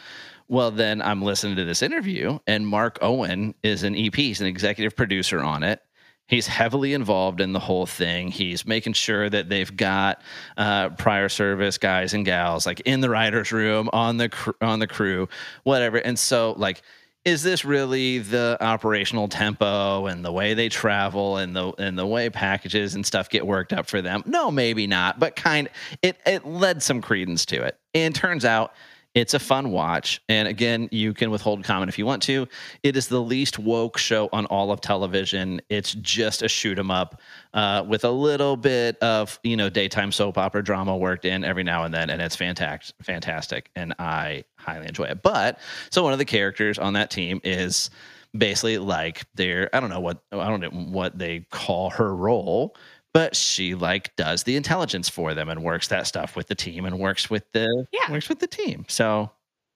Well, 0.47 0.71
then 0.71 0.99
I'm 1.03 1.21
listening 1.21 1.55
to 1.57 1.65
this 1.65 1.83
interview, 1.83 2.39
and 2.47 2.67
Mark 2.67 2.97
Owen 3.03 3.53
is 3.61 3.83
an 3.83 3.95
EP, 3.95 4.15
he's 4.15 4.41
an 4.41 4.47
executive 4.47 4.95
producer 4.95 5.39
on 5.41 5.61
it. 5.61 5.83
He's 6.29 6.45
heavily 6.45 6.93
involved 6.93 7.41
in 7.41 7.53
the 7.53 7.59
whole 7.59 7.87
thing. 7.87 8.29
He's 8.29 8.65
making 8.65 8.93
sure 8.93 9.29
that 9.29 9.49
they've 9.49 9.75
got 9.75 10.21
uh, 10.57 10.89
prior 10.89 11.27
service 11.27 11.79
guys 11.79 12.13
and 12.13 12.23
gals 12.23 12.67
like 12.67 12.81
in 12.81 13.01
the 13.01 13.09
writers' 13.09 13.51
room, 13.51 13.89
on 13.93 14.17
the 14.17 14.29
cr- 14.29 14.51
on 14.61 14.77
the 14.77 14.85
crew, 14.85 15.27
whatever. 15.63 15.97
And 15.97 16.17
so, 16.19 16.53
like, 16.55 16.83
is 17.25 17.43
this 17.43 17.65
really 17.65 18.19
the 18.19 18.57
operational 18.61 19.27
tempo 19.27 20.05
and 20.05 20.23
the 20.23 20.31
way 20.31 20.53
they 20.53 20.69
travel 20.69 21.37
and 21.37 21.55
the 21.55 21.73
and 21.77 21.97
the 21.97 22.05
way 22.05 22.29
packages 22.29 22.95
and 22.95 23.05
stuff 23.05 23.29
get 23.29 23.45
worked 23.45 23.73
up 23.73 23.87
for 23.87 24.01
them? 24.01 24.23
No, 24.25 24.49
maybe 24.49 24.87
not, 24.87 25.19
but 25.19 25.35
kind 25.35 25.69
it 26.01 26.17
it 26.25 26.45
led 26.45 26.81
some 26.81 27.01
credence 27.01 27.45
to 27.47 27.63
it. 27.63 27.77
And 27.93 28.15
turns 28.15 28.45
out 28.45 28.73
it's 29.15 29.33
a 29.33 29.39
fun 29.39 29.71
watch. 29.71 30.21
And 30.29 30.47
again, 30.47 30.87
you 30.91 31.13
can 31.13 31.31
withhold 31.31 31.63
comment 31.63 31.89
if 31.89 31.97
you 31.97 32.05
want 32.05 32.21
to. 32.23 32.47
It 32.83 32.95
is 32.95 33.07
the 33.07 33.21
least 33.21 33.57
woke 33.57 33.97
show 33.97 34.29
on 34.31 34.45
all 34.47 34.71
of 34.71 34.81
television. 34.81 35.61
It's 35.69 35.93
just 35.95 36.41
a 36.43 36.47
shoot 36.47 36.77
'em 36.77 36.91
up 36.91 37.19
uh, 37.53 37.83
with 37.87 38.03
a 38.05 38.11
little 38.11 38.55
bit 38.55 38.97
of 38.99 39.39
you 39.43 39.57
know 39.57 39.69
daytime 39.69 40.11
soap 40.11 40.37
opera 40.37 40.63
drama 40.63 40.95
worked 40.95 41.25
in 41.25 41.43
every 41.43 41.63
now 41.63 41.83
and 41.83 41.93
then, 41.93 42.09
and 42.09 42.21
it's 42.21 42.35
fantastic, 42.35 42.95
fantastic, 43.01 43.71
and 43.75 43.93
I 43.99 44.43
highly 44.55 44.87
enjoy 44.87 45.05
it. 45.05 45.23
But 45.23 45.59
so 45.89 46.03
one 46.03 46.13
of 46.13 46.19
the 46.19 46.25
characters 46.25 46.77
on 46.77 46.93
that 46.93 47.09
team 47.09 47.41
is 47.43 47.89
basically 48.37 48.77
like 48.77 49.23
they're 49.35 49.69
I 49.73 49.79
don't 49.79 49.89
know 49.89 49.99
what 49.99 50.21
I 50.31 50.47
don't 50.47 50.61
know 50.61 50.69
what 50.69 51.17
they 51.17 51.47
call 51.51 51.89
her 51.91 52.15
role, 52.15 52.75
but 53.13 53.35
she 53.35 53.75
like 53.75 54.15
does 54.15 54.43
the 54.43 54.55
intelligence 54.55 55.09
for 55.09 55.33
them 55.33 55.49
and 55.49 55.63
works 55.63 55.87
that 55.89 56.07
stuff 56.07 56.35
with 56.35 56.47
the 56.47 56.55
team 56.55 56.85
and 56.85 56.99
works 56.99 57.29
with 57.29 57.43
the 57.53 57.85
Yeah. 57.91 58.11
works 58.11 58.29
with 58.29 58.39
the 58.39 58.47
team. 58.47 58.85
So 58.87 59.31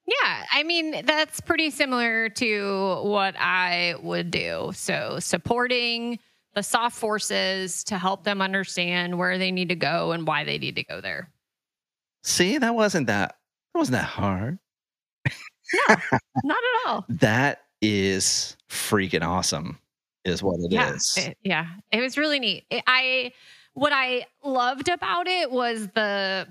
Yeah, 0.05 0.45
I 0.51 0.63
mean, 0.63 1.05
that's 1.05 1.39
pretty 1.41 1.69
similar 1.69 2.29
to 2.29 3.01
what 3.03 3.35
I 3.39 3.95
would 4.01 4.31
do. 4.31 4.71
So, 4.75 5.17
supporting 5.19 6.19
the 6.55 6.61
soft 6.61 6.97
forces 6.97 7.83
to 7.85 7.97
help 7.97 8.23
them 8.25 8.41
understand 8.41 9.17
where 9.17 9.37
they 9.37 9.49
need 9.51 9.69
to 9.69 9.75
go 9.75 10.11
and 10.11 10.27
why 10.27 10.43
they 10.43 10.57
need 10.57 10.75
to 10.75 10.83
go 10.83 10.99
there. 11.01 11.31
See, 12.23 12.57
that 12.57 12.75
wasn't 12.75 13.07
that 13.07 13.37
that 13.73 13.79
wasn't 13.79 13.93
that 13.97 14.03
hard. 14.05 14.59
No, 15.89 15.95
not 16.43 16.57
at 16.57 16.87
all. 16.89 17.05
That 17.09 17.61
is 17.81 18.55
freaking 18.69 19.23
awesome, 19.25 19.79
is 20.25 20.41
what 20.43 20.59
it 20.59 20.71
yeah, 20.71 20.93
is. 20.93 21.13
it- 21.17 21.37
yeah, 21.43 21.67
it 21.91 22.01
was 22.01 22.17
really 22.17 22.39
neat. 22.39 22.65
It- 22.69 22.83
I 22.87 23.31
what 23.73 23.91
I 23.93 24.25
loved 24.43 24.87
about 24.89 25.27
it 25.27 25.49
was 25.51 25.87
the 25.89 26.47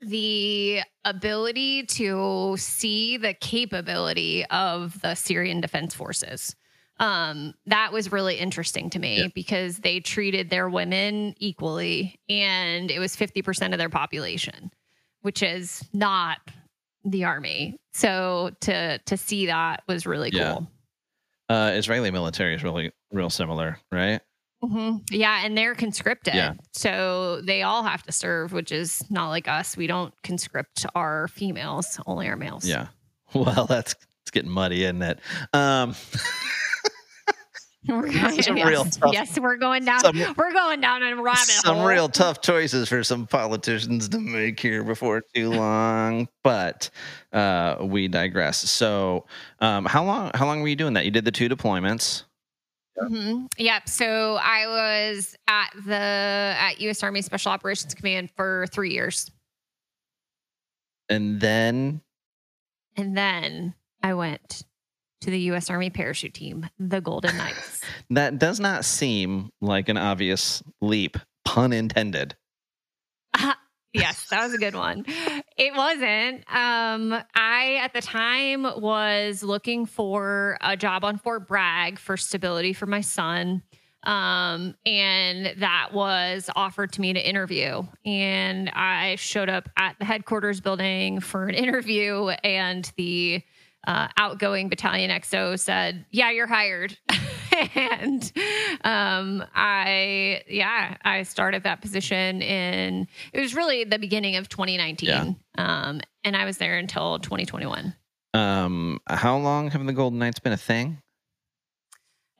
the 0.00 0.80
ability 1.04 1.84
to 1.84 2.56
see 2.58 3.16
the 3.16 3.32
capability 3.34 4.44
of 4.46 5.00
the 5.00 5.14
Syrian 5.14 5.60
Defense 5.60 5.94
Forces. 5.94 6.54
Um, 7.00 7.54
that 7.66 7.92
was 7.92 8.12
really 8.12 8.36
interesting 8.36 8.90
to 8.90 8.98
me 8.98 9.22
Yeah. 9.22 9.28
because 9.34 9.78
they 9.78 10.00
treated 10.00 10.50
their 10.50 10.68
women 10.68 11.34
equally, 11.38 12.20
and 12.28 12.90
it 12.90 12.98
was 12.98 13.16
fifty 13.16 13.42
percent 13.42 13.72
of 13.74 13.78
their 13.78 13.88
population, 13.88 14.70
which 15.22 15.42
is 15.42 15.82
not 15.92 16.38
the 17.04 17.24
army. 17.24 17.76
So 17.92 18.50
to 18.60 18.98
to 18.98 19.16
see 19.16 19.46
that 19.46 19.82
was 19.88 20.06
really 20.06 20.30
Yeah. 20.32 20.52
cool. 20.52 20.70
Uh, 21.54 21.70
Israeli 21.72 22.10
military 22.10 22.54
is 22.54 22.62
really 22.64 22.90
real 23.12 23.30
similar, 23.30 23.78
right? 23.92 24.20
hmm 24.62 24.96
Yeah, 25.10 25.44
and 25.44 25.56
they're 25.56 25.74
conscripted. 25.74 26.34
Yeah. 26.34 26.54
So 26.72 27.40
they 27.44 27.62
all 27.62 27.82
have 27.82 28.02
to 28.04 28.12
serve, 28.12 28.52
which 28.52 28.72
is 28.72 29.04
not 29.10 29.28
like 29.28 29.46
us. 29.46 29.76
We 29.76 29.86
don't 29.86 30.12
conscript 30.22 30.86
our 30.94 31.28
females, 31.28 32.00
only 32.06 32.28
our 32.28 32.36
males. 32.36 32.66
Yeah. 32.66 32.88
Well, 33.34 33.66
that's 33.66 33.96
it's 34.22 34.30
getting 34.30 34.50
muddy, 34.50 34.84
isn't 34.84 35.02
it? 35.02 35.18
Um, 35.52 35.96
We're 37.88 38.10
This 38.10 38.38
is 38.38 38.46
going, 38.46 38.64
real 38.66 38.84
yes, 38.84 38.96
tough- 38.96 39.12
yes, 39.12 39.38
we're 39.38 39.56
going 39.56 39.84
down. 39.84 40.00
some- 40.00 40.34
we're 40.38 40.52
going 40.52 40.80
down 40.80 41.02
a 41.02 41.20
rabbit 41.22 41.38
some 41.40 41.76
hole. 41.76 41.86
real 41.86 42.08
tough 42.08 42.40
choices 42.40 42.88
for 42.88 43.04
some 43.04 43.26
politicians 43.26 44.08
to 44.08 44.18
make 44.18 44.58
here 44.58 44.82
before 44.82 45.22
too 45.34 45.50
long, 45.50 46.26
but 46.42 46.88
uh, 47.32 47.76
we 47.82 48.08
digress. 48.08 48.58
So, 48.70 49.26
um, 49.60 49.84
how 49.84 50.02
long? 50.04 50.30
How 50.34 50.46
long 50.46 50.62
were 50.62 50.68
you 50.68 50.76
doing 50.76 50.94
that? 50.94 51.04
You 51.04 51.10
did 51.10 51.24
the 51.26 51.30
two 51.32 51.48
deployments. 51.48 52.24
Mhm. 53.02 53.48
Yep. 53.58 53.88
So 53.88 54.36
I 54.40 54.66
was 54.66 55.36
at 55.48 55.70
the 55.84 56.54
at 56.58 56.80
U.S. 56.80 57.02
Army 57.02 57.20
Special 57.22 57.50
Operations 57.52 57.92
Command 57.94 58.30
for 58.36 58.66
three 58.70 58.92
years, 58.92 59.30
And 61.08 61.40
then 61.40 62.00
and 62.96 63.16
then 63.16 63.74
I 64.02 64.14
went 64.14 64.62
to 65.24 65.30
the 65.30 65.40
U.S. 65.40 65.70
Army 65.70 65.88
parachute 65.90 66.34
team, 66.34 66.68
the 66.78 67.00
Golden 67.00 67.36
Knights. 67.36 67.80
that 68.10 68.38
does 68.38 68.60
not 68.60 68.84
seem 68.84 69.50
like 69.60 69.88
an 69.88 69.96
obvious 69.96 70.62
leap, 70.82 71.16
pun 71.44 71.72
intended. 71.72 72.36
yes, 73.94 74.26
that 74.30 74.44
was 74.44 74.52
a 74.52 74.58
good 74.58 74.74
one. 74.74 75.06
It 75.56 75.74
wasn't. 75.74 76.44
Um, 76.54 77.14
I 77.34 77.78
at 77.82 77.94
the 77.94 78.02
time 78.02 78.64
was 78.64 79.42
looking 79.42 79.86
for 79.86 80.58
a 80.60 80.76
job 80.76 81.04
on 81.04 81.16
Fort 81.16 81.48
Bragg 81.48 81.98
for 81.98 82.16
stability 82.16 82.74
for 82.74 82.86
my 82.86 83.00
son. 83.00 83.62
Um, 84.02 84.74
and 84.84 85.54
that 85.60 85.94
was 85.94 86.50
offered 86.54 86.92
to 86.92 87.00
me 87.00 87.14
to 87.14 87.28
interview. 87.28 87.84
And 88.04 88.68
I 88.68 89.16
showed 89.16 89.48
up 89.48 89.70
at 89.78 89.96
the 89.98 90.04
headquarters 90.04 90.60
building 90.60 91.20
for 91.20 91.46
an 91.46 91.54
interview, 91.54 92.28
and 92.44 92.90
the 92.98 93.42
uh, 93.86 94.08
outgoing 94.16 94.68
battalion 94.68 95.10
XO 95.10 95.58
said, 95.58 96.04
Yeah, 96.10 96.30
you're 96.30 96.46
hired. 96.46 96.96
and 97.74 98.32
um, 98.84 99.44
I, 99.54 100.42
yeah, 100.48 100.96
I 101.04 101.22
started 101.22 101.62
that 101.64 101.80
position 101.80 102.42
in, 102.42 103.06
it 103.32 103.40
was 103.40 103.54
really 103.54 103.84
the 103.84 103.98
beginning 103.98 104.36
of 104.36 104.48
2019. 104.48 105.08
Yeah. 105.08 105.32
Um, 105.56 106.00
and 106.24 106.36
I 106.36 106.44
was 106.44 106.58
there 106.58 106.76
until 106.76 107.18
2021. 107.18 107.94
Um, 108.32 109.00
how 109.06 109.36
long 109.36 109.70
have 109.70 109.84
the 109.86 109.92
Golden 109.92 110.18
Knights 110.18 110.40
been 110.40 110.52
a 110.52 110.56
thing? 110.56 110.98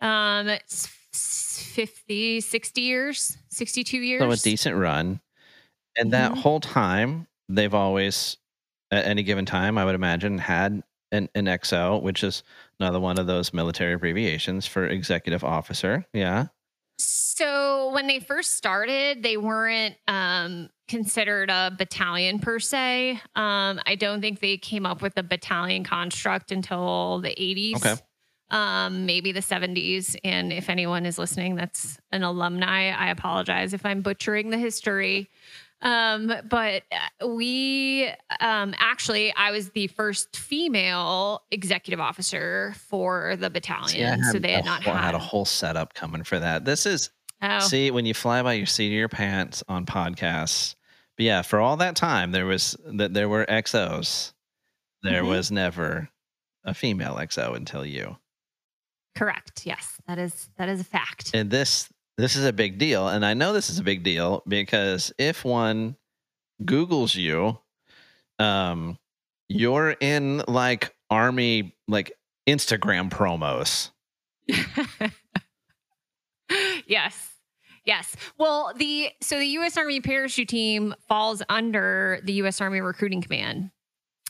Um, 0.00 0.48
it's 0.48 0.86
50, 1.12 2.40
60 2.40 2.80
years, 2.80 3.38
62 3.50 3.98
years. 3.98 4.20
So 4.20 4.30
a 4.30 4.36
decent 4.36 4.76
run. 4.76 5.20
And 5.96 6.12
that 6.12 6.32
Mhm. 6.32 6.38
whole 6.38 6.60
time, 6.60 7.28
they've 7.48 7.72
always, 7.72 8.36
at 8.90 9.06
any 9.06 9.22
given 9.22 9.46
time, 9.46 9.78
I 9.78 9.84
would 9.84 9.94
imagine, 9.94 10.38
had 10.38 10.82
an, 11.14 11.28
an 11.34 11.46
XO, 11.46 12.02
which 12.02 12.22
is 12.22 12.42
another 12.80 13.00
one 13.00 13.18
of 13.18 13.26
those 13.26 13.54
military 13.54 13.94
abbreviations 13.94 14.66
for 14.66 14.86
executive 14.86 15.44
officer. 15.44 16.04
Yeah. 16.12 16.46
So 16.98 17.90
when 17.92 18.06
they 18.06 18.20
first 18.20 18.52
started, 18.52 19.22
they 19.22 19.36
weren't 19.36 19.96
um, 20.06 20.68
considered 20.88 21.50
a 21.50 21.72
battalion 21.76 22.38
per 22.38 22.60
se. 22.60 23.20
Um, 23.34 23.80
I 23.86 23.96
don't 23.98 24.20
think 24.20 24.40
they 24.40 24.56
came 24.56 24.86
up 24.86 25.02
with 25.02 25.16
a 25.16 25.22
battalion 25.22 25.84
construct 25.84 26.52
until 26.52 27.20
the 27.20 27.30
80s. 27.30 27.76
Okay. 27.76 27.96
Um, 28.50 29.06
maybe 29.06 29.32
the 29.32 29.40
70s. 29.40 30.16
And 30.22 30.52
if 30.52 30.68
anyone 30.68 31.06
is 31.06 31.18
listening 31.18 31.56
that's 31.56 31.98
an 32.12 32.22
alumni, 32.22 32.90
I 32.90 33.08
apologize 33.10 33.72
if 33.72 33.84
I'm 33.84 34.02
butchering 34.02 34.50
the 34.50 34.58
history. 34.58 35.30
Um, 35.82 36.32
but 36.48 36.82
uh, 37.20 37.26
we 37.28 38.08
um, 38.40 38.74
actually, 38.78 39.34
I 39.34 39.50
was 39.50 39.70
the 39.70 39.86
first 39.88 40.34
female 40.36 41.42
executive 41.50 42.00
officer 42.00 42.74
for 42.88 43.36
the 43.36 43.50
battalion. 43.50 44.22
See, 44.24 44.32
so 44.32 44.38
they 44.38 44.52
had 44.52 44.64
not 44.64 44.82
whole- 44.82 44.94
had. 44.94 45.04
had 45.04 45.14
a 45.14 45.18
whole 45.18 45.44
setup 45.44 45.92
coming 45.94 46.24
for 46.24 46.38
that. 46.38 46.64
This 46.64 46.86
is 46.86 47.10
oh. 47.42 47.58
see 47.60 47.90
when 47.90 48.06
you 48.06 48.14
fly 48.14 48.42
by 48.42 48.54
your 48.54 48.66
seat 48.66 48.86
of 48.88 48.92
your 48.92 49.08
pants 49.10 49.62
on 49.68 49.84
podcasts. 49.84 50.74
But 51.16 51.24
yeah, 51.26 51.42
for 51.42 51.60
all 51.60 51.76
that 51.76 51.96
time, 51.96 52.32
there 52.32 52.46
was 52.46 52.76
that 52.86 53.12
there 53.14 53.28
were 53.28 53.44
XOs. 53.46 54.32
There 55.02 55.22
Mhm. 55.22 55.28
was 55.28 55.50
never 55.50 56.08
a 56.64 56.72
female 56.72 57.16
XO 57.16 57.54
until 57.54 57.84
you. 57.84 58.16
Correct. 59.14 59.64
Yes, 59.66 60.00
that 60.08 60.18
is 60.18 60.48
that 60.56 60.68
is 60.68 60.80
a 60.80 60.84
fact. 60.84 61.30
And 61.34 61.50
this 61.50 61.88
this 62.16 62.36
is 62.36 62.44
a 62.44 62.52
big 62.52 62.78
deal, 62.78 63.08
and 63.08 63.24
I 63.24 63.34
know 63.34 63.52
this 63.52 63.70
is 63.70 63.78
a 63.78 63.82
big 63.82 64.02
deal 64.02 64.42
because 64.46 65.12
if 65.18 65.44
one 65.44 65.96
Google's 66.64 67.14
you, 67.14 67.58
um, 68.38 68.98
you're 69.48 69.96
in 70.00 70.42
like 70.48 70.94
army 71.10 71.76
like 71.88 72.12
Instagram 72.48 73.10
promos. 73.10 73.90
yes. 76.86 77.30
Yes. 77.84 78.16
Well, 78.38 78.72
the 78.76 79.10
so 79.20 79.38
the 79.38 79.46
US 79.46 79.76
Army 79.76 80.00
parachute 80.00 80.48
team 80.48 80.94
falls 81.06 81.42
under 81.48 82.20
the 82.24 82.32
US 82.44 82.60
Army 82.60 82.80
recruiting 82.80 83.22
command. 83.22 83.70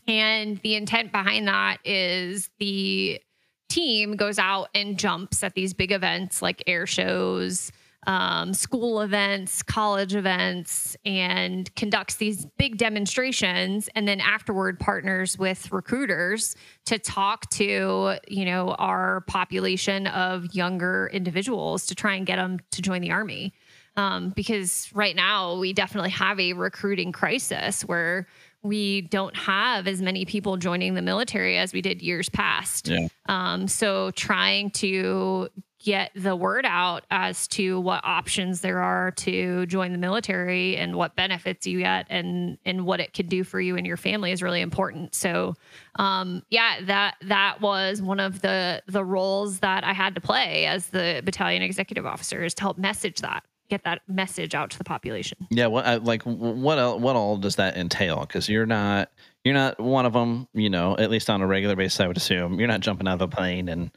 And 0.07 0.59
the 0.63 0.75
intent 0.75 1.13
behind 1.13 1.49
that 1.49 1.79
is 1.85 2.51
the 2.59 3.21
team 3.69 4.17
goes 4.17 4.39
out 4.39 4.69
and 4.75 4.99
jumps 4.99 5.43
at 5.43 5.55
these 5.55 5.75
big 5.75 5.93
events 5.93 6.43
like 6.43 6.63
air 6.67 6.87
shows, 6.87 7.73
um, 8.07 8.53
school 8.53 9.01
events, 9.01 9.63
college 9.63 10.15
events, 10.15 10.97
and 11.05 11.75
conducts 11.75 12.17
these 12.17 12.47
big 12.59 12.77
demonstrations. 12.77 13.89
And 13.95 14.07
then 14.07 14.21
afterward, 14.21 14.79
partners 14.79 15.39
with 15.39 15.73
recruiters 15.73 16.55
to 16.87 16.99
talk 16.99 17.49
to 17.51 18.17
you 18.29 18.45
know 18.45 18.71
our 18.79 19.23
population 19.23 20.07
of 20.09 20.55
younger 20.55 21.11
individuals 21.13 21.87
to 21.87 21.95
try 21.95 22.15
and 22.15 22.27
get 22.27 22.37
them 22.37 22.61
to 22.73 22.83
join 22.83 23.01
the 23.01 23.11
army. 23.11 23.55
Um, 23.97 24.31
because 24.31 24.91
right 24.93 25.15
now 25.15 25.57
we 25.57 25.73
definitely 25.73 26.11
have 26.11 26.41
a 26.41 26.53
recruiting 26.53 27.13
crisis 27.13 27.83
where 27.83 28.27
we 28.65 29.03
don't 29.03 29.37
have 29.37 29.87
as 29.87 30.03
many 30.03 30.25
people 30.25 30.57
joining 30.57 30.95
the 30.95 31.03
military 31.03 31.59
as 31.59 31.73
we 31.73 31.83
did 31.83 32.03
years 32.03 32.29
past. 32.29 32.89
Yeah. 32.89 33.09
Um, 33.27 33.69
so 33.69 34.11
trying 34.13 34.71
to 34.71 35.51
get 35.85 36.11
the 36.15 36.35
word 36.35 36.65
out 36.67 37.05
as 37.11 37.47
to 37.47 37.79
what 37.79 38.01
options 38.05 38.63
there 38.63 38.81
are 38.81 39.11
to 39.11 39.67
join 39.67 39.93
the 39.93 39.99
military 39.99 40.79
and 40.79 40.97
what 40.97 41.15
benefits 41.15 41.67
you 41.67 41.81
get 41.81 42.07
and 42.09 42.57
and 42.65 42.87
what 42.87 43.01
it 43.01 43.13
could 43.13 43.29
do 43.29 43.45
for 43.45 43.61
you 43.61 43.77
and 43.77 43.87
your 43.87 43.99
family 43.99 44.33
is 44.33 44.43
really 44.43 44.63
important. 44.63 45.15
So 45.15 45.55
um 45.97 46.43
yeah, 46.49 46.81
that 46.87 47.17
that 47.23 47.61
was 47.61 48.01
one 48.01 48.19
of 48.19 48.41
the 48.41 48.83
the 48.87 49.05
roles 49.05 49.59
that 49.59 49.85
I 49.85 49.93
had 49.93 50.15
to 50.15 50.23
play 50.23 50.65
as 50.65 50.87
the 50.87 51.21
battalion 51.23 51.61
executive 51.61 52.07
officer 52.07 52.43
is 52.43 52.55
to 52.55 52.63
help 52.63 52.79
message 52.79 53.21
that, 53.21 53.45
get 53.75 53.85
that 53.85 54.03
message 54.07 54.55
out 54.55 54.71
to 54.71 54.79
the 54.79 54.85
population. 54.85 55.37
Yeah, 55.51 55.67
what 55.67 55.85
I, 55.85 55.97
like 55.97 56.23
what 56.23 56.79
el 56.79 57.01
what 57.01 57.17
all 57.17 57.37
does 57.37 57.57
that 57.57 57.77
entail? 57.77 58.21
Because 58.21 58.49
you're 58.49 58.67
not 58.67 59.11
you're 59.43 59.55
not 59.55 59.81
one 59.81 60.07
of 60.07 60.13
them. 60.13 60.49
You 60.55 60.71
know, 60.71 60.97
at 60.97 61.11
least 61.11 61.29
on 61.29 61.43
a 61.43 61.47
regular 61.47 61.77
basis, 61.77 62.01
I 62.01 62.07
would 62.07 62.17
assume 62.17 62.59
you're 62.59 62.69
not 62.69 62.81
jumping 62.81 63.09
out 63.09 63.15
of 63.15 63.23
a 63.23 63.29
plane 63.29 63.69
and, 63.69 63.91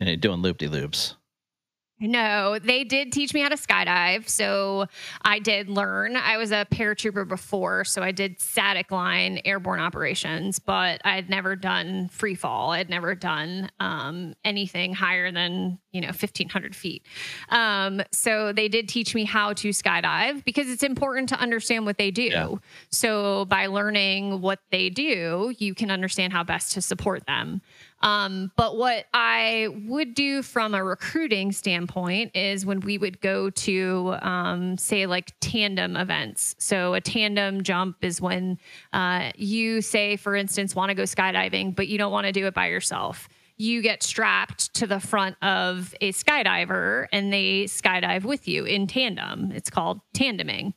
and 0.00 0.20
doing 0.20 0.42
loop 0.42 0.58
de 0.58 0.68
loops. 0.68 1.16
No, 2.00 2.58
they 2.58 2.82
did 2.84 3.12
teach 3.12 3.34
me 3.34 3.40
how 3.42 3.50
to 3.50 3.56
skydive. 3.56 4.26
So 4.28 4.86
I 5.22 5.38
did 5.38 5.68
learn. 5.68 6.16
I 6.16 6.38
was 6.38 6.50
a 6.50 6.66
paratrooper 6.70 7.28
before, 7.28 7.84
so 7.84 8.02
I 8.02 8.10
did 8.10 8.40
static 8.40 8.90
line 8.90 9.40
airborne 9.44 9.80
operations, 9.80 10.58
but 10.58 11.02
I 11.04 11.14
had 11.14 11.28
never 11.28 11.56
done 11.56 12.08
free 12.08 12.34
fall. 12.34 12.70
I 12.70 12.78
had 12.78 12.88
never 12.88 13.14
done 13.14 13.70
um, 13.80 14.34
anything 14.44 14.94
higher 14.94 15.30
than, 15.30 15.78
you 15.92 16.00
know, 16.00 16.08
1500 16.08 16.74
feet. 16.74 17.04
Um, 17.50 18.00
so 18.12 18.52
they 18.52 18.68
did 18.68 18.88
teach 18.88 19.14
me 19.14 19.24
how 19.24 19.52
to 19.52 19.68
skydive 19.68 20.42
because 20.44 20.70
it's 20.70 20.82
important 20.82 21.28
to 21.28 21.36
understand 21.38 21.84
what 21.84 21.98
they 21.98 22.10
do. 22.10 22.22
Yeah. 22.22 22.54
So 22.88 23.44
by 23.44 23.66
learning 23.66 24.40
what 24.40 24.60
they 24.70 24.88
do, 24.88 25.54
you 25.58 25.74
can 25.74 25.90
understand 25.90 26.32
how 26.32 26.44
best 26.44 26.72
to 26.72 26.82
support 26.82 27.26
them. 27.26 27.60
Um, 28.02 28.50
but 28.56 28.76
what 28.76 29.06
I 29.12 29.68
would 29.86 30.14
do 30.14 30.42
from 30.42 30.74
a 30.74 30.82
recruiting 30.82 31.52
standpoint 31.52 32.34
is 32.34 32.64
when 32.64 32.80
we 32.80 32.98
would 32.98 33.20
go 33.20 33.50
to, 33.50 34.16
um, 34.22 34.78
say, 34.78 35.06
like 35.06 35.32
tandem 35.40 35.96
events. 35.96 36.54
So 36.58 36.94
a 36.94 37.00
tandem 37.00 37.62
jump 37.62 37.96
is 38.02 38.20
when 38.20 38.58
uh, 38.92 39.32
you 39.36 39.82
say, 39.82 40.16
for 40.16 40.34
instance, 40.34 40.74
want 40.74 40.90
to 40.90 40.94
go 40.94 41.02
skydiving, 41.02 41.74
but 41.74 41.88
you 41.88 41.98
don't 41.98 42.12
want 42.12 42.26
to 42.26 42.32
do 42.32 42.46
it 42.46 42.54
by 42.54 42.68
yourself 42.68 43.28
you 43.60 43.82
get 43.82 44.02
strapped 44.02 44.72
to 44.72 44.86
the 44.86 44.98
front 44.98 45.36
of 45.42 45.94
a 46.00 46.12
skydiver 46.12 47.06
and 47.12 47.30
they 47.30 47.64
skydive 47.64 48.24
with 48.24 48.48
you 48.48 48.64
in 48.64 48.86
tandem. 48.86 49.52
It's 49.52 49.68
called 49.68 50.00
tandeming. 50.14 50.72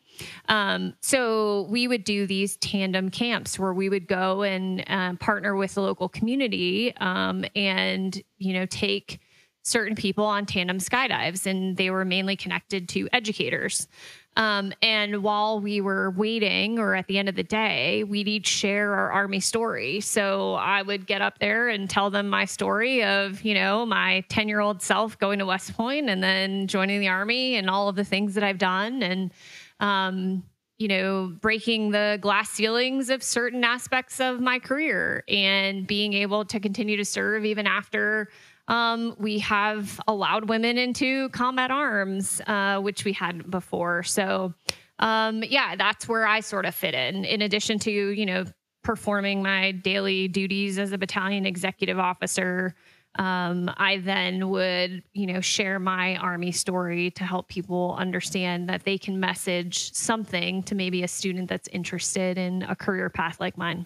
Um, 0.49 0.93
so 0.99 1.65
we 1.69 1.87
would 1.87 2.03
do 2.03 2.27
these 2.27 2.57
tandem 2.57 3.09
camps 3.09 3.57
where 3.57 3.73
we 3.73 3.87
would 3.87 4.05
go 4.05 4.43
and 4.43 4.83
uh, 4.87 5.13
partner 5.15 5.55
with 5.55 5.75
the 5.75 5.81
local 5.81 6.09
community 6.09 6.93
um, 6.97 7.45
and, 7.55 8.21
you 8.37 8.51
know, 8.51 8.65
take 8.65 9.21
certain 9.63 9.95
people 9.95 10.25
on 10.25 10.45
tandem 10.45 10.77
skydives, 10.77 11.45
and 11.45 11.75
they 11.77 11.89
were 11.89 12.05
mainly 12.05 12.35
connected 12.35 12.87
to 12.89 13.09
educators. 13.11 13.87
Um, 14.35 14.73
and 14.81 15.21
while 15.21 15.59
we 15.59 15.79
were 15.79 16.11
waiting 16.11 16.79
or 16.79 16.95
at 16.95 17.07
the 17.07 17.17
end 17.17 17.29
of 17.29 17.35
the 17.35 17.43
day, 17.43 18.03
we'd 18.03 18.27
each 18.27 18.47
share 18.47 18.93
our 18.93 19.11
army 19.11 19.39
story. 19.39 20.01
So 20.01 20.55
I 20.55 20.81
would 20.81 21.05
get 21.05 21.21
up 21.21 21.39
there 21.39 21.69
and 21.69 21.89
tell 21.89 22.09
them 22.09 22.29
my 22.29 22.45
story 22.45 23.03
of, 23.03 23.43
you 23.43 23.53
know, 23.53 23.85
my 23.85 24.23
10 24.29 24.47
year 24.47 24.59
old 24.59 24.81
self 24.81 25.17
going 25.19 25.39
to 25.39 25.45
West 25.45 25.75
Point 25.75 26.09
and 26.09 26.23
then 26.23 26.67
joining 26.67 26.99
the 26.99 27.09
army 27.09 27.55
and 27.55 27.69
all 27.69 27.89
of 27.89 27.95
the 27.95 28.03
things 28.03 28.33
that 28.33 28.43
I've 28.43 28.57
done. 28.57 29.03
And, 29.03 29.31
um, 29.79 30.43
you 30.79 30.87
know, 30.87 31.31
breaking 31.39 31.91
the 31.91 32.17
glass 32.19 32.49
ceilings 32.49 33.11
of 33.11 33.21
certain 33.21 33.63
aspects 33.63 34.19
of 34.19 34.41
my 34.41 34.57
career 34.57 35.23
and 35.27 35.85
being 35.85 36.13
able 36.13 36.43
to 36.45 36.59
continue 36.59 36.97
to 36.97 37.05
serve 37.05 37.45
even 37.45 37.67
after 37.67 38.29
um, 38.67 39.15
we 39.19 39.39
have 39.39 39.99
allowed 40.07 40.49
women 40.49 40.77
into 40.77 41.29
combat 41.29 41.71
arms, 41.71 42.41
uh, 42.47 42.79
which 42.79 43.03
we 43.03 43.13
had 43.13 43.49
before. 43.49 44.03
So, 44.03 44.53
um, 44.99 45.43
yeah, 45.43 45.75
that's 45.75 46.07
where 46.07 46.25
I 46.25 46.39
sort 46.39 46.65
of 46.65 46.73
fit 46.73 46.93
in. 46.93 47.25
In 47.25 47.41
addition 47.41 47.79
to, 47.79 47.91
you 47.91 48.25
know, 48.25 48.45
performing 48.83 49.41
my 49.41 49.71
daily 49.71 50.27
duties 50.27 50.77
as 50.79 50.91
a 50.91 50.97
battalion 50.97 51.45
executive 51.45 51.99
officer, 51.99 52.75
um, 53.19 53.69
I 53.77 53.97
then 53.97 54.49
would, 54.49 55.03
you 55.13 55.27
know, 55.27 55.39
share 55.39 55.77
my 55.77 56.15
army 56.15 56.51
story 56.51 57.11
to 57.11 57.23
help 57.23 57.47
people 57.47 57.95
understand 57.99 58.69
that 58.69 58.85
they 58.85 58.97
can 58.97 59.19
message 59.19 59.93
something 59.93 60.63
to 60.63 60.73
maybe 60.73 61.03
a 61.03 61.07
student 61.07 61.47
that's 61.49 61.67
interested 61.67 62.37
in 62.37 62.63
a 62.63 62.75
career 62.75 63.09
path 63.09 63.39
like 63.39 63.57
mine. 63.57 63.85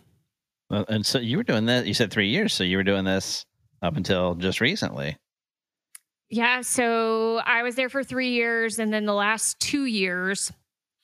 Well, 0.69 0.85
and 0.87 1.05
so 1.05 1.19
you 1.19 1.37
were 1.37 1.43
doing 1.43 1.65
that. 1.65 1.87
You 1.87 1.93
said 1.93 2.11
three 2.11 2.29
years, 2.29 2.53
so 2.53 2.63
you 2.63 2.77
were 2.77 2.83
doing 2.83 3.05
this 3.05 3.45
up 3.81 3.95
until 3.95 4.35
just 4.35 4.61
recently. 4.61 5.17
Yeah, 6.29 6.61
so 6.61 7.37
I 7.45 7.63
was 7.63 7.75
there 7.75 7.89
for 7.89 8.03
three 8.03 8.31
years, 8.31 8.79
and 8.79 8.91
then 8.91 9.05
the 9.05 9.13
last 9.13 9.59
two 9.61 9.85
years, 9.85 10.51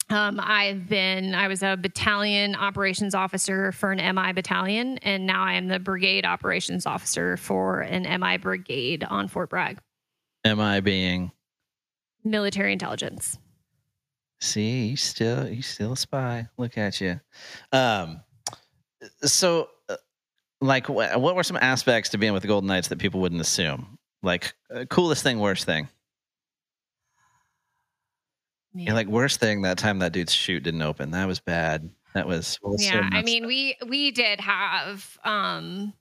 um, 0.10 0.40
I've 0.42 0.90
been 0.90 1.34
I 1.34 1.48
was 1.48 1.64
a 1.64 1.78
battalion 1.78 2.56
operations 2.56 3.16
officer 3.16 3.72
for 3.72 3.92
an 3.94 4.16
MI 4.16 4.34
battalion, 4.34 4.98
and 4.98 5.26
now 5.26 5.44
I 5.44 5.54
am 5.54 5.70
the 5.70 5.80
brigade 5.80 6.26
operations 6.26 6.86
officer 6.86 7.38
for 7.38 7.80
an 7.80 8.04
MI 8.20 8.38
brigade 8.38 9.06
on 9.06 9.30
Fort 9.30 9.50
Bragg. 9.50 9.80
MI 10.46 10.82
being 10.82 11.32
military 12.26 12.74
intelligence. 12.74 13.38
See, 14.42 14.88
you 14.88 14.98
still 14.98 15.48
you 15.48 15.62
still 15.62 15.94
a 15.94 15.98
spy. 15.98 16.50
Look 16.58 16.78
at 16.78 17.00
you. 17.00 17.22
Um, 17.72 18.22
so 19.22 19.70
like 20.64 20.88
what 20.88 21.36
were 21.36 21.44
some 21.44 21.58
aspects 21.58 22.10
to 22.12 22.18
being 22.18 22.34
with 22.34 22.42
the 22.42 22.48
Golden 22.48 22.68
Knights 22.68 22.88
that 22.88 23.00
people 23.00 23.20
wouldn't 23.20 23.42
assume? 23.42 23.98
Like 24.22 24.54
uh, 24.74 24.86
coolest 24.86 25.22
thing, 25.22 25.40
worst 25.40 25.66
thing. 25.66 25.90
Yeah, 28.74 28.94
like 28.94 29.08
worst 29.08 29.40
thing 29.40 29.62
that 29.64 29.78
time 29.78 30.00
that 30.00 30.14
dude's 30.14 30.34
chute 30.34 30.64
didn't 30.64 30.82
open. 30.82 31.12
That 31.12 31.28
was 31.28 31.40
bad. 31.40 31.90
That 32.14 32.28
was 32.28 32.58
well, 32.64 32.76
yeah. 32.80 33.08
I 33.12 33.22
mean, 33.22 33.46
we 33.46 33.76
we 33.88 34.12
did 34.12 34.40
have 34.40 35.18
um 35.24 35.94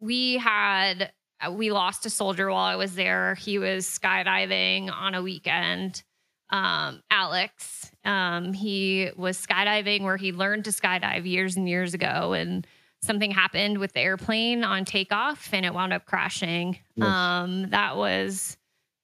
we 0.00 0.38
had 0.38 1.12
uh, 1.40 1.52
we 1.52 1.70
lost 1.70 2.04
a 2.04 2.10
soldier 2.10 2.50
while 2.50 2.64
I 2.64 2.76
was 2.76 2.94
there. 2.94 3.36
He 3.36 3.58
was 3.58 3.86
skydiving 3.86 4.92
on 4.92 5.14
a 5.14 5.22
weekend. 5.22 6.02
Um, 6.50 7.00
Alex, 7.12 7.92
um, 8.04 8.52
he 8.52 9.10
was 9.16 9.38
skydiving 9.38 10.02
where 10.02 10.16
he 10.16 10.32
learned 10.32 10.64
to 10.64 10.72
skydive 10.72 11.24
years 11.24 11.56
and 11.56 11.68
years 11.68 11.94
ago, 11.94 12.32
and 12.32 12.66
something 13.02 13.30
happened 13.30 13.78
with 13.78 13.92
the 13.92 14.00
airplane 14.00 14.64
on 14.64 14.84
takeoff 14.84 15.50
and 15.52 15.64
it 15.64 15.72
wound 15.72 15.92
up 15.92 16.06
crashing. 16.06 16.78
Yes. 16.96 17.06
Um, 17.06 17.70
that 17.70 17.96
was 17.96 18.56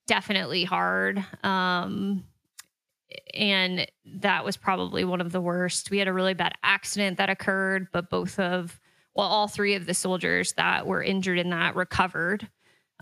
definitely 0.06 0.64
hard. 0.64 1.24
Um, 1.42 2.24
and 3.34 3.86
that 4.04 4.44
was 4.44 4.56
probably 4.56 5.04
one 5.04 5.20
of 5.20 5.32
the 5.32 5.40
worst. 5.40 5.90
We 5.90 5.98
had 5.98 6.08
a 6.08 6.12
really 6.12 6.34
bad 6.34 6.52
accident 6.62 7.18
that 7.18 7.30
occurred, 7.30 7.88
but 7.92 8.10
both 8.10 8.38
of, 8.38 8.80
well, 9.14 9.28
all 9.28 9.48
three 9.48 9.74
of 9.74 9.86
the 9.86 9.94
soldiers 9.94 10.52
that 10.54 10.86
were 10.86 11.02
injured 11.02 11.38
in 11.38 11.50
that 11.50 11.76
recovered 11.76 12.48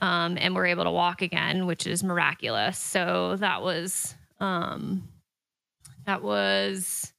um, 0.00 0.36
and 0.40 0.54
were 0.54 0.66
able 0.66 0.84
to 0.84 0.90
walk 0.90 1.22
again, 1.22 1.66
which 1.66 1.86
is 1.86 2.04
miraculous. 2.04 2.78
So 2.78 3.36
that 3.36 3.62
was, 3.62 4.14
um, 4.38 5.08
that 6.06 6.22
was 6.22 7.12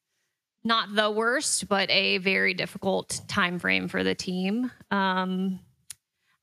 not 0.65 0.93
the 0.93 1.11
worst, 1.11 1.69
but 1.69 1.89
a 1.91 2.17
very 2.17 2.55
difficult 2.55 3.21
time 3.27 3.59
frame 3.59 3.87
for 3.87 4.03
the 4.03 4.15
team. 4.15 4.71
Um, 4.89 5.59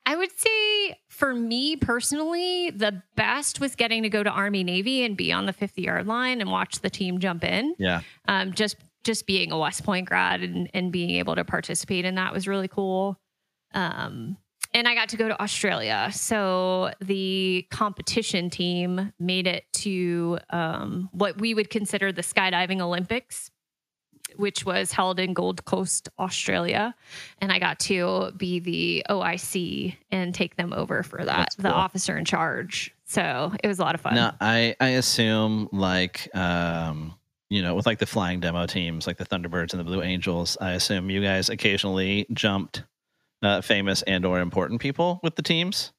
I 0.05 0.15
would 0.15 0.31
say 0.37 0.95
for 1.09 1.33
me 1.33 1.75
personally, 1.75 2.71
the 2.71 3.03
best 3.15 3.59
was 3.59 3.75
getting 3.75 4.03
to 4.03 4.09
go 4.09 4.23
to 4.23 4.29
Army 4.29 4.63
Navy 4.63 5.03
and 5.03 5.15
be 5.15 5.31
on 5.31 5.45
the 5.45 5.53
50 5.53 5.81
yard 5.81 6.07
line 6.07 6.41
and 6.41 6.49
watch 6.49 6.79
the 6.79 6.89
team 6.89 7.19
jump 7.19 7.43
in. 7.43 7.75
Yeah. 7.77 8.01
Um, 8.27 8.53
just 8.53 8.77
just 9.03 9.27
being 9.27 9.51
a 9.51 9.59
West 9.59 9.83
Point 9.83 10.07
grad 10.07 10.41
and, 10.41 10.69
and 10.73 10.91
being 10.91 11.09
able 11.11 11.35
to 11.35 11.43
participate 11.43 12.05
in 12.05 12.15
that 12.15 12.33
was 12.33 12.47
really 12.47 12.69
cool. 12.69 13.19
Um, 13.73 14.37
and 14.73 14.87
I 14.87 14.95
got 14.95 15.09
to 15.09 15.17
go 15.17 15.27
to 15.27 15.41
Australia. 15.41 16.09
So 16.13 16.91
the 17.01 17.67
competition 17.69 18.49
team 18.49 19.11
made 19.19 19.45
it 19.45 19.65
to 19.73 20.39
um, 20.49 21.09
what 21.11 21.39
we 21.39 21.53
would 21.53 21.69
consider 21.69 22.11
the 22.11 22.21
skydiving 22.21 22.79
Olympics 22.81 23.51
which 24.37 24.65
was 24.65 24.91
held 24.91 25.19
in 25.19 25.33
Gold 25.33 25.65
Coast, 25.65 26.09
Australia. 26.19 26.95
And 27.39 27.51
I 27.51 27.59
got 27.59 27.79
to 27.81 28.31
be 28.37 28.59
the 28.59 29.05
OIC 29.09 29.95
and 30.11 30.33
take 30.33 30.55
them 30.55 30.73
over 30.73 31.03
for 31.03 31.23
that, 31.23 31.55
cool. 31.55 31.63
the 31.63 31.71
officer 31.71 32.17
in 32.17 32.25
charge. 32.25 32.93
So 33.05 33.53
it 33.63 33.67
was 33.67 33.79
a 33.79 33.81
lot 33.81 33.95
of 33.95 34.01
fun. 34.01 34.15
Now, 34.15 34.35
I, 34.39 34.75
I 34.79 34.89
assume 34.89 35.69
like, 35.71 36.33
um, 36.35 37.15
you 37.49 37.61
know, 37.61 37.75
with 37.75 37.85
like 37.85 37.99
the 37.99 38.05
flying 38.05 38.39
demo 38.39 38.65
teams, 38.65 39.05
like 39.05 39.17
the 39.17 39.25
Thunderbirds 39.25 39.73
and 39.73 39.79
the 39.79 39.83
Blue 39.83 40.01
Angels, 40.01 40.57
I 40.59 40.71
assume 40.71 41.09
you 41.09 41.21
guys 41.21 41.49
occasionally 41.49 42.25
jumped 42.33 42.83
uh, 43.43 43.61
famous 43.61 44.01
and 44.03 44.25
or 44.25 44.39
important 44.39 44.81
people 44.81 45.19
with 45.21 45.35
the 45.35 45.43
teams. 45.43 45.91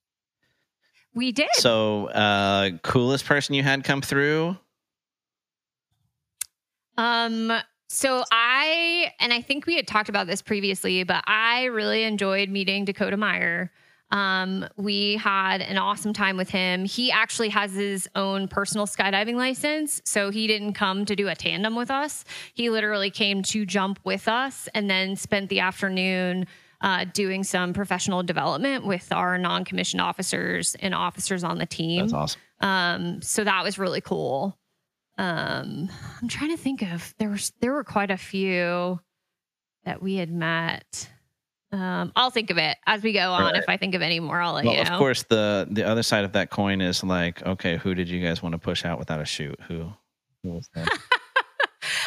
We 1.15 1.31
did. 1.31 1.48
So, 1.52 2.06
uh, 2.09 2.70
coolest 2.82 3.24
person 3.24 3.55
you 3.55 3.62
had 3.62 3.85
come 3.85 4.02
through? 4.02 4.56
Um, 6.97 7.52
so 7.95 8.25
I, 8.33 9.12
and 9.21 9.33
I 9.33 9.41
think 9.41 9.66
we 9.66 9.77
had 9.77 9.87
talked 9.87 10.09
about 10.09 10.27
this 10.27 10.43
previously, 10.43 11.05
but 11.05 11.23
I 11.27 11.66
really 11.66 12.03
enjoyed 12.03 12.49
meeting 12.49 12.85
Dakota 12.85 13.16
Meyer. 13.16 13.71
Um, 14.11 14.66
we 14.77 15.16
had 15.16 15.61
an 15.61 15.79
awesome 15.79 16.12
time 16.12 16.37
with 16.37 16.51
him. 16.51 16.85
He 16.85 17.11
actually 17.11 17.49
has 17.51 17.73
his 17.73 18.09
own 18.15 18.49
personal 18.49 18.87
skydiving 18.87 19.37
license. 19.37 20.03
So 20.05 20.31
he 20.31 20.47
didn't 20.47 20.75
come 20.75 21.05
to 21.05 21.16
do 21.16 21.29
a 21.29 21.35
tandem 21.35 21.77
with 21.77 21.91
us. 21.91 22.25
He 22.53 22.69
literally 22.69 23.11
came 23.11 23.43
to 23.45 23.65
jump 23.65 24.01
with 24.05 24.29
us 24.29 24.69
and 24.75 24.91
then 24.91 25.16
spent 25.16 25.49
the 25.49 25.61
afternoon 25.61 26.47
uh, 26.81 27.07
doing 27.12 27.45
some 27.45 27.73
professional 27.73 28.23
development 28.23 28.85
with 28.85 29.11
our 29.12 29.39
non 29.39 29.65
commissioned 29.65 30.01
officers 30.01 30.77
and 30.81 30.95
officers 30.95 31.43
on 31.43 31.59
the 31.59 31.66
team. 31.66 32.01
That's 32.01 32.12
awesome. 32.12 32.41
Um, 32.61 33.23
so 33.23 33.45
that 33.45 33.65
was 33.65 33.79
really 33.79 34.01
cool. 34.01 34.59
Um, 35.16 35.89
I'm 36.20 36.28
trying 36.28 36.51
to 36.51 36.57
think 36.57 36.82
of 36.82 37.15
there 37.19 37.28
was 37.31 37.53
there 37.61 37.73
were 37.73 37.85
quite 37.85 38.11
a 38.11 38.16
few 38.16 39.01
that 39.85 40.03
we 40.03 40.16
had 40.16 40.31
met. 40.31 41.09
Um, 41.70 42.12
I'll 42.15 42.31
think 42.31 42.51
of 42.51 42.59
it 42.59 42.77
as 42.86 43.03
we 43.03 43.12
go 43.12 43.32
on. 43.32 43.43
Right. 43.53 43.57
If 43.57 43.69
I 43.69 43.77
think 43.77 43.95
of 43.95 44.03
any 44.03 44.20
more, 44.20 44.41
I'll 44.41 44.55
let 44.55 44.65
Well, 44.65 44.74
you 44.77 44.85
know. 44.85 44.93
of 44.93 44.99
course, 44.99 45.24
the 45.24 45.66
the 45.70 45.86
other 45.86 46.03
side 46.03 46.24
of 46.24 46.32
that 46.32 46.51
coin 46.51 46.81
is 46.81 47.03
like, 47.05 47.45
okay, 47.45 47.77
who 47.77 47.95
did 47.95 48.09
you 48.09 48.24
guys 48.24 48.43
want 48.43 48.53
to 48.55 48.59
push 48.59 48.85
out 48.85 48.99
without 48.99 49.20
a 49.20 49.24
chute? 49.24 49.59
Who? 49.69 49.93
Who 50.43 50.51
was 50.51 50.69
that? 50.74 50.89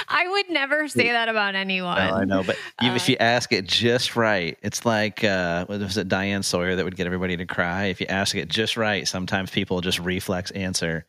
I 0.10 0.28
would 0.28 0.50
never 0.50 0.88
say 0.88 1.12
that 1.12 1.28
about 1.30 1.54
anyone. 1.56 1.98
No, 1.98 2.14
I 2.16 2.24
know, 2.26 2.44
but 2.44 2.56
you, 2.82 2.92
if 2.94 3.04
Uh, 3.10 3.12
you 3.12 3.18
ask 3.20 3.52
it 3.52 3.68
just 3.68 4.16
right, 4.16 4.58
it's 4.62 4.86
like 4.86 5.24
uh, 5.24 5.66
what 5.66 5.80
was 5.80 5.98
it 5.98 6.08
Diane 6.08 6.44
Sawyer 6.44 6.76
that 6.78 6.86
would 6.86 6.96
get 6.96 7.06
everybody 7.06 7.36
to 7.38 7.46
cry? 7.46 7.86
If 7.86 8.00
you 8.00 8.08
ask 8.08 8.36
it 8.36 8.48
just 8.50 8.78
right, 8.78 9.08
sometimes 9.08 9.52
people 9.52 9.82
just 9.82 10.00
reflex 10.00 10.50
answer, 10.52 11.06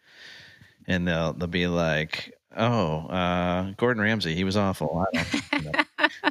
and 0.89 1.07
they'll 1.07 1.35
they'll 1.35 1.47
be 1.47 1.69
like, 1.69 2.35
"Oh, 2.57 3.07
uh, 3.07 3.73
Gordon 3.77 4.03
Ramsay, 4.03 4.35
he 4.35 4.43
was 4.43 4.57
awful." 4.57 5.05
I 5.15 5.23
don't, 5.23 5.65
you 5.65 5.71
know. 5.71 6.31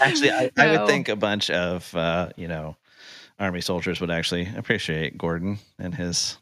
Actually, 0.00 0.30
I, 0.30 0.50
I 0.56 0.76
would 0.76 0.86
think 0.86 1.08
a 1.08 1.16
bunch 1.16 1.50
of 1.50 1.92
uh, 1.96 2.28
you 2.36 2.46
know 2.46 2.76
army 3.40 3.60
soldiers 3.60 4.00
would 4.00 4.10
actually 4.10 4.48
appreciate 4.56 5.18
Gordon 5.18 5.58
and 5.78 5.94
his 5.94 6.38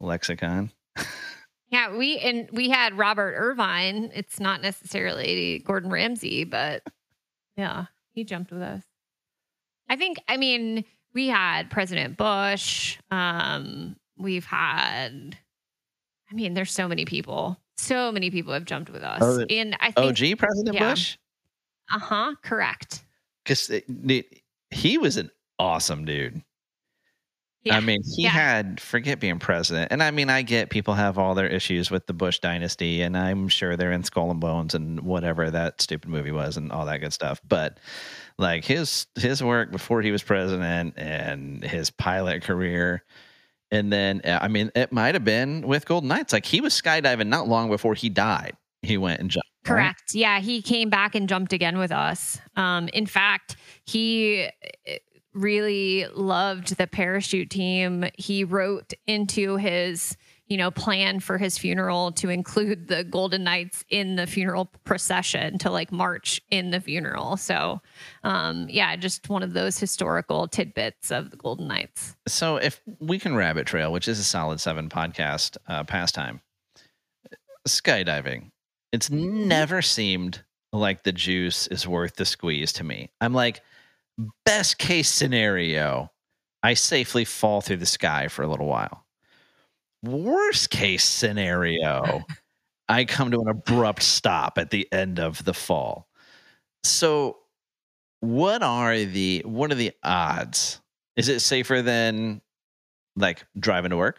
lexicon. 0.00 0.72
Yeah, 1.68 1.96
we 1.96 2.18
and 2.18 2.50
we 2.52 2.68
had 2.68 2.98
Robert 2.98 3.34
Irvine. 3.34 4.10
It's 4.14 4.38
not 4.38 4.60
necessarily 4.60 5.60
Gordon 5.60 5.90
Ramsay, 5.90 6.44
but 6.44 6.82
yeah, 7.56 7.86
he 8.10 8.24
jumped 8.24 8.50
with 8.50 8.60
us. 8.60 8.82
I 9.88 9.96
think. 9.96 10.18
I 10.28 10.36
mean, 10.36 10.84
we 11.14 11.28
had 11.28 11.70
President 11.70 12.18
Bush. 12.18 12.98
Um, 13.10 13.96
we've 14.18 14.44
had. 14.44 15.38
I 16.32 16.34
mean, 16.34 16.54
there's 16.54 16.72
so 16.72 16.88
many 16.88 17.04
people. 17.04 17.58
So 17.76 18.10
many 18.10 18.30
people 18.30 18.52
have 18.54 18.64
jumped 18.64 18.90
with 18.90 19.02
us, 19.02 19.20
Oh, 19.22 19.44
and 19.50 19.76
I 19.80 19.90
think. 19.90 19.98
OG 19.98 20.38
President 20.38 20.74
yeah. 20.74 20.90
Bush. 20.90 21.18
Uh 21.92 21.98
huh. 21.98 22.34
Correct. 22.42 23.02
because 23.44 23.70
he 24.70 24.98
was 24.98 25.16
an 25.18 25.30
awesome 25.58 26.04
dude. 26.04 26.42
Yeah. 27.64 27.76
I 27.76 27.80
mean, 27.80 28.00
he 28.16 28.22
Yeah. 28.24 28.30
had 28.30 28.80
forget 28.80 29.20
being 29.20 29.38
president, 29.38 29.92
and 29.92 30.02
I 30.02 30.10
mean, 30.10 30.30
I 30.30 30.42
get 30.42 30.70
people 30.70 30.94
have 30.94 31.18
all 31.18 31.34
their 31.34 31.46
issues 31.46 31.90
with 31.90 32.06
the 32.06 32.12
Bush 32.12 32.38
dynasty, 32.40 33.02
and 33.02 33.16
I'm 33.16 33.48
sure 33.48 33.76
they're 33.76 33.92
in 33.92 34.02
Skull 34.04 34.30
and 34.30 34.40
Bones 34.40 34.74
and 34.74 35.00
whatever 35.00 35.50
that 35.50 35.80
stupid 35.80 36.08
movie 36.10 36.32
was, 36.32 36.56
and 36.56 36.72
all 36.72 36.86
that 36.86 36.98
good 36.98 37.12
stuff. 37.12 37.40
But 37.48 37.78
like 38.38 38.64
his 38.64 39.06
his 39.16 39.42
work 39.44 39.70
before 39.70 40.02
he 40.02 40.10
was 40.12 40.22
president, 40.22 40.94
and 40.96 41.62
his 41.62 41.90
pilot 41.90 42.42
career, 42.42 43.04
and 43.72 43.92
then 43.92 44.20
uh, 44.24 44.38
I 44.40 44.46
mean, 44.48 44.70
it 44.76 44.92
might 44.92 45.14
have 45.14 45.24
been 45.24 45.62
with 45.66 45.86
Golden 45.86 46.08
Knights. 46.08 46.32
Like 46.32 46.46
he 46.46 46.60
was 46.60 46.74
skydiving 46.80 47.26
not 47.26 47.48
long 47.48 47.68
before 47.70 47.94
he 47.94 48.08
died. 48.08 48.56
He 48.82 48.98
went 48.98 49.20
and 49.20 49.30
jumped. 49.30 49.48
right? 49.66 49.74
Correct. 49.74 50.14
Yeah, 50.14 50.40
he 50.40 50.60
came 50.60 50.90
back 50.90 51.14
and 51.14 51.28
jumped 51.28 51.52
again 51.52 51.78
with 51.78 51.90
us. 51.90 52.38
Um, 52.54 52.88
in 52.88 53.06
fact, 53.06 53.56
he 53.86 54.48
eh, 54.86 54.98
really 55.32 56.06
loved 56.14 56.76
the 56.76 56.86
parachute 56.86 57.48
team. 57.48 58.04
He 58.18 58.44
wrote 58.44 58.92
into 59.06 59.56
his, 59.56 60.16
you 60.52 60.58
know, 60.58 60.70
plan 60.70 61.18
for 61.18 61.38
his 61.38 61.56
funeral 61.56 62.12
to 62.12 62.28
include 62.28 62.86
the 62.86 63.04
Golden 63.04 63.42
Knights 63.42 63.86
in 63.88 64.16
the 64.16 64.26
funeral 64.26 64.66
procession 64.84 65.56
to 65.56 65.70
like 65.70 65.90
march 65.90 66.42
in 66.50 66.68
the 66.68 66.78
funeral. 66.78 67.38
So, 67.38 67.80
um, 68.22 68.66
yeah, 68.68 68.94
just 68.96 69.30
one 69.30 69.42
of 69.42 69.54
those 69.54 69.78
historical 69.78 70.46
tidbits 70.46 71.10
of 71.10 71.30
the 71.30 71.38
Golden 71.38 71.68
Knights. 71.68 72.16
So 72.28 72.58
if 72.58 72.82
we 73.00 73.18
can 73.18 73.34
rabbit 73.34 73.66
trail, 73.66 73.92
which 73.92 74.08
is 74.08 74.18
a 74.18 74.24
solid 74.24 74.60
seven 74.60 74.90
podcast 74.90 75.56
uh, 75.68 75.84
pastime, 75.84 76.42
skydiving, 77.66 78.50
it's 78.92 79.08
never 79.08 79.80
seemed 79.80 80.44
like 80.70 81.02
the 81.02 81.12
juice 81.12 81.66
is 81.68 81.88
worth 81.88 82.16
the 82.16 82.26
squeeze 82.26 82.74
to 82.74 82.84
me. 82.84 83.08
I'm 83.22 83.32
like, 83.32 83.62
best 84.44 84.76
case 84.76 85.08
scenario, 85.08 86.10
I 86.62 86.74
safely 86.74 87.24
fall 87.24 87.62
through 87.62 87.78
the 87.78 87.86
sky 87.86 88.28
for 88.28 88.42
a 88.42 88.48
little 88.48 88.66
while. 88.66 89.01
Worst 90.02 90.70
case 90.70 91.04
scenario, 91.04 92.24
I 92.88 93.04
come 93.04 93.30
to 93.30 93.40
an 93.40 93.48
abrupt 93.48 94.02
stop 94.02 94.58
at 94.58 94.70
the 94.70 94.88
end 94.92 95.18
of 95.18 95.44
the 95.44 95.54
fall. 95.54 96.08
So 96.84 97.38
what 98.20 98.62
are 98.62 98.98
the 98.98 99.42
what 99.44 99.70
are 99.72 99.76
the 99.76 99.92
odds? 100.02 100.80
Is 101.16 101.28
it 101.28 101.40
safer 101.40 101.82
than 101.82 102.40
like 103.16 103.44
driving 103.58 103.90
to 103.90 103.96
work? 103.96 104.18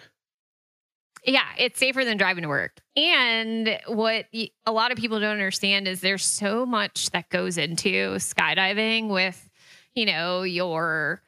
Yeah, 1.26 1.46
it's 1.58 1.80
safer 1.80 2.04
than 2.04 2.18
driving 2.18 2.44
to 2.44 2.50
work. 2.50 2.82
And 2.98 3.80
what 3.88 4.26
a 4.34 4.72
lot 4.72 4.92
of 4.92 4.98
people 4.98 5.20
don't 5.20 5.32
understand 5.32 5.88
is 5.88 6.02
there's 6.02 6.26
so 6.26 6.66
much 6.66 7.12
that 7.12 7.30
goes 7.30 7.58
into 7.58 8.16
skydiving 8.16 9.08
with, 9.08 9.50
you 9.94 10.06
know, 10.06 10.44
your 10.44 11.22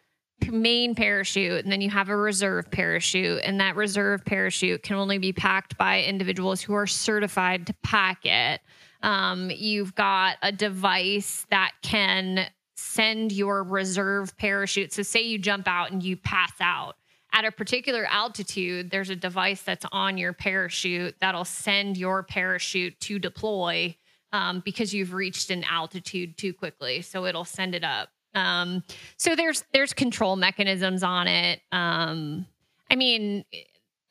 main 0.51 0.95
parachute 0.95 1.63
and 1.63 1.71
then 1.71 1.81
you 1.81 1.89
have 1.89 2.09
a 2.09 2.15
reserve 2.15 2.69
parachute 2.69 3.41
and 3.43 3.59
that 3.59 3.75
reserve 3.75 4.23
parachute 4.25 4.83
can 4.83 4.95
only 4.95 5.17
be 5.17 5.33
packed 5.33 5.77
by 5.77 6.03
individuals 6.03 6.61
who 6.61 6.73
are 6.73 6.87
certified 6.87 7.67
to 7.67 7.73
pack 7.83 8.25
it. 8.25 8.61
Um, 9.01 9.49
you've 9.49 9.95
got 9.95 10.37
a 10.41 10.51
device 10.51 11.45
that 11.49 11.71
can 11.81 12.47
send 12.75 13.31
your 13.31 13.63
reserve 13.63 14.35
parachute. 14.37 14.93
So 14.93 15.03
say 15.03 15.21
you 15.21 15.37
jump 15.37 15.67
out 15.67 15.91
and 15.91 16.03
you 16.03 16.17
pass 16.17 16.53
out 16.59 16.95
at 17.35 17.43
a 17.43 17.51
particular 17.51 18.05
altitude, 18.05 18.89
there's 18.89 19.09
a 19.09 19.15
device 19.15 19.61
that's 19.61 19.85
on 19.91 20.17
your 20.17 20.31
parachute 20.31 21.15
that'll 21.19 21.43
send 21.43 21.97
your 21.97 22.23
parachute 22.23 22.97
to 23.01 23.19
deploy 23.19 23.93
um, 24.31 24.61
because 24.63 24.93
you've 24.93 25.13
reached 25.13 25.49
an 25.49 25.65
altitude 25.65 26.37
too 26.37 26.53
quickly. 26.53 27.01
So 27.01 27.25
it'll 27.25 27.43
send 27.43 27.75
it 27.75 27.83
up. 27.83 28.09
Um, 28.35 28.83
so 29.17 29.35
there's 29.35 29.63
there's 29.73 29.93
control 29.93 30.35
mechanisms 30.35 31.03
on 31.03 31.27
it. 31.27 31.61
Um, 31.71 32.45
I 32.91 32.95
mean, 32.95 33.45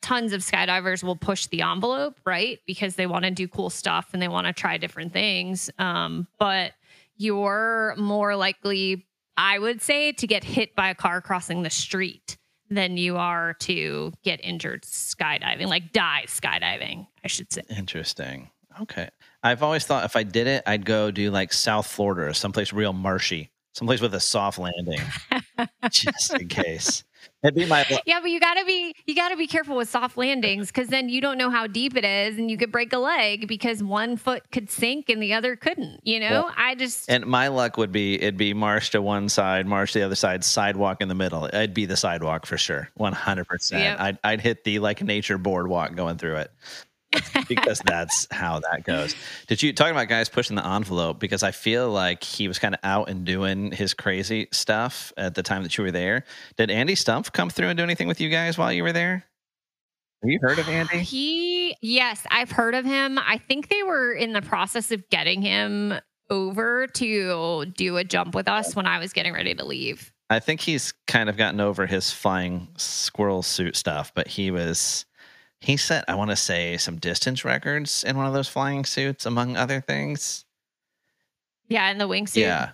tons 0.01 0.33
of 0.33 0.41
skydivers 0.41 1.03
will 1.03 1.15
push 1.15 1.47
the 1.47 1.61
envelope, 1.61 2.19
right? 2.25 2.59
Because 2.67 2.95
they 2.95 3.07
want 3.07 3.25
to 3.25 3.31
do 3.31 3.47
cool 3.47 3.69
stuff 3.69 4.09
and 4.13 4.21
they 4.21 4.27
want 4.27 4.47
to 4.47 4.53
try 4.53 4.77
different 4.77 5.13
things. 5.13 5.69
Um, 5.79 6.27
but 6.37 6.73
you're 7.17 7.95
more 7.97 8.35
likely, 8.35 9.05
I 9.37 9.57
would 9.57 9.81
say, 9.81 10.11
to 10.13 10.27
get 10.27 10.43
hit 10.43 10.75
by 10.75 10.89
a 10.89 10.95
car 10.95 11.21
crossing 11.21 11.63
the 11.63 11.69
street 11.69 12.37
than 12.69 12.97
you 12.97 13.17
are 13.17 13.53
to 13.53 14.11
get 14.23 14.43
injured 14.43 14.83
skydiving, 14.83 15.67
like 15.67 15.91
die 15.91 16.25
skydiving, 16.27 17.07
I 17.23 17.27
should 17.27 17.51
say. 17.51 17.61
Interesting. 17.75 18.49
Okay. 18.81 19.09
I've 19.43 19.63
always 19.63 19.85
thought 19.85 20.03
if 20.05 20.15
I 20.15 20.23
did 20.23 20.47
it, 20.47 20.63
I'd 20.65 20.85
go 20.85 21.11
do 21.11 21.31
like 21.31 21.53
South 21.53 21.87
Florida 21.87 22.29
or 22.29 22.33
someplace 22.33 22.73
real 22.73 22.93
marshy, 22.93 23.49
someplace 23.75 23.99
with 23.99 24.15
a 24.15 24.19
soft 24.19 24.57
landing, 24.57 25.01
just 25.91 26.33
in 26.33 26.47
case. 26.47 27.03
It'd 27.43 27.55
be 27.55 27.65
my 27.65 27.85
Yeah, 28.05 28.21
but 28.21 28.29
you 28.29 28.39
gotta 28.39 28.65
be 28.65 28.95
you 29.05 29.13
gotta 29.13 29.35
be 29.35 29.45
careful 29.45 29.75
with 29.75 29.89
soft 29.89 30.17
landings 30.17 30.67
because 30.67 30.87
then 30.87 31.09
you 31.09 31.21
don't 31.21 31.37
know 31.37 31.49
how 31.51 31.67
deep 31.67 31.95
it 31.95 32.05
is, 32.05 32.37
and 32.37 32.49
you 32.49 32.57
could 32.57 32.71
break 32.71 32.93
a 32.93 32.97
leg 32.97 33.47
because 33.47 33.83
one 33.83 34.17
foot 34.17 34.49
could 34.51 34.71
sink 34.71 35.09
and 35.09 35.21
the 35.21 35.33
other 35.33 35.55
couldn't. 35.55 35.99
You 36.03 36.19
know, 36.19 36.49
I 36.55 36.75
just 36.75 37.09
and 37.09 37.25
my 37.25 37.49
luck 37.49 37.77
would 37.77 37.91
be 37.91 38.15
it'd 38.15 38.37
be 38.37 38.53
marsh 38.53 38.91
to 38.91 39.01
one 39.01 39.29
side, 39.29 39.67
marsh 39.67 39.93
to 39.93 39.99
the 39.99 40.05
other 40.05 40.15
side, 40.15 40.43
sidewalk 40.43 41.01
in 41.01 41.07
the 41.07 41.15
middle. 41.15 41.49
I'd 41.53 41.73
be 41.73 41.85
the 41.85 41.97
sidewalk 41.97 42.45
for 42.45 42.57
sure, 42.57 42.89
one 42.95 43.13
hundred 43.13 43.47
percent. 43.47 43.99
I'd 43.99 44.17
I'd 44.23 44.41
hit 44.41 44.63
the 44.63 44.79
like 44.79 45.03
nature 45.03 45.37
boardwalk 45.37 45.95
going 45.95 46.17
through 46.17 46.37
it 46.37 46.51
because 47.47 47.79
that's 47.85 48.27
how 48.31 48.59
that 48.59 48.83
goes. 48.83 49.15
Did 49.47 49.61
you 49.61 49.73
talking 49.73 49.91
about 49.91 50.07
guys 50.07 50.29
pushing 50.29 50.55
the 50.55 50.65
envelope? 50.65 51.19
Because 51.19 51.43
I 51.43 51.51
feel 51.51 51.89
like 51.89 52.23
he 52.23 52.47
was 52.47 52.59
kind 52.59 52.73
of 52.73 52.79
out 52.83 53.09
and 53.09 53.25
doing 53.25 53.71
his 53.71 53.93
crazy 53.93 54.47
stuff 54.51 55.13
at 55.17 55.35
the 55.35 55.43
time 55.43 55.63
that 55.63 55.77
you 55.77 55.83
were 55.83 55.91
there. 55.91 56.25
Did 56.57 56.71
Andy 56.71 56.95
Stumpf 56.95 57.31
come 57.31 57.49
through 57.49 57.69
and 57.69 57.77
do 57.77 57.83
anything 57.83 58.07
with 58.07 58.21
you 58.21 58.29
guys 58.29 58.57
while 58.57 58.71
you 58.71 58.83
were 58.83 58.93
there? 58.93 59.25
Have 60.23 60.29
you 60.29 60.39
heard 60.41 60.59
of 60.59 60.67
Andy? 60.67 60.99
he 60.99 61.75
yes, 61.81 62.25
I've 62.31 62.51
heard 62.51 62.73
of 62.73 62.85
him. 62.85 63.19
I 63.19 63.37
think 63.37 63.69
they 63.69 63.83
were 63.83 64.13
in 64.13 64.33
the 64.33 64.41
process 64.41 64.91
of 64.91 65.07
getting 65.09 65.41
him 65.41 65.93
over 66.29 66.87
to 66.87 67.65
do 67.65 67.97
a 67.97 68.03
jump 68.03 68.33
with 68.33 68.47
us 68.47 68.75
when 68.75 68.87
I 68.87 68.97
was 68.99 69.13
getting 69.13 69.33
ready 69.33 69.53
to 69.53 69.65
leave. 69.65 70.11
I 70.29 70.39
think 70.39 70.61
he's 70.61 70.93
kind 71.05 71.29
of 71.29 71.37
gotten 71.37 71.59
over 71.59 71.85
his 71.85 72.11
flying 72.11 72.69
squirrel 72.77 73.43
suit 73.43 73.75
stuff, 73.75 74.11
but 74.15 74.27
he 74.27 74.49
was 74.49 75.05
he 75.59 75.77
set 75.77 76.05
I 76.07 76.15
want 76.15 76.31
to 76.31 76.35
say 76.35 76.77
some 76.77 76.97
distance 76.97 77.45
records 77.45 78.03
in 78.03 78.17
one 78.17 78.27
of 78.27 78.33
those 78.33 78.47
flying 78.47 78.85
suits, 78.85 79.25
among 79.25 79.57
other 79.57 79.81
things. 79.81 80.45
Yeah, 81.67 81.89
in 81.89 81.97
the 81.97 82.07
wingsuit. 82.07 82.37
Yeah, 82.41 82.71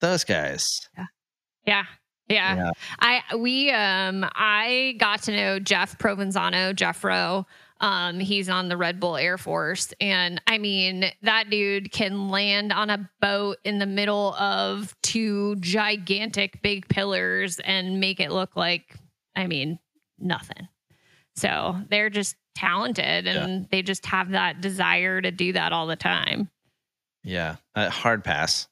those 0.00 0.24
guys. 0.24 0.64
Yeah. 0.96 1.84
Yeah. 2.28 2.56
Yeah. 2.56 2.70
I 2.98 3.36
we 3.36 3.70
um 3.70 4.28
I 4.34 4.96
got 4.98 5.22
to 5.22 5.36
know 5.36 5.58
Jeff 5.58 5.96
Provenzano, 5.98 6.74
Jeff 6.74 7.02
Rowe. 7.04 7.46
Um, 7.80 8.20
he's 8.20 8.48
on 8.48 8.68
the 8.68 8.76
Red 8.76 9.00
Bull 9.00 9.16
Air 9.16 9.36
Force. 9.36 9.92
And 10.00 10.40
I 10.46 10.58
mean, 10.58 11.10
that 11.22 11.50
dude 11.50 11.92
can 11.92 12.30
land 12.30 12.72
on 12.72 12.88
a 12.88 13.10
boat 13.20 13.58
in 13.64 13.78
the 13.78 13.86
middle 13.86 14.34
of 14.34 14.96
two 15.02 15.56
gigantic 15.56 16.62
big 16.62 16.88
pillars 16.88 17.60
and 17.64 18.00
make 18.00 18.18
it 18.18 18.32
look 18.32 18.56
like, 18.56 18.96
I 19.34 19.46
mean, 19.46 19.78
nothing. 20.18 20.68
So 21.36 21.76
they're 21.90 22.10
just 22.10 22.36
talented 22.54 23.26
and 23.26 23.68
they 23.70 23.82
just 23.82 24.06
have 24.06 24.30
that 24.30 24.60
desire 24.60 25.20
to 25.20 25.30
do 25.30 25.52
that 25.52 25.72
all 25.72 25.86
the 25.86 25.96
time. 25.96 26.48
Yeah, 27.22 27.56
uh, 27.74 27.90
hard 27.90 28.24
pass. 28.24 28.68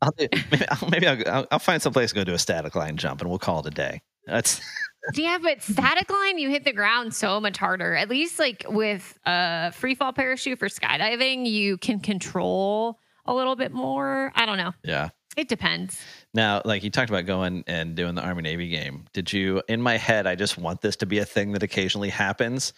I'll 0.00 0.12
do, 0.16 0.28
maybe, 0.52 0.68
I'll, 0.68 0.88
maybe 0.90 1.06
I'll, 1.08 1.28
I'll, 1.28 1.46
I'll 1.52 1.58
find 1.58 1.82
some 1.82 1.92
place 1.92 2.10
to 2.10 2.14
go 2.16 2.24
do 2.24 2.34
a 2.34 2.38
static 2.38 2.74
line 2.74 2.96
jump, 2.96 3.20
and 3.20 3.28
we'll 3.30 3.38
call 3.38 3.60
it 3.60 3.66
a 3.66 3.70
day. 3.70 4.02
That's 4.26 4.60
Yeah, 5.14 5.38
but 5.42 5.62
static 5.62 6.10
line, 6.10 6.38
you 6.38 6.50
hit 6.50 6.64
the 6.64 6.72
ground 6.72 7.14
so 7.14 7.40
much 7.40 7.56
harder. 7.56 7.94
At 7.94 8.10
least 8.10 8.38
like 8.38 8.64
with 8.68 9.18
a 9.24 9.72
free 9.72 9.94
fall 9.94 10.12
parachute 10.12 10.58
for 10.58 10.68
skydiving, 10.68 11.46
you 11.46 11.78
can 11.78 12.00
control 12.00 12.98
a 13.24 13.34
little 13.34 13.56
bit 13.56 13.72
more. 13.72 14.32
I 14.34 14.44
don't 14.44 14.58
know. 14.58 14.72
yeah. 14.84 15.08
It 15.38 15.46
depends. 15.46 16.02
Now, 16.34 16.62
like 16.64 16.82
you 16.82 16.90
talked 16.90 17.10
about 17.10 17.24
going 17.24 17.62
and 17.68 17.94
doing 17.94 18.16
the 18.16 18.22
Army 18.22 18.42
Navy 18.42 18.68
game. 18.68 19.04
Did 19.12 19.32
you? 19.32 19.62
In 19.68 19.80
my 19.80 19.96
head, 19.96 20.26
I 20.26 20.34
just 20.34 20.58
want 20.58 20.80
this 20.80 20.96
to 20.96 21.06
be 21.06 21.18
a 21.18 21.24
thing 21.24 21.52
that 21.52 21.62
occasionally 21.62 22.08
happens. 22.08 22.72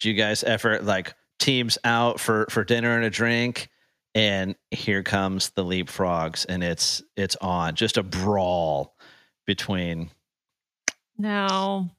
Do 0.00 0.08
you 0.08 0.14
guys 0.14 0.42
ever 0.42 0.80
like 0.80 1.14
teams 1.38 1.76
out 1.84 2.18
for 2.18 2.46
for 2.48 2.64
dinner 2.64 2.96
and 2.96 3.04
a 3.04 3.10
drink? 3.10 3.68
And 4.14 4.56
here 4.70 5.02
comes 5.02 5.50
the 5.50 5.62
leapfrogs, 5.62 6.46
and 6.48 6.64
it's 6.64 7.02
it's 7.18 7.36
on 7.36 7.74
just 7.74 7.98
a 7.98 8.02
brawl 8.02 8.96
between 9.44 10.08
No. 11.18 11.90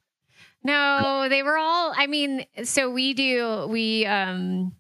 No, 0.64 1.28
they 1.30 1.44
were 1.44 1.60
all 1.60 1.94
I 1.96 2.08
mean, 2.08 2.44
so 2.64 2.90
we 2.90 3.14
do 3.14 3.68
we 3.70 4.08
um 4.08 4.74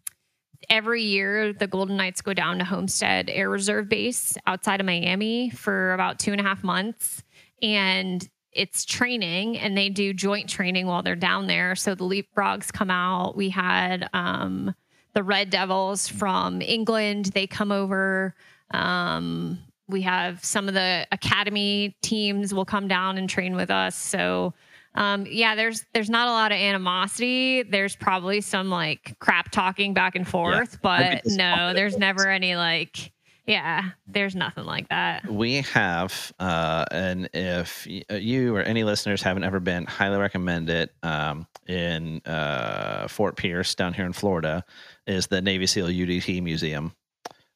every 0.70 1.04
year 1.04 1.54
the 1.54 1.68
Golden 1.68 1.98
Knights 1.98 2.22
go 2.22 2.34
down 2.34 2.60
to 2.60 2.66
Homestead 2.66 3.30
Air 3.30 3.50
Reserve 3.50 3.90
Base 3.90 4.38
outside 4.46 4.80
of 4.80 4.86
Miami 4.86 5.50
for 5.50 5.94
about 5.94 6.20
two 6.20 6.32
and 6.32 6.42
a 6.42 6.44
half 6.44 6.64
months. 6.64 7.24
And 7.62 8.28
it's 8.52 8.86
training 8.86 9.58
and 9.58 9.78
they 9.78 9.90
do 9.90 10.14
joint 10.14 10.50
training 10.50 10.88
while 10.88 11.04
they're 11.04 11.16
down 11.16 11.48
there. 11.48 11.76
So 11.76 11.96
the 11.96 12.06
leapfrogs 12.06 12.72
come 12.72 12.90
out. 12.90 13.36
We 13.36 13.50
had 13.50 14.10
um 14.14 14.74
the 15.14 15.24
Red 15.24 15.50
Devils 15.50 16.08
from 16.08 16.62
England, 16.62 17.26
they 17.34 17.48
come 17.48 17.72
over. 17.72 18.36
Um 18.72 19.60
we 19.90 20.02
have 20.02 20.44
some 20.44 20.68
of 20.68 20.74
the 20.74 21.08
academy 21.12 21.96
teams 22.02 22.54
will 22.54 22.66
come 22.66 22.90
down 22.90 23.18
and 23.18 23.30
train 23.30 23.56
with 23.56 23.72
us. 23.72 23.96
So 23.96 24.54
um, 24.98 25.26
yeah, 25.30 25.56
there's 25.56 25.86
there's 25.94 26.10
not 26.10 26.28
a 26.28 26.32
lot 26.32 26.52
of 26.52 26.58
animosity. 26.58 27.64
There's 27.64 27.96
probably 27.96 28.42
some 28.42 28.70
like 28.70 29.16
crap 29.20 29.52
talking 29.52 29.94
back 29.94 30.16
and 30.16 30.28
forth, 30.28 30.78
I'd 30.98 31.22
but 31.22 31.22
no, 31.26 31.74
there's 31.74 31.98
never 31.98 32.28
any 32.30 32.56
like 32.58 33.12
yeah, 33.46 33.92
there's 34.08 34.36
nothing 34.36 34.66
like 34.66 34.90
that. 34.90 35.26
we 35.26 35.62
have 35.62 36.34
uh 36.40 36.86
and 36.92 37.30
if 37.34 37.88
uh, 38.12 38.16
you 38.16 38.56
or 38.56 38.62
any 38.62 38.84
listeners 38.84 39.22
haven't 39.22 39.44
ever 39.46 39.60
been 39.62 39.86
highly 39.86 40.18
recommend 40.18 40.70
it 40.70 40.94
um 41.04 41.48
in 41.68 42.22
uh 42.26 43.08
fort 43.08 43.38
pierce 43.38 43.76
down 43.76 43.94
here 43.94 44.06
in 44.06 44.14
florida 44.14 44.66
is 45.06 45.28
the 45.28 45.42
navy 45.42 45.68
seal 45.68 45.88
udt 45.88 46.42
museum. 46.44 46.94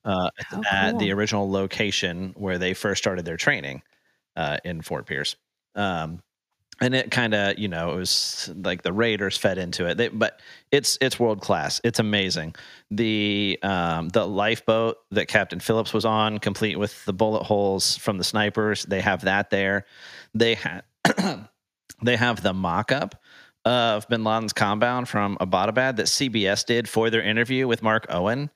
Uh 0.06 0.30
Oh, 0.54 0.64
at 0.72 0.98
the 1.00 1.12
original 1.12 1.50
location 1.52 2.34
where 2.38 2.58
they 2.58 2.74
first 2.74 3.02
started 3.04 3.26
their 3.26 3.38
training 3.38 3.82
uh 4.38 4.58
in 4.64 4.82
fort 4.82 5.06
pierce. 5.06 5.36
Um 5.76 6.22
and 6.82 6.96
it 6.96 7.12
kind 7.12 7.34
of 7.34 7.58
you 7.60 7.68
know 7.68 7.92
it 7.92 7.96
was 7.96 8.52
like 8.64 8.82
the 8.82 8.92
raiders 8.92 9.38
fed 9.38 9.58
into 9.58 9.86
it. 9.86 9.98
They, 9.98 10.08
but 10.10 10.40
it's 10.72 10.98
it's 11.00 11.20
world 11.20 11.40
class 11.40 11.80
it's 11.84 12.00
amazing. 12.00 12.56
The 12.90 13.60
um 13.62 14.10
the 14.10 14.28
lifeboat 14.28 14.98
that 15.12 15.28
captain 15.28 15.60
phillips 15.60 15.94
was 15.94 16.04
on 16.04 16.40
complete 16.40 16.78
with 16.78 17.06
the 17.06 17.14
bullet 17.14 17.44
holes 17.44 17.96
from 17.98 18.18
the 18.18 18.24
snipers 18.24 18.84
they 18.84 19.02
have 19.02 19.22
that 19.22 19.52
there. 19.52 19.86
They 20.34 20.56
had 20.56 20.84
they 22.04 22.18
have 22.18 22.42
the 22.42 22.54
mock-up 22.54 23.22
of 23.64 24.08
bin 24.10 24.24
laden's 24.24 24.54
compound 24.54 25.08
from 25.08 25.38
abbottabad 25.38 25.96
that 25.98 26.08
cbs 26.08 26.66
did 26.66 26.90
for 26.90 27.12
their 27.12 27.22
interview 27.22 27.68
with 27.68 27.84
mark 27.84 28.08
owen 28.10 28.50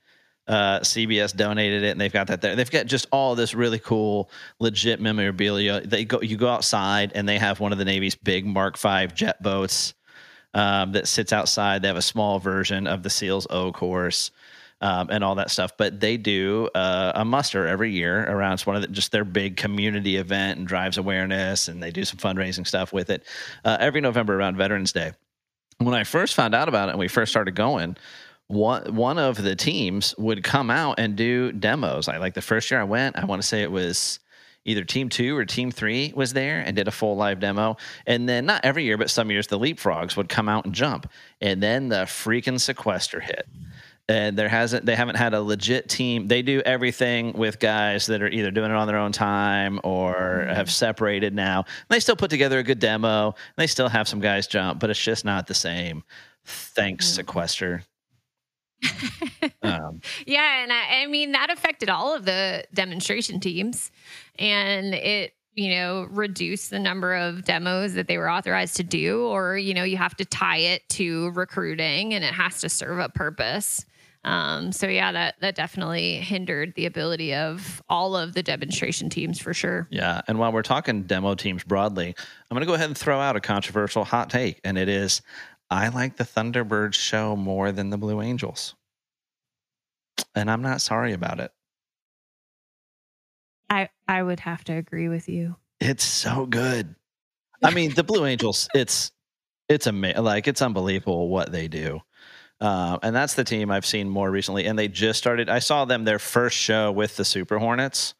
uh, 0.47 0.79
CBS 0.81 1.35
donated 1.35 1.83
it, 1.83 1.91
and 1.91 2.01
they've 2.01 2.13
got 2.13 2.27
that 2.27 2.41
there. 2.41 2.55
They've 2.55 2.69
got 2.69 2.85
just 2.85 3.07
all 3.11 3.35
this 3.35 3.53
really 3.53 3.79
cool, 3.79 4.29
legit 4.59 4.99
memorabilia. 4.99 5.81
They 5.81 6.05
go, 6.05 6.21
you 6.21 6.37
go 6.37 6.49
outside, 6.49 7.11
and 7.15 7.27
they 7.27 7.37
have 7.37 7.59
one 7.59 7.71
of 7.71 7.77
the 7.77 7.85
Navy's 7.85 8.15
big 8.15 8.45
Mark 8.45 8.77
V 8.77 9.07
jet 9.07 9.41
boats 9.41 9.93
um, 10.53 10.91
that 10.93 11.07
sits 11.07 11.33
outside. 11.33 11.81
They 11.81 11.87
have 11.87 11.97
a 11.97 12.01
small 12.01 12.39
version 12.39 12.87
of 12.87 13.03
the 13.03 13.09
SEALs 13.09 13.47
O 13.49 13.71
course. 13.71 14.31
Um, 14.81 15.07
and 15.09 15.23
all 15.23 15.35
that 15.35 15.49
stuff, 15.49 15.77
but 15.77 16.01
they 16.01 16.17
do 16.17 16.69
uh, 16.75 17.13
a 17.15 17.23
muster 17.23 17.65
every 17.65 17.91
year 17.91 18.29
around. 18.29 18.55
It's 18.55 18.65
one 18.67 18.75
of 18.75 18.81
the, 18.81 18.89
just 18.89 19.13
their 19.13 19.23
big 19.23 19.55
community 19.55 20.17
event 20.17 20.59
and 20.59 20.67
drives 20.67 20.97
awareness, 20.97 21.69
and 21.69 21.81
they 21.81 21.91
do 21.91 22.03
some 22.03 22.19
fundraising 22.19 22.67
stuff 22.67 22.91
with 22.91 23.09
it 23.09 23.23
uh, 23.63 23.77
every 23.79 24.01
November 24.01 24.37
around 24.37 24.57
Veterans 24.57 24.91
Day. 24.91 25.13
When 25.77 25.93
I 25.95 26.03
first 26.03 26.35
found 26.35 26.53
out 26.53 26.67
about 26.67 26.89
it 26.89 26.91
and 26.91 26.99
we 26.99 27.07
first 27.07 27.31
started 27.31 27.55
going, 27.55 27.95
one 28.47 28.95
one 28.95 29.17
of 29.17 29.41
the 29.41 29.55
teams 29.55 30.13
would 30.17 30.43
come 30.43 30.69
out 30.69 30.99
and 30.99 31.15
do 31.15 31.51
demos. 31.51 32.07
I 32.07 32.17
like 32.17 32.33
the 32.33 32.41
first 32.41 32.69
year 32.69 32.79
I 32.79 32.83
went, 32.83 33.17
I 33.17 33.25
want 33.25 33.41
to 33.41 33.47
say 33.47 33.63
it 33.63 33.71
was 33.71 34.19
either 34.65 34.83
team 34.83 35.09
two 35.09 35.37
or 35.37 35.45
team 35.45 35.71
three 35.71 36.11
was 36.15 36.33
there 36.33 36.59
and 36.59 36.75
did 36.75 36.87
a 36.87 36.91
full 36.91 37.15
live 37.15 37.39
demo. 37.39 37.77
And 38.05 38.27
then 38.27 38.45
not 38.45 38.65
every 38.65 38.83
year, 38.83 38.97
but 38.97 39.09
some 39.09 39.31
years 39.31 39.47
the 39.47 39.59
leapfrogs 39.59 40.17
would 40.17 40.27
come 40.27 40.49
out 40.49 40.65
and 40.65 40.73
jump. 40.73 41.09
And 41.39 41.61
then 41.61 41.89
the 41.89 42.05
freaking 42.05 42.59
sequester 42.59 43.19
hit. 43.19 43.47
And 44.07 44.37
there 44.37 44.49
hasn't 44.49 44.85
they 44.85 44.95
haven't 44.95 45.15
had 45.15 45.33
a 45.33 45.41
legit 45.41 45.89
team. 45.89 46.27
They 46.27 46.43
do 46.43 46.61
everything 46.63 47.33
with 47.33 47.59
guys 47.59 48.05
that 48.05 48.21
are 48.21 48.27
either 48.27 48.51
doing 48.51 48.69
it 48.69 48.77
on 48.77 48.87
their 48.87 48.97
own 48.97 49.11
time 49.11 49.79
or 49.83 50.13
mm-hmm. 50.13 50.53
have 50.53 50.69
separated 50.69 51.33
now. 51.33 51.65
They 51.89 51.99
still 51.99 52.15
put 52.15 52.29
together 52.29 52.59
a 52.59 52.63
good 52.63 52.77
demo. 52.77 53.33
They 53.55 53.65
still 53.65 53.89
have 53.89 54.07
some 54.07 54.19
guys 54.19 54.45
jump, 54.45 54.79
but 54.79 54.91
it's 54.91 55.01
just 55.01 55.25
not 55.25 55.47
the 55.47 55.55
same. 55.55 56.03
Thanks, 56.43 57.07
mm-hmm. 57.07 57.15
sequester. 57.15 57.83
Um, 59.63 60.01
Yeah, 60.25 60.63
and 60.63 60.71
I, 60.71 61.03
I 61.03 61.05
mean 61.07 61.31
that 61.33 61.49
affected 61.49 61.89
all 61.89 62.15
of 62.15 62.25
the 62.25 62.65
demonstration 62.73 63.39
teams, 63.39 63.91
and 64.37 64.93
it 64.93 65.33
you 65.55 65.69
know 65.69 66.07
reduced 66.09 66.69
the 66.69 66.79
number 66.79 67.15
of 67.15 67.45
demos 67.45 67.93
that 67.93 68.07
they 68.07 68.17
were 68.17 68.29
authorized 68.29 68.77
to 68.77 68.83
do, 68.83 69.25
or 69.25 69.57
you 69.57 69.73
know 69.73 69.83
you 69.83 69.97
have 69.97 70.15
to 70.17 70.25
tie 70.25 70.57
it 70.57 70.87
to 70.89 71.31
recruiting, 71.31 72.13
and 72.13 72.23
it 72.23 72.33
has 72.33 72.61
to 72.61 72.69
serve 72.69 72.99
a 72.99 73.09
purpose. 73.09 73.85
Um, 74.25 74.71
so 74.71 74.87
yeah, 74.87 75.11
that 75.11 75.35
that 75.41 75.55
definitely 75.55 76.15
hindered 76.15 76.73
the 76.75 76.87
ability 76.87 77.35
of 77.35 77.81
all 77.87 78.17
of 78.17 78.33
the 78.33 78.41
demonstration 78.41 79.07
teams 79.07 79.39
for 79.39 79.53
sure. 79.53 79.87
Yeah. 79.91 80.21
And 80.27 80.39
while 80.39 80.51
we're 80.51 80.63
talking 80.63 81.03
demo 81.03 81.35
teams 81.35 81.63
broadly, 81.63 82.15
I'm 82.49 82.55
going 82.55 82.61
to 82.61 82.65
go 82.65 82.73
ahead 82.73 82.87
and 82.87 82.97
throw 82.97 83.19
out 83.19 83.35
a 83.35 83.39
controversial 83.39 84.03
hot 84.03 84.31
take. 84.31 84.59
And 84.63 84.79
it 84.79 84.89
is 84.89 85.21
I 85.69 85.89
like 85.89 86.17
the 86.17 86.23
Thunderbirds 86.23 86.93
show 86.93 87.35
more 87.35 87.71
than 87.71 87.89
the 87.89 87.97
Blue 87.97 88.21
Angels. 88.21 88.75
And 90.33 90.49
I'm 90.49 90.61
not 90.61 90.81
sorry 90.81 91.13
about 91.13 91.39
it. 91.39 91.51
I 93.69 93.89
I 94.07 94.21
would 94.21 94.41
have 94.41 94.63
to 94.65 94.73
agree 94.73 95.09
with 95.09 95.27
you. 95.27 95.55
It's 95.79 96.03
so 96.03 96.45
good. 96.45 96.95
I 97.63 97.71
mean, 97.71 97.93
the 97.93 98.03
Blue 98.03 98.25
Angels, 98.25 98.67
it's, 98.75 99.11
it's 99.67 99.87
amazing. 99.87 100.23
Like, 100.23 100.47
it's 100.47 100.61
unbelievable 100.61 101.29
what 101.29 101.51
they 101.51 101.67
do. 101.67 102.01
Uh, 102.61 102.97
and 103.03 103.15
that's 103.15 103.33
the 103.33 103.43
team 103.43 103.71
I've 103.71 103.85
seen 103.85 104.09
more 104.09 104.29
recently. 104.31 104.65
And 104.65 104.77
they 104.79 104.87
just 104.87 105.19
started, 105.19 105.49
I 105.49 105.59
saw 105.59 105.85
them 105.85 106.05
their 106.05 106.19
first 106.19 106.57
show 106.57 106.91
with 106.91 107.17
the 107.17 107.25
Super 107.25 107.57
Hornets 107.57 108.13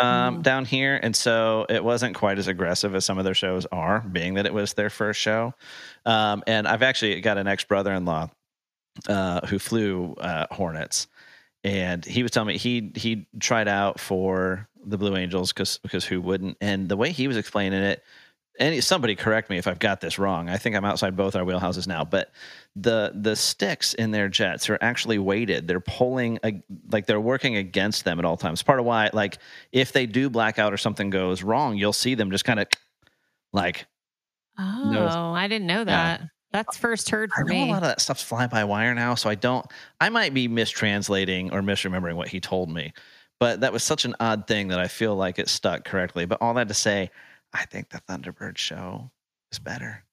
um, 0.00 0.38
Mm. 0.38 0.42
down 0.42 0.64
here. 0.64 0.98
And 1.02 1.14
so 1.14 1.66
it 1.68 1.84
wasn't 1.84 2.14
quite 2.16 2.38
as 2.38 2.48
aggressive 2.48 2.94
as 2.94 3.04
some 3.04 3.18
of 3.18 3.24
their 3.24 3.34
shows 3.34 3.66
are, 3.72 4.00
being 4.00 4.34
that 4.34 4.46
it 4.46 4.54
was 4.54 4.74
their 4.74 4.90
first 4.90 5.20
show. 5.20 5.54
Um, 6.06 6.42
and 6.46 6.66
I've 6.68 6.82
actually 6.82 7.20
got 7.20 7.38
an 7.38 7.46
ex 7.46 7.64
brother 7.64 7.92
in 7.92 8.04
law 8.04 8.30
uh, 9.08 9.46
who 9.46 9.58
flew 9.58 10.14
uh, 10.20 10.46
Hornets. 10.50 11.08
And 11.62 12.04
he 12.04 12.22
was 12.22 12.32
telling 12.32 12.48
me 12.48 12.58
he 12.58 12.92
he 12.94 13.26
tried 13.38 13.68
out 13.68 14.00
for 14.00 14.66
the 14.82 14.96
Blue 14.96 15.14
Angels 15.16 15.52
because 15.52 15.78
because 15.82 16.06
who 16.06 16.20
wouldn't? 16.22 16.56
And 16.62 16.88
the 16.88 16.96
way 16.96 17.12
he 17.12 17.28
was 17.28 17.36
explaining 17.36 17.82
it, 17.82 18.02
and 18.60 18.84
somebody 18.84 19.16
correct 19.16 19.50
me 19.50 19.58
if 19.58 19.66
I've 19.66 19.78
got 19.78 20.00
this 20.00 20.18
wrong. 20.18 20.48
I 20.48 20.58
think 20.58 20.76
I'm 20.76 20.84
outside 20.84 21.16
both 21.16 21.34
our 21.34 21.44
wheelhouses 21.44 21.86
now, 21.86 22.04
but 22.04 22.30
the 22.76 23.12
the 23.14 23.34
sticks 23.34 23.94
in 23.94 24.10
their 24.10 24.28
jets 24.28 24.68
are 24.70 24.78
actually 24.80 25.18
weighted. 25.18 25.66
They're 25.66 25.80
pulling 25.80 26.38
a, 26.44 26.62
like 26.92 27.06
they're 27.06 27.20
working 27.20 27.56
against 27.56 28.04
them 28.04 28.18
at 28.18 28.24
all 28.24 28.36
times. 28.36 28.62
Part 28.62 28.78
of 28.78 28.84
why 28.84 29.10
like 29.12 29.38
if 29.72 29.92
they 29.92 30.06
do 30.06 30.30
blackout 30.30 30.72
or 30.72 30.76
something 30.76 31.10
goes 31.10 31.42
wrong, 31.42 31.76
you'll 31.76 31.92
see 31.92 32.14
them 32.14 32.30
just 32.30 32.44
kind 32.44 32.60
of 32.60 32.68
like 33.52 33.86
Oh, 34.58 35.32
I 35.32 35.48
didn't 35.48 35.66
know 35.66 35.84
that. 35.84 36.22
That's 36.52 36.76
first 36.76 37.10
heard 37.10 37.30
I 37.34 37.42
for 37.42 37.48
know 37.48 37.64
a 37.64 37.66
lot 37.66 37.76
of 37.76 37.88
that 37.88 38.00
stuff's 38.00 38.22
fly 38.22 38.46
by 38.46 38.64
wire 38.64 38.94
now, 38.94 39.14
so 39.14 39.30
I 39.30 39.36
don't. 39.36 39.64
I 40.00 40.08
might 40.08 40.34
be 40.34 40.48
mistranslating 40.48 41.52
or 41.52 41.62
misremembering 41.62 42.16
what 42.16 42.28
he 42.28 42.40
told 42.40 42.68
me, 42.68 42.92
but 43.38 43.60
that 43.60 43.72
was 43.72 43.84
such 43.84 44.04
an 44.04 44.16
odd 44.20 44.46
thing 44.46 44.68
that 44.68 44.80
I 44.80 44.88
feel 44.88 45.14
like 45.14 45.38
it 45.38 45.48
stuck 45.48 45.84
correctly. 45.84 46.26
But 46.26 46.42
all 46.42 46.54
that 46.54 46.68
to 46.68 46.74
say, 46.74 47.10
I 47.52 47.64
think 47.66 47.90
the 47.90 48.00
Thunderbird 48.08 48.56
show 48.58 49.10
is 49.52 49.58
better. 49.58 50.04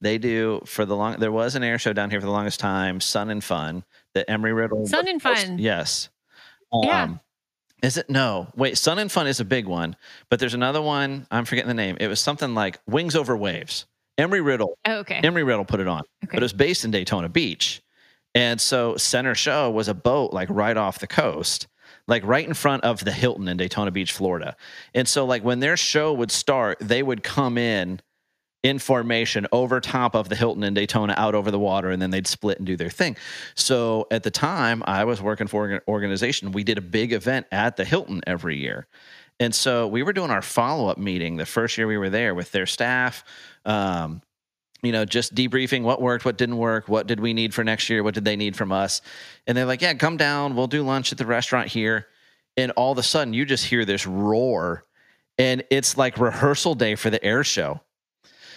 They 0.00 0.18
do 0.18 0.62
for 0.66 0.84
the 0.84 0.96
long. 0.96 1.18
There 1.20 1.32
was 1.32 1.54
an 1.54 1.62
air 1.62 1.78
show 1.78 1.92
down 1.92 2.10
here 2.10 2.20
for 2.20 2.26
the 2.26 2.32
longest 2.32 2.60
time, 2.60 3.00
Sun 3.00 3.30
and 3.30 3.42
Fun, 3.42 3.84
that 4.14 4.28
Embry-Riddle. 4.28 4.86
Sun 4.86 5.08
and 5.08 5.22
host- 5.22 5.46
Fun. 5.46 5.58
Yes. 5.58 6.08
Yeah. 6.72 7.02
Um, 7.04 7.20
Is 7.82 7.96
it 7.96 8.08
no? 8.10 8.48
Wait, 8.56 8.76
Sun 8.78 8.98
and 8.98 9.10
Fun 9.10 9.26
is 9.26 9.40
a 9.40 9.44
big 9.44 9.66
one, 9.66 9.96
but 10.28 10.40
there's 10.40 10.54
another 10.54 10.82
one. 10.82 11.26
I'm 11.30 11.44
forgetting 11.44 11.68
the 11.68 11.74
name. 11.74 11.96
It 12.00 12.08
was 12.08 12.20
something 12.20 12.54
like 12.54 12.80
Wings 12.86 13.14
Over 13.16 13.36
Waves. 13.36 13.86
Embry-Riddle 14.18 14.76
Oh, 14.86 14.98
okay. 14.98 15.20
Embry-Riddle 15.22 15.64
put 15.64 15.80
it 15.80 15.86
on, 15.88 16.00
Okay. 16.24 16.34
but 16.34 16.36
it 16.38 16.42
was 16.42 16.52
based 16.52 16.84
in 16.84 16.90
Daytona 16.90 17.28
Beach. 17.28 17.82
And 18.34 18.60
so 18.60 18.96
center 18.96 19.34
show 19.34 19.70
was 19.70 19.88
a 19.88 19.94
boat 19.94 20.32
like 20.32 20.48
right 20.50 20.76
off 20.76 20.98
the 20.98 21.06
coast 21.06 21.66
like 22.08 22.24
right 22.24 22.46
in 22.46 22.54
front 22.54 22.84
of 22.84 23.04
the 23.04 23.12
Hilton 23.12 23.48
in 23.48 23.56
Daytona 23.56 23.90
Beach, 23.90 24.12
Florida. 24.12 24.56
And 24.94 25.06
so, 25.06 25.24
like, 25.24 25.44
when 25.44 25.60
their 25.60 25.76
show 25.76 26.12
would 26.12 26.30
start, 26.30 26.78
they 26.80 27.02
would 27.02 27.22
come 27.22 27.58
in 27.58 28.00
in 28.62 28.78
formation 28.78 29.46
over 29.50 29.80
top 29.80 30.14
of 30.14 30.28
the 30.28 30.36
Hilton 30.36 30.62
in 30.62 30.74
Daytona 30.74 31.14
out 31.16 31.34
over 31.34 31.50
the 31.50 31.58
water, 31.58 31.90
and 31.90 32.00
then 32.00 32.10
they'd 32.10 32.26
split 32.26 32.58
and 32.58 32.66
do 32.66 32.76
their 32.76 32.90
thing. 32.90 33.16
So 33.54 34.06
at 34.10 34.22
the 34.22 34.30
time, 34.30 34.82
I 34.86 35.04
was 35.04 35.20
working 35.20 35.48
for 35.48 35.68
an 35.68 35.80
organization. 35.88 36.52
We 36.52 36.62
did 36.62 36.78
a 36.78 36.82
big 36.82 37.12
event 37.12 37.46
at 37.50 37.76
the 37.76 37.84
Hilton 37.84 38.22
every 38.26 38.58
year. 38.58 38.86
And 39.40 39.52
so 39.52 39.88
we 39.88 40.04
were 40.04 40.12
doing 40.12 40.30
our 40.30 40.42
follow 40.42 40.88
up 40.88 40.98
meeting 40.98 41.36
the 41.36 41.46
first 41.46 41.76
year 41.76 41.88
we 41.88 41.98
were 41.98 42.10
there 42.10 42.34
with 42.34 42.52
their 42.52 42.66
staff. 42.66 43.24
Um, 43.64 44.22
you 44.82 44.90
know, 44.90 45.04
just 45.04 45.34
debriefing 45.34 45.82
what 45.82 46.02
worked, 46.02 46.24
what 46.24 46.36
didn't 46.36 46.56
work, 46.56 46.88
what 46.88 47.06
did 47.06 47.20
we 47.20 47.32
need 47.32 47.54
for 47.54 47.62
next 47.62 47.88
year, 47.88 48.02
what 48.02 48.14
did 48.14 48.24
they 48.24 48.36
need 48.36 48.56
from 48.56 48.72
us. 48.72 49.00
And 49.46 49.56
they're 49.56 49.66
like, 49.66 49.80
yeah, 49.80 49.94
come 49.94 50.16
down, 50.16 50.56
we'll 50.56 50.66
do 50.66 50.82
lunch 50.82 51.12
at 51.12 51.18
the 51.18 51.26
restaurant 51.26 51.68
here. 51.68 52.08
And 52.56 52.72
all 52.72 52.92
of 52.92 52.98
a 52.98 53.02
sudden, 53.02 53.32
you 53.32 53.44
just 53.44 53.64
hear 53.64 53.84
this 53.84 54.06
roar, 54.06 54.84
and 55.38 55.64
it's 55.70 55.96
like 55.96 56.18
rehearsal 56.18 56.74
day 56.74 56.96
for 56.96 57.08
the 57.08 57.22
air 57.24 57.44
show. 57.44 57.80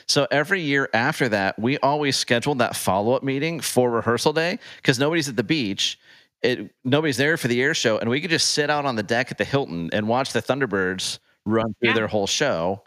So 0.08 0.28
every 0.30 0.62
year 0.62 0.90
after 0.94 1.30
that, 1.30 1.58
we 1.58 1.78
always 1.78 2.18
scheduled 2.18 2.60
that 2.60 2.76
follow 2.76 3.14
up 3.14 3.24
meeting 3.24 3.60
for 3.60 3.90
rehearsal 3.90 4.34
day 4.34 4.60
because 4.78 5.00
nobody's 5.00 5.30
at 5.30 5.36
the 5.36 5.44
beach. 5.44 5.98
It, 6.42 6.76
nobody's 6.84 7.18
there 7.18 7.38
for 7.38 7.48
the 7.48 7.62
air 7.62 7.74
show, 7.74 7.98
and 7.98 8.10
we 8.10 8.20
could 8.20 8.30
just 8.30 8.52
sit 8.52 8.70
out 8.70 8.86
on 8.86 8.96
the 8.96 9.04
deck 9.04 9.32
at 9.32 9.38
the 9.38 9.46
Hilton 9.46 9.90
and 9.94 10.08
watch 10.08 10.34
the 10.34 10.42
Thunderbirds 10.42 11.20
run 11.46 11.74
through 11.80 11.90
yeah. 11.90 11.96
their 11.96 12.08
whole 12.08 12.28
show 12.28 12.84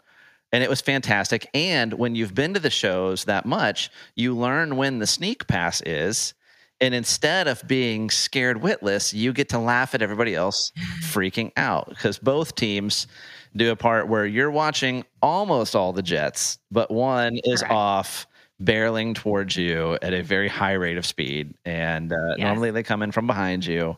and 0.51 0.63
it 0.63 0.69
was 0.69 0.81
fantastic. 0.81 1.49
And 1.53 1.93
when 1.93 2.15
you've 2.15 2.33
been 2.33 2.53
to 2.53 2.59
the 2.59 2.69
shows 2.69 3.25
that 3.25 3.45
much, 3.45 3.89
you 4.15 4.35
learn 4.35 4.77
when 4.77 4.99
the 4.99 5.07
sneak 5.07 5.47
pass 5.47 5.81
is. 5.85 6.33
And 6.81 6.93
instead 6.93 7.47
of 7.47 7.61
being 7.67 8.09
scared 8.09 8.61
witless, 8.61 9.13
you 9.13 9.33
get 9.33 9.49
to 9.49 9.59
laugh 9.59 9.93
at 9.93 10.01
everybody 10.01 10.33
else 10.33 10.71
freaking 11.01 11.51
out 11.57 11.89
because 11.89 12.17
both 12.17 12.55
teams 12.55 13.07
do 13.55 13.71
a 13.71 13.75
part 13.75 14.07
where 14.07 14.25
you're 14.25 14.51
watching 14.51 15.03
almost 15.21 15.75
all 15.75 15.91
the 15.91 16.01
jets, 16.01 16.59
but 16.71 16.89
one 16.89 17.37
is 17.43 17.61
Correct. 17.61 17.73
off 17.73 18.27
barreling 18.61 19.15
towards 19.15 19.55
you 19.55 19.97
at 20.01 20.13
a 20.13 20.21
very 20.21 20.47
high 20.47 20.73
rate 20.73 20.97
of 20.97 21.05
speed. 21.05 21.53
And 21.65 22.11
uh, 22.13 22.35
yes. 22.37 22.39
normally 22.39 22.71
they 22.71 22.83
come 22.83 23.01
in 23.01 23.11
from 23.11 23.27
behind 23.27 23.65
you, 23.65 23.97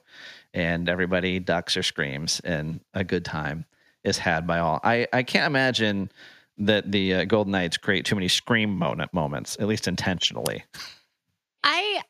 and 0.53 0.88
everybody 0.88 1.40
ducks 1.40 1.76
or 1.78 1.84
screams, 1.84 2.40
and 2.41 2.80
a 2.94 3.03
good 3.03 3.26
time 3.26 3.65
is 4.03 4.18
had 4.18 4.48
by 4.48 4.60
all. 4.60 4.80
I, 4.84 5.07
I 5.14 5.23
can't 5.23 5.45
imagine 5.45 6.11
that 6.61 6.91
the 6.91 7.13
uh, 7.13 7.25
Golden 7.25 7.51
Knights 7.51 7.77
create 7.77 8.05
too 8.05 8.15
many 8.15 8.27
scream 8.27 8.77
moment 8.77 9.13
moments, 9.13 9.57
at 9.59 9.67
least 9.67 9.88
intentionally. 9.88 10.63
I 11.63 12.01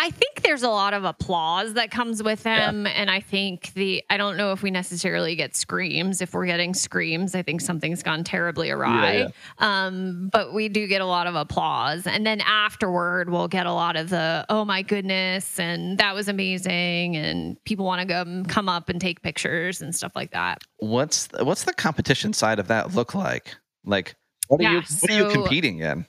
I 0.00 0.10
think 0.10 0.42
there's 0.42 0.62
a 0.62 0.68
lot 0.68 0.94
of 0.94 1.02
applause 1.02 1.74
that 1.74 1.90
comes 1.90 2.22
with 2.22 2.44
them. 2.44 2.86
Yeah. 2.86 2.92
And 2.92 3.10
I 3.10 3.18
think 3.18 3.72
the, 3.74 4.04
I 4.08 4.16
don't 4.16 4.36
know 4.36 4.52
if 4.52 4.62
we 4.62 4.70
necessarily 4.70 5.34
get 5.34 5.56
screams. 5.56 6.22
If 6.22 6.34
we're 6.34 6.46
getting 6.46 6.72
screams, 6.72 7.34
I 7.34 7.42
think 7.42 7.60
something's 7.60 8.04
gone 8.04 8.22
terribly 8.22 8.70
awry. 8.70 9.12
Yeah, 9.12 9.28
yeah. 9.60 9.86
Um, 9.86 10.30
but 10.32 10.54
we 10.54 10.68
do 10.68 10.86
get 10.86 11.00
a 11.00 11.04
lot 11.04 11.26
of 11.26 11.34
applause. 11.34 12.06
And 12.06 12.24
then 12.24 12.40
afterward, 12.42 13.28
we'll 13.28 13.48
get 13.48 13.66
a 13.66 13.72
lot 13.72 13.96
of 13.96 14.08
the, 14.08 14.46
oh 14.48 14.64
my 14.64 14.82
goodness, 14.82 15.58
and 15.58 15.98
that 15.98 16.14
was 16.14 16.28
amazing. 16.28 17.16
And 17.16 17.56
people 17.64 17.84
want 17.84 18.00
to 18.00 18.06
go 18.06 18.44
come 18.46 18.68
up 18.68 18.88
and 18.88 19.00
take 19.00 19.20
pictures 19.22 19.82
and 19.82 19.92
stuff 19.92 20.12
like 20.14 20.30
that. 20.30 20.62
What's, 20.76 21.28
what's 21.40 21.64
the 21.64 21.74
competition 21.74 22.32
side 22.32 22.60
of 22.60 22.68
that 22.68 22.94
look 22.94 23.16
like? 23.16 23.56
Like, 23.88 24.16
what 24.48 24.60
are 24.60 24.70
you, 24.70 24.76
what 24.76 24.86
so, 24.86 25.06
are 25.12 25.16
you 25.18 25.30
competing 25.30 25.80
in? 25.80 26.06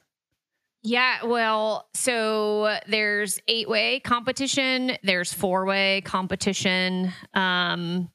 Yeah, 0.82 1.26
well, 1.26 1.90
so 1.94 2.78
there's 2.88 3.40
eight 3.48 3.68
way 3.68 4.00
competition, 4.02 4.98
there's 5.04 5.34
four 5.34 5.66
way 5.66 6.02
competition, 6.06 7.12
um, 7.34 8.10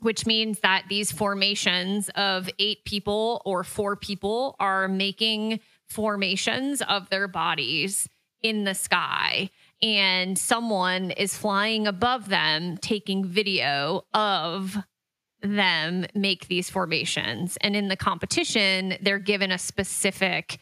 which 0.00 0.26
means 0.26 0.60
that 0.60 0.84
these 0.88 1.12
formations 1.12 2.08
of 2.10 2.48
eight 2.58 2.84
people 2.84 3.42
or 3.44 3.62
four 3.62 3.96
people 3.96 4.56
are 4.58 4.88
making 4.88 5.60
formations 5.88 6.82
of 6.82 7.10
their 7.10 7.28
bodies 7.28 8.08
in 8.42 8.64
the 8.64 8.74
sky. 8.74 9.50
And 9.82 10.38
someone 10.38 11.10
is 11.12 11.36
flying 11.36 11.86
above 11.86 12.28
them, 12.28 12.76
taking 12.78 13.24
video 13.24 14.04
of 14.12 14.76
them 15.42 16.06
make 16.14 16.48
these 16.48 16.68
formations. 16.70 17.56
And 17.60 17.74
in 17.74 17.88
the 17.88 17.96
competition, 17.96 18.96
they're 19.02 19.18
given 19.18 19.50
a 19.50 19.58
specific 19.58 20.58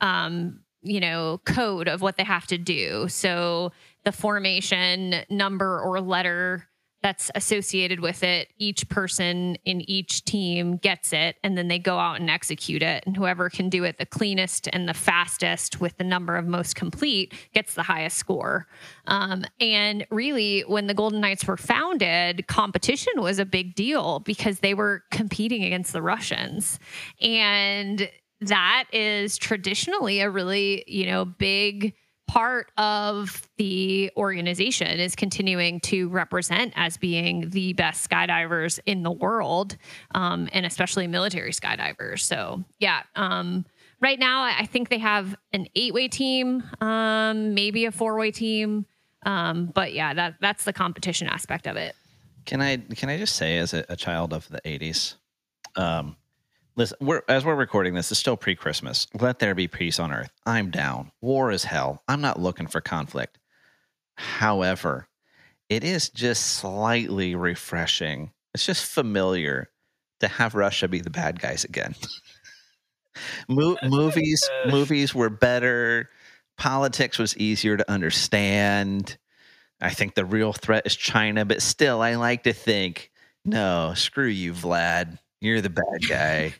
um, 0.00 0.60
you 0.82 1.00
know, 1.00 1.40
code 1.44 1.88
of 1.88 2.02
what 2.02 2.16
they 2.16 2.24
have 2.24 2.46
to 2.48 2.58
do. 2.58 3.06
So 3.08 3.72
the 4.04 4.12
formation 4.12 5.14
number 5.30 5.80
or 5.80 6.00
letter 6.00 6.68
that's 7.02 7.30
associated 7.34 8.00
with 8.00 8.22
it, 8.22 8.48
each 8.58 8.88
person 8.88 9.56
in 9.64 9.88
each 9.90 10.24
team 10.24 10.76
gets 10.76 11.12
it, 11.12 11.36
and 11.42 11.58
then 11.58 11.68
they 11.68 11.78
go 11.78 11.98
out 11.98 12.20
and 12.20 12.30
execute 12.30 12.82
it. 12.82 13.02
And 13.06 13.16
whoever 13.16 13.50
can 13.50 13.68
do 13.68 13.84
it 13.84 13.98
the 13.98 14.06
cleanest 14.06 14.68
and 14.72 14.88
the 14.88 14.94
fastest 14.94 15.80
with 15.80 15.96
the 15.98 16.04
number 16.04 16.36
of 16.36 16.46
most 16.46 16.76
complete 16.76 17.34
gets 17.52 17.74
the 17.74 17.82
highest 17.82 18.16
score. 18.16 18.66
Um, 19.06 19.44
and 19.60 20.06
really, 20.10 20.60
when 20.60 20.86
the 20.86 20.94
Golden 20.94 21.20
Knights 21.20 21.46
were 21.46 21.56
founded, 21.56 22.46
competition 22.46 23.14
was 23.20 23.38
a 23.38 23.44
big 23.44 23.74
deal 23.74 24.20
because 24.20 24.60
they 24.60 24.74
were 24.74 25.02
competing 25.10 25.64
against 25.64 25.92
the 25.92 26.02
Russians. 26.02 26.78
And 27.20 28.08
that 28.40 28.84
is 28.92 29.38
traditionally 29.38 30.20
a 30.20 30.30
really, 30.30 30.84
you 30.86 31.06
know, 31.06 31.24
big 31.24 31.94
part 32.26 32.70
of 32.78 33.48
the 33.56 34.10
organization 34.16 34.98
is 35.00 35.14
continuing 35.14 35.80
to 35.80 36.08
represent 36.08 36.72
as 36.76 36.96
being 36.96 37.50
the 37.50 37.72
best 37.74 38.08
skydivers 38.08 38.78
in 38.86 39.02
the 39.02 39.10
world, 39.10 39.76
um, 40.14 40.48
and 40.52 40.64
especially 40.64 41.06
military 41.06 41.52
skydivers. 41.52 42.20
So, 42.20 42.64
yeah. 42.78 43.02
Um, 43.16 43.66
right 44.00 44.18
now, 44.18 44.42
I 44.44 44.66
think 44.66 44.88
they 44.88 44.98
have 44.98 45.36
an 45.52 45.66
eight-way 45.74 46.08
team, 46.08 46.62
um, 46.80 47.54
maybe 47.54 47.84
a 47.84 47.92
four-way 47.92 48.30
team, 48.30 48.86
um, 49.24 49.66
but 49.66 49.92
yeah, 49.92 50.14
that 50.14 50.34
that's 50.40 50.64
the 50.64 50.72
competition 50.72 51.28
aspect 51.28 51.66
of 51.66 51.76
it. 51.76 51.94
Can 52.44 52.60
I 52.60 52.78
can 52.78 53.08
I 53.08 53.18
just 53.18 53.36
say, 53.36 53.58
as 53.58 53.72
a, 53.72 53.84
a 53.88 53.96
child 53.96 54.32
of 54.32 54.48
the 54.48 54.60
'80s, 54.62 55.14
um, 55.76 56.16
Listen, 56.74 56.96
we're, 57.00 57.22
as 57.28 57.44
we're 57.44 57.54
recording 57.54 57.94
this, 57.94 58.10
it's 58.10 58.20
still 58.20 58.36
pre 58.36 58.54
Christmas. 58.54 59.06
Let 59.18 59.38
there 59.38 59.54
be 59.54 59.68
peace 59.68 59.98
on 59.98 60.12
earth. 60.12 60.32
I'm 60.46 60.70
down. 60.70 61.12
War 61.20 61.50
is 61.50 61.64
hell. 61.64 62.02
I'm 62.08 62.20
not 62.20 62.40
looking 62.40 62.66
for 62.66 62.80
conflict. 62.80 63.38
However, 64.16 65.08
it 65.68 65.84
is 65.84 66.08
just 66.08 66.44
slightly 66.46 67.34
refreshing. 67.34 68.32
It's 68.54 68.64
just 68.64 68.86
familiar 68.86 69.68
to 70.20 70.28
have 70.28 70.54
Russia 70.54 70.88
be 70.88 71.00
the 71.00 71.10
bad 71.10 71.40
guys 71.40 71.64
again. 71.64 71.94
Mo- 73.48 73.76
movies, 73.82 74.48
movies 74.66 75.14
were 75.14 75.28
better. 75.30 76.08
Politics 76.56 77.18
was 77.18 77.36
easier 77.36 77.76
to 77.76 77.90
understand. 77.90 79.18
I 79.80 79.90
think 79.90 80.14
the 80.14 80.24
real 80.24 80.52
threat 80.52 80.86
is 80.86 80.96
China, 80.96 81.44
but 81.44 81.60
still, 81.60 82.00
I 82.00 82.14
like 82.14 82.44
to 82.44 82.52
think, 82.52 83.10
no, 83.44 83.92
screw 83.94 84.28
you, 84.28 84.52
Vlad. 84.52 85.18
You're 85.40 85.60
the 85.60 85.70
bad 85.70 86.08
guy. 86.08 86.54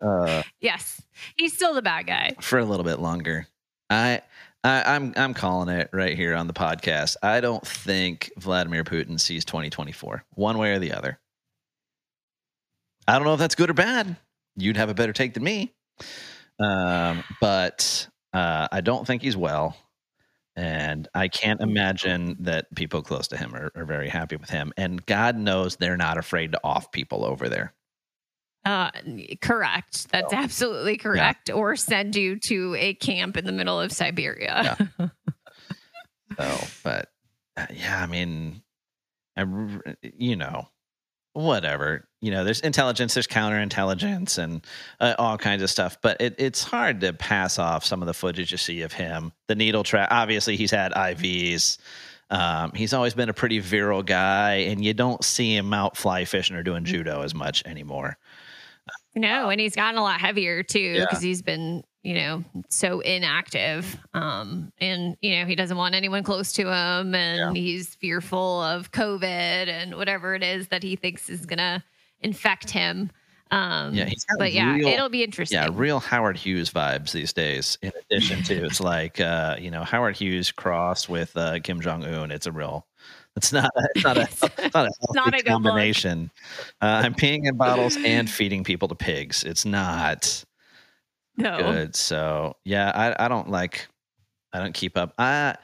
Uh, 0.00 0.42
yes, 0.60 1.02
he's 1.36 1.52
still 1.54 1.74
the 1.74 1.82
bad 1.82 2.06
guy 2.06 2.32
for 2.40 2.58
a 2.58 2.64
little 2.64 2.84
bit 2.84 3.00
longer. 3.00 3.46
I, 3.90 4.22
I 4.62 4.94
I'm 4.94 5.12
I'm 5.16 5.34
calling 5.34 5.68
it 5.68 5.90
right 5.92 6.16
here 6.16 6.34
on 6.34 6.46
the 6.46 6.52
podcast. 6.52 7.16
I 7.22 7.40
don't 7.40 7.66
think 7.66 8.30
Vladimir 8.38 8.84
Putin 8.84 9.18
sees 9.18 9.44
2024 9.44 10.24
one 10.34 10.58
way 10.58 10.72
or 10.72 10.78
the 10.78 10.92
other. 10.92 11.18
I 13.06 13.14
don't 13.14 13.24
know 13.24 13.34
if 13.34 13.40
that's 13.40 13.54
good 13.54 13.70
or 13.70 13.74
bad. 13.74 14.16
You'd 14.56 14.76
have 14.76 14.90
a 14.90 14.94
better 14.94 15.12
take 15.12 15.34
than 15.34 15.42
me. 15.42 15.72
Um, 16.60 17.24
but 17.40 18.08
uh, 18.32 18.68
I 18.70 18.80
don't 18.80 19.06
think 19.06 19.22
he's 19.22 19.36
well. 19.36 19.76
And 20.56 21.06
I 21.14 21.28
can't 21.28 21.60
imagine 21.60 22.36
that 22.40 22.74
people 22.74 23.00
close 23.00 23.28
to 23.28 23.36
him 23.36 23.54
are, 23.54 23.70
are 23.76 23.84
very 23.84 24.08
happy 24.08 24.34
with 24.36 24.50
him. 24.50 24.72
And 24.76 25.04
God 25.06 25.36
knows 25.38 25.76
they're 25.76 25.96
not 25.96 26.18
afraid 26.18 26.52
to 26.52 26.60
off 26.64 26.90
people 26.90 27.24
over 27.24 27.48
there. 27.48 27.74
Uh, 28.64 28.90
correct. 29.40 30.10
That's 30.10 30.32
absolutely 30.32 30.96
correct. 30.96 31.48
Yeah. 31.48 31.54
Or 31.54 31.76
send 31.76 32.16
you 32.16 32.38
to 32.48 32.76
a 32.78 32.94
camp 32.94 33.36
in 33.36 33.46
the 33.46 33.52
middle 33.52 33.80
of 33.80 33.92
Siberia. 33.92 34.88
Yeah. 34.98 35.08
so, 36.38 36.66
but 36.82 37.10
uh, 37.56 37.66
yeah, 37.72 38.02
I 38.02 38.06
mean, 38.06 38.62
I, 39.36 39.46
you 40.02 40.36
know, 40.36 40.68
whatever. 41.32 42.08
You 42.20 42.32
know, 42.32 42.44
there's 42.44 42.60
intelligence, 42.60 43.14
there's 43.14 43.26
counterintelligence, 43.26 44.38
and 44.38 44.66
uh, 45.00 45.14
all 45.18 45.38
kinds 45.38 45.62
of 45.62 45.70
stuff. 45.70 45.98
But 46.02 46.20
it, 46.20 46.34
it's 46.38 46.62
hard 46.62 47.00
to 47.02 47.12
pass 47.12 47.58
off 47.58 47.84
some 47.84 48.02
of 48.02 48.06
the 48.06 48.14
footage 48.14 48.50
you 48.50 48.58
see 48.58 48.82
of 48.82 48.92
him. 48.92 49.32
The 49.46 49.54
needle 49.54 49.84
trap. 49.84 50.08
Obviously, 50.10 50.56
he's 50.56 50.70
had 50.70 50.92
IVs. 50.92 51.78
Um, 52.30 52.72
he's 52.74 52.92
always 52.92 53.14
been 53.14 53.28
a 53.28 53.34
pretty 53.34 53.60
virile 53.60 54.02
guy, 54.02 54.54
and 54.54 54.84
you 54.84 54.92
don't 54.92 55.24
see 55.24 55.56
him 55.56 55.72
out 55.72 55.96
fly 55.96 56.24
fishing 56.24 56.56
or 56.56 56.62
doing 56.62 56.84
judo 56.84 57.22
as 57.22 57.34
much 57.34 57.64
anymore. 57.64 58.18
No, 59.18 59.50
and 59.50 59.60
he's 59.60 59.74
gotten 59.74 59.98
a 59.98 60.02
lot 60.02 60.20
heavier 60.20 60.62
too 60.62 61.00
because 61.00 61.22
yeah. 61.22 61.28
he's 61.28 61.42
been 61.42 61.84
you 62.08 62.14
know, 62.14 62.42
so 62.70 63.00
inactive. 63.00 63.98
Um, 64.14 64.72
and, 64.78 65.16
you 65.20 65.36
know, 65.36 65.44
he 65.44 65.54
doesn't 65.54 65.76
want 65.76 65.94
anyone 65.94 66.22
close 66.22 66.52
to 66.54 66.62
him 66.62 67.14
and 67.14 67.54
Yeah. 67.54 67.60
he's 67.60 67.94
fearful 67.96 68.62
of 68.62 68.92
COVID 68.92 69.22
and 69.22 69.94
whatever 69.94 70.34
it 70.34 70.42
is 70.42 70.68
that 70.68 70.82
he 70.82 70.96
thinks 70.96 71.28
is 71.28 71.44
going 71.44 71.58
to 71.58 71.82
infect 72.20 72.70
him. 72.70 73.10
Um, 73.50 73.92
Yeah, 73.94 74.06
he's 74.06 74.24
but 74.38 74.54
yeah, 74.54 74.76
it'll 74.76 75.10
be 75.10 75.22
interesting. 75.22 75.58
Yeah, 75.58 75.68
real 75.70 76.00
Howard 76.00 76.38
Hughes 76.38 76.70
vibes 76.70 77.12
these 77.12 77.34
days. 77.34 77.76
In 77.82 77.92
addition 78.10 78.42
to, 78.44 78.64
it's 78.64 78.80
like 78.80 79.20
uh, 79.20 79.56
you 79.58 79.70
know 79.70 79.84
Howard 79.84 80.16
Hughes 80.16 80.50
crossed 80.50 81.08
with 81.08 81.36
uh, 81.36 81.58
Kim 81.60 81.80
Jong 81.80 82.04
Un. 82.04 82.30
It's 82.30 82.46
a 82.46 82.52
real. 82.52 82.86
It's 83.38 83.52
not. 83.52 83.70
A, 83.76 83.88
it's 83.94 84.04
not 84.04 84.18
a. 84.18 84.22
It's 84.22 84.42
not 84.42 84.50
a 84.74 84.74
healthy 84.74 84.90
not 85.14 85.28
a 85.28 85.36
good 85.36 85.46
combination. 85.46 86.30
Uh, 86.80 87.02
I'm 87.04 87.14
peeing 87.14 87.46
in 87.46 87.56
bottles 87.56 87.96
and 87.96 88.28
feeding 88.38 88.64
people 88.64 88.88
to 88.88 88.96
pigs. 88.96 89.44
It's 89.44 89.64
not 89.64 90.44
no. 91.36 91.56
good. 91.58 91.94
So 91.94 92.56
yeah, 92.64 92.90
I, 92.92 93.24
I 93.24 93.28
don't 93.28 93.48
like. 93.48 93.86
I 94.52 94.58
don't 94.58 94.74
keep 94.74 94.96
up. 94.96 95.14
I, 95.18 95.54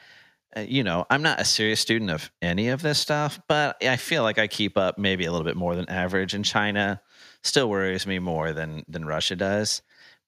uh, 0.55 0.61
you 0.61 0.83
know, 0.83 1.05
I'm 1.09 1.21
not 1.21 1.41
a 1.41 1.45
serious 1.45 1.81
student 1.81 2.11
of 2.11 2.31
any 2.41 2.69
of 2.69 2.81
this 2.81 2.97
stuff, 2.97 3.41
but 3.49 3.75
I 3.83 3.97
feel 3.97 4.23
like 4.23 4.39
I 4.39 4.47
keep 4.47 4.77
up 4.77 4.97
maybe 4.97 5.25
a 5.25 5.31
little 5.31 5.45
bit 5.45 5.57
more 5.57 5.75
than 5.75 5.89
average. 5.89 6.33
And 6.33 6.45
China 6.45 7.01
still 7.43 7.69
worries 7.69 8.07
me 8.07 8.19
more 8.19 8.53
than 8.53 8.85
than 8.87 9.03
Russia 9.03 9.35
does. 9.35 9.81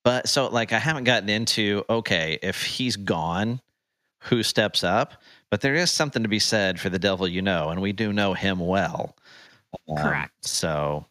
But 0.04 0.28
so 0.28 0.48
like 0.48 0.74
I 0.74 0.80
haven't 0.80 1.06
gotten 1.06 1.30
into 1.30 1.86
okay, 1.90 2.40
if 2.42 2.62
he's 2.62 2.98
gone, 2.98 3.62
who 4.24 4.44
steps 4.44 4.84
up? 4.84 5.14
But 5.50 5.62
there 5.62 5.76
is 5.76 5.92
something 5.92 6.24
to 6.24 6.30
be 6.30 6.40
said 6.40 6.80
for 6.80 6.90
the 6.90 7.00
devil 7.00 7.28
you 7.28 7.42
know, 7.42 7.70
and 7.70 7.82
we 7.82 7.94
do 7.94 8.12
know 8.12 8.34
him 8.34 8.60
well. 8.60 9.16
Um, 9.90 9.98
Correct. 9.98 10.46
So 10.46 11.06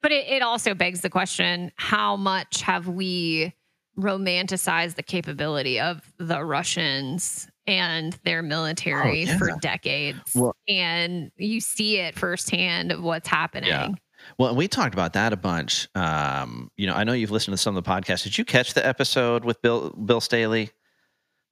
But 0.00 0.12
it, 0.12 0.26
it 0.28 0.42
also 0.42 0.74
begs 0.74 1.00
the 1.00 1.10
question 1.10 1.72
how 1.76 2.16
much 2.16 2.62
have 2.62 2.86
we 2.88 3.52
romanticized 3.98 4.94
the 4.94 5.02
capability 5.02 5.78
of 5.80 6.00
the 6.18 6.42
Russians 6.44 7.48
and 7.66 8.18
their 8.24 8.42
military 8.42 9.22
Oh, 9.22 9.30
yeah. 9.32 9.38
for 9.38 9.50
decades? 9.60 10.20
Well- 10.34 10.56
and 10.68 11.30
you 11.36 11.60
see 11.60 11.98
it 11.98 12.16
firsthand 12.18 12.92
of 12.92 13.02
what's 13.02 13.28
happening. 13.28 13.68
Yeah. 13.70 13.88
Well, 14.38 14.50
and 14.50 14.56
we 14.58 14.68
talked 14.68 14.94
about 14.94 15.14
that 15.14 15.32
a 15.32 15.36
bunch. 15.36 15.88
Um, 15.96 16.70
you 16.76 16.86
know, 16.86 16.94
I 16.94 17.02
know 17.02 17.12
you've 17.12 17.32
listened 17.32 17.54
to 17.54 17.58
some 17.60 17.76
of 17.76 17.82
the 17.82 17.90
podcasts. 17.90 18.22
Did 18.22 18.38
you 18.38 18.44
catch 18.44 18.72
the 18.74 18.86
episode 18.86 19.44
with 19.44 19.60
Bill 19.62 19.90
Bill 19.90 20.20
Staley? 20.20 20.70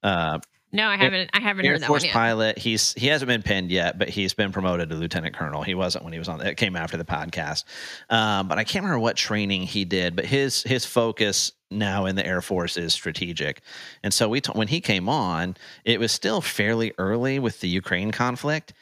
Uh, 0.04 0.38
No, 0.72 0.86
I 0.86 0.96
haven't. 0.96 1.30
I 1.32 1.40
haven't 1.40 1.66
Air 1.66 1.72
heard 1.72 1.82
that 1.82 1.86
Force 1.88 2.02
one 2.02 2.06
yet. 2.06 2.12
pilot. 2.12 2.58
He's 2.58 2.92
he 2.94 3.08
hasn't 3.08 3.28
been 3.28 3.42
pinned 3.42 3.70
yet, 3.70 3.98
but 3.98 4.08
he's 4.08 4.34
been 4.34 4.52
promoted 4.52 4.88
to 4.90 4.94
lieutenant 4.94 5.34
colonel. 5.34 5.62
He 5.62 5.74
wasn't 5.74 6.04
when 6.04 6.12
he 6.12 6.18
was 6.18 6.28
on. 6.28 6.40
It 6.40 6.56
came 6.56 6.76
after 6.76 6.96
the 6.96 7.04
podcast, 7.04 7.64
um, 8.08 8.46
but 8.46 8.58
I 8.58 8.64
can't 8.64 8.84
remember 8.84 9.00
what 9.00 9.16
training 9.16 9.62
he 9.62 9.84
did. 9.84 10.14
But 10.14 10.26
his 10.26 10.62
his 10.62 10.84
focus 10.84 11.52
now 11.72 12.06
in 12.06 12.14
the 12.14 12.24
Air 12.24 12.40
Force 12.40 12.76
is 12.76 12.92
strategic, 12.92 13.62
and 14.04 14.14
so 14.14 14.28
we 14.28 14.40
t- 14.40 14.52
when 14.52 14.68
he 14.68 14.80
came 14.80 15.08
on, 15.08 15.56
it 15.84 15.98
was 15.98 16.12
still 16.12 16.40
fairly 16.40 16.92
early 16.98 17.40
with 17.40 17.60
the 17.60 17.68
Ukraine 17.68 18.12
conflict, 18.12 18.72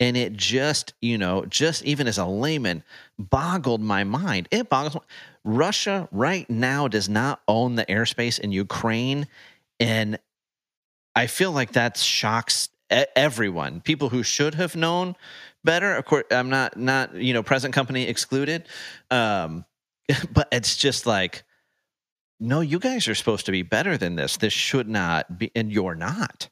and 0.00 0.18
it 0.18 0.34
just 0.34 0.92
you 1.00 1.16
know 1.16 1.46
just 1.46 1.82
even 1.84 2.06
as 2.06 2.18
a 2.18 2.26
layman 2.26 2.82
boggled 3.18 3.80
my 3.80 4.04
mind. 4.04 4.48
It 4.50 4.68
boggles. 4.68 5.02
Russia 5.44 6.08
right 6.12 6.48
now 6.50 6.88
does 6.88 7.08
not 7.08 7.40
own 7.48 7.76
the 7.76 7.86
airspace 7.86 8.38
in 8.38 8.52
Ukraine, 8.52 9.26
and 9.80 10.18
I 11.18 11.26
feel 11.26 11.50
like 11.50 11.72
that 11.72 11.96
shocks 11.96 12.68
everyone. 12.88 13.80
People 13.80 14.08
who 14.08 14.22
should 14.22 14.54
have 14.54 14.76
known 14.76 15.16
better. 15.64 15.96
Of 15.96 16.04
course, 16.04 16.22
I'm 16.30 16.48
not 16.48 16.76
not 16.76 17.16
you 17.16 17.34
know 17.34 17.42
present 17.42 17.74
company 17.74 18.04
excluded, 18.04 18.68
um, 19.10 19.64
but 20.32 20.46
it's 20.52 20.76
just 20.76 21.06
like, 21.06 21.42
no, 22.38 22.60
you 22.60 22.78
guys 22.78 23.08
are 23.08 23.16
supposed 23.16 23.46
to 23.46 23.52
be 23.52 23.62
better 23.62 23.98
than 23.98 24.14
this. 24.14 24.36
This 24.36 24.52
should 24.52 24.88
not 24.88 25.40
be, 25.40 25.50
and 25.56 25.72
you're 25.72 25.96
not. 25.96 26.48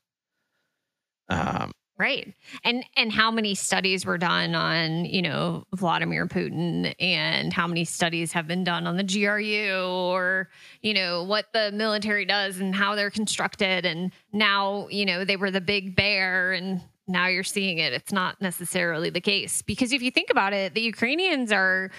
Um, 1.29 1.71
Right. 1.99 2.35
And 2.63 2.85
and 2.95 3.11
how 3.11 3.31
many 3.31 3.55
studies 3.55 4.05
were 4.05 4.19
done 4.19 4.55
on, 4.55 5.07
you 5.07 5.23
know, 5.23 5.65
Vladimir 5.75 6.27
Putin 6.27 6.95
and 7.01 7.55
how 7.55 7.67
many 7.67 7.87
studies 7.87 8.33
have 8.33 8.47
been 8.47 8.65
done 8.65 8.87
on 8.87 8.99
the 8.99 9.03
GRU 9.03 9.83
or, 9.83 10.51
you 10.83 10.93
know, 10.93 11.25
what 11.25 11.47
the 11.55 11.73
military 11.73 12.27
does 12.27 12.59
and 12.59 12.75
how 12.75 12.97
they're 12.97 13.11
constructed 13.11 13.87
and 13.87 14.13
now, 14.31 14.89
you 14.89 15.07
know, 15.07 15.25
they 15.25 15.37
were 15.37 15.51
the 15.51 15.63
big 15.63 15.97
bear 15.97 16.53
and 16.53 16.83
now 17.09 17.29
you're 17.29 17.43
seeing 17.45 17.79
it. 17.79 17.95
It's 17.95 18.13
not 18.13 18.43
necessarily 18.43 19.09
the 19.09 19.21
case 19.23 19.63
because 19.63 19.93
if 19.93 20.03
you 20.03 20.11
think 20.11 20.29
about 20.29 20.53
it, 20.53 20.75
the 20.75 20.83
Ukrainians 20.83 21.51
are 21.51 21.91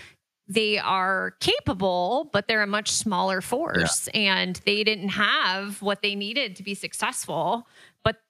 they 0.47 0.77
are 0.77 1.31
capable, 1.39 2.29
but 2.31 2.47
they're 2.47 2.63
a 2.63 2.67
much 2.67 2.91
smaller 2.91 3.41
force 3.41 4.07
and 4.13 4.61
they 4.65 4.83
didn't 4.83 5.09
have 5.09 5.81
what 5.81 6.01
they 6.01 6.15
needed 6.15 6.55
to 6.55 6.63
be 6.63 6.73
successful, 6.73 7.67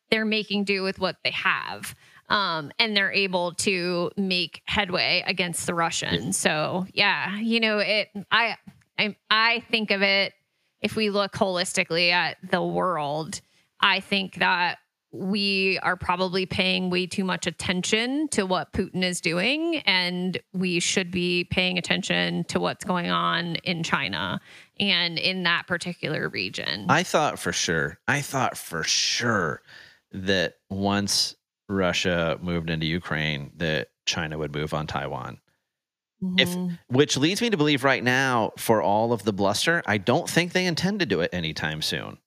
they're 0.09 0.25
making 0.25 0.63
do 0.63 0.83
with 0.83 0.99
what 0.99 1.17
they 1.23 1.31
have. 1.31 1.95
Um, 2.29 2.71
and 2.77 2.95
they're 2.95 3.13
able 3.13 3.53
to 3.53 4.11
make 4.17 4.61
headway 4.65 5.23
against 5.25 5.65
the 5.65 5.73
Russians. 5.73 6.37
So 6.37 6.85
yeah, 6.93 7.37
you 7.37 7.61
know, 7.61 7.79
it 7.79 8.09
I 8.29 8.57
I 8.99 9.15
I 9.29 9.63
think 9.71 9.91
of 9.91 10.01
it 10.01 10.33
if 10.81 10.95
we 10.95 11.09
look 11.09 11.31
holistically 11.31 12.11
at 12.11 12.37
the 12.51 12.61
world, 12.61 13.39
I 13.79 14.01
think 14.01 14.35
that 14.35 14.77
we 15.11 15.79
are 15.81 15.95
probably 15.95 16.45
paying 16.45 16.89
way 16.89 17.07
too 17.07 17.23
much 17.23 17.47
attention 17.47 18.27
to 18.29 18.45
what 18.45 18.73
Putin 18.73 19.03
is 19.03 19.21
doing, 19.21 19.77
and 19.85 20.37
we 20.53 20.79
should 20.79 21.11
be 21.11 21.45
paying 21.45 21.77
attention 21.77 22.43
to 22.45 22.59
what's 22.59 22.83
going 22.83 23.09
on 23.09 23.55
in 23.57 23.83
China 23.83 24.41
and 24.79 25.17
in 25.17 25.43
that 25.43 25.65
particular 25.65 26.27
region. 26.27 26.85
I 26.89 27.03
thought 27.03 27.39
for 27.39 27.53
sure. 27.53 27.99
I 28.07 28.21
thought 28.21 28.57
for 28.57 28.83
sure 28.83 29.61
that 30.11 30.55
once 30.69 31.35
Russia 31.69 32.37
moved 32.41 32.69
into 32.69 32.85
Ukraine, 32.85 33.51
that 33.57 33.89
China 34.05 34.37
would 34.37 34.53
move 34.53 34.73
on 34.73 34.87
Taiwan. 34.87 35.39
if- 36.39 36.49
Mhm. 36.49 36.79
Which 36.87 37.15
leads 37.15 37.41
me 37.43 37.51
to 37.51 37.57
believe 37.57 37.83
right 37.83 38.03
now, 38.03 38.51
for 38.57 38.81
all 38.81 39.13
of 39.13 39.21
the 39.23 39.31
bluster, 39.33 39.83
I 39.85 39.97
don't 39.99 40.27
think 40.27 40.51
they 40.53 40.65
intend 40.65 40.99
to 41.01 41.05
do 41.05 41.21
it 41.21 41.29
anytime 41.31 41.81
soon. 41.83 42.17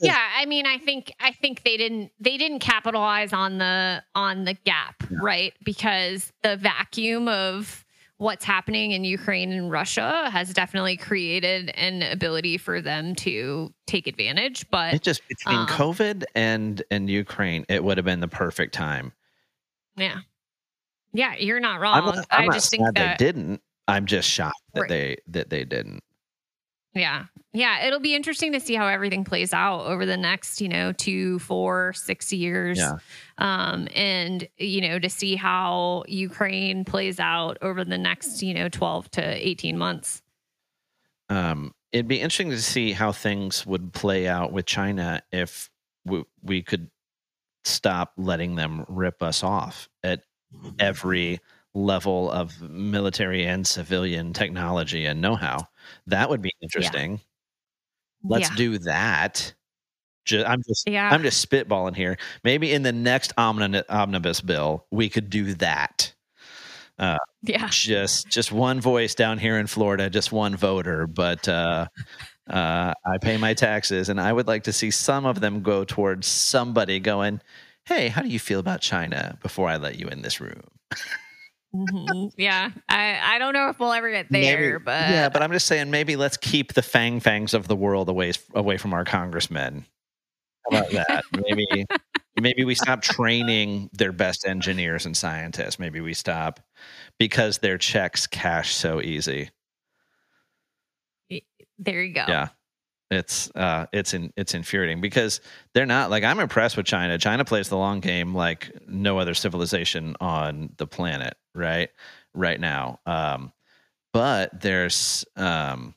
yeah, 0.00 0.16
I 0.36 0.46
mean, 0.46 0.66
I 0.66 0.78
think 0.78 1.12
I 1.20 1.30
think 1.32 1.62
they 1.62 1.76
didn't 1.76 2.10
they 2.18 2.36
didn't 2.36 2.58
capitalize 2.58 3.32
on 3.32 3.58
the 3.58 4.02
on 4.14 4.44
the 4.44 4.54
gap, 4.54 5.04
right? 5.22 5.52
Because 5.64 6.32
the 6.42 6.56
vacuum 6.56 7.28
of 7.28 7.84
what's 8.18 8.44
happening 8.44 8.92
in 8.92 9.04
Ukraine 9.04 9.52
and 9.52 9.70
Russia 9.70 10.30
has 10.30 10.52
definitely 10.54 10.96
created 10.96 11.70
an 11.70 12.02
ability 12.02 12.56
for 12.58 12.80
them 12.80 13.14
to 13.16 13.72
take 13.86 14.06
advantage. 14.06 14.68
But 14.70 14.94
It 14.94 15.02
just 15.02 15.26
between 15.28 15.56
Um, 15.58 15.66
COVID 15.68 16.24
and 16.34 16.82
and 16.90 17.10
Ukraine, 17.10 17.64
it 17.68 17.84
would 17.84 17.98
have 17.98 18.06
been 18.06 18.20
the 18.20 18.28
perfect 18.28 18.72
time. 18.74 19.12
yeah, 19.96 20.20
yeah, 21.12 21.34
you're 21.36 21.60
not 21.60 21.76
I'm 21.76 21.80
wrong. 21.82 22.16
not, 22.16 22.26
I'm 22.30 22.50
I 22.50 22.54
just 22.54 22.70
think 22.70 22.84
that 22.84 22.94
they 23.18 23.24
didn't. 23.24 23.60
I'm 23.88 24.06
just 24.06 24.28
shocked 24.28 24.60
that 24.74 24.80
Right. 24.82 24.88
they 24.88 25.16
that 25.28 25.50
they 25.50 25.64
didn't. 25.64 26.02
Yeah. 26.94 27.26
Yeah. 27.56 27.86
It'll 27.86 28.00
be 28.00 28.14
interesting 28.14 28.52
to 28.52 28.60
see 28.60 28.74
how 28.74 28.86
everything 28.86 29.24
plays 29.24 29.54
out 29.54 29.86
over 29.86 30.04
the 30.04 30.16
next, 30.16 30.60
you 30.60 30.68
know, 30.68 30.92
two, 30.92 31.38
four, 31.38 31.94
six 31.94 32.32
years. 32.32 32.78
Yeah. 32.78 32.98
Um, 33.38 33.88
and, 33.94 34.46
you 34.58 34.82
know, 34.82 34.98
to 34.98 35.08
see 35.08 35.36
how 35.36 36.04
Ukraine 36.06 36.84
plays 36.84 37.18
out 37.18 37.56
over 37.62 37.82
the 37.82 37.96
next, 37.96 38.42
you 38.42 38.52
know, 38.52 38.68
12 38.68 39.10
to 39.12 39.48
18 39.48 39.78
months. 39.78 40.22
Um, 41.30 41.72
it'd 41.92 42.08
be 42.08 42.20
interesting 42.20 42.50
to 42.50 42.60
see 42.60 42.92
how 42.92 43.10
things 43.10 43.64
would 43.64 43.92
play 43.94 44.28
out 44.28 44.52
with 44.52 44.66
China 44.66 45.22
if 45.32 45.70
we, 46.04 46.24
we 46.42 46.62
could 46.62 46.90
stop 47.64 48.12
letting 48.18 48.54
them 48.54 48.84
rip 48.88 49.22
us 49.22 49.42
off 49.42 49.88
at 50.04 50.22
every 50.78 51.40
level 51.74 52.30
of 52.30 52.60
military 52.62 53.44
and 53.44 53.66
civilian 53.66 54.32
technology 54.32 55.04
and 55.04 55.20
know-how. 55.20 55.66
That 56.06 56.30
would 56.30 56.40
be 56.40 56.52
interesting. 56.60 57.20
Let's 58.24 58.50
yeah. 58.50 58.56
do 58.56 58.78
that. 58.78 59.54
Ju- 60.24 60.44
I'm 60.44 60.62
just 60.66 60.88
Yeah. 60.88 61.08
I'm 61.10 61.22
just 61.22 61.48
spitballing 61.48 61.94
here. 61.96 62.18
Maybe 62.44 62.72
in 62.72 62.82
the 62.82 62.92
next 62.92 63.32
omnibus 63.36 64.40
bill, 64.40 64.86
we 64.90 65.08
could 65.08 65.30
do 65.30 65.54
that. 65.54 66.12
yeah. 67.42 67.68
Just 67.68 68.28
just 68.28 68.50
one 68.50 68.80
voice 68.80 69.14
down 69.14 69.38
here 69.38 69.58
in 69.58 69.66
Florida, 69.66 70.10
just 70.10 70.32
one 70.32 70.56
voter, 70.56 71.06
but 71.06 71.46
uh, 71.46 71.86
uh, 72.48 72.94
I 73.04 73.18
pay 73.20 73.36
my 73.36 73.54
taxes, 73.54 74.08
and 74.08 74.20
I 74.20 74.32
would 74.32 74.46
like 74.46 74.64
to 74.64 74.72
see 74.72 74.90
some 74.90 75.26
of 75.26 75.40
them 75.40 75.62
go 75.62 75.84
towards 75.84 76.26
somebody 76.26 76.98
going, 76.98 77.40
"Hey, 77.84 78.08
how 78.08 78.22
do 78.22 78.28
you 78.28 78.38
feel 78.38 78.60
about 78.60 78.80
China?" 78.80 79.38
Before 79.42 79.68
I 79.68 79.76
let 79.76 79.98
you 79.98 80.08
in 80.08 80.22
this 80.22 80.40
room. 80.40 80.62
Mhm. 81.76 82.32
Yeah. 82.36 82.70
I, 82.88 83.18
I 83.34 83.38
don't 83.38 83.52
know 83.52 83.68
if 83.68 83.78
we'll 83.78 83.92
ever 83.92 84.10
get 84.10 84.26
there, 84.30 84.70
Maybe- 84.70 84.78
but 84.84 85.10
yeah, 85.10 85.28
but 85.28 85.42
I'm 85.42 85.52
just 85.52 85.66
saying, 85.66 85.90
maybe 85.90 86.16
let's 86.16 86.36
keep 86.36 86.72
the 86.74 86.82
fang 86.82 87.20
fangs 87.20 87.54
of 87.54 87.68
the 87.68 87.76
world 87.76 88.08
away 88.08 88.32
away 88.54 88.76
from 88.78 88.92
our 88.94 89.04
congressmen. 89.04 89.84
How 90.70 90.78
about 90.78 90.90
that? 90.92 91.24
maybe 91.48 91.86
maybe 92.40 92.64
we 92.64 92.74
stop 92.74 93.02
training 93.02 93.90
their 93.92 94.12
best 94.12 94.46
engineers 94.46 95.06
and 95.06 95.16
scientists. 95.16 95.78
Maybe 95.78 96.00
we 96.00 96.14
stop 96.14 96.60
because 97.18 97.58
their 97.58 97.78
checks 97.78 98.26
cash 98.26 98.74
so 98.74 99.00
easy. 99.00 99.50
There 101.78 102.02
you 102.02 102.14
go. 102.14 102.24
Yeah. 102.26 102.48
It's 103.10 103.50
uh 103.54 103.86
it's 103.92 104.14
in 104.14 104.32
it's 104.36 104.54
infuriating 104.54 105.00
because 105.00 105.40
they're 105.74 105.86
not 105.86 106.10
like 106.10 106.24
I'm 106.24 106.40
impressed 106.40 106.76
with 106.76 106.86
China. 106.86 107.18
China 107.18 107.44
plays 107.44 107.68
the 107.68 107.76
long 107.76 108.00
game 108.00 108.34
like 108.34 108.72
no 108.88 109.18
other 109.18 109.34
civilization 109.34 110.16
on 110.20 110.72
the 110.76 110.86
planet, 110.86 111.36
right? 111.54 111.90
Right 112.34 112.58
now. 112.58 113.00
Um 113.06 113.52
but 114.12 114.60
there's 114.60 115.24
um 115.36 115.94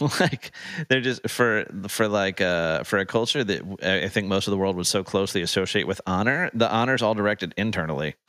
like 0.20 0.52
they're 0.88 1.00
just 1.00 1.28
for 1.28 1.64
for 1.88 2.06
like 2.08 2.40
uh 2.40 2.82
for 2.84 2.98
a 2.98 3.06
culture 3.06 3.42
that 3.42 3.62
I 3.82 4.08
think 4.08 4.26
most 4.26 4.46
of 4.46 4.50
the 4.50 4.58
world 4.58 4.76
would 4.76 4.86
so 4.86 5.04
closely 5.04 5.40
associate 5.40 5.86
with 5.86 6.00
honor, 6.06 6.50
the 6.52 6.70
honor's 6.70 7.02
all 7.02 7.14
directed 7.14 7.54
internally. 7.56 8.14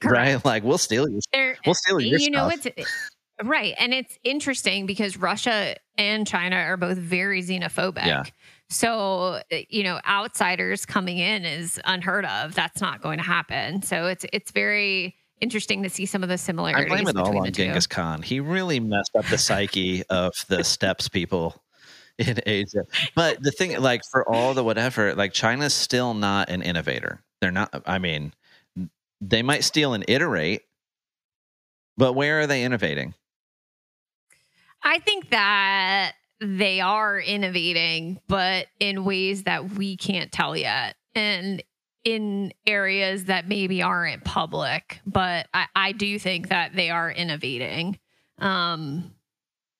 Correct. 0.00 0.16
Right? 0.16 0.44
Like 0.44 0.64
we'll 0.64 0.78
steal 0.78 1.08
you. 1.08 1.20
We'll 1.64 1.74
steal 1.74 2.00
your 2.00 2.18
you 2.18 2.30
know 2.30 2.50
stuff. 2.50 2.66
it's 2.76 3.10
right 3.48 3.74
and 3.78 3.92
it's 3.94 4.18
interesting 4.24 4.86
because 4.86 5.16
russia 5.16 5.76
and 5.98 6.26
china 6.26 6.56
are 6.56 6.76
both 6.76 6.98
very 6.98 7.42
xenophobic 7.42 8.06
Yeah. 8.06 8.24
so 8.68 9.40
uh, 9.52 9.56
you 9.68 9.82
know 9.82 10.00
outsiders 10.06 10.86
coming 10.86 11.18
in 11.18 11.44
is 11.44 11.80
unheard 11.84 12.24
of 12.24 12.54
that's 12.54 12.80
not 12.80 13.02
going 13.02 13.18
to 13.18 13.24
happen 13.24 13.82
so 13.82 14.06
it's 14.06 14.24
it's 14.32 14.50
very 14.50 15.16
interesting 15.40 15.82
to 15.82 15.90
see 15.90 16.06
some 16.06 16.22
of 16.22 16.28
the 16.28 16.38
similarities. 16.38 16.86
I 16.92 16.94
blame 17.02 17.08
it 17.08 17.16
all 17.16 17.36
on 17.36 17.46
two. 17.46 17.50
Genghis 17.50 17.88
Khan. 17.88 18.22
He 18.22 18.38
really 18.38 18.78
messed 18.78 19.10
up 19.18 19.26
the 19.26 19.36
psyche 19.38 20.04
of 20.08 20.32
the 20.48 20.62
steppes 20.62 21.08
people 21.08 21.60
in 22.16 22.38
Asia. 22.46 22.84
But 23.16 23.42
the 23.42 23.50
thing, 23.50 23.76
like, 23.80 24.02
for 24.12 24.24
all 24.32 24.54
the 24.54 24.62
whatever, 24.62 25.16
like, 25.16 25.32
China's 25.32 25.74
still 25.74 26.14
not 26.14 26.48
an 26.48 26.62
innovator. 26.62 27.24
They're 27.40 27.50
not, 27.50 27.82
I 27.86 27.98
mean, 27.98 28.32
they 29.20 29.42
might 29.42 29.64
steal 29.64 29.94
and 29.94 30.04
iterate, 30.06 30.62
but 31.96 32.12
where 32.12 32.38
are 32.40 32.46
they 32.46 32.62
innovating? 32.62 33.14
I 34.82 34.98
think 34.98 35.30
that 35.30 36.12
they 36.40 36.80
are 36.80 37.20
innovating, 37.20 38.20
but 38.28 38.66
in 38.80 39.04
ways 39.04 39.44
that 39.44 39.70
we 39.72 39.96
can't 39.96 40.32
tell 40.32 40.56
yet. 40.56 40.96
And 41.14 41.62
in 42.04 42.52
areas 42.66 43.26
that 43.26 43.46
maybe 43.46 43.80
aren't 43.80 44.24
public, 44.24 45.00
but 45.06 45.46
I, 45.54 45.66
I 45.76 45.92
do 45.92 46.18
think 46.18 46.48
that 46.48 46.74
they 46.74 46.90
are 46.90 47.10
innovating. 47.10 47.98
Um, 48.38 49.14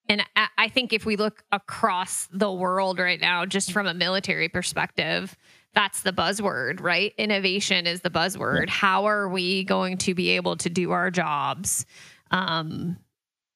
and 0.09 0.23
I, 0.37 0.49
I 0.57 0.69
think 0.69 0.93
if 0.93 1.05
we 1.05 1.17
look 1.17 1.43
across 1.51 2.29
the 2.33 2.53
world 2.53 2.99
right 2.99 3.21
now, 3.21 3.45
just 3.45 3.73
from 3.73 3.87
a 3.87 3.95
military 3.95 4.49
perspective, 4.49 5.37
that's 5.75 6.03
the 6.03 6.13
buzzword, 6.13 6.81
right? 6.81 7.13
Innovation 7.19 7.87
is 7.87 8.03
the 8.03 8.11
buzzword. 8.11 8.69
How 8.69 9.07
are 9.07 9.29
we 9.29 9.65
going 9.65 9.99
to 9.99 10.15
be 10.15 10.31
able 10.31 10.57
to 10.59 10.71
do 10.71 10.93
our 10.93 11.11
jobs? 11.11 11.87
Um, 12.31 12.99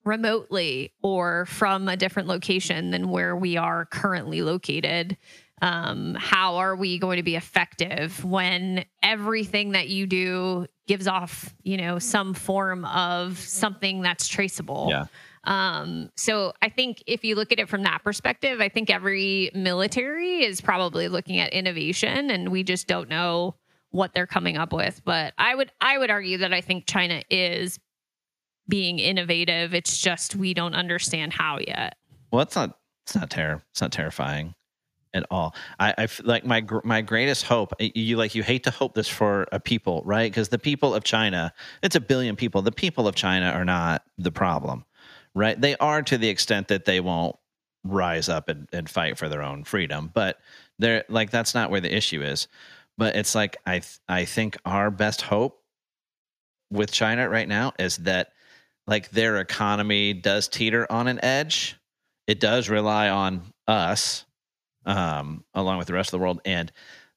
remotely 0.06 0.92
or 1.02 1.46
from 1.46 1.88
a 1.88 1.96
different 1.96 2.28
location 2.28 2.90
than 2.90 3.08
where 3.10 3.36
we 3.36 3.56
are 3.56 3.84
currently 3.86 4.42
located 4.42 5.16
um, 5.62 6.14
how 6.20 6.56
are 6.56 6.76
we 6.76 6.98
going 6.98 7.16
to 7.16 7.22
be 7.22 7.34
effective 7.34 8.22
when 8.24 8.84
everything 9.02 9.72
that 9.72 9.88
you 9.88 10.06
do 10.06 10.66
gives 10.86 11.06
off 11.08 11.54
you 11.62 11.76
know 11.76 11.98
some 11.98 12.34
form 12.34 12.84
of 12.84 13.38
something 13.38 14.02
that's 14.02 14.28
traceable 14.28 14.88
Yeah. 14.90 15.06
um, 15.44 16.10
so 16.14 16.52
I 16.60 16.68
think 16.68 17.02
if 17.06 17.24
you 17.24 17.34
look 17.36 17.52
at 17.52 17.58
it 17.58 17.68
from 17.68 17.84
that 17.84 18.04
perspective, 18.04 18.60
I 18.60 18.68
think 18.68 18.90
every 18.90 19.50
military 19.54 20.44
is 20.44 20.60
probably 20.60 21.08
looking 21.08 21.38
at 21.40 21.52
innovation 21.54 22.30
and 22.30 22.50
we 22.50 22.62
just 22.62 22.86
don't 22.86 23.08
know 23.08 23.54
what 23.90 24.12
they're 24.12 24.26
coming 24.26 24.58
up 24.58 24.72
with. 24.74 25.00
But 25.04 25.32
I 25.38 25.54
would 25.54 25.72
I 25.80 25.96
would 25.96 26.10
argue 26.10 26.38
that 26.38 26.52
I 26.52 26.60
think 26.60 26.86
China 26.86 27.22
is 27.30 27.78
being 28.68 28.98
innovative. 28.98 29.74
It's 29.74 29.98
just 29.98 30.36
we 30.36 30.54
don't 30.54 30.74
understand 30.74 31.32
how 31.32 31.58
yet. 31.66 31.96
Well, 32.30 32.42
it's 32.42 32.56
not, 32.56 32.78
it's 33.04 33.14
not 33.14 33.30
terror. 33.30 33.62
It's 33.70 33.80
not 33.80 33.92
terrifying 33.92 34.54
at 35.14 35.24
all. 35.30 35.54
I, 35.78 35.94
I 35.96 36.08
like 36.24 36.44
my, 36.44 36.64
my 36.84 37.00
greatest 37.00 37.44
hope, 37.44 37.72
you 37.80 38.16
like, 38.16 38.34
you 38.34 38.42
hate 38.42 38.64
to 38.64 38.70
hope 38.70 38.94
this 38.94 39.08
for 39.08 39.46
a 39.52 39.60
people, 39.60 40.02
right? 40.04 40.30
Because 40.30 40.48
the 40.50 40.58
people 40.58 40.94
of 40.94 41.04
China, 41.04 41.52
it's 41.82 41.96
a 41.96 42.00
billion 42.00 42.36
people. 42.36 42.60
The 42.62 42.72
people 42.72 43.08
of 43.08 43.14
China 43.14 43.46
are 43.46 43.64
not 43.64 44.02
the 44.18 44.32
problem. 44.32 44.84
right? 45.36 45.60
They 45.60 45.76
are 45.76 46.02
to 46.02 46.18
the 46.18 46.28
extent 46.28 46.68
that 46.68 46.86
they 46.86 46.98
won't 46.98 47.36
rise 47.84 48.28
up 48.28 48.48
and, 48.48 48.66
and 48.72 48.88
fight 48.90 49.16
for 49.18 49.28
their 49.28 49.42
own 49.42 49.62
freedom, 49.62 50.10
but 50.12 50.38
they're 50.78 51.04
like 51.08 51.30
that's 51.30 51.54
not 51.54 51.70
where 51.70 51.80
the 51.80 51.94
issue 51.94 52.22
is. 52.22 52.48
But 52.98 53.14
it's 53.14 53.34
like 53.34 53.56
I 53.64 53.82
I 54.08 54.24
think 54.24 54.56
our 54.64 54.90
best 54.90 55.20
hope 55.22 55.62
with 56.70 56.90
China 56.90 57.28
right 57.28 57.46
now 57.46 57.74
is 57.78 57.98
that 57.98 58.30
like 58.86 59.10
their 59.10 59.38
economy 59.38 60.12
does 60.12 60.48
teeter 60.48 60.90
on 60.90 61.08
an 61.08 61.22
edge. 61.24 61.76
It 62.26 62.40
does 62.40 62.68
rely 62.68 63.08
on 63.08 63.42
us, 63.66 64.24
um, 64.84 65.44
along 65.54 65.78
with 65.78 65.86
the 65.86 65.94
rest 65.94 66.08
of 66.08 66.12
the 66.12 66.22
world, 66.22 66.40
and 66.44 66.72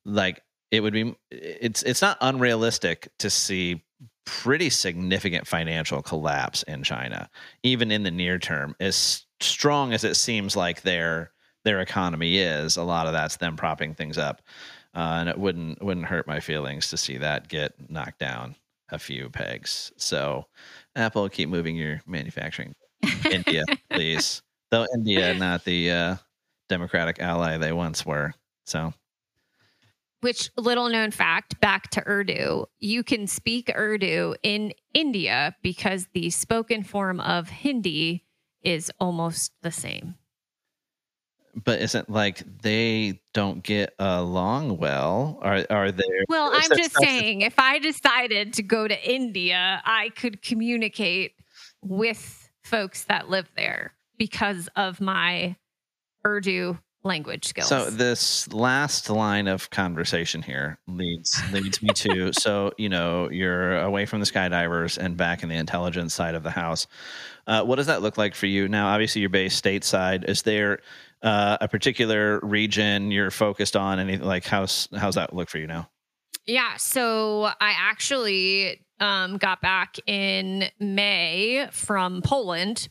like 0.06 0.42
it 0.72 0.82
would 0.82 0.94
be 0.94 1.16
it's 1.32 1.84
it's 1.84 2.02
not 2.02 2.18
unrealistic 2.22 3.10
to 3.20 3.30
see 3.30 3.84
pretty 4.26 4.70
significant 4.70 5.48
financial 5.48 6.02
collapse 6.02 6.64
in 6.64 6.84
China, 6.84 7.30
even 7.64 7.92
in 7.92 8.04
the 8.04 8.12
near 8.12 8.38
term. 8.38 8.76
As 8.80 9.26
strong 9.40 9.94
as 9.94 10.04
it 10.04 10.16
seems 10.16 10.56
like 10.56 10.82
their 10.82 11.32
their 11.66 11.82
economy 11.82 12.38
is, 12.38 12.78
a 12.78 12.84
lot 12.84 13.08
of 13.08 13.14
that's 13.14 13.38
them 13.38 13.56
propping 13.56 13.96
things 13.96 14.18
up, 14.18 14.42
uh, 14.96 15.18
and 15.20 15.30
it 15.30 15.38
wouldn't 15.38 15.84
wouldn't 15.84 16.06
hurt 16.06 16.28
my 16.28 16.40
feelings 16.40 16.90
to 16.90 16.98
see 16.98 17.18
that 17.18 17.48
get 17.48 17.74
knocked 17.90 18.20
down 18.20 18.56
a 18.92 19.00
few 19.00 19.30
pegs. 19.30 19.92
So, 19.98 20.46
Apple, 20.96 21.30
keep 21.30 21.50
moving 21.50 21.76
your 21.76 22.02
manufacturing, 22.06 22.74
India, 23.32 23.64
please. 23.92 24.42
Though 24.72 24.86
India, 24.94 25.34
not 25.34 25.64
the 25.64 25.92
uh, 25.92 26.16
democratic 26.68 27.20
ally 27.20 27.58
they 27.58 27.72
once 27.72 28.06
were. 28.06 28.34
So, 28.66 28.94
Which 30.22 30.52
little 30.58 30.90
known 30.90 31.12
fact, 31.12 31.60
back 31.60 31.90
to 31.92 32.04
Urdu, 32.08 32.66
you 32.80 33.04
can 33.04 33.26
speak 33.26 33.72
Urdu 33.76 34.36
in 34.44 34.74
India 34.94 35.56
because 35.64 36.08
the 36.14 36.30
spoken 36.30 36.84
form 36.84 37.20
of 37.20 37.50
Hindi 37.50 38.26
is 38.62 38.92
almost 39.00 39.54
the 39.62 39.72
same. 39.72 40.16
But 41.64 41.80
isn't 41.80 42.10
like 42.10 42.44
they 42.62 43.22
don't 43.34 43.64
get 43.64 43.94
along 44.00 44.78
well? 44.78 45.40
Are 45.42 45.66
are 45.70 45.92
there? 45.92 46.24
Well, 46.28 46.52
I'm 46.54 46.78
just 46.78 46.96
saying, 46.98 47.42
if 47.42 47.58
I 47.58 47.80
decided 47.80 48.54
to 48.54 48.64
go 48.64 48.88
to 48.88 49.12
India, 49.12 49.82
I 49.86 50.10
could 50.10 50.42
communicate 50.42 51.34
with 51.82 52.50
folks 52.64 53.06
that 53.06 53.30
live 53.30 53.50
there 53.56 53.94
because 54.18 54.70
of 54.76 55.02
my 55.02 55.56
Urdu 56.26 56.78
language 57.04 57.48
skills. 57.48 57.70
So 57.70 57.90
this 57.90 58.52
last 58.54 59.10
line 59.10 59.48
of 59.48 59.70
conversation 59.70 60.42
here 60.42 60.78
leads 60.88 61.42
leads 61.52 61.82
me 61.82 61.90
to 61.90 62.34
so 62.38 62.74
you 62.78 62.90
know 62.90 63.30
you're 63.32 63.80
away 63.80 64.06
from 64.06 64.20
the 64.20 64.26
skydivers 64.26 64.98
and 64.98 65.16
back 65.16 65.44
in 65.44 65.50
the 65.50 65.56
intelligence 65.56 66.14
side 66.14 66.36
of 66.36 66.44
the 66.44 66.52
house. 66.52 66.88
Uh, 67.48 67.64
what 67.64 67.78
does 67.78 67.88
that 67.88 68.02
look 68.02 68.18
like 68.18 68.36
for 68.36 68.46
you 68.46 68.68
now? 68.68 68.88
Obviously, 68.90 69.22
you're 69.22 69.30
based 69.30 69.64
stateside. 69.64 70.28
Is 70.28 70.44
there 70.44 70.80
uh, 71.22 71.58
a 71.62 71.68
particular 71.68 72.40
region 72.42 73.12
you're 73.12 73.32
focused 73.32 73.76
on? 73.76 74.00
Anything 74.00 74.26
like 74.26 74.46
how's 74.46 74.88
how's 74.96 75.16
that 75.16 75.34
look 75.34 75.50
for 75.50 75.58
you 75.58 75.68
now? 75.68 75.90
Yeah. 76.46 76.78
So 76.78 77.44
I 77.44 77.74
actually 77.78 78.82
um, 79.00 79.38
got 79.38 79.62
back 79.62 79.98
in 80.08 80.70
May 80.80 81.68
from 81.72 82.22
Poland. 82.22 82.90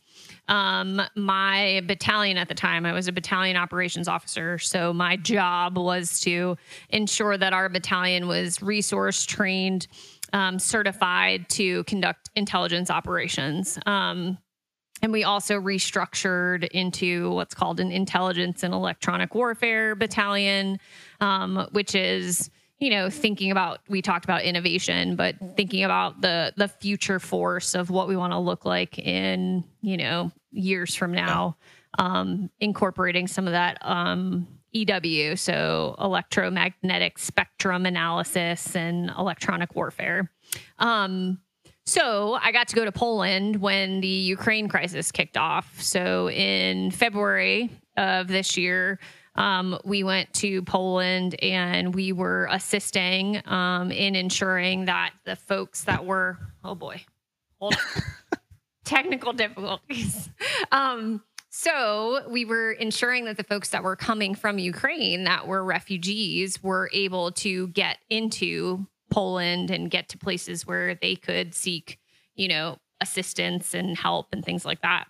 Um, 0.49 1.03
my 1.17 1.83
battalion 1.87 2.39
at 2.39 2.49
the 2.49 2.55
time, 2.55 2.87
I 2.87 2.93
was 2.93 3.09
a 3.09 3.13
battalion 3.13 3.57
operations 3.57 4.09
officer. 4.09 4.59
So 4.59 4.93
my 4.93 5.17
job 5.17 5.77
was 5.77 6.21
to 6.21 6.57
ensure 6.89 7.37
that 7.37 7.53
our 7.53 7.69
battalion 7.69 8.27
was 8.27 8.63
resource 8.63 9.27
trained, 9.27 9.87
um, 10.33 10.59
certified 10.59 11.49
to 11.51 11.85
conduct 11.85 12.31
intelligence 12.37 12.91
operations. 12.91 13.79
Um, 13.85 14.39
and 15.03 15.13
we 15.13 15.25
also 15.25 15.61
restructured 15.61 16.67
into 16.69 17.31
what's 17.31 17.55
called 17.55 17.81
an 17.81 17.91
intelligence 17.93 18.63
and 18.63 18.75
electronic 18.75 19.35
warfare 19.35 19.95
battalion, 19.95 20.79
um, 21.21 21.69
which 21.73 21.95
is 21.95 22.51
you 22.79 22.91
know 22.91 23.11
thinking 23.11 23.51
about 23.51 23.81
we 23.89 24.01
talked 24.01 24.25
about 24.25 24.43
innovation 24.43 25.17
but 25.17 25.35
thinking 25.57 25.83
about 25.83 26.21
the 26.21 26.53
the 26.57 26.69
future 26.69 27.19
force 27.19 27.75
of 27.75 27.91
what 27.91 28.07
we 28.07 28.17
want 28.17 28.33
to 28.33 28.39
look 28.39 28.65
like 28.65 28.99
in 28.99 29.65
you 29.81 29.97
know 29.97 30.31
years 30.53 30.95
from 30.95 31.13
now 31.13 31.57
um 31.99 32.49
incorporating 32.61 33.27
some 33.27 33.47
of 33.47 33.53
that 33.53 33.79
um 33.83 34.47
EW 34.73 35.35
so 35.35 35.97
electromagnetic 35.99 37.19
spectrum 37.19 37.87
analysis 37.87 38.77
and 38.77 39.11
electronic 39.19 39.75
warfare. 39.75 40.31
Um 40.79 41.41
so 41.89 42.35
I 42.35 42.53
got 42.53 42.69
to 42.69 42.77
go 42.77 42.85
to 42.85 42.93
Poland 42.93 43.57
when 43.57 44.01
the 44.01 44.07
Ukraine 44.07 44.69
crisis 44.69 45.11
kicked 45.11 45.37
off. 45.37 45.81
So 45.81 46.29
in 46.31 46.91
February 46.91 47.71
of 47.97 48.29
this 48.29 48.57
year, 48.57 48.99
um, 49.35 49.79
we 49.85 50.03
went 50.05 50.33
to 50.35 50.63
Poland 50.63 51.37
and 51.43 51.95
we 51.95 52.13
were 52.13 52.49
assisting 52.51 53.41
um, 53.47 53.91
in 53.91 54.17
ensuring 54.17 54.85
that 54.87 55.13
the 55.25 55.37
folks 55.37 55.85
that 55.85 56.05
were, 56.05 56.39
oh 56.63 56.75
boy, 56.75 57.03
hold 57.59 57.75
on. 57.75 58.03
technical 58.85 59.33
difficulties. 59.33 60.29
Um, 60.73 61.23
So 61.51 62.29
we 62.29 62.45
were 62.45 62.73
ensuring 62.73 63.25
that 63.25 63.37
the 63.37 63.43
folks 63.43 63.71
that 63.71 63.83
were 63.83 63.97
coming 63.97 64.35
from 64.35 64.59
Ukraine 64.59 65.25
that 65.25 65.49
were 65.49 65.65
refugees 65.65 66.63
were 66.63 66.91
able 66.93 67.33
to 67.33 67.69
get 67.69 67.99
into 68.11 68.87
Poland 69.11 69.71
and 69.71 69.91
get 69.91 70.09
to 70.11 70.19
places 70.19 70.67
where 70.67 70.95
they 70.95 71.17
could 71.17 71.55
seek, 71.55 71.99
you 72.35 72.49
know, 72.49 72.79
assistance 73.01 73.75
and 73.75 73.97
help 73.97 74.29
and 74.33 74.45
things 74.45 74.65
like 74.65 74.83
that. 74.83 75.07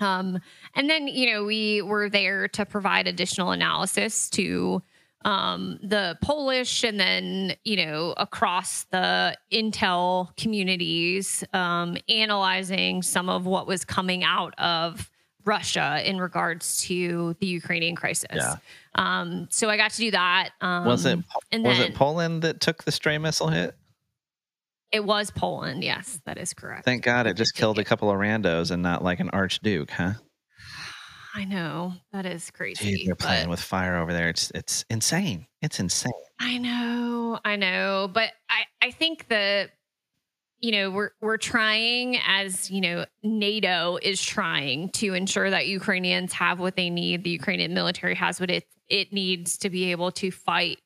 Um, 0.00 0.40
and 0.74 0.90
then, 0.90 1.06
you 1.06 1.32
know, 1.32 1.44
we 1.44 1.82
were 1.82 2.08
there 2.08 2.48
to 2.48 2.66
provide 2.66 3.06
additional 3.06 3.52
analysis 3.52 4.28
to 4.30 4.82
um, 5.24 5.78
the 5.82 6.18
Polish 6.20 6.82
and 6.82 6.98
then, 6.98 7.54
you 7.64 7.76
know, 7.76 8.14
across 8.16 8.84
the 8.84 9.36
Intel 9.52 10.36
communities, 10.36 11.44
um, 11.52 11.96
analyzing 12.08 13.02
some 13.02 13.28
of 13.28 13.46
what 13.46 13.66
was 13.66 13.84
coming 13.84 14.24
out 14.24 14.58
of 14.58 15.10
Russia 15.44 16.00
in 16.04 16.18
regards 16.18 16.82
to 16.82 17.36
the 17.40 17.46
Ukrainian 17.46 17.96
crisis. 17.96 18.28
Yeah. 18.34 18.56
Um, 18.94 19.48
so 19.50 19.70
I 19.70 19.76
got 19.76 19.90
to 19.92 19.96
do 19.98 20.10
that. 20.10 20.50
Um, 20.60 20.84
was 20.84 21.06
it 21.06 21.18
and 21.50 21.64
was 21.64 21.78
then- 21.78 21.92
it 21.92 21.94
Poland 21.94 22.42
that 22.42 22.60
took 22.60 22.84
the 22.84 22.92
stray 22.92 23.18
missile 23.18 23.48
hit? 23.48 23.74
It 24.90 25.04
was 25.04 25.30
Poland. 25.30 25.82
Yes, 25.82 26.20
that 26.26 26.36
is 26.36 26.52
correct. 26.52 26.84
Thank 26.84 27.02
God 27.02 27.26
it 27.26 27.34
just 27.34 27.54
killed 27.54 27.78
a 27.78 27.84
couple 27.84 28.10
of 28.10 28.16
randos 28.18 28.70
and 28.70 28.82
not 28.82 29.02
like 29.02 29.20
an 29.20 29.30
archduke, 29.30 29.90
huh? 29.90 30.12
I 31.34 31.44
know 31.46 31.94
that 32.12 32.26
is 32.26 32.50
crazy. 32.50 32.96
Dude, 32.98 33.06
they're 33.08 33.14
playing 33.14 33.48
with 33.48 33.60
fire 33.60 33.96
over 33.96 34.12
there. 34.12 34.28
It's 34.28 34.50
it's 34.54 34.84
insane. 34.90 35.46
It's 35.62 35.80
insane. 35.80 36.12
I 36.38 36.58
know, 36.58 37.38
I 37.42 37.56
know, 37.56 38.10
but 38.12 38.30
I 38.50 38.64
I 38.86 38.90
think 38.90 39.28
the 39.28 39.70
you 40.62 40.70
know 40.70 40.90
we're 40.90 41.10
we're 41.20 41.36
trying 41.36 42.18
as 42.26 42.70
you 42.70 42.80
know 42.80 43.04
NATO 43.22 43.98
is 44.00 44.22
trying 44.22 44.88
to 44.90 45.12
ensure 45.12 45.50
that 45.50 45.66
Ukrainians 45.66 46.32
have 46.32 46.60
what 46.60 46.76
they 46.76 46.88
need. 46.88 47.24
The 47.24 47.30
Ukrainian 47.30 47.74
military 47.74 48.14
has 48.14 48.40
what 48.40 48.50
it 48.50 48.64
it 48.88 49.12
needs 49.12 49.58
to 49.58 49.70
be 49.70 49.90
able 49.90 50.12
to 50.12 50.30
fight 50.30 50.78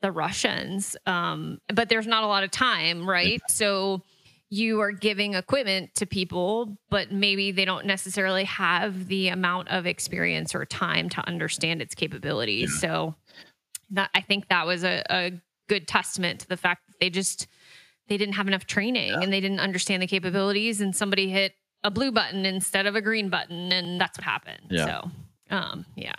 the 0.00 0.12
Russians. 0.12 0.96
Um, 1.06 1.58
but 1.74 1.88
there's 1.88 2.06
not 2.06 2.22
a 2.22 2.26
lot 2.26 2.44
of 2.44 2.50
time, 2.50 3.08
right? 3.08 3.40
So 3.48 4.02
you 4.48 4.80
are 4.80 4.92
giving 4.92 5.34
equipment 5.34 5.94
to 5.96 6.06
people, 6.06 6.76
but 6.88 7.10
maybe 7.10 7.50
they 7.50 7.64
don't 7.64 7.86
necessarily 7.86 8.44
have 8.44 9.08
the 9.08 9.28
amount 9.28 9.68
of 9.68 9.86
experience 9.86 10.54
or 10.54 10.64
time 10.64 11.08
to 11.08 11.26
understand 11.26 11.82
its 11.82 11.94
capabilities. 11.94 12.78
So 12.80 13.16
that 13.90 14.10
I 14.14 14.20
think 14.20 14.48
that 14.48 14.66
was 14.66 14.84
a, 14.84 15.02
a 15.10 15.32
good 15.68 15.88
testament 15.88 16.40
to 16.40 16.48
the 16.48 16.56
fact 16.56 16.86
that 16.86 17.00
they 17.00 17.10
just 17.10 17.48
they 18.08 18.16
didn't 18.16 18.34
have 18.34 18.48
enough 18.48 18.66
training 18.66 19.12
and 19.12 19.32
they 19.32 19.40
didn't 19.40 19.60
understand 19.60 20.02
the 20.02 20.06
capabilities 20.06 20.80
and 20.80 20.94
somebody 20.94 21.28
hit 21.28 21.54
a 21.84 21.90
blue 21.90 22.10
button 22.12 22.46
instead 22.46 22.86
of 22.86 22.96
a 22.96 23.00
green 23.00 23.28
button 23.28 23.72
and 23.72 24.00
that's 24.00 24.18
what 24.18 24.24
happened. 24.24 24.66
Yeah. 24.70 24.86
So 24.86 25.10
um 25.50 25.86
yeah. 25.96 26.14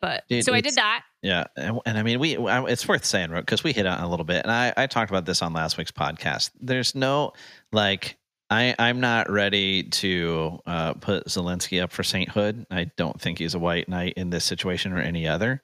But 0.00 0.24
Dude, 0.28 0.44
so 0.44 0.52
I 0.52 0.60
did 0.60 0.74
that. 0.74 1.04
Yeah, 1.22 1.44
and, 1.56 1.78
and 1.86 1.96
I 1.96 2.02
mean, 2.02 2.18
we 2.18 2.36
I- 2.36 2.64
it's 2.64 2.88
worth 2.88 3.04
saying 3.04 3.30
because 3.32 3.62
we 3.62 3.72
hit 3.72 3.86
on 3.86 4.00
a 4.00 4.10
little 4.10 4.24
bit, 4.24 4.42
and 4.42 4.50
I 4.50 4.72
I 4.76 4.88
talked 4.88 5.12
about 5.12 5.26
this 5.26 5.42
on 5.42 5.52
last 5.52 5.78
week's 5.78 5.92
podcast. 5.92 6.50
There's 6.60 6.96
no 6.96 7.34
like 7.70 8.18
I 8.50 8.74
I'm 8.80 8.98
not 8.98 9.30
ready 9.30 9.84
to 9.84 10.58
uh, 10.66 10.94
put 10.94 11.26
Zelensky 11.26 11.80
up 11.80 11.92
for 11.92 12.02
sainthood. 12.02 12.66
I 12.68 12.90
don't 12.96 13.20
think 13.20 13.38
he's 13.38 13.54
a 13.54 13.60
white 13.60 13.88
knight 13.88 14.14
in 14.16 14.30
this 14.30 14.44
situation 14.44 14.92
or 14.92 14.98
any 14.98 15.28
other. 15.28 15.62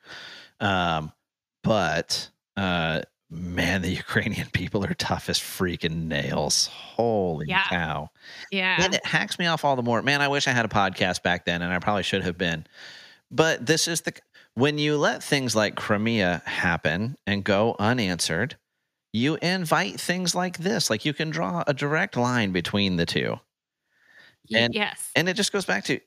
Um, 0.60 1.10
but 1.64 2.30
uh, 2.56 3.02
man, 3.30 3.82
the 3.82 3.90
Ukrainian 3.90 4.48
people 4.52 4.84
are 4.84 4.94
tough 4.94 5.28
as 5.28 5.38
freaking 5.38 6.04
nails. 6.06 6.66
Holy 6.68 7.46
Yeah. 7.48 7.64
cow! 7.68 8.10
Yeah. 8.50 8.82
And 8.82 8.94
it 8.94 9.04
hacks 9.04 9.38
me 9.38 9.46
off 9.46 9.64
all 9.64 9.76
the 9.76 9.82
more. 9.82 10.02
Man, 10.02 10.20
I 10.20 10.28
wish 10.28 10.48
I 10.48 10.52
had 10.52 10.64
a 10.64 10.68
podcast 10.68 11.22
back 11.22 11.44
then, 11.44 11.62
and 11.62 11.72
I 11.72 11.78
probably 11.78 12.02
should 12.02 12.22
have 12.22 12.38
been. 12.38 12.66
But 13.30 13.66
this 13.66 13.86
is 13.88 14.00
the 14.02 14.14
when 14.54 14.78
you 14.78 14.96
let 14.96 15.22
things 15.22 15.54
like 15.54 15.76
Crimea 15.76 16.42
happen 16.46 17.16
and 17.26 17.44
go 17.44 17.76
unanswered, 17.78 18.56
you 19.12 19.36
invite 19.42 20.00
things 20.00 20.34
like 20.34 20.58
this. 20.58 20.90
Like 20.90 21.04
you 21.04 21.12
can 21.12 21.30
draw 21.30 21.62
a 21.66 21.74
direct 21.74 22.16
line 22.16 22.52
between 22.52 22.96
the 22.96 23.06
two. 23.06 23.38
And- 24.54 24.74
yes. 24.74 25.10
And 25.14 25.28
it 25.28 25.34
just 25.34 25.52
goes 25.52 25.64
back 25.66 25.84
to 25.84 26.00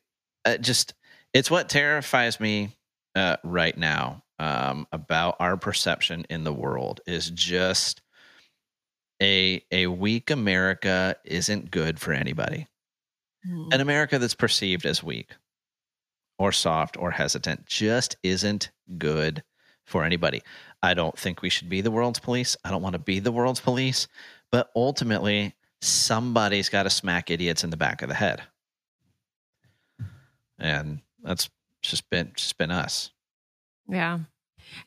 uh, 0.45 0.57
just 0.57 0.93
it's 1.33 1.51
what 1.51 1.69
terrifies 1.69 2.39
me 2.39 2.75
uh, 3.15 3.37
right 3.43 3.77
now 3.77 4.23
um, 4.41 4.87
about 4.91 5.35
our 5.39 5.55
perception 5.55 6.25
in 6.29 6.43
the 6.43 6.53
world 6.53 6.99
is 7.05 7.29
just 7.29 8.01
a 9.21 9.63
a 9.71 9.85
weak 9.87 10.31
America 10.31 11.15
isn't 11.23 11.69
good 11.71 11.99
for 11.99 12.11
anybody 12.13 12.67
Mm. 13.47 13.73
an 13.73 13.81
America 13.81 14.19
that's 14.19 14.35
perceived 14.35 14.85
as 14.85 15.01
weak 15.03 15.31
or 16.37 16.51
soft 16.51 16.95
or 16.95 17.09
hesitant 17.09 17.65
just 17.65 18.15
isn't 18.21 18.69
good 18.99 19.43
for 19.85 20.03
anybody. 20.03 20.43
I 20.83 20.93
don't 20.93 21.17
think 21.17 21.41
we 21.41 21.49
should 21.49 21.67
be 21.69 21.81
the 21.81 21.89
world's 21.89 22.19
police. 22.19 22.55
I 22.63 22.69
don't 22.69 22.83
want 22.83 22.93
to 22.93 22.99
be 22.99 23.19
the 23.19 23.31
world's 23.31 23.59
police, 23.59 24.07
but 24.51 24.69
ultimately 24.75 25.55
somebody's 25.81 26.69
got 26.69 26.83
to 26.83 26.89
smack 26.91 27.31
idiots 27.31 27.63
in 27.63 27.71
the 27.71 27.77
back 27.77 28.03
of 28.03 28.09
the 28.09 28.15
head. 28.15 28.43
And 30.59 31.01
that's 31.23 31.49
just 31.81 32.09
been 32.11 32.31
just 32.35 32.57
been 32.59 32.69
us. 32.71 33.09
Yeah. 33.87 34.19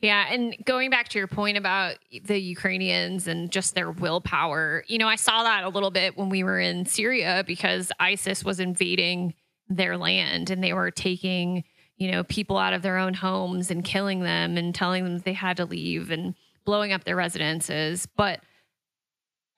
Yeah. 0.01 0.25
And 0.31 0.55
going 0.65 0.89
back 0.89 1.09
to 1.09 1.17
your 1.17 1.27
point 1.27 1.57
about 1.57 1.95
the 2.23 2.39
Ukrainians 2.39 3.27
and 3.27 3.51
just 3.51 3.75
their 3.75 3.91
willpower, 3.91 4.83
you 4.87 4.97
know, 4.97 5.07
I 5.07 5.15
saw 5.15 5.43
that 5.43 5.63
a 5.63 5.69
little 5.69 5.91
bit 5.91 6.17
when 6.17 6.29
we 6.29 6.43
were 6.43 6.59
in 6.59 6.85
Syria 6.85 7.43
because 7.45 7.91
ISIS 7.99 8.43
was 8.43 8.59
invading 8.59 9.33
their 9.67 9.97
land 9.97 10.49
and 10.49 10.63
they 10.63 10.73
were 10.73 10.91
taking, 10.91 11.63
you 11.97 12.11
know, 12.11 12.23
people 12.23 12.57
out 12.57 12.73
of 12.73 12.81
their 12.81 12.97
own 12.97 13.13
homes 13.13 13.69
and 13.69 13.83
killing 13.83 14.21
them 14.21 14.57
and 14.57 14.73
telling 14.73 15.03
them 15.03 15.19
they 15.19 15.33
had 15.33 15.57
to 15.57 15.65
leave 15.65 16.09
and 16.11 16.35
blowing 16.65 16.91
up 16.91 17.03
their 17.03 17.15
residences. 17.15 18.07
But 18.15 18.41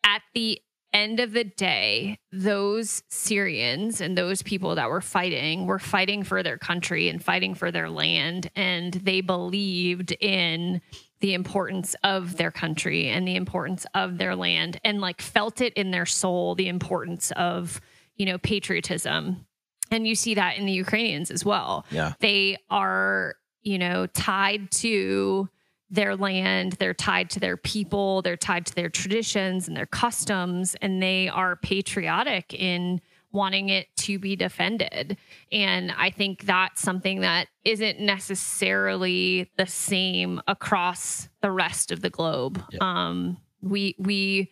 at 0.03 0.21
the 0.33 0.61
end 0.93 1.19
of 1.19 1.31
the 1.33 1.43
day, 1.43 2.17
those 2.31 3.03
Syrians 3.09 4.01
and 4.01 4.17
those 4.17 4.41
people 4.41 4.75
that 4.75 4.89
were 4.89 5.01
fighting 5.01 5.65
were 5.67 5.79
fighting 5.79 6.23
for 6.23 6.41
their 6.43 6.57
country 6.57 7.09
and 7.09 7.23
fighting 7.23 7.53
for 7.53 7.71
their 7.71 7.89
land. 7.89 8.49
And 8.55 8.93
they 8.93 9.21
believed 9.21 10.11
in 10.19 10.81
the 11.19 11.33
importance 11.33 11.95
of 12.03 12.37
their 12.37 12.51
country 12.51 13.07
and 13.09 13.27
the 13.27 13.35
importance 13.35 13.85
of 13.95 14.17
their 14.17 14.35
land 14.35 14.79
and 14.83 15.01
like 15.01 15.21
felt 15.21 15.61
it 15.61 15.73
in 15.73 15.91
their 15.91 16.05
soul, 16.05 16.55
the 16.55 16.67
importance 16.67 17.31
of, 17.35 17.81
you 18.15 18.25
know, 18.25 18.37
patriotism. 18.37 19.45
And 19.89 20.07
you 20.07 20.15
see 20.15 20.35
that 20.35 20.57
in 20.57 20.65
the 20.65 20.71
Ukrainians 20.73 21.31
as 21.31 21.43
well 21.45 21.85
Yeah. 21.91 22.13
they 22.19 22.57
are 22.69 23.35
you 23.63 23.77
know 23.79 24.05
tied 24.07 24.69
to 24.71 25.49
their 25.89 26.15
land 26.15 26.73
they're 26.73 26.93
tied 26.93 27.29
to 27.29 27.39
their 27.39 27.57
people 27.57 28.21
they're 28.21 28.35
tied 28.35 28.65
to 28.65 28.75
their 28.75 28.89
traditions 28.89 29.67
and 29.67 29.77
their 29.77 29.85
customs 29.85 30.75
and 30.81 31.01
they 31.01 31.29
are 31.29 31.55
patriotic 31.55 32.53
in 32.53 32.99
wanting 33.31 33.69
it 33.69 33.87
to 33.95 34.19
be 34.19 34.35
defended 34.35 35.15
and 35.51 35.93
i 35.97 36.09
think 36.09 36.43
that's 36.45 36.81
something 36.81 37.21
that 37.21 37.47
isn't 37.63 37.99
necessarily 37.99 39.49
the 39.57 39.65
same 39.65 40.41
across 40.47 41.29
the 41.41 41.51
rest 41.51 41.91
of 41.91 42.01
the 42.01 42.09
globe 42.09 42.61
Yeah. 42.71 42.79
um 42.81 43.37
we 43.61 43.95
we 43.97 44.51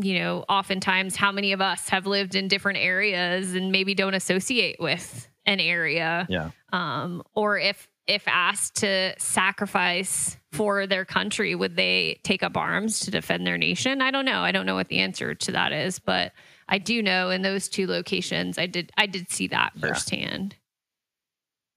you 0.00 0.18
know, 0.18 0.44
oftentimes 0.50 1.16
how 1.16 1.32
many 1.32 1.52
of 1.52 1.62
us 1.62 1.88
have 1.88 2.06
lived 2.06 2.34
in 2.34 2.46
different 2.46 2.76
areas 2.78 3.54
and 3.54 3.72
maybe 3.72 3.94
don't 3.94 4.12
associate 4.12 4.76
with 4.78 5.26
an 5.46 5.60
area 5.60 6.26
Yeah. 6.28 6.50
um, 6.74 7.22
or 7.34 7.58
if 7.58 7.88
if 8.08 8.26
asked 8.26 8.76
to 8.76 9.14
sacrifice 9.18 10.36
for 10.52 10.86
their 10.86 11.04
country 11.04 11.54
would 11.54 11.76
they 11.76 12.18
take 12.24 12.42
up 12.42 12.56
arms 12.56 13.00
to 13.00 13.10
defend 13.10 13.46
their 13.46 13.58
nation? 13.58 14.00
I 14.00 14.10
don't 14.10 14.24
know. 14.24 14.40
I 14.40 14.50
don't 14.50 14.66
know 14.66 14.74
what 14.74 14.88
the 14.88 14.98
answer 15.00 15.34
to 15.34 15.52
that 15.52 15.72
is 15.72 15.98
but 15.98 16.32
i 16.70 16.76
do 16.78 17.02
know 17.02 17.30
in 17.30 17.42
those 17.42 17.68
two 17.68 17.86
locations 17.86 18.58
i 18.58 18.66
did 18.66 18.90
i 18.98 19.06
did 19.06 19.30
see 19.30 19.46
that 19.48 19.72
Yeah. 19.76 19.88
firsthand. 19.88 20.56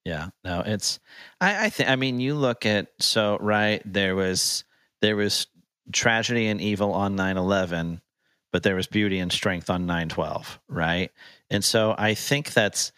Yeah, 0.03 0.29
no, 0.43 0.61
it's 0.65 0.99
I, 1.39 1.65
I 1.65 1.69
think 1.69 1.89
I 1.89 1.95
mean 1.95 2.19
you 2.19 2.33
look 2.33 2.65
at 2.65 2.87
so 2.99 3.37
right 3.39 3.81
there 3.85 4.15
was 4.15 4.63
there 5.01 5.15
was 5.15 5.47
tragedy 5.93 6.47
and 6.47 6.59
evil 6.59 6.93
on 6.93 7.15
9-11 7.15 8.01
but 8.51 8.63
there 8.63 8.75
was 8.75 8.87
beauty 8.87 9.19
and 9.19 9.31
strength 9.31 9.69
on 9.69 9.85
9-12 9.85 10.57
right? 10.67 11.11
And 11.49 11.63
so 11.63 11.93
i 11.97 12.13
think 12.15 12.53
that's 12.53 12.91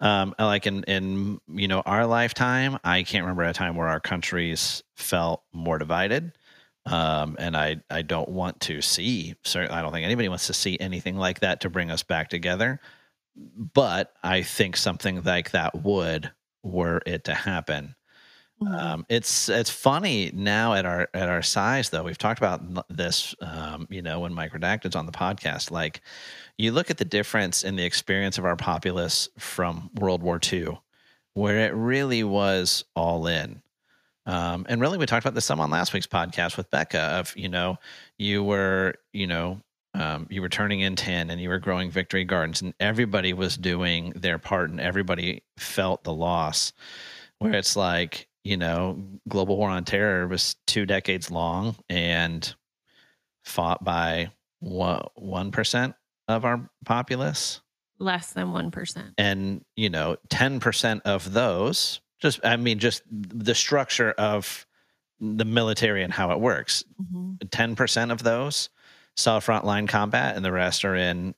um 0.00 0.34
like 0.38 0.66
in 0.66 0.82
in 0.84 1.40
you 1.48 1.68
know 1.68 1.80
our 1.80 2.06
lifetime 2.06 2.78
i 2.84 3.02
can't 3.02 3.24
remember 3.24 3.42
a 3.42 3.52
time 3.52 3.76
where 3.76 3.88
our 3.88 4.00
countries 4.00 4.82
felt 4.96 5.42
more 5.52 5.78
divided 5.78 6.32
um 6.86 7.36
and 7.38 7.56
i 7.56 7.76
i 7.90 8.02
don't 8.02 8.28
want 8.28 8.60
to 8.60 8.82
see 8.82 9.34
certainly 9.44 9.76
i 9.76 9.80
don't 9.80 9.92
think 9.92 10.04
anybody 10.04 10.28
wants 10.28 10.46
to 10.46 10.52
see 10.52 10.76
anything 10.80 11.16
like 11.16 11.40
that 11.40 11.60
to 11.60 11.70
bring 11.70 11.90
us 11.90 12.02
back 12.02 12.28
together 12.28 12.80
but 13.74 14.12
i 14.22 14.42
think 14.42 14.76
something 14.76 15.22
like 15.22 15.52
that 15.52 15.82
would 15.82 16.30
were 16.62 17.00
it 17.06 17.24
to 17.24 17.34
happen 17.34 17.94
um, 18.66 19.04
it's 19.10 19.50
it's 19.50 19.68
funny 19.68 20.30
now 20.32 20.72
at 20.72 20.86
our 20.86 21.08
at 21.12 21.28
our 21.28 21.42
size 21.42 21.90
though. 21.90 22.02
We've 22.02 22.16
talked 22.16 22.38
about 22.38 22.62
this, 22.88 23.34
um, 23.40 23.86
you 23.90 24.00
know, 24.00 24.20
when 24.20 24.32
Mike 24.32 24.52
Redacted's 24.52 24.96
on 24.96 25.04
the 25.04 25.12
podcast. 25.12 25.70
Like, 25.70 26.00
you 26.58 26.72
look 26.72 26.90
at 26.90 26.98
the 26.98 27.04
difference 27.04 27.64
in 27.64 27.76
the 27.76 27.84
experience 27.84 28.38
of 28.38 28.44
our 28.44 28.56
populace 28.56 29.28
from 29.38 29.90
World 29.94 30.22
War 30.22 30.40
II 30.42 30.78
where 31.36 31.58
it 31.66 31.74
really 31.74 32.24
was 32.24 32.82
all 32.96 33.26
in. 33.26 33.60
Um, 34.24 34.64
and 34.70 34.80
really, 34.80 34.96
we 34.96 35.04
talked 35.04 35.24
about 35.24 35.34
this 35.34 35.44
some 35.44 35.60
on 35.60 35.70
last 35.70 35.92
week's 35.92 36.06
podcast 36.06 36.56
with 36.56 36.70
Becca. 36.70 36.98
Of 36.98 37.36
you 37.36 37.48
know, 37.48 37.76
you 38.18 38.42
were 38.42 38.94
you 39.12 39.26
know 39.26 39.60
um, 39.94 40.26
you 40.30 40.40
were 40.40 40.48
turning 40.48 40.80
in 40.80 40.96
10 40.96 41.30
and 41.30 41.40
you 41.40 41.50
were 41.50 41.58
growing 41.58 41.90
victory 41.90 42.24
gardens 42.24 42.62
and 42.62 42.74
everybody 42.80 43.34
was 43.34 43.56
doing 43.56 44.10
their 44.16 44.38
part 44.38 44.70
and 44.70 44.80
everybody 44.80 45.42
felt 45.58 46.04
the 46.04 46.12
loss 46.12 46.72
where 47.38 47.54
it's 47.54 47.76
like 47.76 48.28
you 48.42 48.56
know 48.56 49.02
global 49.28 49.58
war 49.58 49.68
on 49.68 49.84
terror 49.84 50.26
was 50.26 50.56
two 50.66 50.86
decades 50.86 51.30
long 51.30 51.76
and 51.88 52.54
fought 53.44 53.84
by 53.84 54.30
one 54.60 55.50
percent 55.52 55.94
of 56.28 56.44
our 56.44 56.68
populace? 56.84 57.60
Less 57.98 58.32
than 58.32 58.48
1% 58.48 59.14
and 59.16 59.64
you 59.74 59.88
know 59.88 60.16
10% 60.28 61.00
of 61.06 61.32
those 61.32 62.00
just 62.20 62.40
i 62.44 62.54
mean 62.56 62.78
just 62.78 63.02
the 63.10 63.54
structure 63.54 64.12
of 64.12 64.66
the 65.18 65.46
military 65.46 66.02
and 66.02 66.12
how 66.12 66.30
it 66.30 66.38
works. 66.38 66.84
Mm-hmm. 67.00 67.46
10% 67.46 68.12
of 68.12 68.22
those 68.22 68.68
saw 69.16 69.40
frontline 69.40 69.88
combat 69.88 70.36
and 70.36 70.44
the 70.44 70.52
rest 70.52 70.84
are 70.84 70.94
in 70.94 71.34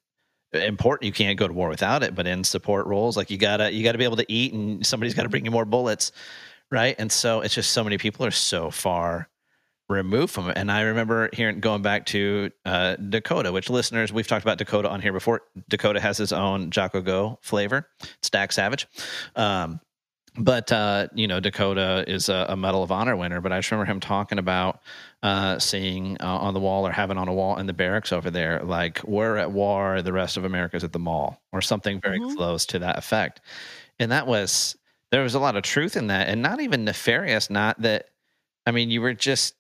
important 0.52 1.06
you 1.06 1.12
can't 1.12 1.38
go 1.38 1.46
to 1.46 1.54
war 1.54 1.68
without 1.68 2.02
it 2.02 2.14
but 2.14 2.26
in 2.26 2.42
support 2.42 2.86
roles 2.86 3.16
like 3.16 3.30
you 3.30 3.36
gotta 3.36 3.70
you 3.70 3.84
gotta 3.84 3.98
be 3.98 4.04
able 4.04 4.16
to 4.16 4.32
eat 4.32 4.52
and 4.52 4.84
somebody's 4.84 5.14
got 5.14 5.24
to 5.24 5.28
bring 5.28 5.44
you 5.44 5.50
more 5.50 5.66
bullets 5.66 6.10
right? 6.70 6.94
And 6.98 7.10
so 7.10 7.40
it's 7.40 7.54
just 7.54 7.70
so 7.70 7.82
many 7.84 7.98
people 7.98 8.26
are 8.26 8.30
so 8.30 8.70
far 8.70 9.28
removed 9.88 10.32
from 10.32 10.50
it 10.50 10.58
and 10.58 10.70
i 10.70 10.82
remember 10.82 11.30
hearing 11.32 11.60
going 11.60 11.82
back 11.82 12.04
to 12.06 12.50
uh, 12.66 12.96
dakota 12.96 13.52
which 13.52 13.70
listeners 13.70 14.12
we've 14.12 14.26
talked 14.26 14.44
about 14.44 14.58
dakota 14.58 14.88
on 14.88 15.00
here 15.00 15.12
before 15.12 15.42
dakota 15.68 16.00
has 16.00 16.18
his 16.18 16.32
own 16.32 16.70
jocko 16.70 17.00
go 17.00 17.38
flavor 17.42 17.88
stack 18.22 18.52
savage 18.52 18.86
um, 19.36 19.80
but 20.38 20.70
uh, 20.70 21.08
you 21.14 21.26
know 21.26 21.40
Dakota 21.40 22.04
is 22.06 22.28
a, 22.28 22.46
a, 22.50 22.56
Medal 22.56 22.82
of 22.82 22.92
Honor 22.92 23.16
winner. 23.16 23.40
But 23.40 23.52
I 23.52 23.58
just 23.58 23.70
remember 23.70 23.90
him 23.90 24.00
talking 24.00 24.38
about 24.38 24.80
uh, 25.22 25.58
seeing 25.58 26.16
uh, 26.20 26.26
on 26.26 26.54
the 26.54 26.60
wall 26.60 26.86
or 26.86 26.92
having 26.92 27.18
on 27.18 27.28
a 27.28 27.34
wall 27.34 27.58
in 27.58 27.66
the 27.66 27.72
barracks 27.72 28.12
over 28.12 28.30
there, 28.30 28.62
like 28.62 29.02
we're 29.04 29.36
at 29.36 29.50
war, 29.50 30.00
the 30.00 30.12
rest 30.12 30.36
of 30.36 30.44
America's 30.44 30.84
at 30.84 30.92
the 30.92 30.98
mall, 30.98 31.42
or 31.52 31.60
something 31.60 32.00
very 32.00 32.20
mm-hmm. 32.20 32.36
close 32.36 32.66
to 32.66 32.78
that 32.78 32.98
effect. 32.98 33.40
And 33.98 34.12
that 34.12 34.26
was 34.26 34.76
there 35.10 35.22
was 35.22 35.34
a 35.34 35.40
lot 35.40 35.56
of 35.56 35.62
truth 35.62 35.96
in 35.96 36.06
that, 36.06 36.28
and 36.28 36.40
not 36.40 36.60
even 36.60 36.84
nefarious. 36.84 37.50
Not 37.50 37.80
that 37.82 38.10
I 38.64 38.70
mean, 38.70 38.90
you 38.90 39.00
were 39.00 39.14
just 39.14 39.54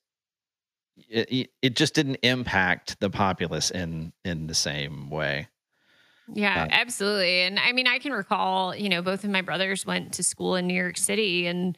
it, 1.08 1.50
it 1.62 1.76
just 1.76 1.94
didn't 1.94 2.18
impact 2.22 3.00
the 3.00 3.10
populace 3.10 3.70
in 3.70 4.12
in 4.24 4.46
the 4.46 4.54
same 4.54 5.10
way. 5.10 5.48
Yeah, 6.32 6.64
uh, 6.64 6.68
absolutely. 6.70 7.42
And 7.42 7.58
I 7.58 7.72
mean, 7.72 7.86
I 7.86 7.98
can 7.98 8.12
recall, 8.12 8.74
you 8.74 8.88
know, 8.88 9.02
both 9.02 9.24
of 9.24 9.30
my 9.30 9.42
brothers 9.42 9.86
went 9.86 10.12
to 10.14 10.22
school 10.22 10.56
in 10.56 10.66
New 10.66 10.74
York 10.74 10.96
City 10.98 11.46
and 11.46 11.76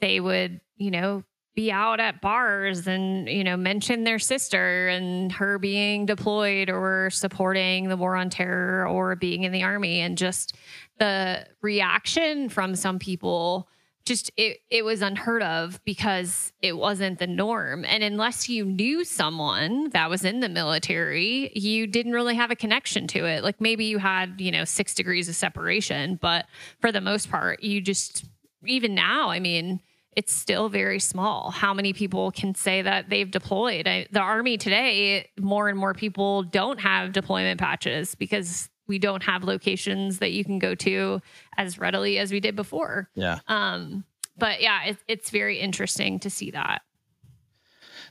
they 0.00 0.20
would, 0.20 0.60
you 0.76 0.90
know, 0.90 1.24
be 1.56 1.72
out 1.72 1.98
at 1.98 2.20
bars 2.20 2.86
and, 2.86 3.28
you 3.28 3.42
know, 3.42 3.56
mention 3.56 4.04
their 4.04 4.20
sister 4.20 4.86
and 4.86 5.32
her 5.32 5.58
being 5.58 6.06
deployed 6.06 6.70
or 6.70 7.10
supporting 7.10 7.88
the 7.88 7.96
war 7.96 8.14
on 8.14 8.30
terror 8.30 8.86
or 8.86 9.16
being 9.16 9.42
in 9.42 9.50
the 9.50 9.64
army. 9.64 9.98
And 9.98 10.16
just 10.16 10.54
the 11.00 11.44
reaction 11.60 12.48
from 12.48 12.76
some 12.76 13.00
people 13.00 13.68
just 14.08 14.30
it 14.36 14.58
it 14.70 14.84
was 14.84 15.02
unheard 15.02 15.42
of 15.42 15.80
because 15.84 16.52
it 16.62 16.76
wasn't 16.76 17.18
the 17.18 17.26
norm. 17.26 17.84
And 17.84 18.02
unless 18.02 18.48
you 18.48 18.64
knew 18.64 19.04
someone 19.04 19.90
that 19.90 20.10
was 20.10 20.24
in 20.24 20.40
the 20.40 20.48
military 20.48 21.52
you 21.54 21.86
didn't 21.86 22.12
really 22.12 22.34
have 22.34 22.50
a 22.50 22.56
connection 22.56 23.06
to 23.08 23.24
it. 23.26 23.44
Like 23.44 23.60
maybe 23.60 23.84
you 23.84 23.98
had 23.98 24.40
you 24.40 24.50
know 24.50 24.64
6 24.64 24.94
degrees 24.94 25.28
of 25.28 25.36
separation 25.36 26.18
but 26.20 26.46
for 26.80 26.90
the 26.90 27.00
most 27.00 27.30
part 27.30 27.62
you 27.62 27.80
just 27.80 28.24
even 28.66 28.94
now 28.94 29.30
i 29.30 29.38
mean 29.38 29.80
it's 30.18 30.32
still 30.32 30.68
very 30.68 30.98
small. 30.98 31.52
How 31.52 31.72
many 31.72 31.92
people 31.92 32.32
can 32.32 32.52
say 32.52 32.82
that 32.82 33.08
they've 33.08 33.30
deployed? 33.30 33.86
I, 33.86 34.08
the 34.10 34.18
army 34.18 34.56
today 34.56 35.28
more 35.38 35.68
and 35.68 35.78
more 35.78 35.94
people 35.94 36.42
don't 36.42 36.80
have 36.80 37.12
deployment 37.12 37.60
patches 37.60 38.16
because 38.16 38.68
we 38.88 38.98
don't 38.98 39.22
have 39.22 39.44
locations 39.44 40.18
that 40.18 40.32
you 40.32 40.44
can 40.44 40.58
go 40.58 40.74
to 40.74 41.20
as 41.56 41.78
readily 41.78 42.18
as 42.18 42.32
we 42.32 42.40
did 42.40 42.56
before. 42.56 43.08
Yeah. 43.14 43.38
Um, 43.46 44.04
but 44.36 44.60
yeah, 44.60 44.84
it, 44.84 44.96
it's 45.06 45.30
very 45.30 45.58
interesting 45.58 46.18
to 46.20 46.30
see 46.30 46.50
that. 46.52 46.82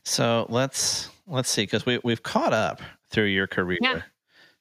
So 0.03 0.45
let's 0.49 1.09
let's 1.27 1.49
see 1.49 1.63
because 1.63 1.85
we 1.85 1.99
we've 2.03 2.23
caught 2.23 2.53
up 2.53 2.81
through 3.09 3.25
your 3.25 3.47
career. 3.47 3.79
Yeah. 3.81 4.01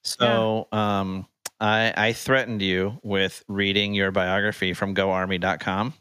So 0.02 0.66
yeah. 0.72 1.00
um, 1.00 1.26
I 1.60 1.92
I 1.96 2.12
threatened 2.12 2.62
you 2.62 2.98
with 3.02 3.44
reading 3.48 3.94
your 3.94 4.10
biography 4.10 4.72
from 4.72 4.94
GoArmy.com, 4.94 5.94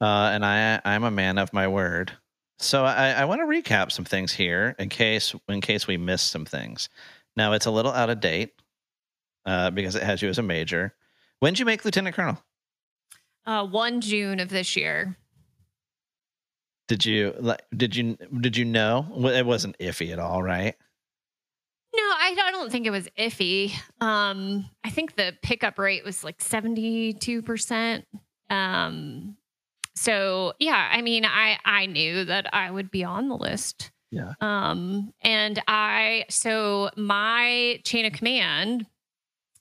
uh, 0.00 0.04
and 0.04 0.44
I 0.44 0.80
I'm 0.84 1.04
a 1.04 1.10
man 1.10 1.38
of 1.38 1.52
my 1.52 1.68
word. 1.68 2.12
So 2.58 2.84
I, 2.84 3.12
I 3.12 3.24
want 3.24 3.40
to 3.40 3.46
recap 3.46 3.90
some 3.90 4.04
things 4.04 4.32
here 4.32 4.76
in 4.78 4.90
case 4.90 5.34
in 5.48 5.60
case 5.60 5.86
we 5.86 5.96
missed 5.96 6.30
some 6.30 6.44
things. 6.44 6.88
Now 7.36 7.52
it's 7.52 7.66
a 7.66 7.70
little 7.70 7.92
out 7.92 8.10
of 8.10 8.20
date 8.20 8.52
uh, 9.46 9.70
because 9.70 9.94
it 9.94 10.02
has 10.02 10.22
you 10.22 10.28
as 10.28 10.38
a 10.38 10.42
major. 10.42 10.94
When 11.40 11.52
did 11.52 11.60
you 11.60 11.66
make 11.66 11.84
lieutenant 11.84 12.14
colonel? 12.14 12.42
Uh, 13.46 13.66
one 13.66 14.00
June 14.00 14.40
of 14.40 14.48
this 14.48 14.76
year. 14.76 15.16
Did 16.88 17.06
you 17.06 17.54
did 17.74 17.94
you 17.94 18.16
did 18.40 18.56
you 18.56 18.64
know 18.64 19.06
it 19.32 19.46
wasn't 19.46 19.78
iffy 19.78 20.12
at 20.12 20.18
all, 20.18 20.42
right? 20.42 20.74
No, 21.94 22.02
I, 22.02 22.34
don't 22.52 22.70
think 22.70 22.86
it 22.86 22.90
was 22.90 23.08
iffy. 23.18 23.72
Um, 24.00 24.68
I 24.84 24.90
think 24.90 25.16
the 25.16 25.36
pickup 25.42 25.78
rate 25.78 26.04
was 26.04 26.22
like 26.22 26.40
seventy 26.40 27.12
two 27.12 27.42
percent. 27.42 28.06
Um, 28.48 29.36
so 29.94 30.54
yeah, 30.58 30.90
I 30.92 31.02
mean, 31.02 31.24
I 31.24 31.58
I 31.64 31.86
knew 31.86 32.24
that 32.24 32.52
I 32.52 32.70
would 32.70 32.90
be 32.90 33.04
on 33.04 33.28
the 33.28 33.36
list. 33.36 33.90
Yeah. 34.10 34.34
Um, 34.40 35.12
and 35.22 35.62
I 35.68 36.24
so 36.28 36.90
my 36.96 37.80
chain 37.84 38.06
of 38.06 38.12
command 38.12 38.86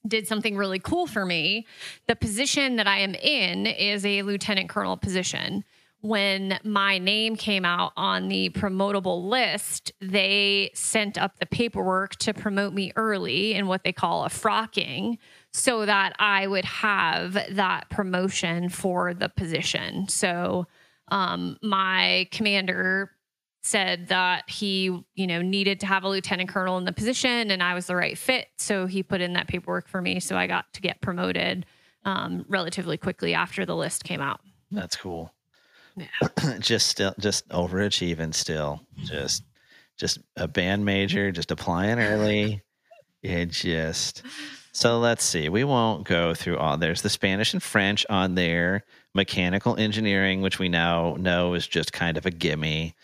did 0.07 0.27
something 0.27 0.55
really 0.55 0.79
cool 0.79 1.07
for 1.07 1.25
me. 1.25 1.65
The 2.07 2.15
position 2.15 2.77
that 2.77 2.87
I 2.87 2.99
am 2.99 3.15
in 3.15 3.67
is 3.67 4.05
a 4.05 4.21
lieutenant 4.21 4.69
colonel 4.69 4.97
position. 4.97 5.63
When 6.01 6.57
my 6.63 6.97
name 6.97 7.35
came 7.35 7.65
out 7.65 7.91
on 7.97 8.29
the 8.29 8.49
promotable 8.51 9.27
list, 9.27 9.91
they 9.99 10.71
sent 10.73 11.17
up 11.17 11.37
the 11.39 11.45
paperwork 11.45 12.15
to 12.17 12.33
promote 12.33 12.73
me 12.73 12.93
early 12.95 13.53
in 13.53 13.67
what 13.67 13.83
they 13.83 13.91
call 13.91 14.23
a 14.23 14.29
frocking 14.29 15.17
so 15.51 15.85
that 15.85 16.13
I 16.17 16.47
would 16.47 16.63
have 16.63 17.33
that 17.33 17.89
promotion 17.89 18.69
for 18.69 19.13
the 19.13 19.27
position. 19.27 20.07
So, 20.07 20.67
um, 21.11 21.57
my 21.61 22.27
commander 22.31 23.11
said 23.61 24.07
that 24.07 24.49
he, 24.49 24.85
you 25.15 25.27
know, 25.27 25.41
needed 25.41 25.79
to 25.81 25.85
have 25.85 26.03
a 26.03 26.09
lieutenant 26.09 26.49
colonel 26.49 26.77
in 26.77 26.85
the 26.85 26.93
position 26.93 27.51
and 27.51 27.61
I 27.61 27.73
was 27.73 27.87
the 27.87 27.95
right 27.95 28.17
fit. 28.17 28.47
So 28.57 28.85
he 28.85 29.03
put 29.03 29.21
in 29.21 29.33
that 29.33 29.47
paperwork 29.47 29.87
for 29.87 30.01
me. 30.01 30.19
So 30.19 30.37
I 30.37 30.47
got 30.47 30.71
to 30.73 30.81
get 30.81 31.01
promoted 31.01 31.65
um, 32.05 32.45
relatively 32.47 32.97
quickly 32.97 33.33
after 33.33 33.65
the 33.65 33.75
list 33.75 34.03
came 34.03 34.21
out. 34.21 34.39
That's 34.71 34.95
cool. 34.95 35.33
Yeah. 35.95 36.57
just 36.59 36.87
still, 36.87 37.13
just 37.19 37.47
overachieving 37.49 38.33
still. 38.33 38.81
Just, 39.03 39.43
just 39.97 40.19
a 40.37 40.47
band 40.47 40.85
major, 40.85 41.31
just 41.31 41.51
applying 41.51 41.99
early. 41.99 42.61
it 43.21 43.47
just, 43.47 44.23
so 44.71 44.99
let's 44.99 45.25
see. 45.25 45.49
We 45.49 45.65
won't 45.65 46.05
go 46.05 46.33
through 46.33 46.57
all. 46.57 46.77
There's 46.77 47.01
the 47.01 47.09
Spanish 47.09 47.53
and 47.53 47.61
French 47.61 48.05
on 48.09 48.35
there, 48.35 48.85
mechanical 49.13 49.75
engineering, 49.75 50.41
which 50.41 50.59
we 50.59 50.69
now 50.69 51.17
know 51.19 51.53
is 51.53 51.67
just 51.67 51.91
kind 51.91 52.17
of 52.17 52.25
a 52.25 52.31
gimme. 52.31 52.95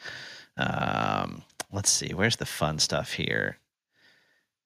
Um, 0.57 1.43
let's 1.71 1.89
see, 1.89 2.13
where's 2.13 2.37
the 2.37 2.45
fun 2.45 2.79
stuff 2.79 3.13
here? 3.13 3.57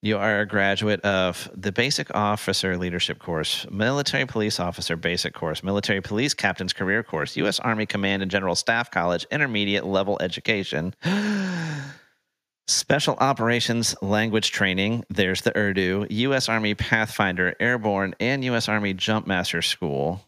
You 0.01 0.17
are 0.17 0.39
a 0.39 0.45
graduate 0.45 1.01
of 1.01 1.51
the 1.53 1.73
Basic 1.73 2.15
Officer 2.15 2.77
Leadership 2.77 3.19
Course, 3.19 3.69
Military 3.69 4.25
Police 4.25 4.57
Officer 4.57 4.95
Basic 4.95 5.33
Course, 5.33 5.61
Military 5.61 5.99
Police 5.99 6.33
Captain's 6.33 6.71
Career 6.71 7.03
Course, 7.03 7.35
U.S. 7.35 7.59
Army 7.59 7.85
Command 7.85 8.21
and 8.21 8.31
General 8.31 8.55
Staff 8.55 8.91
College, 8.91 9.25
Intermediate 9.29 9.85
Level 9.85 10.17
Education, 10.21 10.95
Special 12.67 13.15
Operations 13.15 13.93
Language 14.01 14.51
Training. 14.51 15.03
There's 15.09 15.41
the 15.41 15.57
Urdu, 15.57 16.07
U.S. 16.09 16.47
Army 16.47 16.75
Pathfinder, 16.75 17.55
Airborne, 17.59 18.15
and 18.21 18.45
U.S. 18.45 18.69
Army 18.69 18.93
Jumpmaster 18.93 19.61
School. 19.61 20.23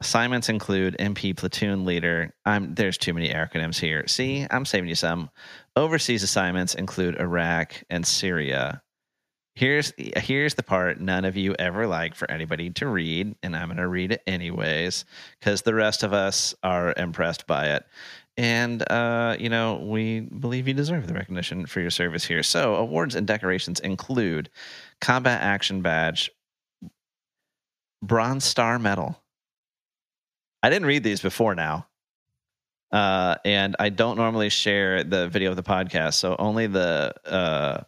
Assignments 0.00 0.48
include 0.48 0.96
MP 0.98 1.36
platoon 1.36 1.84
leader. 1.84 2.32
I'm 2.44 2.74
there's 2.74 2.98
too 2.98 3.12
many 3.12 3.30
acronyms 3.30 3.80
here. 3.80 4.06
See, 4.06 4.46
I'm 4.48 4.64
saving 4.64 4.88
you 4.88 4.94
some. 4.94 5.28
Overseas 5.74 6.22
assignments 6.22 6.76
include 6.76 7.20
Iraq 7.20 7.82
and 7.90 8.06
Syria. 8.06 8.80
Here's 9.56 9.92
here's 9.98 10.54
the 10.54 10.62
part 10.62 11.00
none 11.00 11.24
of 11.24 11.36
you 11.36 11.56
ever 11.58 11.88
like 11.88 12.14
for 12.14 12.30
anybody 12.30 12.70
to 12.70 12.86
read, 12.86 13.34
and 13.42 13.56
I'm 13.56 13.66
going 13.66 13.78
to 13.78 13.88
read 13.88 14.12
it 14.12 14.22
anyways 14.24 15.04
because 15.40 15.62
the 15.62 15.74
rest 15.74 16.04
of 16.04 16.12
us 16.12 16.54
are 16.62 16.94
impressed 16.96 17.48
by 17.48 17.70
it. 17.70 17.84
And 18.36 18.88
uh, 18.88 19.34
you 19.36 19.48
know, 19.48 19.84
we 19.84 20.20
believe 20.20 20.68
you 20.68 20.74
deserve 20.74 21.08
the 21.08 21.14
recognition 21.14 21.66
for 21.66 21.80
your 21.80 21.90
service 21.90 22.24
here. 22.24 22.44
So, 22.44 22.76
awards 22.76 23.16
and 23.16 23.26
decorations 23.26 23.80
include 23.80 24.48
Combat 25.00 25.42
Action 25.42 25.82
Badge, 25.82 26.30
Bronze 28.00 28.44
Star 28.44 28.78
Medal, 28.78 29.20
I 30.62 30.70
didn't 30.70 30.86
read 30.86 31.02
these 31.02 31.20
before 31.20 31.54
now. 31.54 31.86
Uh, 32.90 33.36
and 33.44 33.76
I 33.78 33.90
don't 33.90 34.16
normally 34.16 34.48
share 34.48 35.04
the 35.04 35.28
video 35.28 35.50
of 35.50 35.56
the 35.56 35.62
podcast, 35.62 36.14
so 36.14 36.34
only 36.38 36.66
the 36.66 37.12
uh, 37.26 37.82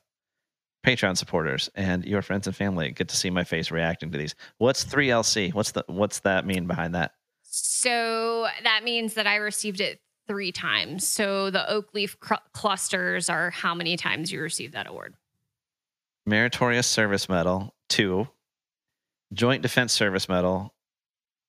Patreon 0.84 1.16
supporters 1.16 1.70
and 1.74 2.04
your 2.04 2.20
friends 2.20 2.46
and 2.46 2.54
family 2.54 2.90
get 2.92 3.08
to 3.08 3.16
see 3.16 3.30
my 3.30 3.44
face 3.44 3.70
reacting 3.70 4.10
to 4.12 4.18
these. 4.18 4.34
What's 4.58 4.84
3LC? 4.84 5.54
What's 5.54 5.72
the 5.72 5.84
what's 5.86 6.20
that 6.20 6.46
mean 6.46 6.66
behind 6.66 6.94
that? 6.94 7.12
So 7.42 8.46
that 8.62 8.84
means 8.84 9.14
that 9.14 9.26
I 9.26 9.36
received 9.36 9.80
it 9.80 10.00
three 10.28 10.52
times. 10.52 11.06
So 11.08 11.50
the 11.50 11.68
oak 11.68 11.92
leaf 11.94 12.18
cr- 12.20 12.34
clusters 12.52 13.28
are 13.28 13.50
how 13.50 13.74
many 13.74 13.96
times 13.96 14.30
you 14.30 14.40
received 14.40 14.74
that 14.74 14.86
award? 14.86 15.14
Meritorious 16.26 16.86
Service 16.86 17.28
Medal, 17.28 17.74
two. 17.88 18.28
Joint 19.32 19.62
Defense 19.62 19.92
Service 19.92 20.28
Medal, 20.28 20.74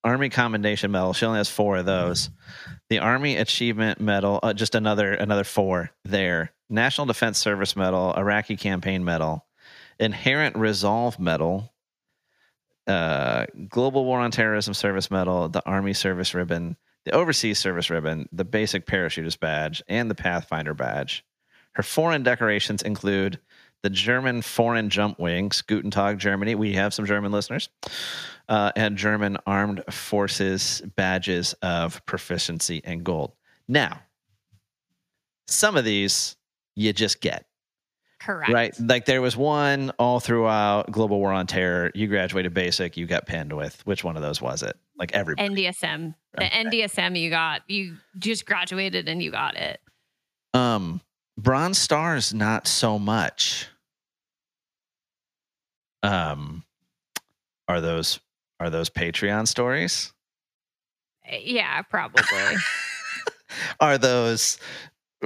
Army 0.03 0.30
Commendation 0.30 0.91
Medal. 0.91 1.14
She 1.14 1.26
only 1.26 1.38
has 1.38 1.49
four 1.49 1.78
of 1.78 1.86
those. 1.86 2.30
The 2.90 2.99
Army 2.99 3.38
Achievement 3.38 3.99
Medal, 3.99 4.40
uh, 4.41 4.53
just 4.53 4.76
another 4.76 5.14
another 5.14 5.44
four 5.44 5.91
there. 6.03 6.52
National 6.69 7.06
Defense 7.06 7.38
Service 7.38 7.76
Medal, 7.76 8.14
Iraqi 8.14 8.56
Campaign 8.56 9.03
Medal, 9.03 9.45
Inherent 9.99 10.56
Resolve 10.56 11.19
Medal, 11.19 11.72
uh, 12.88 13.45
Global 13.69 14.06
War 14.06 14.19
on 14.19 14.32
Terrorism 14.32 14.73
Service 14.73 15.11
Medal, 15.11 15.49
the 15.49 15.65
Army 15.65 15.94
Service 15.94 16.34
Ribbon, 16.34 16.78
the 17.06 17.11
Overseas 17.11 17.60
Service 17.60 17.90
Ribbon, 17.90 18.28
the 18.32 18.45
Basic 18.45 18.86
Parachutist 18.86 19.40
Badge, 19.40 19.84
and 19.88 20.10
the 20.10 20.15
Pathfinder 20.15 20.73
Badge. 20.73 21.26
Her 21.73 21.84
foreign 21.84 22.23
decorations 22.23 22.82
include 22.82 23.40
the 23.84 23.90
German 23.90 24.41
Foreign 24.41 24.90
Jump 24.90 25.19
Wings, 25.19 25.61
Guten 25.61 25.90
Tag, 25.90 26.19
Germany. 26.19 26.56
We 26.56 26.73
have 26.73 26.94
some 26.94 27.06
German 27.06 27.32
listeners. 27.32 27.69
Uh, 28.52 28.69
and 28.76 28.98
German 28.98 29.38
Armed 29.48 29.82
Forces 29.90 30.82
badges 30.98 31.53
of 31.61 32.06
proficiency 32.06 32.82
and 32.84 33.02
gold. 33.02 33.32
Now, 33.69 34.02
some 35.48 35.78
of 35.78 35.86
these 35.86 36.36
you 36.76 36.91
just 36.91 37.22
get. 37.22 37.45
Correct. 38.19 38.52
Right. 38.52 38.78
Like 38.78 39.06
there 39.06 39.22
was 39.22 39.38
one 39.38 39.91
all 39.98 40.19
throughout 40.19 40.91
Global 40.91 41.19
War 41.19 41.32
on 41.32 41.48
Terror. 41.48 41.91
You 41.95 42.07
graduated 42.07 42.53
basic, 42.53 42.98
you 42.98 43.07
got 43.07 43.26
pinned 43.26 43.53
with. 43.53 43.82
Which 43.88 44.03
one 44.03 44.18
of 44.18 44.22
those 44.22 44.41
was 44.41 44.64
it? 44.64 44.78
Like 44.98 45.14
everybody. 45.14 45.48
NDSM. 45.49 46.14
The 46.34 46.44
Okay. 46.44 46.64
NDSM 46.65 47.18
you 47.18 47.30
got, 47.30 47.61
you 47.69 47.95
just 48.19 48.45
graduated 48.45 49.07
and 49.07 49.23
you 49.23 49.32
got 49.32 49.56
it. 49.56 49.80
Um, 50.53 50.99
Bronze 51.38 51.78
Stars, 51.78 52.34
not 52.34 52.68
so 52.68 52.99
much. 52.99 53.68
Um, 56.03 56.65
are 57.69 57.80
those 57.80 58.19
are 58.62 58.70
those 58.70 58.90
Patreon 58.90 59.48
stories? 59.48 60.14
Uh, 61.32 61.36
Yeah, 61.42 61.82
probably. 61.82 62.24
Are 63.82 63.98
those 63.98 64.58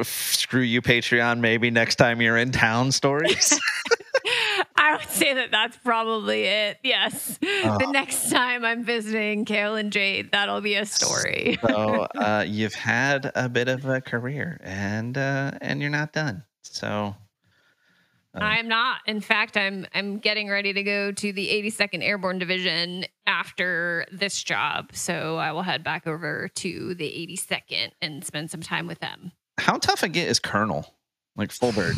screw 0.02 0.62
you 0.62 0.82
Patreon? 0.82 1.40
Maybe 1.41 1.70
next 1.70 1.95
time 1.98 2.22
you're 2.22 2.38
in 2.38 2.52
town 2.52 2.91
stories. 2.91 3.60
I 4.78 4.98
would 4.98 5.10
say 5.10 5.34
that 5.36 5.52
that's 5.52 5.78
probably 5.78 6.44
it. 6.45 6.78
Yes. 6.84 7.38
The 7.40 7.78
Oh. 7.86 7.91
next 7.91 8.30
time 8.32 8.66
I'm 8.66 8.84
visiting 8.84 9.45
Kale 9.45 9.76
and 9.76 9.91
Jade, 9.91 10.32
that'll 10.32 10.62
be 10.62 10.76
a 10.76 10.86
story. 10.86 11.57
so 11.68 12.07
uh, 12.16 12.44
you've 12.48 12.74
had 12.74 13.32
a 13.36 13.48
bit 13.48 13.68
of 13.68 13.86
a 13.86 14.02
career, 14.02 14.60
and 14.64 15.18
uh, 15.18 15.52
and 15.62 15.82
you're 15.82 15.90
not 15.91 16.12
done. 16.14 16.44
So 16.64 17.16
Uh, 18.34 18.40
I'm 18.40 18.68
not. 18.68 18.98
In 19.06 19.22
fact, 19.22 19.56
I'm 19.56 19.86
I'm 19.94 20.18
getting 20.18 20.49
ready 20.49 20.74
to 20.74 20.84
go 20.84 21.12
to 21.12 21.32
the 21.34 21.48
82nd 21.49 22.03
Airborne 22.03 22.40
Division 22.40 23.06
after 23.27 24.06
this 24.11 24.41
job. 24.43 24.91
So 24.93 25.38
I 25.38 25.52
will 25.52 25.64
head 25.64 25.84
back 25.84 26.07
over 26.07 26.49
to 26.56 26.93
the 26.95 27.06
82nd 27.06 27.91
and 28.02 28.23
spend 28.23 28.52
some 28.52 28.61
time 28.61 28.88
with 28.88 28.99
them. 28.99 29.31
how 29.57 29.77
tough 29.77 30.03
a 30.03 30.10
get 30.10 30.27
is 30.27 30.39
Colonel? 30.39 30.95
Like 31.35 31.52
full 31.52 31.72
bird. 31.72 31.95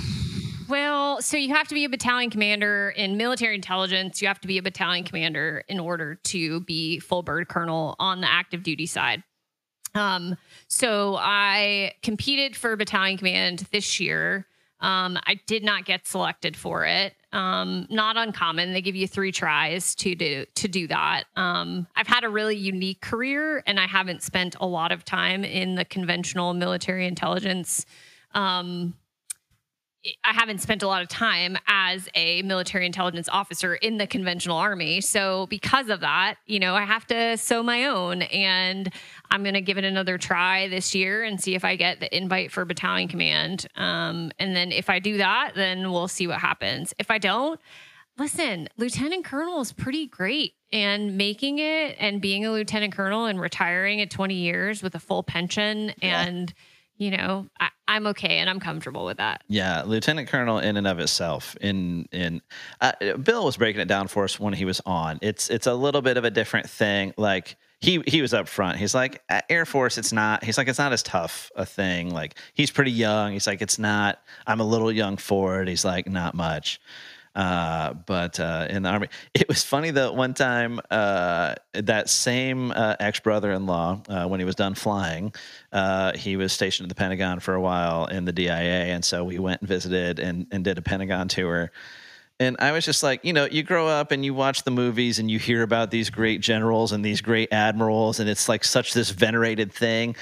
Well, 0.67 1.21
so 1.21 1.37
you 1.37 1.53
have 1.53 1.67
to 1.69 1.73
be 1.73 1.85
a 1.85 1.89
battalion 1.89 2.29
commander 2.29 2.89
in 2.89 3.15
military 3.15 3.55
intelligence. 3.55 4.21
You 4.21 4.27
have 4.27 4.41
to 4.41 4.47
be 4.47 4.57
a 4.57 4.61
battalion 4.61 5.05
commander 5.05 5.63
in 5.69 5.79
order 5.79 6.15
to 6.15 6.59
be 6.61 6.99
full 6.99 7.23
bird 7.23 7.47
colonel 7.47 7.95
on 7.99 8.19
the 8.21 8.29
active 8.29 8.63
duty 8.63 8.85
side. 8.85 9.23
Um, 9.95 10.35
so 10.67 11.15
I 11.17 11.93
competed 12.03 12.55
for 12.55 12.75
battalion 12.75 13.17
command 13.17 13.59
this 13.71 13.99
year. 13.99 14.45
Um, 14.81 15.17
I 15.25 15.39
did 15.47 15.63
not 15.63 15.85
get 15.85 16.05
selected 16.05 16.57
for 16.57 16.85
it. 16.85 17.13
Um, 17.33 17.87
not 17.89 18.15
uncommon. 18.15 18.71
They 18.71 18.81
give 18.81 18.95
you 18.95 19.07
three 19.07 19.31
tries 19.31 19.95
to 19.95 20.15
do 20.15 20.45
to 20.55 20.67
do 20.67 20.87
that. 20.87 21.25
Um, 21.35 21.87
I've 21.95 22.07
had 22.07 22.23
a 22.23 22.29
really 22.29 22.55
unique 22.55 23.01
career, 23.01 23.63
and 23.67 23.79
I 23.79 23.85
haven't 23.85 24.23
spent 24.23 24.55
a 24.61 24.65
lot 24.65 24.91
of 24.91 25.03
time 25.03 25.43
in 25.43 25.75
the 25.75 25.83
conventional 25.83 26.53
military 26.53 27.05
intelligence 27.05 27.85
um, 28.33 28.93
I 30.23 30.31
haven't 30.33 30.59
spent 30.61 30.83
a 30.83 30.87
lot 30.87 31.01
of 31.01 31.09
time 31.09 31.57
as 31.67 32.07
a 32.15 32.41
military 32.43 32.85
intelligence 32.85 33.27
officer 33.29 33.75
in 33.75 33.97
the 33.97 34.07
conventional 34.07 34.55
army. 34.57 35.01
So, 35.01 35.47
because 35.47 35.89
of 35.89 35.99
that, 36.01 36.35
you 36.45 36.59
know, 36.59 36.75
I 36.75 36.83
have 36.83 37.05
to 37.07 37.35
sew 37.37 37.61
my 37.63 37.85
own. 37.87 38.21
And 38.21 38.93
I'm 39.31 39.43
going 39.43 39.55
to 39.55 39.61
give 39.61 39.77
it 39.77 39.83
another 39.83 40.17
try 40.17 40.67
this 40.69 40.95
year 40.95 41.23
and 41.23 41.41
see 41.41 41.55
if 41.55 41.65
I 41.65 41.75
get 41.75 41.99
the 41.99 42.15
invite 42.15 42.51
for 42.51 42.63
battalion 42.63 43.09
command. 43.09 43.67
Um, 43.75 44.31
and 44.39 44.55
then 44.55 44.71
if 44.71 44.89
I 44.89 44.99
do 44.99 45.17
that, 45.17 45.53
then 45.55 45.91
we'll 45.91 46.07
see 46.07 46.27
what 46.27 46.39
happens. 46.39 46.93
If 46.99 47.11
I 47.11 47.17
don't, 47.17 47.59
listen, 48.17 48.69
lieutenant 48.77 49.25
colonel 49.25 49.59
is 49.61 49.73
pretty 49.73 50.07
great. 50.07 50.53
And 50.71 51.17
making 51.17 51.59
it 51.59 51.95
and 51.99 52.21
being 52.21 52.45
a 52.45 52.51
lieutenant 52.51 52.93
colonel 52.93 53.25
and 53.25 53.39
retiring 53.39 54.01
at 54.01 54.11
20 54.11 54.35
years 54.35 54.83
with 54.83 54.95
a 54.95 54.99
full 54.99 55.23
pension 55.23 55.93
Yeah. 56.01 56.23
and 56.23 56.53
you 56.97 57.11
know, 57.11 57.47
I, 57.59 57.69
I'm 57.87 58.07
okay 58.07 58.39
and 58.39 58.49
I'm 58.49 58.59
comfortable 58.59 59.05
with 59.05 59.17
that. 59.17 59.43
Yeah, 59.47 59.83
lieutenant 59.83 60.27
colonel 60.27 60.59
in 60.59 60.77
and 60.77 60.87
of 60.87 60.99
itself. 60.99 61.55
In 61.61 62.07
in 62.11 62.41
uh, 62.81 62.93
Bill 63.17 63.45
was 63.45 63.57
breaking 63.57 63.81
it 63.81 63.87
down 63.87 64.07
for 64.07 64.23
us 64.23 64.39
when 64.39 64.53
he 64.53 64.65
was 64.65 64.81
on. 64.85 65.19
It's 65.21 65.49
it's 65.49 65.67
a 65.67 65.73
little 65.73 66.01
bit 66.01 66.17
of 66.17 66.23
a 66.25 66.31
different 66.31 66.69
thing. 66.69 67.13
Like 67.17 67.55
he 67.79 68.01
he 68.07 68.21
was 68.21 68.33
up 68.33 68.47
front. 68.47 68.77
He's 68.77 68.95
like 68.95 69.21
Air 69.49 69.65
Force. 69.65 69.97
It's 69.97 70.11
not. 70.11 70.43
He's 70.43 70.57
like 70.57 70.67
it's 70.67 70.79
not 70.79 70.91
as 70.91 71.03
tough 71.03 71.51
a 71.55 71.65
thing. 71.65 72.13
Like 72.13 72.35
he's 72.53 72.71
pretty 72.71 72.91
young. 72.91 73.33
He's 73.33 73.47
like 73.47 73.61
it's 73.61 73.79
not. 73.79 74.19
I'm 74.45 74.59
a 74.59 74.65
little 74.65 74.91
young 74.91 75.17
for 75.17 75.61
it. 75.61 75.67
He's 75.67 75.85
like 75.85 76.09
not 76.09 76.33
much. 76.33 76.79
Uh, 77.37 77.93
but 77.93 78.39
uh, 78.39 78.65
in 78.67 78.81
the 78.81 78.89
army, 78.89 79.07
it 79.35 79.47
was 79.47 79.63
funny 79.63 79.91
that 79.91 80.15
One 80.15 80.33
time, 80.33 80.81
uh, 80.89 81.53
that 81.73 82.09
same 82.09 82.71
uh, 82.71 82.95
ex 82.99 83.19
brother 83.19 83.51
in 83.51 83.67
law, 83.67 84.01
uh, 84.09 84.25
when 84.25 84.39
he 84.39 84.45
was 84.45 84.55
done 84.55 84.73
flying, 84.73 85.33
uh, 85.71 86.17
he 86.17 86.35
was 86.35 86.51
stationed 86.51 86.85
at 86.85 86.89
the 86.89 86.95
Pentagon 86.95 87.39
for 87.39 87.53
a 87.53 87.61
while 87.61 88.07
in 88.07 88.25
the 88.25 88.33
DIA, 88.33 88.85
and 88.85 89.05
so 89.05 89.23
we 89.23 89.37
went 89.37 89.61
and 89.61 89.67
visited 89.67 90.17
and, 90.19 90.47
and 90.51 90.63
did 90.63 90.79
a 90.79 90.81
Pentagon 90.81 91.27
tour. 91.27 91.71
And 92.39 92.55
I 92.59 92.71
was 92.71 92.85
just 92.85 93.01
like, 93.01 93.25
you 93.25 93.33
know, 93.33 93.45
you 93.45 93.63
grow 93.63 93.87
up 93.87 94.11
and 94.11 94.23
you 94.23 94.31
watch 94.31 94.61
the 94.61 94.69
movies 94.69 95.17
and 95.17 95.29
you 95.29 95.39
hear 95.39 95.63
about 95.63 95.89
these 95.89 96.11
great 96.11 96.39
generals 96.39 96.91
and 96.91 97.03
these 97.03 97.19
great 97.19 97.51
admirals, 97.51 98.19
and 98.19 98.29
it's 98.29 98.47
like 98.47 98.63
such 98.63 98.93
this 98.93 99.09
venerated 99.09 99.73
thing. 99.73 100.15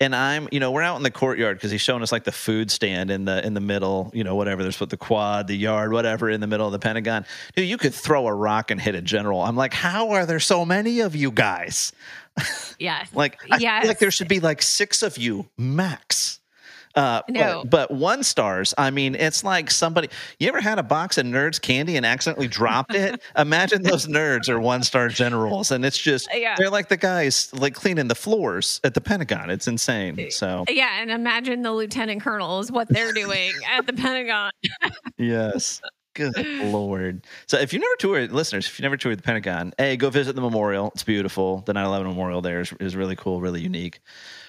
And 0.00 0.16
I'm, 0.16 0.48
you 0.50 0.58
know, 0.58 0.72
we're 0.72 0.82
out 0.82 0.96
in 0.96 1.04
the 1.04 1.12
courtyard 1.12 1.58
because 1.58 1.70
he's 1.70 1.80
showing 1.80 2.02
us 2.02 2.10
like 2.10 2.24
the 2.24 2.32
food 2.32 2.72
stand 2.72 3.10
in 3.10 3.24
the 3.24 3.46
in 3.46 3.54
the 3.54 3.60
middle, 3.60 4.10
you 4.12 4.24
know, 4.24 4.34
whatever. 4.34 4.62
There's 4.62 4.80
what 4.80 4.90
the 4.90 4.96
quad, 4.96 5.46
the 5.46 5.56
yard, 5.56 5.92
whatever, 5.92 6.28
in 6.28 6.40
the 6.40 6.46
middle 6.48 6.66
of 6.66 6.72
the 6.72 6.78
Pentagon. 6.80 7.24
Dude, 7.54 7.68
you 7.68 7.76
could 7.76 7.94
throw 7.94 8.26
a 8.26 8.34
rock 8.34 8.72
and 8.72 8.80
hit 8.80 8.96
a 8.96 9.02
general. 9.02 9.40
I'm 9.42 9.56
like, 9.56 9.74
how 9.74 10.10
are 10.10 10.26
there 10.26 10.40
so 10.40 10.64
many 10.64 11.00
of 11.00 11.14
you 11.14 11.30
guys? 11.30 11.92
Yeah. 12.78 13.04
Like, 13.12 13.38
I 13.50 13.58
feel 13.82 13.88
like 13.88 13.98
there 13.98 14.10
should 14.10 14.28
be 14.28 14.40
like 14.40 14.62
six 14.62 15.02
of 15.02 15.18
you 15.18 15.50
max. 15.58 16.39
Uh, 16.96 17.22
No. 17.28 17.62
but, 17.64 17.88
but 17.88 17.90
one 17.96 18.22
stars. 18.24 18.74
I 18.76 18.90
mean, 18.90 19.14
it's 19.14 19.44
like 19.44 19.70
somebody. 19.70 20.08
You 20.38 20.48
ever 20.48 20.60
had 20.60 20.78
a 20.78 20.82
box 20.82 21.18
of 21.18 21.26
Nerds 21.26 21.60
candy 21.60 21.96
and 21.96 22.04
accidentally 22.04 22.48
dropped 22.48 22.94
it? 22.94 23.22
Imagine 23.38 23.82
those 23.82 24.06
nerds 24.06 24.48
are 24.48 24.58
one 24.60 24.82
star 24.82 25.08
generals, 25.08 25.70
and 25.70 25.84
it's 25.84 25.98
just 25.98 26.28
Yeah. 26.34 26.56
they're 26.58 26.68
like 26.70 26.88
the 26.88 26.96
guys 26.96 27.48
like 27.54 27.74
cleaning 27.74 28.08
the 28.08 28.14
floors 28.16 28.80
at 28.82 28.94
the 28.94 29.00
Pentagon. 29.00 29.50
It's 29.50 29.68
insane. 29.68 30.30
So 30.30 30.64
Yeah, 30.68 31.00
and 31.00 31.10
imagine 31.12 31.62
the 31.62 31.72
lieutenant 31.72 32.22
colonels 32.22 32.72
what 32.72 32.88
they're 32.88 33.12
doing 33.12 33.52
at 33.70 33.86
the 33.86 33.92
Pentagon. 33.92 34.50
yes. 35.16 35.80
Good 36.14 36.36
lord! 36.64 37.24
So, 37.46 37.56
if 37.58 37.72
you 37.72 37.78
never 37.78 37.94
toured, 38.00 38.32
listeners, 38.32 38.66
if 38.66 38.80
you 38.80 38.82
never 38.82 38.96
toured 38.96 39.16
the 39.16 39.22
Pentagon, 39.22 39.72
a 39.78 39.96
go 39.96 40.10
visit 40.10 40.34
the 40.34 40.42
memorial. 40.42 40.90
It's 40.92 41.04
beautiful. 41.04 41.60
The 41.66 41.72
9/11 41.72 42.02
memorial 42.02 42.40
there 42.42 42.60
is, 42.62 42.72
is 42.80 42.96
really 42.96 43.14
cool, 43.14 43.40
really 43.40 43.60
unique. 43.60 44.00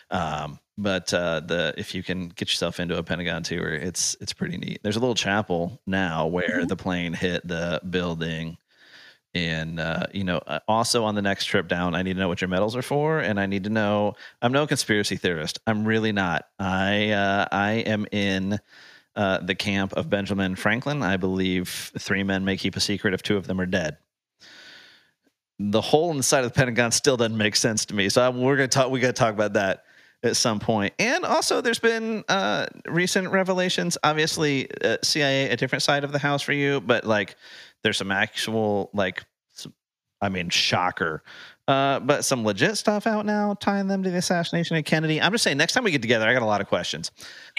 Um, 0.10 0.58
but 0.82 1.14
uh, 1.14 1.42
the 1.42 1.74
if 1.78 1.94
you 1.96 2.04
can 2.04 2.30
get 2.30 2.50
yourself 2.50 2.80
into 2.80 2.98
a 2.98 3.04
Pentagon 3.04 3.44
tour, 3.44 3.74
it's 3.74 4.16
it's 4.20 4.34
pretty 4.34 4.58
neat. 4.58 4.80
There's 4.84 4.96
a 4.96 5.00
little 5.00 5.16
chapel 5.16 5.80
now 5.86 6.28
where 6.28 6.62
Mhm. 6.62 6.68
the 6.68 6.76
plane 6.76 7.14
hit 7.14 7.48
the 7.48 7.82
building, 7.90 8.58
and 9.34 9.80
uh, 9.80 10.08
you 10.14 10.24
know, 10.24 10.40
uh, 10.40 10.60
also 10.68 11.04
on 11.06 11.16
the 11.16 11.22
next 11.22 11.46
trip 11.46 11.68
down, 11.68 11.96
I 11.96 12.02
need 12.02 12.14
to 12.14 12.20
know 12.20 12.28
what 12.28 12.42
your 12.42 12.48
medals 12.50 12.76
are 12.76 12.82
for, 12.82 13.20
and 13.20 13.40
I 13.40 13.46
need 13.46 13.64
to 13.66 13.70
know. 13.70 14.16
I'm 14.42 14.52
no 14.52 14.66
conspiracy 14.68 15.16
theorist. 15.18 15.60
I'm 15.68 15.86
really 15.86 16.12
not. 16.12 16.46
I 16.60 17.12
uh, 17.12 17.48
I 17.52 17.72
am 17.86 18.08
in 18.12 18.60
uh, 19.16 19.40
the 19.40 19.56
camp 19.56 19.94
of 19.94 20.10
Benjamin 20.10 20.56
Franklin. 20.56 21.04
I 21.04 21.18
believe 21.18 21.92
three 22.00 22.24
men 22.24 22.44
may 22.46 22.58
keep 22.58 22.76
a 22.76 22.80
secret 22.80 23.14
if 23.14 23.22
two 23.24 23.38
of 23.38 23.48
them 23.48 23.62
are 23.62 23.66
dead. 23.66 23.98
the 25.60 25.82
hole 25.82 26.10
in 26.12 26.18
the 26.18 26.24
side 26.24 26.44
of 26.44 26.52
the 26.52 26.56
Pentagon 26.56 26.92
still 26.92 27.18
doesn't 27.18 27.38
make 27.38 27.56
sense 27.56 27.86
to 27.86 27.94
me. 27.96 28.10
So 28.10 28.28
I'm, 28.28 28.42
we're 28.42 28.56
gonna 28.56 28.68
talk. 28.68 28.90
We 28.90 29.00
got 29.00 29.08
to 29.08 29.14
talk 29.14 29.34
about 29.34 29.54
that 29.54 29.84
at 30.24 30.36
some 30.38 30.60
point. 30.60 30.94
And 31.00 31.26
also, 31.26 31.62
there's 31.62 31.80
been 31.80 32.24
uh, 32.30 32.68
recent 32.88 33.30
revelations. 33.30 33.98
Obviously, 34.04 34.70
uh, 34.84 34.98
CIA 35.04 35.50
a 35.50 35.56
different 35.58 35.82
side 35.84 36.04
of 36.04 36.12
the 36.12 36.20
house 36.20 36.42
for 36.42 36.54
you, 36.54 36.82
but 36.82 37.06
like 37.06 37.36
there's 37.84 37.98
some 37.98 38.12
actual 38.12 38.90
like, 38.94 39.24
I 40.22 40.30
mean, 40.30 40.50
shocker. 40.50 41.24
Uh, 41.68 42.00
but 42.02 42.24
some 42.26 42.44
legit 42.44 42.78
stuff 42.78 43.08
out 43.08 43.26
now 43.26 43.56
tying 43.60 43.88
them 43.88 44.04
to 44.04 44.10
the 44.12 44.18
assassination 44.18 44.76
of 44.76 44.84
Kennedy. 44.84 45.22
I'm 45.22 45.32
just 45.32 45.44
saying, 45.44 45.58
next 45.58 45.74
time 45.74 45.84
we 45.84 45.92
get 45.92 46.02
together, 46.02 46.28
I 46.28 46.34
got 46.34 46.42
a 46.42 46.46
lot 46.46 46.60
of 46.62 46.68
questions. 46.68 47.12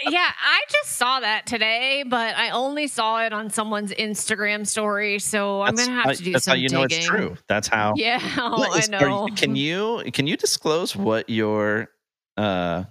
Yeah, 0.09 0.29
I 0.41 0.61
just 0.71 0.97
saw 0.97 1.19
that 1.21 1.47
today, 1.47 2.05
but 2.07 2.37
I 2.37 2.51
only 2.51 2.87
saw 2.89 3.25
it 3.25 3.33
on 3.33 3.49
someone's 3.51 3.91
Instagram 3.93 4.67
story, 4.67 5.19
so 5.19 5.63
I'm 5.63 5.75
That's 5.75 5.89
gonna 5.89 5.97
have 5.97 6.05
how- 6.05 6.13
to 6.13 6.23
do 6.23 6.33
That's 6.33 6.45
some 6.45 6.53
how 6.53 6.57
you 6.63 6.69
know 6.69 6.83
it's 6.83 7.05
true. 7.05 7.37
That's 7.49 7.67
how. 7.69 7.95
Yeah, 7.97 8.19
I 8.23 8.41
are 8.41 8.81
you- 8.81 8.89
know. 8.91 9.29
can 9.35 9.57
you 9.57 10.03
can 10.13 10.27
you 10.27 10.37
disclose 10.37 10.95
what 10.95 11.29
your 11.31 11.89
uh 12.37 12.85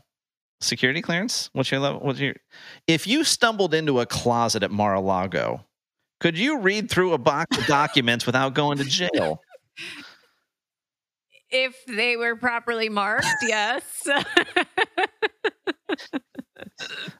security 0.59 1.01
clearance? 1.01 1.49
What's 1.53 1.72
your 1.72 1.80
level? 1.80 1.99
What's 2.01 2.19
your 2.19 2.35
if 2.88 3.07
you 3.07 3.23
stumbled 3.23 3.73
into 3.73 3.99
a 3.99 4.05
closet 4.05 4.63
at 4.63 4.72
Mar-a-Lago, 4.72 5.65
could 6.19 6.38
you 6.38 6.59
read 6.59 6.89
through 6.89 7.13
a 7.13 7.18
box 7.18 7.57
of 7.57 7.65
documents 7.65 8.26
without 8.26 8.53
going 8.53 8.77
to 8.77 8.84
jail? 8.84 9.41
if 11.51 11.76
they 11.85 12.15
were 12.15 12.35
properly 12.35 12.89
marked, 12.89 13.27
yes. 13.41 14.07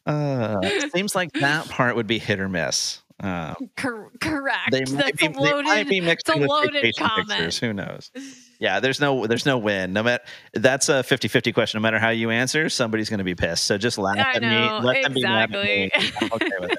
Uh, 0.06 0.62
seems 0.94 1.14
like 1.16 1.32
that 1.34 1.68
part 1.70 1.96
would 1.96 2.08
be 2.08 2.18
hit 2.18 2.40
or 2.40 2.50
miss. 2.50 3.02
Uh, 3.22 3.54
Cor- 3.78 4.12
correct. 4.20 4.72
they 4.72 4.80
might 4.80 5.16
That's 5.16 5.18
be, 5.22 5.26
a 5.28 5.30
they 5.30 5.36
might 5.40 5.66
loaded. 5.66 5.88
be 5.90 6.02
mixed 6.02 6.28
it's 6.28 6.36
a 6.36 6.40
with 6.40 6.50
loaded 6.50 6.74
vacation 6.82 7.06
comment. 7.06 7.30
pictures. 7.30 7.60
Who 7.60 7.74
knows? 7.74 8.12
Yeah, 8.62 8.80
there's 8.80 9.00
no 9.02 9.26
there's 9.26 9.48
no 9.48 9.58
win. 9.58 9.92
No 9.92 10.04
matter 10.04 10.24
that's 10.54 10.88
a 10.88 11.02
50-50 11.02 11.52
question. 11.52 11.80
No 11.80 11.82
matter 11.82 11.98
how 11.98 12.10
you 12.10 12.30
answer, 12.30 12.70
somebody's 12.70 13.10
going 13.10 13.18
to 13.18 13.24
be 13.24 13.34
pissed. 13.34 13.64
So 13.64 13.76
just 13.80 13.98
laugh 13.98 14.18
I 14.20 14.34
at 14.36 14.42
know, 14.44 14.80
me. 14.82 14.86
Let 14.86 15.04
them 15.04 15.14
be 15.16 15.24
mad 15.24 15.56
at 15.56 15.64
me. 15.66 15.90
exactly. 15.92 16.28
I'm 16.28 16.34
okay 16.34 16.52
with 16.60 16.78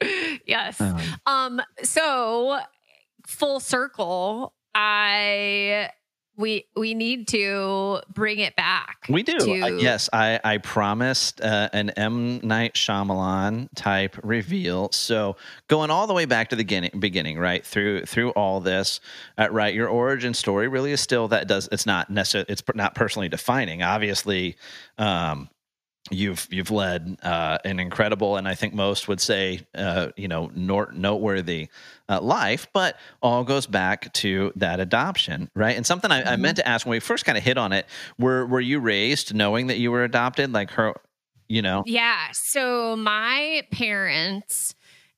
it. 0.00 0.40
yes. 0.46 0.80
Um, 0.80 1.00
Um. 1.26 1.62
So, 1.82 2.60
full 3.26 3.60
circle. 3.60 4.54
I 4.74 5.90
we 6.38 6.66
we 6.76 6.94
need 6.94 7.28
to 7.28 8.00
bring 8.14 8.38
it 8.38 8.54
back. 8.56 9.04
We 9.08 9.22
do. 9.22 9.38
to- 9.38 9.78
yes, 9.80 10.08
I, 10.12 10.40
I 10.44 10.58
promised 10.58 11.40
uh, 11.40 11.68
an 11.72 11.90
M. 11.90 12.40
Night 12.42 12.74
Shyamalan 12.74 13.68
type 13.74 14.16
reveal. 14.22 14.90
So 14.92 15.36
going 15.66 15.90
all 15.90 16.06
the 16.06 16.14
way 16.14 16.24
back 16.24 16.48
to 16.50 16.56
the 16.56 16.62
beginning, 16.62 16.92
beginning 16.98 17.38
right 17.38 17.66
through 17.66 18.06
through 18.06 18.30
all 18.30 18.60
this, 18.60 19.00
uh, 19.36 19.48
right? 19.50 19.74
Your 19.74 19.88
origin 19.88 20.32
story 20.32 20.68
really 20.68 20.92
is 20.92 21.00
still 21.00 21.28
that 21.28 21.48
does. 21.48 21.68
It's 21.72 21.84
not 21.86 22.08
necessarily. 22.08 22.46
It's 22.48 22.62
not 22.74 22.94
personally 22.94 23.28
defining. 23.28 23.82
Obviously, 23.82 24.56
um, 24.96 25.50
you've 26.10 26.46
you've 26.50 26.70
led 26.70 27.18
uh, 27.22 27.58
an 27.64 27.80
incredible, 27.80 28.36
and 28.36 28.48
I 28.48 28.54
think 28.54 28.74
most 28.74 29.08
would 29.08 29.20
say, 29.20 29.60
uh, 29.74 30.08
you 30.16 30.28
know, 30.28 30.50
nor- 30.54 30.92
noteworthy 30.92 31.68
uh, 32.08 32.20
life. 32.20 32.66
But 32.72 32.96
all 33.22 33.44
goes 33.44 33.66
back 33.66 34.12
to 34.14 34.52
that 34.56 34.80
adoption, 34.80 35.50
right? 35.54 35.76
And 35.76 35.86
something 35.86 36.10
I, 36.10 36.32
I 36.32 36.36
meant 36.36 36.56
to 36.56 36.68
ask 36.68 36.86
when 36.86 36.92
we 36.92 37.00
first 37.00 37.24
kind 37.24 37.38
of 37.38 37.44
hit 37.44 37.58
on 37.58 37.72
it: 37.72 37.86
were 38.18 38.46
were 38.46 38.60
you 38.60 38.80
raised 38.80 39.34
knowing 39.34 39.68
that 39.68 39.78
you 39.78 39.90
were 39.90 40.04
adopted, 40.04 40.52
like 40.52 40.70
her? 40.72 40.94
You 41.48 41.62
know, 41.62 41.82
Yeah. 41.86 42.28
So 42.32 42.94
my 42.94 43.62
parents 43.70 44.74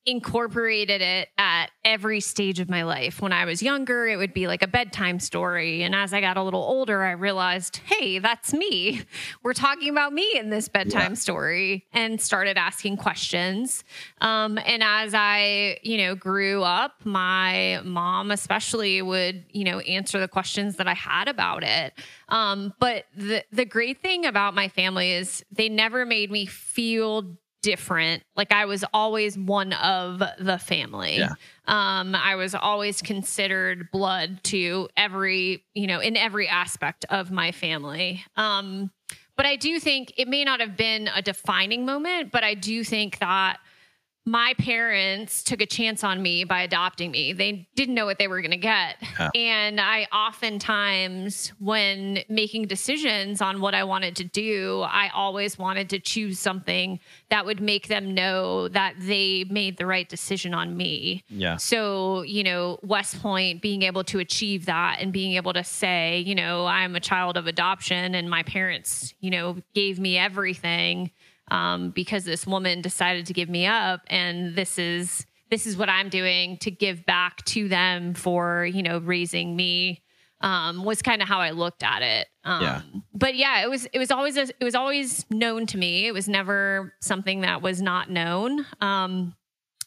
incorporated 0.06 1.02
it 1.02 1.28
at 1.36 1.66
every 1.84 2.20
stage 2.20 2.58
of 2.58 2.70
my 2.70 2.82
life. 2.82 3.20
When 3.20 3.32
I 3.32 3.44
was 3.44 3.62
younger, 3.62 4.06
it 4.06 4.16
would 4.16 4.32
be 4.32 4.46
like 4.46 4.62
a 4.62 4.66
bedtime 4.66 5.20
story. 5.20 5.82
And 5.82 5.94
as 5.94 6.14
I 6.14 6.20
got 6.20 6.36
a 6.36 6.42
little 6.42 6.62
older, 6.62 7.02
I 7.02 7.12
realized, 7.12 7.78
hey, 7.78 8.18
that's 8.18 8.54
me. 8.54 9.02
We're 9.42 9.52
talking 9.52 9.90
about 9.90 10.12
me 10.12 10.38
in 10.38 10.48
this 10.50 10.68
bedtime 10.68 11.16
story 11.16 11.86
and 11.92 12.20
started 12.20 12.56
asking 12.56 12.96
questions. 12.96 13.84
Um, 14.20 14.58
and 14.64 14.82
as 14.82 15.12
I, 15.14 15.78
you 15.82 15.98
know, 15.98 16.14
grew 16.14 16.62
up, 16.62 16.94
my 17.04 17.80
mom 17.84 18.30
especially 18.30 19.02
would, 19.02 19.44
you 19.50 19.64
know, 19.64 19.80
answer 19.80 20.18
the 20.18 20.28
questions 20.28 20.76
that 20.76 20.88
I 20.88 20.94
had 20.94 21.28
about 21.28 21.62
it. 21.62 21.92
Um, 22.28 22.72
but 22.78 23.04
the 23.16 23.44
the 23.52 23.64
great 23.64 24.00
thing 24.00 24.24
about 24.24 24.54
my 24.54 24.68
family 24.68 25.12
is 25.12 25.44
they 25.50 25.68
never 25.68 26.06
made 26.06 26.30
me 26.30 26.46
feel 26.46 27.36
different. 27.62 28.22
Like 28.36 28.52
I 28.52 28.64
was 28.64 28.84
always 28.92 29.36
one 29.36 29.72
of 29.72 30.22
the 30.38 30.58
family. 30.58 31.18
Yeah. 31.18 31.34
Um, 31.66 32.14
I 32.14 32.34
was 32.36 32.54
always 32.54 33.02
considered 33.02 33.90
blood 33.90 34.42
to 34.44 34.88
every, 34.96 35.64
you 35.74 35.86
know, 35.86 36.00
in 36.00 36.16
every 36.16 36.48
aspect 36.48 37.04
of 37.10 37.30
my 37.30 37.52
family. 37.52 38.24
Um, 38.36 38.90
but 39.36 39.46
I 39.46 39.56
do 39.56 39.80
think 39.80 40.12
it 40.16 40.28
may 40.28 40.44
not 40.44 40.60
have 40.60 40.76
been 40.76 41.08
a 41.14 41.22
defining 41.22 41.86
moment, 41.86 42.30
but 42.30 42.44
I 42.44 42.54
do 42.54 42.84
think 42.84 43.18
that 43.20 43.58
my 44.26 44.54
parents 44.58 45.42
took 45.42 45.60
a 45.62 45.66
chance 45.66 46.04
on 46.04 46.22
me 46.22 46.44
by 46.44 46.62
adopting 46.62 47.10
me. 47.10 47.32
They 47.32 47.68
didn't 47.74 47.94
know 47.94 48.04
what 48.04 48.18
they 48.18 48.28
were 48.28 48.40
going 48.42 48.50
to 48.50 48.56
get. 48.58 48.96
Yeah. 49.18 49.30
And 49.34 49.80
I 49.80 50.06
oftentimes, 50.12 51.52
when 51.58 52.20
making 52.28 52.66
decisions 52.66 53.40
on 53.40 53.60
what 53.60 53.74
I 53.74 53.84
wanted 53.84 54.16
to 54.16 54.24
do, 54.24 54.82
I 54.82 55.10
always 55.14 55.58
wanted 55.58 55.90
to 55.90 55.98
choose 55.98 56.38
something 56.38 57.00
that 57.30 57.46
would 57.46 57.60
make 57.60 57.88
them 57.88 58.14
know 58.14 58.68
that 58.68 58.94
they 58.98 59.44
made 59.50 59.78
the 59.78 59.86
right 59.86 60.08
decision 60.08 60.54
on 60.54 60.76
me. 60.76 61.24
yeah, 61.28 61.56
So, 61.56 62.22
you 62.22 62.44
know, 62.44 62.78
West 62.82 63.20
Point 63.20 63.62
being 63.62 63.82
able 63.82 64.04
to 64.04 64.18
achieve 64.18 64.66
that 64.66 64.98
and 65.00 65.12
being 65.12 65.32
able 65.34 65.52
to 65.54 65.64
say, 65.64 66.20
you 66.20 66.34
know, 66.34 66.66
I'm 66.66 66.94
a 66.94 67.00
child 67.00 67.36
of 67.36 67.46
adoption 67.46 68.14
and 68.14 68.28
my 68.28 68.42
parents, 68.42 69.14
you 69.20 69.30
know, 69.30 69.56
gave 69.74 69.98
me 69.98 70.18
everything 70.18 71.10
um, 71.50 71.90
because 71.90 72.24
this 72.24 72.46
woman 72.46 72.80
decided 72.80 73.26
to 73.26 73.32
give 73.32 73.48
me 73.48 73.66
up. 73.66 74.00
And 74.08 74.54
this 74.54 74.78
is 74.78 75.26
this 75.50 75.66
is 75.66 75.76
what 75.76 75.88
I'm 75.88 76.08
doing 76.08 76.58
to 76.58 76.70
give 76.70 77.04
back 77.06 77.44
to 77.46 77.68
them 77.68 78.14
for, 78.14 78.64
you 78.64 78.82
know, 78.82 78.98
raising 78.98 79.56
me. 79.56 80.02
Um, 80.42 80.84
was 80.84 81.02
kind 81.02 81.20
of 81.20 81.28
how 81.28 81.40
I 81.40 81.50
looked 81.50 81.82
at 81.82 82.00
it. 82.00 82.26
Um, 82.44 82.62
Yeah. 82.62 82.82
But 83.12 83.34
yeah, 83.36 83.62
it 83.62 83.68
was 83.68 83.86
it 83.92 83.98
was 83.98 84.10
always 84.10 84.38
a, 84.38 84.42
it 84.42 84.64
was 84.64 84.74
always 84.74 85.26
known 85.30 85.66
to 85.66 85.76
me. 85.76 86.06
It 86.06 86.12
was 86.12 86.28
never 86.28 86.94
something 87.00 87.42
that 87.42 87.60
was 87.60 87.82
not 87.82 88.08
known. 88.08 88.64
Um, 88.80 89.34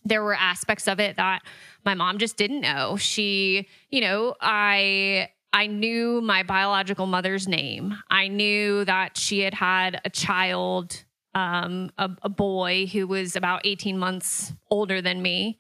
there 0.05 0.21
were 0.21 0.35
aspects 0.35 0.87
of 0.87 0.99
it 0.99 1.15
that 1.15 1.41
my 1.85 1.95
mom 1.95 2.17
just 2.19 2.37
didn't 2.37 2.61
know. 2.61 2.97
She, 2.97 3.67
you 3.89 4.01
know, 4.01 4.35
I 4.41 5.29
I 5.53 5.67
knew 5.67 6.21
my 6.21 6.43
biological 6.43 7.05
mother's 7.05 7.47
name. 7.47 7.95
I 8.09 8.27
knew 8.27 8.85
that 8.85 9.17
she 9.17 9.39
had 9.39 9.53
had 9.53 10.01
a 10.03 10.09
child, 10.09 11.03
um, 11.35 11.91
a, 11.97 12.09
a 12.21 12.29
boy 12.29 12.85
who 12.87 13.07
was 13.07 13.35
about 13.35 13.61
18 13.65 13.97
months 13.97 14.53
older 14.69 15.01
than 15.01 15.21
me. 15.21 15.59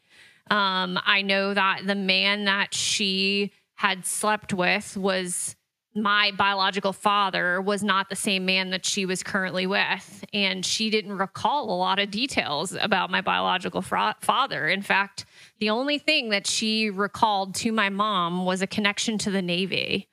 Um, 0.51 0.99
I 1.05 1.21
know 1.21 1.53
that 1.53 1.85
the 1.85 1.95
man 1.95 2.45
that 2.45 2.73
she 2.73 3.51
had 3.75 4.05
slept 4.05 4.53
with 4.53 4.95
was 4.97 5.55
my 5.95 6.31
biological 6.31 6.91
father 6.91 7.61
was 7.61 7.83
not 7.83 8.09
the 8.09 8.15
same 8.15 8.45
man 8.45 8.71
that 8.71 8.85
she 8.85 9.05
was 9.05 9.21
currently 9.21 9.67
with. 9.67 10.25
And 10.33 10.65
she 10.65 10.89
didn't 10.89 11.17
recall 11.17 11.69
a 11.69 11.77
lot 11.77 11.99
of 11.99 12.09
details 12.09 12.75
about 12.79 13.11
my 13.11 13.21
biological 13.21 13.81
fra- 13.81 14.15
father. 14.19 14.67
In 14.67 14.81
fact, 14.81 15.25
the 15.59 15.69
only 15.69 15.99
thing 15.99 16.29
that 16.29 16.47
she 16.47 16.89
recalled 16.89 17.55
to 17.55 17.71
my 17.71 17.89
mom 17.89 18.45
was 18.45 18.61
a 18.61 18.67
connection 18.67 19.17
to 19.19 19.31
the 19.31 19.41
Navy. 19.41 20.09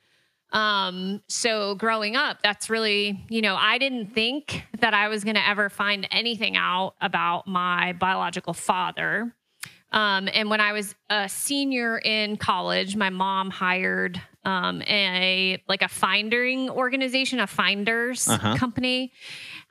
Um, 0.53 1.23
so 1.29 1.75
growing 1.77 2.17
up, 2.17 2.39
that's 2.43 2.69
really, 2.69 3.25
you 3.29 3.41
know, 3.43 3.57
I 3.57 3.79
didn't 3.79 4.15
think 4.15 4.65
that 4.81 4.95
I 4.95 5.09
was 5.09 5.23
going 5.25 5.37
to 5.37 5.49
ever 5.49 5.69
find 5.71 6.09
anything 6.11 6.57
out 6.57 6.95
about 7.01 7.47
my 7.47 7.93
biological 7.93 8.53
father. 8.53 9.35
Um, 9.93 10.29
and 10.33 10.49
when 10.51 10.61
I 10.61 10.73
was 10.73 10.95
a 11.09 11.29
senior 11.29 11.99
in 11.99 12.37
college, 12.37 12.95
my 12.97 13.11
mom 13.11 13.51
hired 13.51 14.21
um, 14.45 14.83
a 14.83 15.63
like 15.69 15.83
a 15.83 15.89
finding 15.89 16.71
organization, 16.71 17.41
a 17.41 17.47
finders 17.47 18.27
Uh-huh. 18.29 18.57
company, 18.57 19.13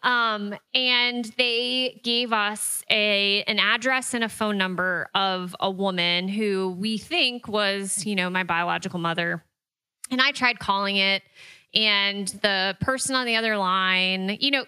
um, 0.03 0.53
and 0.73 1.25
they 1.37 1.99
gave 2.03 2.33
us 2.33 2.83
a 2.89 3.43
an 3.43 3.59
address 3.59 4.13
and 4.13 4.23
a 4.23 4.29
phone 4.29 4.57
number 4.57 5.09
of 5.15 5.55
a 5.59 5.71
woman 5.71 6.27
who 6.27 6.75
we 6.77 6.97
think 6.97 7.47
was, 7.47 8.05
you 8.05 8.15
know, 8.15 8.29
my 8.29 8.43
biological 8.43 8.99
mother. 8.99 9.43
And 10.11 10.21
I 10.21 10.31
tried 10.31 10.59
calling 10.59 10.95
it, 10.95 11.23
and 11.73 12.27
the 12.41 12.75
person 12.81 13.15
on 13.15 13.25
the 13.25 13.35
other 13.35 13.57
line, 13.57 14.37
you 14.39 14.51
know, 14.51 14.65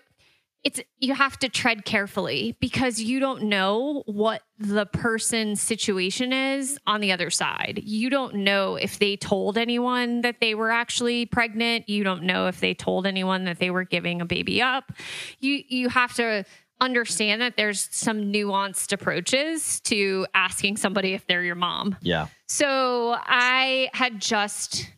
it's 0.63 0.79
you 0.99 1.15
have 1.15 1.39
to 1.39 1.49
tread 1.49 1.85
carefully 1.85 2.55
because 2.59 3.01
you 3.01 3.19
don't 3.19 3.43
know 3.43 4.03
what 4.05 4.43
the 4.59 4.85
person's 4.85 5.59
situation 5.59 6.31
is 6.31 6.77
on 6.85 7.01
the 7.01 7.11
other 7.11 7.31
side. 7.31 7.81
You 7.83 8.11
don't 8.11 8.35
know 8.35 8.75
if 8.75 8.99
they 8.99 9.15
told 9.15 9.57
anyone 9.57 10.21
that 10.21 10.39
they 10.39 10.53
were 10.53 10.69
actually 10.69 11.25
pregnant. 11.25 11.89
You 11.89 12.03
don't 12.03 12.23
know 12.23 12.45
if 12.45 12.59
they 12.59 12.75
told 12.75 13.07
anyone 13.07 13.45
that 13.45 13.57
they 13.57 13.71
were 13.71 13.83
giving 13.83 14.21
a 14.21 14.25
baby 14.25 14.61
up. 14.61 14.91
You 15.39 15.63
you 15.67 15.89
have 15.89 16.13
to 16.15 16.45
understand 16.79 17.41
that 17.41 17.57
there's 17.57 17.87
some 17.91 18.31
nuanced 18.31 18.91
approaches 18.91 19.79
to 19.81 20.27
asking 20.33 20.77
somebody 20.77 21.13
if 21.13 21.25
they're 21.25 21.43
your 21.43 21.55
mom. 21.55 21.95
Yeah. 22.01 22.27
So 22.47 23.15
I 23.17 23.89
had 23.93 24.19
just 24.19 24.91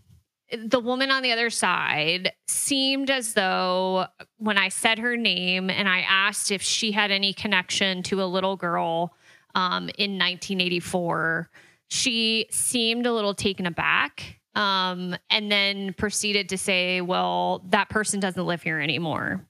the 0.53 0.79
woman 0.79 1.11
on 1.11 1.23
the 1.23 1.31
other 1.31 1.49
side 1.49 2.31
seemed 2.47 3.09
as 3.09 3.33
though 3.33 4.05
when 4.37 4.57
I 4.57 4.69
said 4.69 4.99
her 4.99 5.17
name 5.17 5.69
and 5.69 5.89
I 5.89 6.01
asked 6.01 6.51
if 6.51 6.61
she 6.61 6.91
had 6.91 7.11
any 7.11 7.33
connection 7.33 8.03
to 8.03 8.21
a 8.21 8.25
little 8.25 8.55
girl 8.55 9.13
um, 9.55 9.89
in 9.97 10.17
1984, 10.19 11.49
she 11.89 12.47
seemed 12.49 13.05
a 13.05 13.13
little 13.13 13.33
taken 13.33 13.65
aback 13.65 14.39
um, 14.55 15.15
and 15.29 15.51
then 15.51 15.93
proceeded 15.93 16.49
to 16.49 16.57
say, 16.57 17.01
Well, 17.01 17.63
that 17.69 17.89
person 17.89 18.19
doesn't 18.19 18.45
live 18.45 18.61
here 18.61 18.79
anymore. 18.79 19.45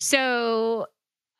So 0.00 0.86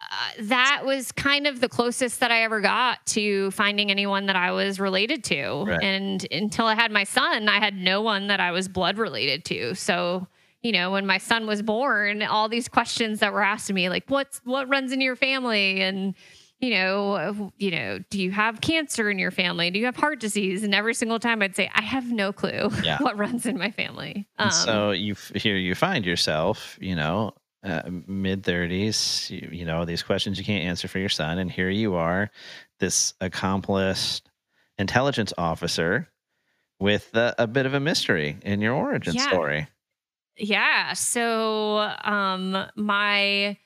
uh, 0.01 0.43
that 0.43 0.83
was 0.85 1.11
kind 1.13 1.47
of 1.47 1.61
the 1.61 1.69
closest 1.69 2.21
that 2.21 2.31
I 2.31 2.43
ever 2.43 2.61
got 2.61 3.05
to 3.07 3.51
finding 3.53 3.91
anyone 3.91 4.27
that 4.27 4.37
I 4.37 4.53
was 4.53 4.79
related 4.79 5.25
to. 5.25 5.65
Right. 5.65 5.83
And 5.83 6.27
until 6.31 6.67
I 6.67 6.75
had 6.75 6.91
my 6.93 7.05
son, 7.05 7.49
I 7.49 7.59
had 7.59 7.75
no 7.75 8.03
one 8.03 8.27
that 8.27 8.39
I 8.39 8.53
was 8.53 8.69
blood 8.69 8.99
related 8.99 9.45
to. 9.47 9.75
So, 9.75 10.29
you 10.63 10.73
know, 10.73 10.91
when 10.91 11.07
my 11.07 11.19
son 11.19 11.47
was 11.47 11.63
born, 11.63 12.23
all 12.23 12.49
these 12.49 12.69
questions 12.69 13.21
that 13.21 13.33
were 13.33 13.43
asked 13.43 13.71
of 13.71 13.75
me, 13.75 13.89
like, 13.89 14.05
what's 14.09 14.41
what 14.45 14.69
runs 14.69 14.93
in 14.93 15.01
your 15.01 15.17
family? 15.17 15.81
And, 15.81 16.15
you 16.61 16.71
know, 16.71 17.53
you 17.57 17.71
know, 17.71 17.99
do 18.11 18.21
you 18.21 18.31
have 18.33 18.61
cancer 18.61 19.09
in 19.11 19.19
your 19.19 19.31
family? 19.31 19.71
Do 19.71 19.79
you 19.79 19.87
have 19.87 19.97
heart 19.97 20.21
disease? 20.21 20.63
And 20.63 20.75
every 20.75 20.95
single 20.95 21.19
time 21.19 21.41
I'd 21.41 21.57
say, 21.57 21.71
I 21.75 21.83
have 21.83 22.11
no 22.13 22.33
clue 22.33 22.69
Yeah. 22.83 22.99
what 23.01 23.17
runs 23.17 23.47
in 23.47 23.57
my 23.59 23.71
family. 23.71 24.27
Um, 24.39 24.51
so 24.51 24.91
you 24.91 25.17
here 25.35 25.57
you 25.57 25.75
find 25.75 26.05
yourself, 26.05 26.79
you 26.81 26.95
know, 26.95 27.33
uh, 27.67 27.83
mid 28.07 28.45
thirties. 28.45 29.29
You, 29.31 29.49
you 29.53 29.65
know 29.65 29.85
these 29.85 30.03
questions 30.03 30.39
you 30.39 30.45
can't 30.45 30.65
answer 30.65 30.89
for 30.89 30.99
your 30.99 31.09
son, 31.09 31.39
and 31.39 31.51
here 31.51 31.71
you 31.71 31.95
are, 31.95 32.31
this 32.81 33.15
accomplished 33.21 34.29
intelligence 34.79 35.33
officer 35.37 36.09
with 36.79 37.15
a, 37.15 37.35
a 37.39 37.47
bit 37.47 37.67
of 37.67 37.75
a 37.75 37.81
mystery 37.81 38.37
in 38.43 38.61
your 38.61 38.75
origin 38.75 39.15
Yeah. 39.15 39.29
story. 39.29 39.69
Yeah. 40.39 40.93
So 40.93 41.79
um 42.05 42.67
my 42.77 43.57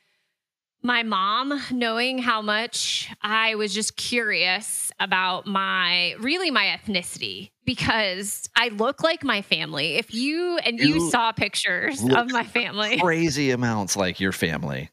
my 0.83 1.03
mom 1.03 1.61
knowing 1.71 2.19
how 2.19 2.41
much 2.43 3.11
I 3.23 3.55
was 3.55 3.75
just 3.75 3.97
curious 3.97 4.91
about 4.99 5.47
my 5.47 6.15
really 6.21 6.51
my 6.51 6.77
ethnicity 6.79 7.51
because 7.65 8.49
I 8.57 8.69
look 8.69 9.03
like 9.03 9.23
my 9.23 9.43
family. 9.43 9.97
If 9.97 10.15
you 10.15 10.59
and 10.59 10.79
you, 10.79 10.87
You 10.87 11.11
saw 11.11 11.33
pictures 11.33 12.03
of 12.03 12.31
my 12.31 12.45
family. 12.45 12.99
Crazy 12.99 13.51
amounts 13.51 13.97
like 13.97 14.21
your 14.21 14.33
family. 14.33 14.91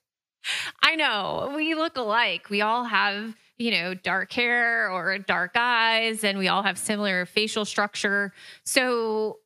I 0.81 0.95
know. 0.95 1.53
We 1.55 1.75
look 1.75 1.97
alike. 1.97 2.49
We 2.49 2.61
all 2.61 2.83
have, 2.85 3.35
you 3.57 3.71
know, 3.71 3.93
dark 3.93 4.31
hair 4.31 4.89
or 4.89 5.17
dark 5.17 5.51
eyes, 5.55 6.23
and 6.23 6.37
we 6.37 6.47
all 6.47 6.63
have 6.63 6.77
similar 6.77 7.25
facial 7.25 7.65
structure. 7.65 8.33
So 8.63 9.39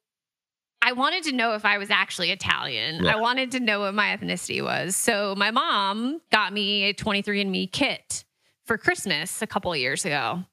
I 0.82 0.94
wanted 0.94 1.24
to 1.26 1.32
know 1.32 1.54
if 1.54 1.64
I 1.66 1.78
was 1.78 1.90
actually 1.90 2.32
Italian. 2.32 3.04
Yeah. 3.04 3.14
I 3.14 3.16
wanted 3.18 3.52
to 3.52 3.60
know 3.60 3.82
what 3.82 3.94
my 3.94 4.16
ethnicity 4.18 4.64
was. 4.64 4.96
So 4.96 5.36
my 5.36 5.52
mom 5.52 6.22
got 6.32 6.54
me 6.54 6.84
a 6.86 6.94
23andMe 6.94 7.72
kit 7.72 8.24
for 8.66 8.78
Christmas 8.78 9.42
a 9.42 9.48
couple 9.48 9.72
of 9.72 9.78
years 9.78 10.06
ago. 10.06 10.44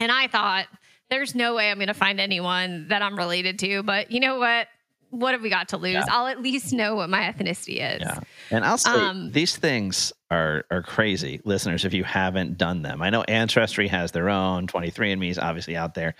And 0.00 0.10
I 0.10 0.26
thought, 0.26 0.66
there's 1.10 1.34
no 1.34 1.54
way 1.54 1.70
I'm 1.70 1.76
going 1.76 1.88
to 1.88 1.94
find 1.94 2.18
anyone 2.18 2.88
that 2.88 3.02
I'm 3.02 3.16
related 3.16 3.58
to. 3.60 3.82
But 3.82 4.10
you 4.10 4.18
know 4.18 4.38
what? 4.38 4.66
What 5.10 5.32
have 5.32 5.42
we 5.42 5.50
got 5.50 5.68
to 5.68 5.76
lose? 5.76 5.92
Yeah. 5.92 6.06
I'll 6.08 6.26
at 6.26 6.40
least 6.40 6.72
know 6.72 6.94
what 6.94 7.10
my 7.10 7.20
ethnicity 7.20 7.74
is. 7.94 8.00
Yeah. 8.00 8.20
And 8.50 8.64
I'll 8.64 8.78
say 8.78 8.90
Um, 8.90 9.30
these 9.30 9.54
things 9.54 10.10
are 10.30 10.64
are 10.70 10.82
crazy, 10.82 11.42
listeners, 11.44 11.84
if 11.84 11.92
you 11.92 12.02
haven't 12.02 12.56
done 12.56 12.80
them. 12.80 13.02
I 13.02 13.10
know 13.10 13.22
Ancestry 13.24 13.88
has 13.88 14.12
their 14.12 14.30
own, 14.30 14.66
23andMe 14.66 15.28
is 15.28 15.38
obviously 15.38 15.76
out 15.76 15.92
there. 15.94 16.14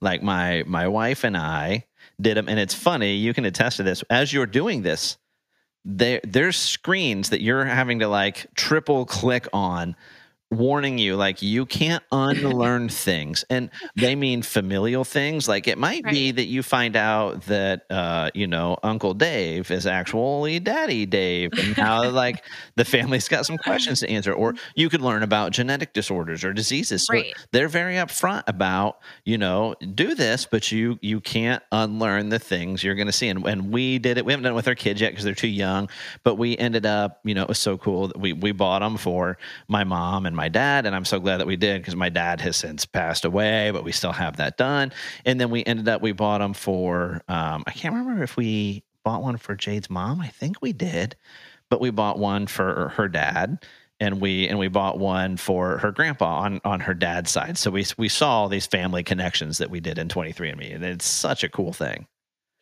Like 0.00 0.22
my 0.22 0.62
my 0.64 0.86
wife 0.86 1.24
and 1.24 1.36
I 1.36 1.86
did 2.20 2.36
them, 2.36 2.48
and 2.48 2.58
it's 2.58 2.74
funny, 2.74 3.14
you 3.14 3.34
can 3.34 3.44
attest 3.44 3.76
to 3.78 3.82
this. 3.82 4.02
As 4.10 4.32
you're 4.32 4.46
doing 4.46 4.82
this, 4.82 5.18
there 5.84 6.20
there's 6.24 6.56
screens 6.56 7.30
that 7.30 7.40
you're 7.40 7.64
having 7.64 8.00
to 8.00 8.08
like 8.08 8.46
triple 8.54 9.06
click 9.06 9.46
on 9.52 9.94
warning 10.52 10.96
you 10.96 11.16
like 11.16 11.42
you 11.42 11.66
can't 11.66 12.04
unlearn 12.12 12.88
things 12.90 13.44
and 13.50 13.68
they 13.96 14.14
mean 14.14 14.42
familial 14.42 15.02
things 15.02 15.48
like 15.48 15.66
it 15.66 15.76
might 15.76 16.04
be 16.04 16.30
that 16.30 16.44
you 16.44 16.62
find 16.62 16.94
out 16.94 17.42
that 17.46 17.82
uh 17.90 18.30
you 18.32 18.46
know 18.46 18.76
uncle 18.84 19.12
dave 19.12 19.72
is 19.72 19.86
actually 19.88 20.60
daddy 20.60 21.04
dave 21.04 21.50
and 21.58 21.74
how 21.74 22.08
like 22.10 22.44
the 22.76 22.84
family's 22.84 23.26
got 23.28 23.44
some 23.44 23.58
questions 23.58 23.98
to 23.98 24.08
answer 24.08 24.32
or 24.32 24.54
you 24.76 24.88
could 24.88 25.00
learn 25.00 25.24
about 25.24 25.50
genetic 25.50 25.92
disorders 25.92 26.44
or 26.44 26.52
diseases 26.52 27.04
so 27.06 27.14
Right. 27.14 27.34
they're 27.50 27.66
very 27.68 27.94
upfront 27.96 28.44
about 28.46 29.00
you 29.24 29.38
know 29.38 29.74
do 29.94 30.14
this 30.14 30.46
but 30.46 30.70
you 30.70 30.96
you 31.02 31.20
can't 31.20 31.62
unlearn 31.72 32.28
the 32.28 32.38
things 32.38 32.84
you're 32.84 32.94
going 32.94 33.08
to 33.08 33.12
see 33.12 33.28
and, 33.28 33.44
and 33.48 33.72
we 33.72 33.98
did 33.98 34.16
it 34.16 34.24
we 34.24 34.32
haven't 34.32 34.44
done 34.44 34.52
it 34.52 34.56
with 34.56 34.68
our 34.68 34.76
kids 34.76 35.00
yet 35.00 35.10
because 35.10 35.24
they're 35.24 35.34
too 35.34 35.48
young 35.48 35.88
but 36.22 36.36
we 36.36 36.56
ended 36.58 36.86
up 36.86 37.18
you 37.24 37.34
know 37.34 37.42
it 37.42 37.48
was 37.48 37.58
so 37.58 37.76
cool 37.76 38.06
that 38.06 38.20
we 38.20 38.32
we 38.32 38.52
bought 38.52 38.78
them 38.78 38.96
for 38.96 39.36
my 39.66 39.82
mom 39.82 40.24
and 40.24 40.35
my 40.36 40.48
dad 40.48 40.86
and 40.86 40.94
i'm 40.94 41.04
so 41.04 41.18
glad 41.18 41.38
that 41.38 41.46
we 41.46 41.56
did 41.56 41.80
because 41.80 41.96
my 41.96 42.08
dad 42.08 42.40
has 42.40 42.56
since 42.56 42.84
passed 42.86 43.24
away 43.24 43.70
but 43.72 43.82
we 43.82 43.92
still 43.92 44.12
have 44.12 44.36
that 44.36 44.56
done. 44.56 44.92
And 45.24 45.40
then 45.40 45.50
we 45.50 45.64
ended 45.64 45.88
up 45.88 46.02
we 46.02 46.12
bought 46.12 46.38
them 46.38 46.54
for 46.54 47.22
um, 47.28 47.64
i 47.66 47.72
can't 47.72 47.94
remember 47.94 48.22
if 48.22 48.36
we 48.36 48.84
bought 49.04 49.22
one 49.22 49.36
for 49.36 49.56
jade's 49.56 49.90
mom. 49.90 50.20
I 50.20 50.28
think 50.28 50.62
we 50.62 50.72
did 50.72 51.16
but 51.70 51.80
we 51.80 51.90
bought 51.90 52.18
one 52.18 52.46
for 52.46 52.90
her 52.96 53.08
dad 53.08 53.64
and 53.98 54.20
we 54.20 54.48
and 54.48 54.58
we 54.58 54.68
bought 54.68 54.98
one 54.98 55.36
for 55.36 55.78
her 55.78 55.90
grandpa 55.90 56.40
on 56.40 56.60
on 56.64 56.80
her 56.80 56.94
dad's 56.94 57.30
side. 57.30 57.58
So 57.58 57.70
we 57.70 57.86
we 57.96 58.08
saw 58.08 58.48
these 58.48 58.66
family 58.66 59.02
connections 59.02 59.58
that 59.58 59.70
we 59.70 59.80
did 59.80 59.98
in 59.98 60.08
23andme 60.08 60.74
and 60.74 60.84
it's 60.84 61.06
such 61.06 61.44
a 61.44 61.48
cool 61.48 61.72
thing. 61.72 62.06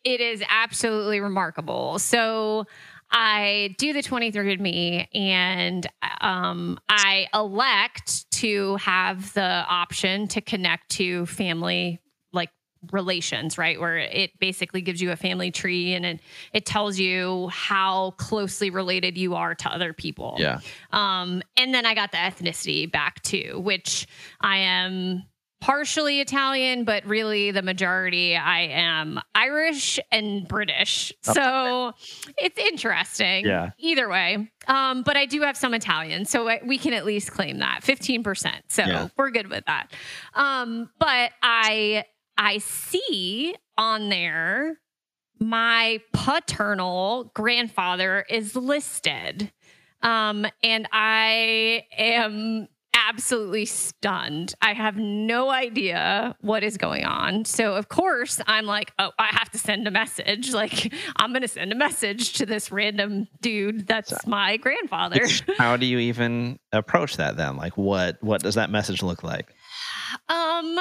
It 0.03 0.21
is 0.21 0.43
absolutely 0.49 1.19
remarkable. 1.19 1.97
So 1.97 2.67
I 3.11 3.75
do 3.77 3.93
the 3.93 4.01
23andMe 4.01 5.07
and 5.13 5.87
um, 6.21 6.79
I 6.89 7.27
elect 7.33 8.29
to 8.33 8.75
have 8.77 9.33
the 9.33 9.41
option 9.41 10.27
to 10.29 10.41
connect 10.41 10.89
to 10.91 11.25
family 11.25 12.01
like 12.33 12.49
relations, 12.91 13.57
right? 13.57 13.79
Where 13.79 13.97
it 13.97 14.31
basically 14.39 14.81
gives 14.81 15.01
you 15.01 15.11
a 15.11 15.15
family 15.15 15.51
tree 15.51 15.93
and 15.93 16.05
it, 16.05 16.19
it 16.51 16.65
tells 16.65 16.99
you 16.99 17.47
how 17.49 18.11
closely 18.17 18.69
related 18.69 19.17
you 19.17 19.35
are 19.35 19.55
to 19.55 19.69
other 19.69 19.93
people. 19.93 20.35
yeah 20.39 20.59
Um, 20.91 21.41
and 21.57 21.73
then 21.73 21.85
I 21.85 21.95
got 21.95 22.11
the 22.11 22.17
ethnicity 22.17 22.91
back 22.91 23.21
too, 23.23 23.59
which 23.63 24.07
I 24.41 24.57
am 24.57 25.23
partially 25.65 26.21
Italian, 26.21 26.83
but 26.83 27.03
really 27.07 27.49
the 27.49 27.63
majority 27.63 28.35
I 28.37 28.59
am 28.67 29.19
Irish 29.33 29.99
and 30.11 30.47
British. 30.47 31.11
So 31.21 31.93
it's 32.37 32.57
interesting. 32.59 33.47
Yeah. 33.47 33.71
Either 33.79 34.07
way. 34.07 34.51
Um, 34.67 35.01
but 35.01 35.17
I 35.17 35.25
do 35.25 35.41
have 35.41 35.57
some 35.57 35.73
Italian, 35.73 36.25
so 36.25 36.47
I- 36.47 36.61
we 36.63 36.77
can 36.77 36.93
at 36.93 37.03
least 37.03 37.31
claim 37.31 37.57
that 37.59 37.79
15%. 37.83 38.61
So 38.67 38.83
Yeah. 38.85 39.07
we're 39.17 39.31
good 39.31 39.47
with 39.49 39.65
that. 39.65 39.91
Um, 40.35 40.91
but 40.99 41.31
I 41.41 42.05
I 42.37 42.59
see 42.59 43.55
on 43.75 44.09
there 44.09 44.77
my 45.39 45.99
paternal 46.13 47.31
grandfather 47.33 48.23
is 48.29 48.55
listed. 48.55 49.51
Um, 50.03 50.45
and 50.61 50.87
I 50.91 51.85
am 51.97 52.67
absolutely 53.15 53.65
stunned. 53.65 54.53
I 54.61 54.73
have 54.73 54.97
no 54.97 55.49
idea 55.49 56.35
what 56.41 56.63
is 56.65 56.75
going 56.75 57.05
on. 57.05 57.45
So, 57.45 57.75
of 57.75 57.87
course, 57.87 58.41
I'm 58.45 58.65
like, 58.65 58.91
oh, 58.99 59.11
I 59.17 59.27
have 59.27 59.49
to 59.51 59.57
send 59.57 59.87
a 59.87 59.91
message. 59.91 60.53
Like, 60.53 60.93
I'm 61.15 61.31
going 61.31 61.41
to 61.41 61.47
send 61.47 61.71
a 61.71 61.75
message 61.75 62.33
to 62.33 62.45
this 62.45 62.71
random 62.71 63.27
dude 63.41 63.87
that's 63.87 64.27
my 64.27 64.57
grandfather. 64.57 65.21
how 65.57 65.77
do 65.77 65.85
you 65.85 65.99
even 65.99 66.59
approach 66.71 67.17
that 67.17 67.37
then 67.37 67.55
like 67.55 67.77
what 67.77 68.21
what 68.21 68.41
does 68.41 68.55
that 68.55 68.69
message 68.69 69.01
look 69.01 69.23
like 69.23 69.47
Um, 70.27 70.77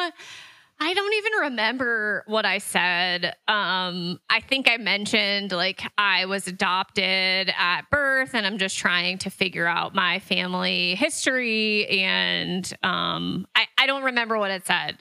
I 0.80 0.92
don't 0.92 1.14
even 1.14 1.32
remember 1.51 2.24
what 2.26 2.44
I 2.44 2.59
said. 2.59 3.36
Um, 3.46 4.20
I 4.28 4.40
think 4.40 4.68
I 4.68 4.76
mentioned 4.76 5.52
like 5.52 5.82
I 5.96 6.26
was 6.26 6.48
adopted 6.48 7.52
at 7.56 7.82
birth 7.90 8.34
and 8.34 8.46
I'm 8.46 8.59
just 8.59 8.76
trying 8.76 9.18
to 9.18 9.30
figure 9.30 9.66
out 9.66 9.94
my 9.94 10.18
family 10.18 10.94
history. 10.96 11.86
And 11.86 12.70
um, 12.82 13.46
I, 13.55 13.66
I 13.78 13.86
don't 13.86 14.02
remember 14.02 14.36
what 14.36 14.51
it 14.51 14.66
said. 14.66 14.98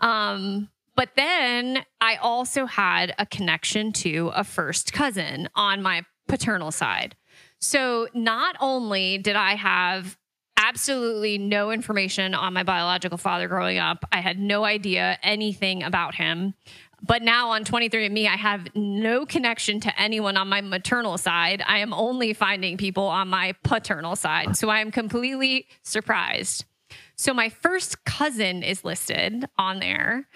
Um, 0.00 0.68
but 0.94 1.10
then 1.16 1.84
I 2.00 2.16
also 2.16 2.64
had 2.64 3.14
a 3.18 3.26
connection 3.26 3.92
to 3.94 4.30
a 4.34 4.44
first 4.44 4.92
cousin 4.92 5.48
on 5.54 5.82
my 5.82 6.02
paternal 6.28 6.70
side. 6.70 7.16
So 7.60 8.08
not 8.14 8.56
only 8.60 9.18
did 9.18 9.36
I 9.36 9.56
have 9.56 10.16
absolutely 10.56 11.38
no 11.38 11.70
information 11.70 12.34
on 12.34 12.52
my 12.52 12.62
biological 12.62 13.18
father 13.18 13.48
growing 13.48 13.78
up, 13.78 14.04
I 14.12 14.20
had 14.20 14.38
no 14.38 14.64
idea 14.64 15.18
anything 15.22 15.82
about 15.82 16.14
him. 16.14 16.54
But 17.02 17.22
now 17.22 17.50
on 17.50 17.64
23andMe, 17.64 18.26
I 18.26 18.36
have 18.36 18.68
no 18.74 19.26
connection 19.26 19.80
to 19.80 20.00
anyone 20.00 20.36
on 20.36 20.48
my 20.48 20.60
maternal 20.60 21.18
side. 21.18 21.62
I 21.66 21.78
am 21.78 21.92
only 21.92 22.32
finding 22.32 22.76
people 22.76 23.04
on 23.04 23.28
my 23.28 23.54
paternal 23.62 24.16
side. 24.16 24.56
So 24.56 24.70
I 24.70 24.80
am 24.80 24.90
completely 24.90 25.66
surprised. 25.82 26.64
So 27.16 27.34
my 27.34 27.48
first 27.48 28.04
cousin 28.04 28.62
is 28.62 28.84
listed 28.84 29.46
on 29.58 29.80
there. 29.80 30.26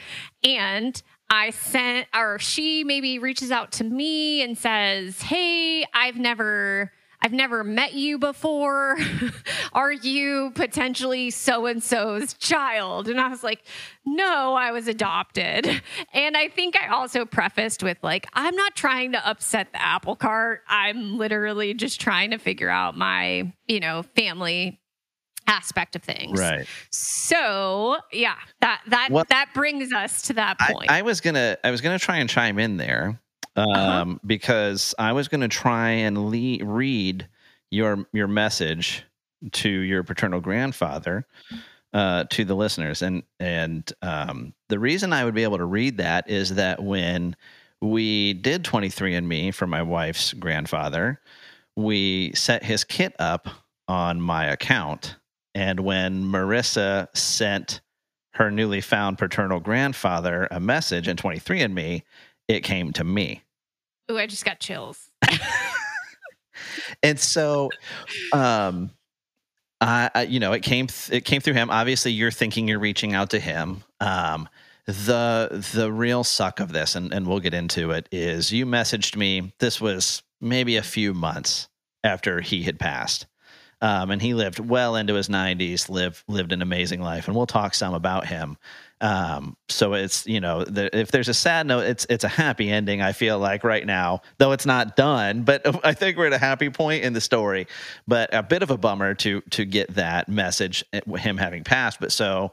And 0.45 1.01
I 1.31 1.51
sent, 1.51 2.09
or 2.15 2.39
she 2.39 2.85
maybe 2.85 3.19
reaches 3.19 3.51
out 3.51 3.73
to 3.73 3.85
me 3.85 4.43
and 4.43 4.59
says, 4.59 5.23
Hey, 5.23 5.85
I've 5.95 6.17
never 6.17 6.93
I've 7.23 7.33
never 7.33 7.63
met 7.63 7.95
you 7.95 8.19
before. 8.19 8.97
Are 9.73 9.93
you 9.93 10.53
potentially 10.55 11.31
so 11.31 11.67
and 11.67 11.83
so's 11.83 12.35
child? 12.35 13.09
And 13.09 13.21
I 13.21 13.29
was 13.29 13.43
like, 13.43 13.63
No, 14.07 14.55
I 14.55 14.73
was 14.73 14.89
adopted. 14.89 15.83
And 16.13 16.37
I 16.37 16.49
think 16.49 16.77
I 16.81 16.89
also 16.89 17.25
prefaced 17.25 17.83
with, 17.83 17.99
like, 18.03 18.27
I'm 18.33 18.57
not 18.57 18.75
trying 18.75 19.13
to 19.13 19.29
upset 19.29 19.73
the 19.73 19.83
apple 19.83 20.17
cart. 20.17 20.63
I'm 20.69 21.19
literally 21.19 21.75
just 21.75 22.01
trying 22.01 22.31
to 22.31 22.39
figure 22.39 22.71
out 22.71 22.97
my, 22.97 23.53
you 23.69 23.81
know, 23.81 24.03
family 24.03 24.81
aspect 25.47 25.97
of 25.97 26.03
things. 26.03 26.39
Right. 26.39 26.67
So 26.91 27.99
yeah, 28.13 28.37
that 28.61 28.81
that 28.89 29.09
well, 29.11 29.25
that 29.29 29.51
brings 29.53 29.93
us 29.93 30.23
to 30.23 30.35
that 30.35 30.59
point. 30.59 30.91
I, 30.91 31.01
I 31.01 31.03
was 31.03 31.21
gonna 31.21 31.59
I 31.65 31.71
was 31.71 31.81
gonna 31.81 31.99
try 31.99 32.19
and 32.19 32.31
chime 32.31 32.59
in 32.59 32.77
there. 32.77 33.21
Um, 33.57 33.69
uh-huh. 33.69 34.15
because 34.27 34.95
I 34.99 35.13
was 35.13 35.29
going 35.29 35.41
to 35.41 35.49
try 35.49 35.91
and 35.91 36.31
le- 36.31 36.65
read 36.65 37.29
your 37.71 38.07
your 38.13 38.29
message 38.29 39.05
to 39.53 39.69
your 39.69 40.03
paternal 40.03 40.41
grandfather 40.41 41.27
uh, 41.93 42.25
to 42.31 42.45
the 42.45 42.55
listeners, 42.55 43.03
and 43.03 43.23
and 43.39 43.93
um, 44.03 44.55
the 44.69 44.79
reason 44.79 45.13
I 45.13 45.25
would 45.25 45.35
be 45.35 45.43
able 45.43 45.59
to 45.59 45.65
read 45.65 45.97
that 45.99 46.29
is 46.29 46.55
that 46.55 46.83
when 46.83 47.37
we 47.81 48.35
did 48.35 48.65
23andMe 48.65 49.55
for 49.55 49.67
my 49.67 49.83
wife's 49.83 50.33
grandfather, 50.35 51.21
we 51.77 52.33
set 52.35 52.63
his 52.63 52.85
kit 52.85 53.15
up 53.19 53.49
on 53.89 54.21
my 54.21 54.47
account, 54.47 55.17
and 55.55 55.81
when 55.81 56.25
Marissa 56.25 57.09
sent 57.17 57.81
her 58.35 58.51
newly 58.51 58.81
found 58.81 59.19
paternal 59.19 59.61
grandfather 59.61 60.47
a 60.51 60.61
message 60.61 61.09
in 61.09 61.17
23andMe, 61.17 62.03
it 62.51 62.65
came 62.65 62.93
to 62.93 63.05
me. 63.05 63.43
Oh, 64.09 64.17
I 64.17 64.27
just 64.27 64.45
got 64.45 64.59
chills. 64.59 65.11
and 67.03 67.19
so, 67.19 67.71
um, 68.33 68.91
I, 69.81 70.11
I, 70.15 70.23
you 70.23 70.41
know, 70.41 70.53
it 70.53 70.63
came, 70.63 70.89
th- 70.89 71.17
it 71.17 71.25
came 71.25 71.41
through 71.41 71.55
him. 71.55 71.71
Obviously, 71.71 72.13
you're 72.13 72.33
thinking 72.33 72.67
you're 72.67 72.81
reaching 72.81 73.15
out 73.15 73.31
to 73.31 73.39
him. 73.39 73.85
Um, 74.01 74.49
the 74.87 75.65
the 75.75 75.93
real 75.93 76.25
suck 76.25 76.59
of 76.59 76.73
this, 76.73 76.97
and, 76.97 77.15
and 77.15 77.27
we'll 77.27 77.39
get 77.39 77.55
into 77.55 77.93
it, 77.93 78.09
is 78.11 78.51
you 78.51 78.67
messaged 78.67 79.15
me. 79.15 79.53
This 79.61 79.81
was 79.81 80.23
maybe 80.41 80.77
a 80.77 80.83
few 80.83 81.15
months 81.15 81.69
after 82.03 82.41
he 82.41 82.63
had 82.65 82.81
passed. 82.81 83.27
Um, 83.83 84.11
and 84.11 84.21
he 84.21 84.35
lived 84.35 84.59
well 84.59 84.97
into 84.97 85.15
his 85.15 85.29
90s, 85.29 85.89
lived 85.89 86.23
lived 86.29 86.53
an 86.53 86.61
amazing 86.63 87.01
life, 87.01 87.29
and 87.29 87.37
we'll 87.37 87.47
talk 87.47 87.75
some 87.75 87.95
about 87.95 88.27
him. 88.27 88.59
Um, 89.01 89.57
so 89.69 89.95
it's 89.95 90.27
you 90.27 90.41
know 90.41 90.65
the, 90.65 90.95
if 90.97 91.11
there's 91.11 91.29
a 91.29 91.35
sad 91.35 91.67
note, 91.67 91.87
it's 91.87 92.07
it's 92.11 92.25
a 92.25 92.29
happy 92.29 92.71
ending. 92.71 93.01
I 93.01 93.13
feel 93.13 93.39
like 93.39 93.65
right 93.65 93.87
now, 93.87 94.21
though 94.39 94.53
it's 94.53 94.67
not 94.67 94.97
done, 94.97 95.43
but 95.43 95.63
I 95.85 95.95
think 95.95 96.17
we're 96.19 96.27
at 96.27 96.33
a 96.33 96.39
happy 96.39 96.71
point 96.71 97.05
in 97.05 97.13
the 97.13 97.21
story. 97.21 97.67
But 98.07 98.35
a 98.35 98.43
bit 98.43 98.63
of 98.63 98.71
a 98.71 98.77
bummer 98.77 99.15
to 99.15 99.41
to 99.41 99.65
get 99.65 99.95
that 99.95 100.29
message, 100.29 100.85
eh, 100.93 101.01
him 101.17 101.39
having 101.39 101.65
passed. 101.65 102.01
But 102.01 102.13
so 102.13 102.53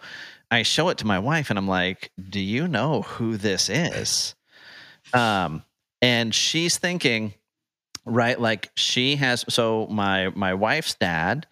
I 0.50 0.64
show 0.64 0.90
it 0.90 1.00
to 1.00 1.08
my 1.08 1.20
wife, 1.20 1.50
and 1.50 1.60
I'm 1.60 1.68
like, 1.68 2.12
"Do 2.30 2.40
you 2.40 2.68
know 2.68 3.02
who 3.02 3.36
this 3.36 3.70
is?" 3.70 4.34
Um, 5.14 5.64
and 6.02 6.34
she's 6.34 6.78
thinking 6.78 7.34
right 8.06 8.40
like 8.40 8.72
she 8.76 9.18
has 9.18 9.44
so 9.50 9.86
my 9.88 10.30
my 10.30 10.54
wife's 10.54 10.96
dad 10.96 11.46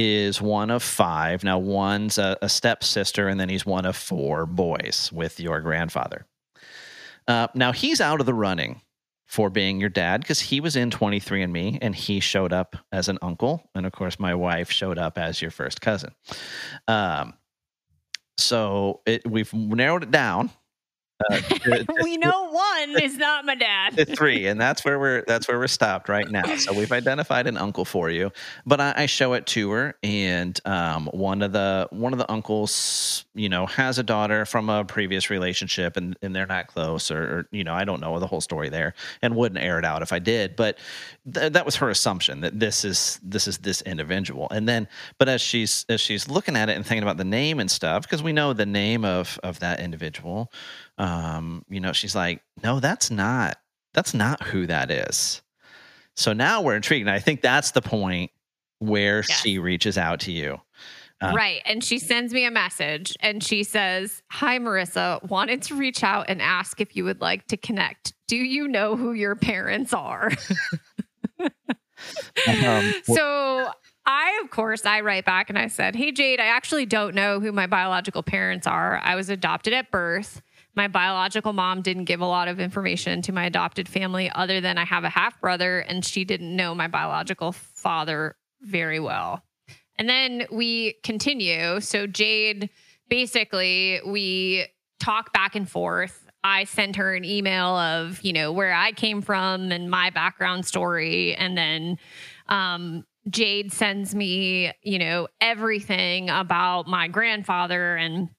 is 0.00 0.40
one 0.40 0.70
of 0.70 0.82
five. 0.82 1.44
Now 1.44 1.58
one's 1.58 2.16
a, 2.16 2.38
a 2.40 2.48
stepsister 2.48 3.28
and 3.28 3.38
then 3.38 3.48
he's 3.48 3.66
one 3.66 3.84
of 3.84 3.96
four 3.96 4.46
boys 4.46 5.10
with 5.12 5.38
your 5.38 5.60
grandfather. 5.60 6.26
Uh, 7.28 7.48
now 7.54 7.72
he's 7.72 8.00
out 8.00 8.20
of 8.20 8.26
the 8.26 8.34
running 8.34 8.80
for 9.26 9.50
being 9.50 9.78
your 9.78 9.90
dad 9.90 10.22
because 10.22 10.40
he 10.40 10.60
was 10.60 10.74
in 10.74 10.90
23andme 10.90 11.78
and 11.80 11.94
he 11.94 12.18
showed 12.18 12.52
up 12.52 12.76
as 12.90 13.08
an 13.08 13.18
uncle 13.22 13.70
and 13.74 13.86
of 13.86 13.92
course 13.92 14.18
my 14.18 14.34
wife 14.34 14.70
showed 14.70 14.98
up 14.98 15.18
as 15.18 15.40
your 15.40 15.50
first 15.50 15.80
cousin. 15.80 16.12
Um, 16.88 17.34
so 18.38 19.02
it, 19.06 19.28
we've 19.30 19.52
narrowed 19.52 20.02
it 20.02 20.10
down 20.10 20.50
uh, 21.30 21.40
we 22.02 22.16
know 22.16 22.48
one 22.50 23.02
is 23.02 23.16
not 23.16 23.44
my 23.44 23.54
dad. 23.54 24.08
three, 24.16 24.46
and 24.46 24.60
that's 24.60 24.84
where 24.84 24.98
we're 24.98 25.22
that's 25.26 25.48
where 25.48 25.58
we're 25.58 25.66
stopped 25.66 26.08
right 26.08 26.30
now. 26.30 26.42
So 26.60 26.74
we've 26.74 26.92
identified 26.92 27.46
an 27.46 27.56
uncle 27.56 27.86
for 27.86 28.10
you, 28.10 28.32
but 28.66 28.80
I, 28.80 28.92
I 28.96 29.06
show 29.06 29.32
it 29.32 29.46
to 29.46 29.70
her, 29.70 29.94
and 30.02 30.60
um, 30.66 31.06
one 31.06 31.40
of 31.42 31.52
the 31.52 31.88
one 31.90 32.12
of 32.12 32.18
the 32.18 32.30
uncles, 32.30 33.24
you 33.34 33.48
know, 33.48 33.64
has 33.66 33.98
a 33.98 34.02
daughter 34.02 34.44
from 34.44 34.68
a 34.68 34.84
previous 34.84 35.30
relationship, 35.30 35.96
and 35.96 36.16
and 36.20 36.36
they're 36.36 36.46
not 36.46 36.66
close, 36.66 37.10
or, 37.10 37.22
or 37.22 37.48
you 37.50 37.64
know, 37.64 37.72
I 37.72 37.84
don't 37.84 38.00
know 38.00 38.18
the 38.18 38.26
whole 38.26 38.42
story 38.42 38.68
there, 38.68 38.94
and 39.22 39.36
wouldn't 39.36 39.62
air 39.62 39.78
it 39.78 39.84
out 39.84 40.02
if 40.02 40.12
I 40.12 40.18
did, 40.18 40.54
but 40.54 40.78
th- 41.34 41.52
that 41.52 41.64
was 41.64 41.76
her 41.76 41.90
assumption 41.90 42.40
that 42.40 42.58
this 42.58 42.84
is 42.84 43.20
this 43.22 43.46
is 43.48 43.58
this 43.58 43.82
individual, 43.82 44.48
and 44.50 44.68
then, 44.68 44.88
but 45.18 45.28
as 45.28 45.40
she's 45.40 45.86
as 45.88 46.00
she's 46.00 46.28
looking 46.28 46.56
at 46.56 46.68
it 46.68 46.76
and 46.76 46.86
thinking 46.86 47.02
about 47.02 47.16
the 47.16 47.24
name 47.24 47.60
and 47.60 47.70
stuff, 47.70 48.02
because 48.02 48.22
we 48.22 48.32
know 48.32 48.52
the 48.52 48.66
name 48.66 49.04
of 49.04 49.38
of 49.42 49.60
that 49.60 49.80
individual 49.80 50.50
um, 51.00 51.64
you 51.70 51.80
know, 51.80 51.92
she's 51.92 52.14
like, 52.14 52.42
no, 52.62 52.78
that's 52.78 53.10
not, 53.10 53.56
that's 53.94 54.12
not 54.12 54.42
who 54.42 54.66
that 54.66 54.90
is. 54.90 55.40
So 56.14 56.34
now 56.34 56.60
we're 56.60 56.76
intrigued. 56.76 57.08
And 57.08 57.14
I 57.14 57.18
think 57.18 57.40
that's 57.40 57.70
the 57.70 57.80
point 57.80 58.30
where 58.80 59.22
she 59.22 59.58
reaches 59.58 59.96
out 59.96 60.20
to 60.20 60.32
you. 60.32 60.60
Uh, 61.22 61.32
right. 61.34 61.62
And 61.64 61.82
she 61.82 61.98
sends 61.98 62.34
me 62.34 62.44
a 62.44 62.50
message 62.50 63.16
and 63.20 63.42
she 63.42 63.62
says, 63.62 64.22
Hi, 64.30 64.58
Marissa, 64.58 65.26
wanted 65.28 65.62
to 65.62 65.74
reach 65.74 66.02
out 66.02 66.26
and 66.28 66.40
ask 66.42 66.80
if 66.80 66.94
you 66.94 67.04
would 67.04 67.22
like 67.22 67.46
to 67.48 67.56
connect. 67.56 68.12
Do 68.28 68.36
you 68.36 68.68
know 68.68 68.96
who 68.96 69.12
your 69.12 69.36
parents 69.36 69.94
are? 69.94 70.30
um, 72.48 72.94
so 73.04 73.70
I, 74.06 74.40
of 74.42 74.50
course, 74.50 74.86
I 74.86 75.00
write 75.00 75.24
back 75.24 75.50
and 75.50 75.58
I 75.58 75.68
said, 75.68 75.94
Hey, 75.94 76.12
Jade, 76.12 76.40
I 76.40 76.46
actually 76.46 76.86
don't 76.86 77.14
know 77.14 77.40
who 77.40 77.52
my 77.52 77.66
biological 77.66 78.22
parents 78.22 78.66
are. 78.66 79.00
I 79.02 79.14
was 79.14 79.28
adopted 79.28 79.72
at 79.72 79.90
birth. 79.90 80.42
My 80.74 80.88
biological 80.88 81.52
mom 81.52 81.82
didn't 81.82 82.04
give 82.04 82.20
a 82.20 82.26
lot 82.26 82.48
of 82.48 82.60
information 82.60 83.22
to 83.22 83.32
my 83.32 83.46
adopted 83.46 83.88
family 83.88 84.30
other 84.34 84.60
than 84.60 84.78
I 84.78 84.84
have 84.84 85.04
a 85.04 85.08
half 85.08 85.40
brother 85.40 85.80
and 85.80 86.04
she 86.04 86.24
didn't 86.24 86.54
know 86.54 86.74
my 86.74 86.88
biological 86.88 87.52
father 87.52 88.36
very 88.62 89.00
well. 89.00 89.42
And 89.98 90.08
then 90.08 90.46
we 90.50 90.94
continue. 91.02 91.80
So, 91.80 92.06
Jade, 92.06 92.70
basically, 93.08 94.00
we 94.06 94.66
talk 94.98 95.32
back 95.32 95.54
and 95.54 95.68
forth. 95.68 96.29
I 96.42 96.64
send 96.64 96.96
her 96.96 97.14
an 97.14 97.24
email 97.24 97.76
of, 97.76 98.22
you 98.22 98.32
know, 98.32 98.52
where 98.52 98.72
I 98.72 98.92
came 98.92 99.22
from 99.22 99.72
and 99.72 99.90
my 99.90 100.10
background 100.10 100.66
story. 100.66 101.34
And 101.34 101.56
then 101.56 101.98
um, 102.48 103.04
Jade 103.28 103.72
sends 103.72 104.14
me, 104.14 104.72
you 104.82 104.98
know, 104.98 105.28
everything 105.40 106.30
about 106.30 106.86
my 106.86 107.08
grandfather 107.08 107.96
and 107.96 108.30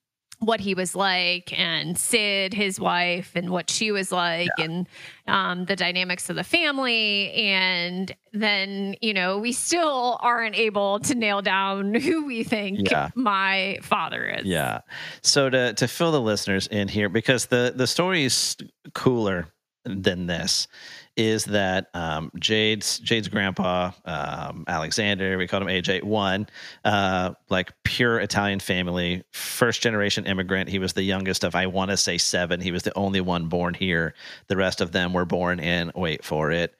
what 0.41 0.59
he 0.59 0.73
was 0.73 0.95
like 0.95 1.57
and 1.57 1.95
Sid, 1.97 2.53
his 2.53 2.79
wife, 2.79 3.31
and 3.35 3.51
what 3.51 3.69
she 3.69 3.91
was 3.91 4.11
like, 4.11 4.49
yeah. 4.57 4.65
and 4.65 4.89
um, 5.27 5.65
the 5.65 5.75
dynamics 5.75 6.31
of 6.31 6.35
the 6.35 6.43
family. 6.43 7.31
And 7.31 8.13
then, 8.33 8.95
you 9.01 9.13
know, 9.13 9.37
we 9.37 9.51
still 9.51 10.17
aren't 10.19 10.55
able 10.55 10.99
to 11.01 11.13
nail 11.13 11.43
down 11.43 11.93
who 11.95 12.25
we 12.25 12.43
think 12.43 12.89
yeah. 12.89 13.09
my 13.13 13.77
father 13.83 14.25
is. 14.25 14.45
Yeah. 14.45 14.81
So 15.21 15.49
to 15.49 15.73
to 15.73 15.87
fill 15.87 16.11
the 16.11 16.21
listeners 16.21 16.65
in 16.67 16.87
here, 16.87 17.07
because 17.07 17.45
the 17.45 17.71
the 17.75 17.87
story 17.87 18.25
is 18.25 18.57
cooler 18.93 19.47
than 19.85 20.25
this 20.25 20.67
is 21.17 21.45
that 21.45 21.89
um, 21.93 22.31
Jade's 22.39 22.99
Jade's 22.99 23.27
grandpa 23.27 23.91
um, 24.05 24.63
Alexander, 24.67 25.37
we 25.37 25.47
called 25.47 25.63
him 25.63 25.69
AJ 25.69 26.03
one, 26.03 26.47
uh, 26.85 27.33
like 27.49 27.71
pure 27.83 28.19
Italian 28.19 28.59
family, 28.59 29.23
first 29.31 29.81
generation 29.81 30.25
immigrant. 30.25 30.69
He 30.69 30.79
was 30.79 30.93
the 30.93 31.03
youngest 31.03 31.43
of 31.43 31.55
I 31.55 31.67
want 31.67 31.91
to 31.91 31.97
say 31.97 32.17
seven. 32.17 32.61
He 32.61 32.71
was 32.71 32.83
the 32.83 32.97
only 32.97 33.21
one 33.21 33.47
born 33.47 33.73
here. 33.73 34.13
The 34.47 34.57
rest 34.57 34.81
of 34.81 34.91
them 34.91 35.13
were 35.13 35.25
born 35.25 35.59
in 35.59 35.91
wait 35.95 36.23
for 36.23 36.51
it. 36.51 36.75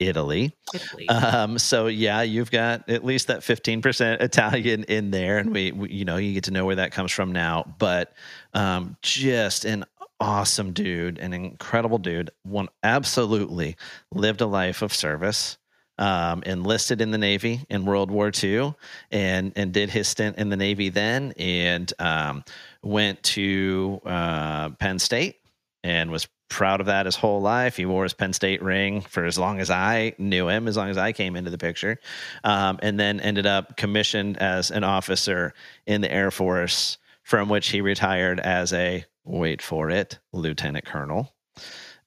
Italy. 0.00 0.54
Italy. 0.74 1.08
Um, 1.08 1.58
so 1.58 1.86
yeah, 1.86 2.22
you've 2.22 2.50
got 2.50 2.88
at 2.88 3.04
least 3.04 3.28
that 3.28 3.40
15% 3.40 4.20
Italian 4.20 4.84
in 4.84 5.10
there. 5.10 5.38
And 5.38 5.52
we, 5.52 5.72
we, 5.72 5.90
you 5.90 6.04
know, 6.04 6.16
you 6.16 6.34
get 6.34 6.44
to 6.44 6.50
know 6.50 6.64
where 6.64 6.76
that 6.76 6.92
comes 6.92 7.12
from 7.12 7.32
now, 7.32 7.74
but, 7.78 8.12
um, 8.54 8.96
just 9.02 9.64
an 9.64 9.84
awesome 10.20 10.72
dude, 10.72 11.18
an 11.18 11.32
incredible 11.32 11.98
dude. 11.98 12.30
One 12.42 12.68
absolutely 12.82 13.76
lived 14.12 14.40
a 14.40 14.46
life 14.46 14.82
of 14.82 14.92
service. 14.92 15.58
Um, 15.96 16.42
enlisted 16.44 17.00
in 17.00 17.12
the 17.12 17.18
Navy 17.18 17.64
in 17.70 17.86
World 17.86 18.10
War 18.10 18.32
II, 18.42 18.74
and 19.12 19.52
and 19.54 19.72
did 19.72 19.90
his 19.90 20.08
stint 20.08 20.38
in 20.38 20.48
the 20.48 20.56
Navy 20.56 20.88
then, 20.88 21.32
and 21.36 21.92
um, 22.00 22.42
went 22.82 23.22
to 23.22 24.00
uh, 24.04 24.70
Penn 24.70 24.98
State 24.98 25.36
and 25.84 26.10
was 26.10 26.26
proud 26.48 26.80
of 26.80 26.86
that 26.86 27.06
his 27.06 27.16
whole 27.16 27.40
life. 27.40 27.76
He 27.76 27.86
wore 27.86 28.04
his 28.04 28.14
Penn 28.14 28.32
State 28.32 28.62
ring 28.62 29.02
for 29.02 29.24
as 29.24 29.38
long 29.38 29.60
as 29.60 29.70
I 29.70 30.14
knew 30.18 30.48
him, 30.48 30.66
as 30.66 30.76
long 30.76 30.88
as 30.88 30.98
I 30.98 31.12
came 31.12 31.36
into 31.36 31.50
the 31.50 31.58
picture, 31.58 31.98
um, 32.42 32.78
and 32.82 32.98
then 32.98 33.20
ended 33.20 33.46
up 33.46 33.76
commissioned 33.76 34.38
as 34.38 34.70
an 34.70 34.84
officer 34.84 35.54
in 35.86 36.00
the 36.00 36.12
Air 36.12 36.30
Force, 36.30 36.98
from 37.22 37.48
which 37.48 37.68
he 37.68 37.80
retired 37.80 38.40
as 38.40 38.72
a 38.72 39.04
wait 39.24 39.62
for 39.62 39.90
it, 39.90 40.18
lieutenant 40.32 40.84
colonel, 40.84 41.34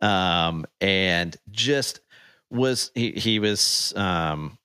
um, 0.01 0.65
and 0.81 1.35
just 1.51 2.01
was 2.49 2.91
he 2.95 3.11
he 3.11 3.39
was 3.39 3.93
um, 3.95 4.57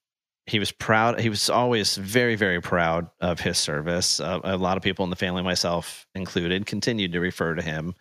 he 0.46 0.58
was 0.58 0.72
proud. 0.72 1.20
He 1.20 1.28
was 1.28 1.48
always 1.48 1.96
very, 1.96 2.34
very 2.34 2.60
proud 2.60 3.08
of 3.20 3.40
his 3.40 3.58
service. 3.58 4.18
Uh, 4.18 4.40
a 4.44 4.56
lot 4.56 4.76
of 4.76 4.82
people 4.82 5.04
in 5.04 5.10
the 5.10 5.16
family, 5.16 5.42
myself 5.42 6.06
included, 6.14 6.66
continued 6.66 7.12
to 7.12 7.20
refer 7.20 7.54
to 7.54 7.62
him 7.62 7.94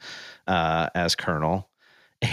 uh, 0.48 0.90
as 0.96 1.16
Colonel. 1.16 1.68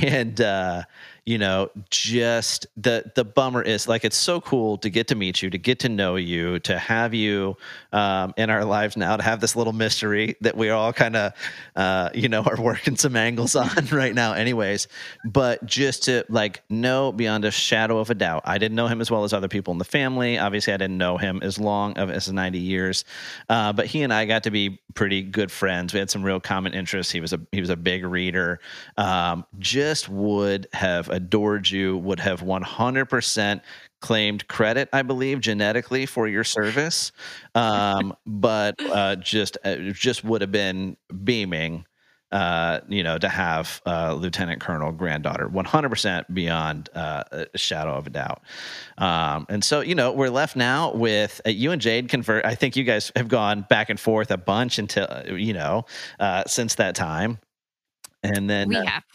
And 0.02 0.38
uh, 0.38 0.82
you 1.28 1.36
know, 1.36 1.68
just 1.90 2.66
the 2.78 3.12
the 3.14 3.22
bummer 3.22 3.60
is 3.60 3.86
like 3.86 4.02
it's 4.02 4.16
so 4.16 4.40
cool 4.40 4.78
to 4.78 4.88
get 4.88 5.08
to 5.08 5.14
meet 5.14 5.42
you, 5.42 5.50
to 5.50 5.58
get 5.58 5.78
to 5.80 5.90
know 5.90 6.16
you, 6.16 6.58
to 6.60 6.78
have 6.78 7.12
you 7.12 7.54
um, 7.92 8.32
in 8.38 8.48
our 8.48 8.64
lives 8.64 8.96
now, 8.96 9.14
to 9.14 9.22
have 9.22 9.38
this 9.38 9.54
little 9.54 9.74
mystery 9.74 10.36
that 10.40 10.56
we 10.56 10.70
all 10.70 10.90
kind 10.90 11.16
of, 11.16 11.34
uh, 11.76 12.08
you 12.14 12.30
know, 12.30 12.42
are 12.46 12.58
working 12.58 12.96
some 12.96 13.14
angles 13.14 13.56
on 13.56 13.68
right 13.92 14.14
now, 14.14 14.32
anyways. 14.32 14.88
But 15.26 15.66
just 15.66 16.04
to 16.04 16.24
like 16.30 16.62
know 16.70 17.12
beyond 17.12 17.44
a 17.44 17.50
shadow 17.50 17.98
of 17.98 18.08
a 18.08 18.14
doubt, 18.14 18.40
I 18.46 18.56
didn't 18.56 18.76
know 18.76 18.86
him 18.86 19.02
as 19.02 19.10
well 19.10 19.24
as 19.24 19.34
other 19.34 19.48
people 19.48 19.72
in 19.72 19.76
the 19.76 19.84
family. 19.84 20.38
Obviously, 20.38 20.72
I 20.72 20.78
didn't 20.78 20.96
know 20.96 21.18
him 21.18 21.40
as 21.42 21.58
long 21.58 21.98
of 21.98 22.08
as 22.08 22.32
ninety 22.32 22.58
years, 22.58 23.04
uh, 23.50 23.74
but 23.74 23.84
he 23.84 24.00
and 24.00 24.14
I 24.14 24.24
got 24.24 24.44
to 24.44 24.50
be 24.50 24.80
pretty 24.94 25.22
good 25.24 25.52
friends. 25.52 25.92
We 25.92 25.98
had 25.98 26.08
some 26.08 26.22
real 26.22 26.40
common 26.40 26.72
interests. 26.72 27.12
He 27.12 27.20
was 27.20 27.34
a 27.34 27.40
he 27.52 27.60
was 27.60 27.68
a 27.68 27.76
big 27.76 28.06
reader. 28.06 28.60
Um, 28.96 29.44
just 29.58 30.08
would 30.08 30.68
have 30.72 31.17
adored 31.18 31.68
you 31.68 31.96
would 31.98 32.20
have 32.20 32.40
100% 32.40 33.60
claimed 34.00 34.46
credit, 34.48 34.88
I 34.92 35.02
believe, 35.02 35.40
genetically 35.40 36.06
for 36.06 36.28
your 36.28 36.44
service, 36.44 37.12
um, 37.54 38.14
but 38.26 38.76
uh, 38.80 39.16
just 39.16 39.58
uh, 39.64 39.76
just 39.92 40.24
would 40.24 40.40
have 40.40 40.52
been 40.52 40.96
beaming. 41.24 41.84
Uh, 42.30 42.80
you 42.88 43.02
know, 43.02 43.16
to 43.16 43.26
have 43.26 43.80
uh, 43.86 44.12
Lieutenant 44.12 44.60
Colonel 44.60 44.92
granddaughter, 44.92 45.48
100% 45.48 46.26
beyond 46.34 46.90
uh, 46.94 47.24
a 47.54 47.56
shadow 47.56 47.94
of 47.94 48.06
a 48.06 48.10
doubt. 48.10 48.42
Um, 48.98 49.46
and 49.48 49.64
so, 49.64 49.80
you 49.80 49.94
know, 49.94 50.12
we're 50.12 50.28
left 50.28 50.54
now 50.54 50.92
with 50.92 51.40
uh, 51.46 51.48
you 51.48 51.72
and 51.72 51.80
Jade 51.80 52.10
convert. 52.10 52.44
I 52.44 52.54
think 52.54 52.76
you 52.76 52.84
guys 52.84 53.10
have 53.16 53.28
gone 53.28 53.62
back 53.70 53.88
and 53.88 53.98
forth 53.98 54.30
a 54.30 54.36
bunch 54.36 54.78
until, 54.78 55.08
you 55.38 55.54
know, 55.54 55.86
uh, 56.20 56.42
since 56.46 56.74
that 56.74 56.94
time. 56.94 57.38
And 58.22 58.50
then, 58.50 58.68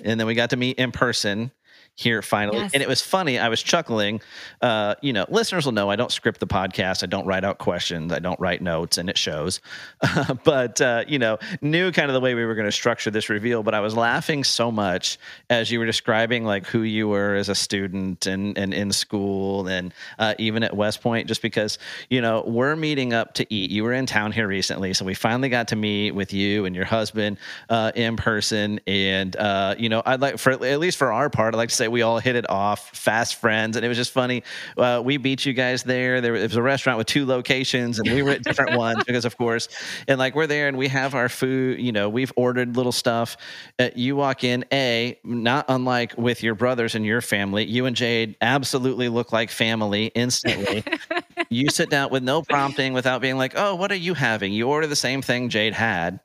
and 0.04 0.20
then 0.20 0.26
we 0.26 0.34
got 0.34 0.50
to 0.50 0.58
meet 0.58 0.80
in 0.80 0.92
person 0.92 1.52
here 1.96 2.22
finally. 2.24 2.58
Yes. 2.58 2.72
and 2.74 2.82
it 2.82 2.90
was 2.90 3.02
funny 3.02 3.38
i 3.38 3.50
was 3.50 3.62
chuckling 3.62 4.20
uh, 4.62 4.96
you 5.02 5.14
know 5.14 5.26
listeners 5.30 5.66
will 5.66 5.74
know 5.74 5.92
i 5.92 5.96
don't 5.96 6.12
script 6.12 6.40
the 6.40 6.48
podcast 6.48 7.04
i 7.04 7.06
don't 7.06 7.28
write 7.28 7.44
out 7.44 7.60
questions 7.60 8.12
i 8.12 8.18
don't 8.20 8.40
write 8.40 8.62
notes 8.62 8.98
and 8.98 9.10
it 9.10 9.18
shows. 9.18 9.62
But 10.44 10.82
uh, 10.82 11.04
you 11.08 11.20
know 11.20 11.38
knew 11.62 11.92
kind 11.92 12.10
of 12.10 12.14
the 12.14 12.20
way 12.20 12.34
we 12.34 12.46
were 12.46 12.56
going 12.56 12.66
to 12.66 12.72
structure 12.72 13.12
this 13.12 13.30
reveal 13.30 13.62
but 13.64 13.74
i 13.74 13.80
was 13.80 13.96
laughing 13.96 14.44
so 14.44 14.72
much 14.72 15.20
as 15.50 15.72
you 15.72 15.80
were 15.80 15.86
describing 15.86 16.44
like 16.46 16.66
who 16.66 16.82
you 16.82 17.08
were 17.08 17.36
as 17.36 17.50
a 17.50 17.56
student 17.56 18.26
and, 18.26 18.58
and 18.58 18.74
in 18.74 18.92
school 18.92 19.68
and 19.68 19.94
uh, 20.20 20.34
even 20.40 20.64
at 20.64 20.76
west 20.76 21.02
point 21.02 21.28
just 21.28 21.42
because 21.42 21.78
you 22.10 22.22
know 22.22 22.44
we're 22.48 22.76
meeting 22.76 23.14
up 23.14 23.34
to 23.36 23.54
eat. 23.54 23.70
You 23.70 23.84
were 23.84 23.94
in 23.94 24.06
town 24.06 24.32
here 24.32 24.48
recently 24.48 24.94
so 24.94 25.06
we 25.06 25.14
finally 25.14 25.50
got 25.50 25.68
to 25.70 25.76
meet 25.76 26.12
with 26.12 26.34
you 26.34 26.66
and 26.66 26.76
your 26.76 26.86
husband 26.86 27.38
uh, 27.70 27.92
in 27.96 28.16
person. 28.18 28.80
And 28.88 29.36
uh, 29.36 29.76
you 29.78 29.90
know 29.90 30.02
i'd 30.06 30.22
like 30.22 30.38
for 30.38 30.52
at 30.52 30.80
least 30.80 30.98
for 30.98 31.12
our 31.12 31.30
part 31.30 31.54
i'd 31.54 31.58
like 31.58 31.70
to 31.70 31.76
say 31.76 31.83
we 31.92 32.02
all 32.02 32.20
hit 32.20 32.36
it 32.36 32.50
off 32.50 32.90
fast 32.96 33.36
friends 33.36 33.76
and 33.76 33.86
it 33.86 33.88
was 33.88 33.98
just 33.98 34.12
funny 34.12 34.44
uh, 34.78 35.02
we 35.04 35.18
beat 35.18 35.46
you 35.46 35.54
guys 35.54 35.84
there. 35.84 36.22
There 36.22 36.34
was 36.34 36.56
a 36.56 36.62
restaurant 36.62 36.98
with 36.98 37.08
two 37.08 37.26
locations 37.26 38.00
and 38.00 38.12
we 38.12 38.22
were 38.22 38.32
at 38.32 38.44
different 38.44 38.78
ones 38.78 39.04
because 39.04 39.26
of 39.26 39.38
course 39.38 39.68
and 40.08 40.20
like 40.20 40.36
we're 40.36 40.48
there 40.48 40.68
and 40.68 40.78
we 40.78 40.88
have 40.88 41.16
our 41.16 41.30
food 41.30 41.80
you 41.80 41.92
know 41.92 42.10
we've 42.10 42.34
ordered 42.36 42.76
little 42.76 42.92
stuff. 42.92 43.38
Uh, 43.80 43.90
you 43.96 44.16
walk 44.16 44.44
in 44.44 44.66
a 44.72 45.18
not 45.24 45.66
unlike 45.70 46.18
with 46.18 46.44
your 46.44 46.56
brothers 46.56 46.96
and 46.96 47.06
your 47.06 47.22
family 47.22 47.66
you 47.66 47.86
and 47.86 47.96
jade 47.96 48.36
absolutely 48.42 49.10
look 49.10 49.32
like 49.32 49.50
family 49.50 50.08
instantly 50.16 50.84
you 51.50 51.70
sit 51.70 51.90
down 51.90 52.12
with 52.12 52.24
no 52.24 52.42
prompting 52.50 52.94
without 52.94 53.22
being 53.22 53.38
like 53.38 53.54
oh 53.56 53.76
what 53.76 53.92
are 53.92 53.96
you 53.96 54.14
having? 54.14 54.54
You 54.54 54.68
order 54.70 54.88
the 54.88 54.96
same 54.96 55.22
thing 55.22 55.50
jade 55.50 55.74
had. 55.74 56.20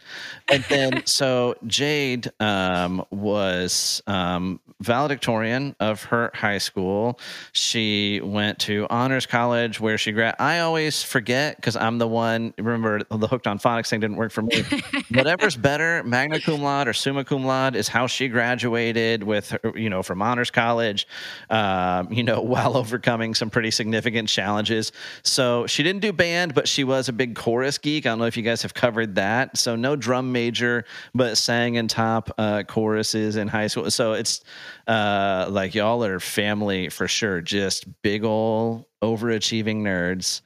And 0.51 0.65
then 0.69 1.03
so 1.07 1.55
jade 1.67 2.31
um, 2.41 3.05
was 3.11 4.03
um, 4.07 4.61
valedictorian 4.81 5.75
of 5.81 6.05
her 6.05 6.31
high 6.35 6.59
school. 6.59 7.19
She 7.53 8.21
went 8.23 8.59
to 8.61 8.87
honors 8.91 9.27
college 9.27 9.81
where 9.81 9.99
she 9.99 10.13
grad 10.13 10.35
i 10.39 10.61
always 10.61 11.03
forget 11.03 11.57
because 11.57 11.77
i'm 11.77 11.99
the 11.99 12.07
one 12.07 12.55
remember 12.59 13.03
the 13.11 13.27
hooked 13.27 13.47
on 13.47 13.59
phonics 13.59 13.89
thing 13.91 14.01
didn't 14.01 14.17
work 14.17 14.33
for 14.33 14.43
me? 14.43 14.63
Whatever's 15.11 15.57
better 15.69 16.03
magna 16.05 16.41
cum 16.41 16.63
laude 16.63 16.89
or 16.89 16.93
summa 16.93 17.25
cum 17.25 17.45
laude 17.45 17.77
is 17.77 17.89
how 17.89 18.07
she 18.07 18.29
graduated 18.29 19.23
with 19.23 19.51
her, 19.51 19.73
you 19.75 19.91
know 19.91 20.03
from 20.03 20.23
honors 20.23 20.51
college 20.51 21.07
um, 21.51 22.13
you 22.13 22.23
know 22.23 22.41
while 22.41 22.77
overcoming 22.77 23.35
some 23.35 23.51
pretty 23.51 23.71
significant 23.71 24.29
challenges 24.29 24.93
so 25.23 25.67
she 25.67 25.83
didn't 25.83 26.01
do 26.01 26.13
band 26.13 26.55
but 26.55 26.69
she 26.69 26.85
was 26.85 27.09
a 27.09 27.13
big 27.13 27.35
chorus 27.35 27.79
geek. 27.79 28.07
I 28.07 28.11
don't 28.11 28.19
know 28.19 28.27
if 28.27 28.37
you 28.37 28.43
guys 28.43 28.63
have 28.63 28.75
covered 28.75 29.15
that. 29.17 29.57
So 29.57 29.77
no 29.77 29.97
drum 29.97 30.33
major 30.33 30.85
but 31.15 31.37
sang 31.37 31.75
in 31.77 31.89
top 31.89 32.31
uh, 32.39 32.63
choruses 32.65 33.37
in 33.37 33.49
high 33.49 33.67
school. 33.67 33.91
So 33.91 34.13
it's 34.13 34.43
uh, 34.87 35.47
like 35.51 35.75
y'all 35.75 36.05
are 36.05 36.21
family 36.21 36.89
for 36.89 37.09
sure. 37.09 37.41
Just 37.41 37.87
big 38.03 38.25
ol' 38.25 38.89
overachieving 39.03 39.83
nerds. 39.83 40.43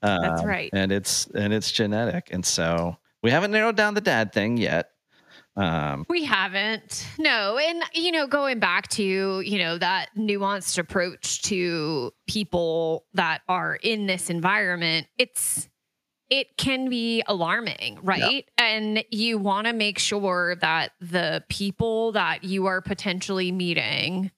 That's 0.00 0.40
um, 0.40 0.46
right. 0.46 0.70
and 0.72 0.90
it's 0.90 1.26
and 1.28 1.52
it's 1.52 1.70
genetic. 1.70 2.28
And 2.32 2.44
so 2.44 2.96
we 3.22 3.30
haven't 3.30 3.52
narrowed 3.52 3.76
down 3.76 3.94
the 3.94 4.00
dad 4.00 4.32
thing 4.32 4.56
yet 4.56 4.90
um 5.56 6.06
We 6.08 6.24
haven't. 6.24 7.06
No. 7.18 7.58
And, 7.58 7.82
you 7.94 8.12
know, 8.12 8.26
going 8.26 8.58
back 8.58 8.88
to, 8.90 9.40
you 9.40 9.58
know, 9.58 9.78
that 9.78 10.08
nuanced 10.16 10.78
approach 10.78 11.42
to 11.42 12.12
people 12.26 13.04
that 13.14 13.42
are 13.48 13.76
in 13.76 14.06
this 14.06 14.30
environment, 14.30 15.08
it's, 15.18 15.68
it 16.30 16.56
can 16.56 16.88
be 16.88 17.22
alarming, 17.26 17.98
right? 18.02 18.46
And 18.56 19.04
you 19.10 19.36
want 19.36 19.66
to 19.66 19.74
make 19.74 19.98
sure 19.98 20.56
that 20.56 20.92
the 21.00 21.44
people 21.50 22.12
that 22.12 22.44
you 22.44 22.64
are 22.66 22.80
potentially 22.80 23.52
meeting 23.52 24.30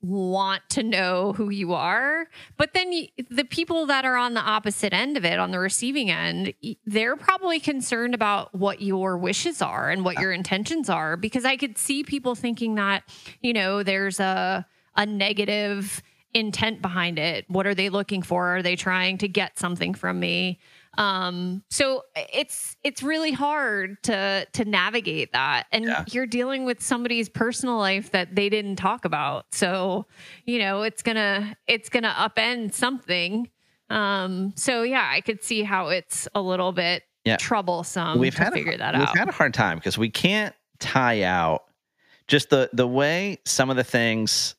want 0.00 0.62
to 0.70 0.82
know 0.82 1.32
who 1.32 1.50
you 1.50 1.74
are. 1.74 2.28
But 2.56 2.72
then 2.72 3.08
the 3.30 3.44
people 3.44 3.86
that 3.86 4.04
are 4.04 4.16
on 4.16 4.34
the 4.34 4.40
opposite 4.40 4.92
end 4.92 5.16
of 5.16 5.24
it 5.24 5.38
on 5.38 5.50
the 5.50 5.58
receiving 5.58 6.10
end 6.10 6.54
they're 6.86 7.16
probably 7.16 7.58
concerned 7.58 8.14
about 8.14 8.54
what 8.54 8.80
your 8.80 9.18
wishes 9.18 9.60
are 9.60 9.90
and 9.90 10.04
what 10.04 10.18
uh. 10.18 10.20
your 10.20 10.32
intentions 10.32 10.88
are. 10.88 11.16
Because 11.16 11.44
i 11.44 11.56
could 11.56 11.78
see 11.78 12.04
people 12.04 12.34
thinking 12.34 12.76
that 12.76 13.02
you 13.40 13.52
know 13.52 13.82
there's 13.82 14.20
a 14.20 14.66
a 14.96 15.06
negative 15.06 16.02
intent 16.34 16.82
behind 16.82 17.18
it. 17.18 17.44
What 17.48 17.66
are 17.66 17.74
they 17.74 17.88
looking 17.88 18.22
for? 18.22 18.56
Are 18.56 18.62
they 18.62 18.76
trying 18.76 19.18
to 19.18 19.28
get 19.28 19.58
something 19.58 19.94
from 19.94 20.20
me 20.20 20.58
um 20.98 21.62
so 21.70 22.02
it's 22.34 22.76
it's 22.84 23.02
really 23.02 23.32
hard 23.32 23.96
to 24.02 24.46
to 24.52 24.64
navigate 24.64 25.32
that 25.32 25.66
and 25.72 25.84
Yeah. 25.86 26.04
you're 26.10 26.26
dealing 26.26 26.64
with 26.66 26.82
somebody's 26.82 27.28
personal 27.28 27.78
life 27.78 28.10
that 28.10 28.34
they 28.34 28.48
didn't 28.50 28.76
talk 28.76 29.04
about 29.06 29.46
so 29.52 30.04
you 30.44 30.58
know 30.58 30.82
it's 30.82 31.02
gonna 31.02 31.56
it's 31.66 31.88
gonna 31.88 32.12
upend 32.18 32.74
something 32.74 33.48
um 33.90 34.52
so 34.56 34.82
yeah 34.82 35.08
i 35.10 35.20
could 35.22 35.42
see 35.42 35.62
how 35.62 35.88
it's 35.88 36.28
a 36.34 36.42
little 36.42 36.72
bit 36.72 37.04
Yeah. 37.24 37.36
troublesome 37.36 38.18
we've 38.18 38.34
to 38.34 38.42
had 38.44 38.52
figure 38.52 38.72
a, 38.72 38.78
that 38.78 38.94
we've 38.94 39.08
out 39.08 39.16
had 39.16 39.28
a 39.28 39.32
hard 39.32 39.54
time 39.54 39.78
because 39.78 39.96
we 39.96 40.10
can't 40.10 40.54
tie 40.80 41.22
out 41.22 41.64
just 42.26 42.50
the 42.50 42.68
the 42.72 42.86
way 42.88 43.38
some 43.46 43.70
of 43.70 43.76
the 43.76 43.84
things 43.84 44.56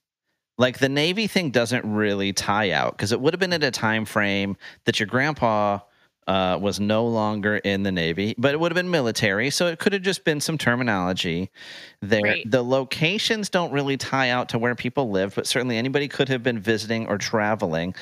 like 0.57 0.79
the 0.79 0.89
navy 0.89 1.27
thing 1.27 1.51
doesn't 1.51 1.85
really 1.85 2.33
tie 2.33 2.71
out 2.71 2.93
because 2.93 3.11
it 3.11 3.19
would 3.21 3.33
have 3.33 3.39
been 3.39 3.53
at 3.53 3.63
a 3.63 3.71
time 3.71 4.05
frame 4.05 4.57
that 4.85 4.99
your 4.99 5.07
grandpa 5.07 5.79
uh, 6.29 6.57
was 6.61 6.79
no 6.79 7.05
longer 7.05 7.57
in 7.57 7.83
the 7.83 7.91
navy 7.91 8.35
but 8.37 8.53
it 8.53 8.59
would 8.59 8.71
have 8.71 8.75
been 8.75 8.89
military 8.91 9.49
so 9.49 9.67
it 9.67 9.79
could 9.79 9.91
have 9.93 10.01
just 10.01 10.23
been 10.23 10.39
some 10.39 10.57
terminology 10.57 11.49
there 12.01 12.21
Right. 12.23 12.49
the 12.49 12.63
locations 12.63 13.49
don't 13.49 13.71
really 13.73 13.97
tie 13.97 14.29
out 14.29 14.49
to 14.49 14.57
where 14.59 14.75
people 14.75 15.09
live 15.09 15.35
but 15.35 15.45
certainly 15.47 15.77
anybody 15.77 16.07
could 16.07 16.29
have 16.29 16.43
been 16.43 16.59
visiting 16.59 17.07
or 17.07 17.17
traveling 17.17 17.93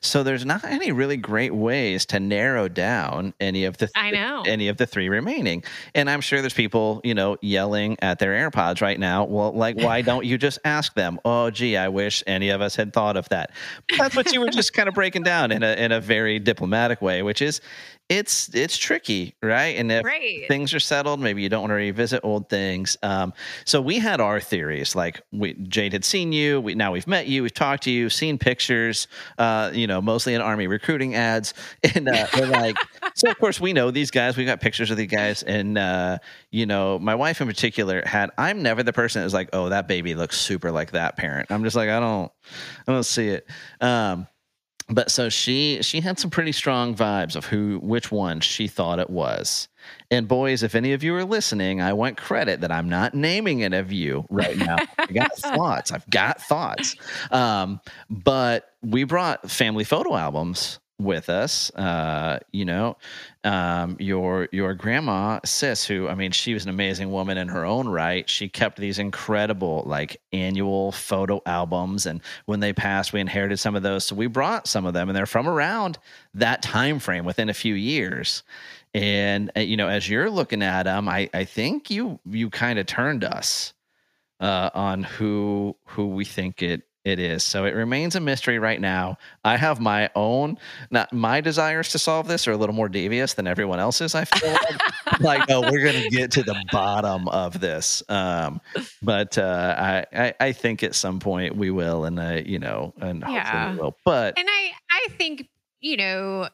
so 0.00 0.22
there's 0.22 0.44
not 0.44 0.64
any 0.64 0.92
really 0.92 1.16
great 1.16 1.54
ways 1.54 2.04
to 2.06 2.20
narrow 2.20 2.68
down 2.68 3.32
any 3.40 3.64
of 3.64 3.78
the 3.78 3.88
i 3.94 4.10
know 4.10 4.42
any 4.46 4.68
of 4.68 4.76
the 4.76 4.86
three 4.86 5.08
remaining. 5.08 5.62
And 5.94 6.08
I'm 6.08 6.20
sure 6.20 6.40
there's 6.40 6.54
people, 6.54 7.00
you 7.04 7.14
know, 7.14 7.36
yelling 7.40 7.96
at 8.00 8.18
their 8.18 8.32
AirPods 8.32 8.80
right 8.80 8.98
now. 8.98 9.24
Well, 9.24 9.52
like, 9.52 9.76
why 9.76 10.02
don't 10.02 10.24
you 10.24 10.38
just 10.38 10.58
ask 10.64 10.94
them? 10.94 11.18
Oh, 11.24 11.50
gee, 11.50 11.76
I 11.76 11.88
wish 11.88 12.22
any 12.26 12.50
of 12.50 12.60
us 12.60 12.76
had 12.76 12.92
thought 12.92 13.16
of 13.16 13.28
that. 13.30 13.50
That's 13.98 14.16
what 14.16 14.32
you 14.32 14.40
were 14.40 14.48
just 14.48 14.72
kind 14.72 14.88
of 14.88 14.94
breaking 14.94 15.22
down 15.22 15.52
in 15.52 15.62
a 15.62 15.74
in 15.74 15.92
a 15.92 16.00
very 16.00 16.38
diplomatic 16.38 17.02
way, 17.02 17.22
which 17.22 17.42
is 17.42 17.60
it's 18.08 18.54
it's 18.54 18.76
tricky, 18.76 19.34
right? 19.42 19.76
And 19.76 19.90
if 19.90 20.04
Right. 20.04 20.44
things 20.46 20.72
are 20.72 20.78
settled, 20.78 21.18
maybe 21.18 21.42
you 21.42 21.48
don't 21.48 21.62
want 21.62 21.70
to 21.72 21.74
revisit 21.74 22.20
old 22.22 22.48
things. 22.48 22.96
Um, 23.02 23.32
so 23.64 23.80
we 23.80 23.98
had 23.98 24.20
our 24.20 24.38
theories. 24.40 24.94
Like 24.94 25.20
we, 25.32 25.54
Jade 25.54 25.92
had 25.92 26.04
seen 26.04 26.30
you. 26.30 26.60
We 26.60 26.74
now 26.76 26.92
we've 26.92 27.06
met 27.08 27.26
you. 27.26 27.42
We've 27.42 27.52
talked 27.52 27.82
to 27.84 27.90
you, 27.90 28.08
seen 28.08 28.38
pictures. 28.38 29.08
Uh, 29.38 29.70
you 29.74 29.88
know, 29.88 30.00
mostly 30.00 30.34
in 30.34 30.40
army 30.40 30.68
recruiting 30.68 31.16
ads, 31.16 31.52
and 31.94 32.08
uh, 32.08 32.26
we're 32.36 32.46
like, 32.46 32.76
so 33.16 33.28
of 33.28 33.38
course 33.38 33.60
we 33.60 33.72
know 33.72 33.90
these 33.90 34.12
guys. 34.12 34.36
We've 34.36 34.46
got 34.46 34.60
pictures 34.60 34.90
of 34.92 34.96
these 34.96 35.10
guys, 35.10 35.42
and 35.42 35.76
uh, 35.76 36.18
you 36.52 36.66
know, 36.66 37.00
my 37.00 37.16
wife 37.16 37.40
in 37.40 37.48
particular 37.48 38.02
had. 38.06 38.30
I'm 38.38 38.62
never 38.62 38.84
the 38.84 38.92
person 38.92 39.20
that 39.20 39.24
was 39.26 39.34
like, 39.34 39.48
oh, 39.52 39.70
that 39.70 39.88
baby 39.88 40.14
looks 40.14 40.38
super 40.38 40.70
like 40.70 40.92
that 40.92 41.16
parent. 41.16 41.50
I'm 41.50 41.64
just 41.64 41.74
like, 41.74 41.88
I 41.88 41.98
don't, 41.98 42.30
I 42.86 42.92
don't 42.92 43.02
see 43.04 43.28
it. 43.30 43.48
Um, 43.80 44.28
but 44.88 45.10
so 45.10 45.28
she 45.28 45.82
she 45.82 46.00
had 46.00 46.18
some 46.18 46.30
pretty 46.30 46.52
strong 46.52 46.94
vibes 46.94 47.34
of 47.34 47.46
who 47.46 47.78
which 47.82 48.12
one 48.12 48.40
she 48.40 48.68
thought 48.68 48.98
it 48.98 49.10
was. 49.10 49.68
And 50.10 50.28
boys 50.28 50.62
if 50.62 50.74
any 50.74 50.92
of 50.92 51.02
you 51.04 51.14
are 51.14 51.24
listening 51.24 51.80
i 51.80 51.92
want 51.92 52.16
credit 52.16 52.60
that 52.60 52.72
i'm 52.72 52.88
not 52.88 53.14
naming 53.14 53.60
it 53.60 53.72
of 53.72 53.92
you 53.92 54.24
right 54.30 54.56
now. 54.56 54.76
I 54.98 55.06
got 55.06 55.36
thoughts. 55.36 55.92
I've 55.92 56.08
got 56.10 56.40
thoughts. 56.40 56.96
Um, 57.30 57.80
but 58.10 58.70
we 58.82 59.04
brought 59.04 59.50
family 59.50 59.84
photo 59.84 60.16
albums 60.16 60.78
with 60.98 61.28
us 61.28 61.70
uh, 61.74 62.38
you 62.52 62.64
know 62.64 62.96
um, 63.44 63.96
your 63.98 64.48
your 64.52 64.74
grandma 64.74 65.38
sis 65.44 65.84
who 65.84 66.08
i 66.08 66.14
mean 66.14 66.32
she 66.32 66.54
was 66.54 66.64
an 66.64 66.70
amazing 66.70 67.10
woman 67.10 67.38
in 67.38 67.48
her 67.48 67.64
own 67.64 67.88
right. 67.88 68.28
She 68.28 68.48
kept 68.48 68.78
these 68.78 68.98
incredible 68.98 69.82
like 69.86 70.20
annual 70.32 70.92
photo 70.92 71.40
albums 71.46 72.06
and 72.06 72.20
when 72.46 72.60
they 72.60 72.72
passed 72.72 73.12
we 73.12 73.20
inherited 73.20 73.58
some 73.58 73.74
of 73.74 73.82
those. 73.82 74.04
So 74.04 74.14
we 74.14 74.26
brought 74.26 74.66
some 74.66 74.86
of 74.86 74.94
them 74.94 75.08
and 75.08 75.16
they're 75.16 75.26
from 75.26 75.48
around 75.48 75.98
that 76.34 76.62
time 76.62 76.98
frame 76.98 77.24
within 77.24 77.48
a 77.48 77.54
few 77.54 77.74
years. 77.74 78.42
And 78.94 79.50
uh, 79.56 79.60
you 79.60 79.76
know 79.76 79.88
as 79.88 80.08
you're 80.08 80.30
looking 80.30 80.62
at 80.62 80.84
them 80.84 81.08
i 81.08 81.28
i 81.34 81.44
think 81.44 81.90
you 81.90 82.18
you 82.24 82.48
kind 82.50 82.78
of 82.78 82.86
turned 82.86 83.24
us 83.24 83.74
uh, 84.40 84.70
on 84.74 85.02
who 85.02 85.76
who 85.86 86.08
we 86.08 86.24
think 86.24 86.62
it 86.62 86.82
it 87.06 87.20
is. 87.20 87.44
So 87.44 87.64
it 87.66 87.74
remains 87.76 88.16
a 88.16 88.20
mystery 88.20 88.58
right 88.58 88.80
now. 88.80 89.16
I 89.44 89.56
have 89.56 89.78
my 89.78 90.10
own, 90.16 90.58
not 90.90 91.12
my 91.12 91.40
desires 91.40 91.90
to 91.90 92.00
solve 92.00 92.26
this 92.26 92.48
are 92.48 92.52
a 92.52 92.56
little 92.56 92.74
more 92.74 92.88
devious 92.88 93.34
than 93.34 93.46
everyone 93.46 93.78
else's. 93.78 94.16
I 94.16 94.24
feel 94.24 94.52
like, 94.52 95.20
like 95.20 95.50
oh, 95.50 95.70
we're 95.70 95.84
gonna 95.84 96.08
get 96.10 96.32
to 96.32 96.42
the 96.42 96.60
bottom 96.72 97.28
of 97.28 97.60
this. 97.60 98.02
Um, 98.08 98.60
but 99.02 99.38
uh, 99.38 99.74
I, 99.78 100.06
I 100.12 100.34
I 100.40 100.52
think 100.52 100.82
at 100.82 100.96
some 100.96 101.20
point 101.20 101.56
we 101.56 101.70
will, 101.70 102.06
and 102.06 102.18
uh, 102.18 102.42
you 102.44 102.58
know, 102.58 102.92
and 103.00 103.22
hopefully 103.22 103.70
we 103.70 103.78
will. 103.78 103.96
But 104.04 104.36
And 104.36 104.48
I 104.50 104.72
I 104.90 105.08
think, 105.10 105.48
you 105.80 105.96
know, 105.96 106.48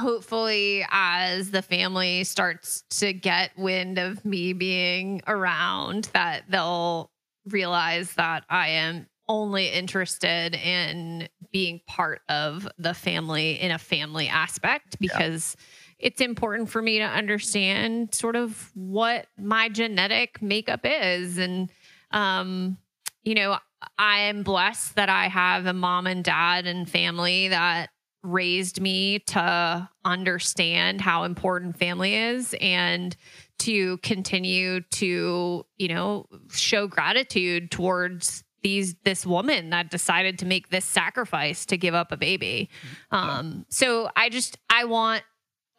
hopefully 0.00 0.84
as 0.90 1.52
the 1.52 1.62
family 1.62 2.24
starts 2.24 2.82
to 2.90 3.12
get 3.12 3.56
wind 3.56 3.98
of 3.98 4.24
me 4.24 4.52
being 4.52 5.22
around 5.28 6.10
that 6.12 6.42
they'll 6.48 7.12
realize 7.46 8.14
that 8.14 8.44
I 8.48 8.68
am 8.68 9.06
only 9.32 9.68
interested 9.68 10.54
in 10.54 11.26
being 11.52 11.80
part 11.86 12.20
of 12.28 12.68
the 12.76 12.92
family 12.92 13.58
in 13.58 13.70
a 13.70 13.78
family 13.78 14.28
aspect 14.28 14.98
because 15.00 15.56
it's 15.98 16.20
important 16.20 16.68
for 16.68 16.82
me 16.82 16.98
to 16.98 17.04
understand 17.04 18.14
sort 18.14 18.36
of 18.36 18.70
what 18.74 19.26
my 19.38 19.70
genetic 19.70 20.42
makeup 20.42 20.80
is. 20.84 21.38
And 21.38 21.70
um 22.10 22.76
you 23.22 23.34
know 23.34 23.56
I 23.98 24.20
am 24.20 24.42
blessed 24.42 24.96
that 24.96 25.08
I 25.08 25.28
have 25.28 25.64
a 25.64 25.72
mom 25.72 26.06
and 26.06 26.22
dad 26.22 26.66
and 26.66 26.88
family 26.88 27.48
that 27.48 27.88
raised 28.22 28.80
me 28.80 29.20
to 29.20 29.88
understand 30.04 31.00
how 31.00 31.24
important 31.24 31.78
family 31.78 32.14
is 32.14 32.54
and 32.60 33.16
to 33.60 33.96
continue 33.98 34.80
to, 34.80 35.64
you 35.78 35.88
know, 35.88 36.26
show 36.50 36.86
gratitude 36.86 37.70
towards 37.70 38.44
these 38.62 38.94
this 39.04 39.26
woman 39.26 39.70
that 39.70 39.90
decided 39.90 40.38
to 40.40 40.46
make 40.46 40.70
this 40.70 40.84
sacrifice 40.84 41.66
to 41.66 41.76
give 41.76 41.94
up 41.94 42.12
a 42.12 42.16
baby. 42.16 42.70
Um 43.10 43.66
so 43.68 44.10
I 44.16 44.28
just 44.28 44.58
I 44.70 44.84
want 44.84 45.22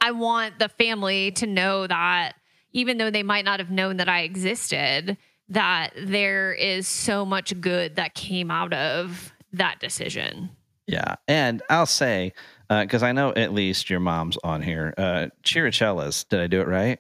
I 0.02 0.12
want 0.12 0.60
the 0.60 0.70
family 0.70 1.32
to 1.32 1.48
know 1.48 1.88
that 1.88 2.34
even 2.74 2.98
though 2.98 3.10
they 3.10 3.24
might 3.24 3.46
not 3.46 3.60
have 3.60 3.70
known 3.70 3.98
that 3.98 4.10
I 4.10 4.22
existed, 4.22 5.18
that 5.50 5.92
there 5.98 6.54
is 6.54 6.88
so 6.88 7.26
much 7.26 7.60
good 7.62 7.96
that 7.96 8.16
came 8.16 8.52
out 8.52 8.74
of 8.74 9.32
that 9.54 9.80
decision. 9.80 10.50
Yeah, 10.88 11.16
and 11.28 11.62
I'll 11.70 11.86
say 11.86 12.34
because 12.70 13.04
I 13.04 13.12
know 13.12 13.32
at 13.34 13.54
least 13.54 13.90
your 13.90 14.00
mom's 14.00 14.38
on 14.44 14.62
here. 14.62 14.94
Uh, 14.98 15.28
Chiricellas, 15.44 16.28
did 16.28 16.40
I 16.40 16.48
do 16.48 16.60
it 16.60 16.68
right? 16.68 17.00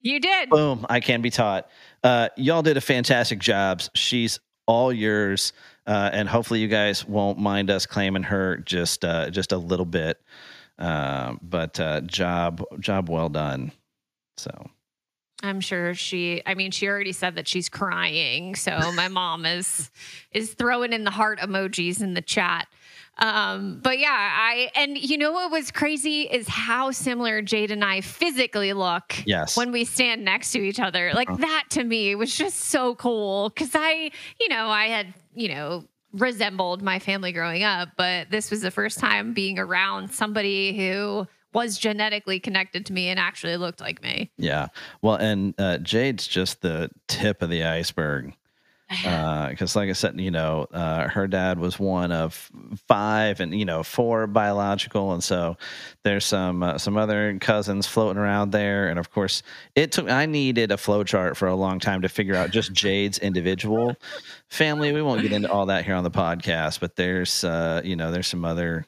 You 0.00 0.20
did. 0.20 0.50
Boom! 0.50 0.86
I 0.88 1.00
can 1.00 1.22
be 1.22 1.30
taught. 1.30 1.68
Uh, 2.02 2.28
y'all 2.36 2.62
did 2.62 2.76
a 2.76 2.80
fantastic 2.80 3.38
job. 3.38 3.82
She's 3.94 4.38
all 4.66 4.92
yours, 4.92 5.52
uh, 5.86 6.10
and 6.12 6.28
hopefully 6.28 6.60
you 6.60 6.68
guys 6.68 7.06
won't 7.06 7.38
mind 7.38 7.70
us 7.70 7.86
claiming 7.86 8.22
her 8.24 8.58
just 8.58 9.04
uh, 9.04 9.30
just 9.30 9.52
a 9.52 9.58
little 9.58 9.86
bit. 9.86 10.20
Um, 10.78 11.38
but 11.42 11.78
uh, 11.78 12.00
job 12.02 12.62
job 12.80 13.08
well 13.08 13.28
done. 13.28 13.72
So 14.36 14.50
I'm 15.42 15.60
sure 15.60 15.94
she 15.94 16.42
I 16.46 16.54
mean 16.54 16.70
she 16.70 16.88
already 16.88 17.12
said 17.12 17.36
that 17.36 17.46
she's 17.46 17.68
crying. 17.68 18.54
So 18.54 18.92
my 18.92 19.08
mom 19.08 19.46
is 19.46 19.90
is 20.32 20.54
throwing 20.54 20.92
in 20.92 21.04
the 21.04 21.10
heart 21.10 21.38
emojis 21.38 22.00
in 22.00 22.14
the 22.14 22.22
chat. 22.22 22.66
Um 23.18 23.80
but 23.82 23.98
yeah, 23.98 24.08
I 24.10 24.70
and 24.74 24.98
you 24.98 25.16
know 25.18 25.32
what 25.32 25.50
was 25.50 25.70
crazy 25.70 26.22
is 26.22 26.48
how 26.48 26.90
similar 26.90 27.42
Jade 27.42 27.70
and 27.70 27.84
I 27.84 28.00
physically 28.00 28.72
look 28.72 29.14
yes, 29.26 29.56
when 29.56 29.70
we 29.72 29.84
stand 29.84 30.24
next 30.24 30.52
to 30.52 30.58
each 30.60 30.80
other. 30.80 31.12
Like 31.14 31.28
Uh-huh. 31.30 31.38
that 31.40 31.64
to 31.70 31.84
me 31.84 32.14
was 32.14 32.36
just 32.36 32.58
so 32.60 32.94
cool 32.96 33.50
cuz 33.50 33.70
I, 33.74 34.10
you 34.40 34.48
know, 34.48 34.68
I 34.68 34.86
had, 34.86 35.14
you 35.34 35.48
know, 35.48 35.84
resembled 36.12 36.82
my 36.82 36.98
family 36.98 37.32
growing 37.32 37.64
up, 37.64 37.88
but 37.96 38.30
this 38.30 38.50
was 38.50 38.60
the 38.62 38.70
first 38.70 38.98
time 38.98 39.32
being 39.32 39.58
around 39.58 40.10
somebody 40.12 40.76
who 40.76 41.26
was 41.52 41.78
genetically 41.78 42.40
connected 42.40 42.84
to 42.86 42.92
me 42.92 43.08
and 43.08 43.18
actually 43.20 43.56
looked 43.56 43.80
like 43.80 44.02
me. 44.02 44.30
yeah. 44.38 44.66
Well, 45.02 45.14
and 45.16 45.54
uh, 45.58 45.78
Jade's 45.78 46.26
just 46.26 46.62
the 46.62 46.90
tip 47.06 47.42
of 47.42 47.50
the 47.50 47.62
iceberg. 47.64 48.34
because 49.48 49.74
like 49.74 49.88
i 49.88 49.92
said 49.92 50.20
you 50.20 50.30
know 50.30 50.66
uh, 50.72 51.08
her 51.08 51.26
dad 51.26 51.58
was 51.58 51.78
one 51.78 52.12
of 52.12 52.50
five 52.86 53.40
and 53.40 53.58
you 53.58 53.64
know 53.64 53.82
four 53.82 54.26
biological. 54.26 55.12
And 55.12 55.22
so 55.24 55.56
there's 56.02 56.24
some 56.24 56.62
uh, 56.62 56.78
some 56.78 56.96
other 56.96 57.38
cousins 57.40 57.86
floating 57.86 58.20
around 58.20 58.50
there. 58.50 58.88
And 58.88 58.98
of 58.98 59.10
course 59.10 59.42
it 59.74 59.92
took 59.92 60.10
i 60.10 60.26
needed 60.26 60.70
a 60.70 60.76
flow 60.76 61.04
chart 61.04 61.36
for 61.36 61.48
a 61.48 61.54
long 61.54 61.80
time 61.80 62.02
to 62.02 62.08
figure 62.08 62.34
out 62.34 62.50
just 62.50 62.72
jade's 62.72 63.18
individual 63.18 63.96
family. 64.50 64.92
We 64.92 65.02
won't 65.02 65.22
get 65.22 65.32
into 65.32 65.50
all 65.50 65.66
that 65.66 65.84
here 65.84 65.94
on 65.94 66.04
the 66.04 66.10
podcast 66.10 66.80
but 66.80 66.96
there's 66.96 67.44
uh 67.44 67.80
you 67.84 67.96
know 67.96 68.10
there's 68.10 68.26
some 68.28 68.44
other 68.44 68.86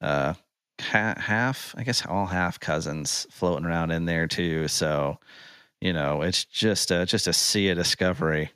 uh 0.00 0.34
ha- 0.80 1.14
half 1.18 1.74
i 1.76 1.82
guess 1.84 2.04
all 2.06 2.26
half 2.26 2.58
cousins 2.60 3.26
floating 3.30 3.66
around 3.66 3.90
in 3.90 4.04
there 4.04 4.26
too. 4.26 4.68
So 4.68 5.18
you 5.80 5.92
know 5.92 6.22
it's 6.22 6.44
just 6.44 6.90
a, 6.90 7.06
just 7.06 7.26
a 7.26 7.32
sea 7.32 7.68
of 7.70 7.76
discovery 7.78 8.50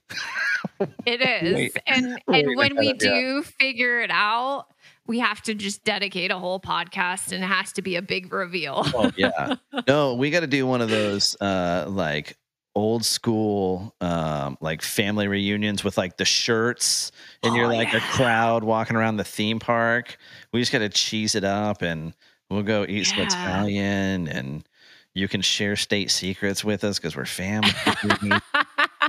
It 1.06 1.20
is. 1.42 1.54
Wait. 1.54 1.76
and 1.86 2.18
Wait, 2.28 2.44
and 2.46 2.56
when 2.56 2.76
we 2.76 2.92
got 2.92 3.02
it, 3.02 3.04
yeah. 3.08 3.14
do 3.20 3.42
figure 3.42 4.00
it 4.00 4.10
out, 4.12 4.66
we 5.06 5.18
have 5.18 5.42
to 5.42 5.54
just 5.54 5.84
dedicate 5.84 6.30
a 6.30 6.38
whole 6.38 6.60
podcast 6.60 7.32
and 7.32 7.42
it 7.42 7.46
has 7.48 7.72
to 7.74 7.82
be 7.82 7.96
a 7.96 8.02
big 8.02 8.32
reveal. 8.32 8.82
Oh 8.94 9.10
yeah. 9.16 9.56
No, 9.88 10.14
we 10.14 10.30
got 10.30 10.40
to 10.40 10.46
do 10.46 10.66
one 10.66 10.80
of 10.80 10.88
those 10.90 11.36
uh 11.40 11.86
like 11.88 12.36
old 12.74 13.04
school 13.04 13.94
um 14.00 14.56
like 14.60 14.80
family 14.82 15.28
reunions 15.28 15.84
with 15.84 15.98
like 15.98 16.16
the 16.16 16.24
shirts 16.24 17.12
and 17.42 17.54
you're 17.54 17.66
Oh, 17.66 17.76
like 17.76 17.92
a 17.92 18.00
crowd 18.00 18.64
walking 18.64 18.96
around 18.96 19.16
the 19.18 19.24
theme 19.24 19.58
park. 19.58 20.16
We 20.52 20.60
just 20.60 20.72
got 20.72 20.78
to 20.78 20.88
cheese 20.88 21.34
it 21.34 21.44
up 21.44 21.82
and 21.82 22.14
we'll 22.50 22.62
go 22.62 22.86
eat 22.88 23.04
some 23.04 23.18
Yeah. 23.18 23.26
Italian 23.26 24.28
and 24.28 24.66
you 25.14 25.28
can 25.28 25.40
share 25.40 25.76
state 25.76 26.10
secrets 26.10 26.64
with 26.64 26.84
us 26.84 26.98
because 26.98 27.16
we're 27.16 27.26
family. 27.26 27.70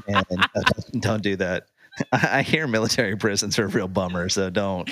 and 0.07 0.25
uh, 0.31 0.61
don't, 1.01 1.01
don't 1.01 1.23
that. 1.35 1.65
I, 2.11 2.41
hear 2.41 2.67
military 2.67 3.15
prisons 3.15 3.59
are 3.59 3.65
a 3.65 3.67
real 3.67 3.87
bummer, 3.87 4.27
so 4.29 4.49
don't. 4.49 4.89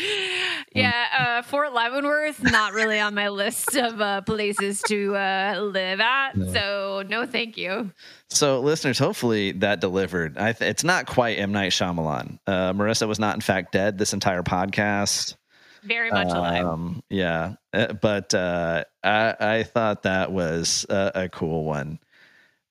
yeah, 0.76 1.06
uh, 1.18 1.42
Fort 1.42 1.74
Leavenworth, 1.74 2.44
not 2.44 2.74
really 2.74 3.00
on 3.00 3.16
my 3.16 3.30
list 3.30 3.76
of 3.76 4.00
uh, 4.00 4.22
places 4.22 4.82
to 4.88 5.16
uh, 5.16 5.60
live 5.62 6.00
at. 6.00 6.38
No. 6.38 6.54
So, 6.54 7.04
no, 7.08 7.26
thank 7.26 7.58
you. 7.58 7.92
So, 8.30 8.60
listeners, 8.60 9.00
hopefully 9.00 9.52
that 9.54 9.82
delivered. 9.82 10.38
I 10.38 10.54
th- 10.54 10.70
it's 10.70 10.84
not 10.84 11.08
quite 11.08 11.40
M 11.40 11.52
Night 11.52 11.72
Shyamalan. 11.72 12.38
Uh, 12.46 12.74
Marissa 12.74 13.08
was 13.08 13.20
not, 13.20 13.36
in 13.36 13.42
fact, 13.42 13.72
dead 13.72 13.98
this 13.98 14.14
entire 14.14 14.44
podcast. 14.44 15.36
Very 15.84 16.12
much 16.12 16.28
alive. 16.28 16.66
Um, 16.66 17.04
yeah, 17.10 17.56
Uh, 17.74 17.94
but 17.94 18.34
uh, 18.34 18.84
I, 19.04 19.36
I 19.40 19.64
thought 19.64 20.04
that 20.04 20.32
was 20.32 20.86
a, 20.90 21.12
a 21.16 21.30
cool 21.30 21.64
one, 21.66 22.00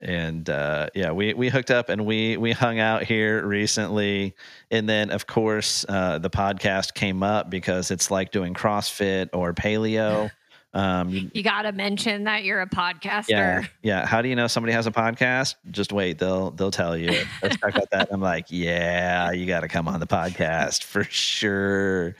and 0.00 0.48
uh, 0.48 0.88
yeah, 0.94 1.12
we 1.12 1.34
we 1.34 1.48
hooked 1.48 1.70
up 1.70 1.88
and 1.88 2.06
we 2.06 2.36
we 2.36 2.52
hung 2.52 2.78
out 2.78 3.02
here 3.02 3.44
recently, 3.44 4.34
and 4.70 4.88
then 4.88 5.10
of 5.10 5.26
course 5.26 5.84
uh, 5.88 6.18
the 6.18 6.30
podcast 6.30 6.94
came 6.94 7.22
up 7.22 7.50
because 7.50 7.90
it's 7.90 8.10
like 8.10 8.30
doing 8.30 8.54
CrossFit 8.54 9.30
or 9.32 9.52
paleo 9.54 10.30
Um, 10.72 11.08
you, 11.08 11.30
You 11.34 11.42
got 11.42 11.62
to 11.62 11.72
mention 11.72 12.24
that 12.24 12.44
you're 12.44 12.60
a 12.60 12.68
podcaster. 12.68 13.28
yeah, 13.28 13.64
yeah. 13.82 14.06
How 14.06 14.22
do 14.22 14.28
you 14.28 14.36
know 14.36 14.46
somebody 14.46 14.72
has 14.72 14.86
a 14.86 14.92
podcast? 14.92 15.56
Just 15.70 15.92
wait; 15.92 16.18
they'll 16.18 16.52
they'll 16.52 16.70
tell 16.70 16.96
you. 16.96 17.10
Let's 17.42 17.56
talk 17.56 17.70
about 17.74 17.90
that. 17.90 18.08
I'm 18.12 18.20
like, 18.20 18.46
yeah, 18.50 19.32
you 19.32 19.46
got 19.46 19.60
to 19.60 19.68
come 19.68 19.88
on 19.88 19.98
the 19.98 20.06
podcast 20.06 20.84
for 20.84 21.02
sure. 21.04 22.14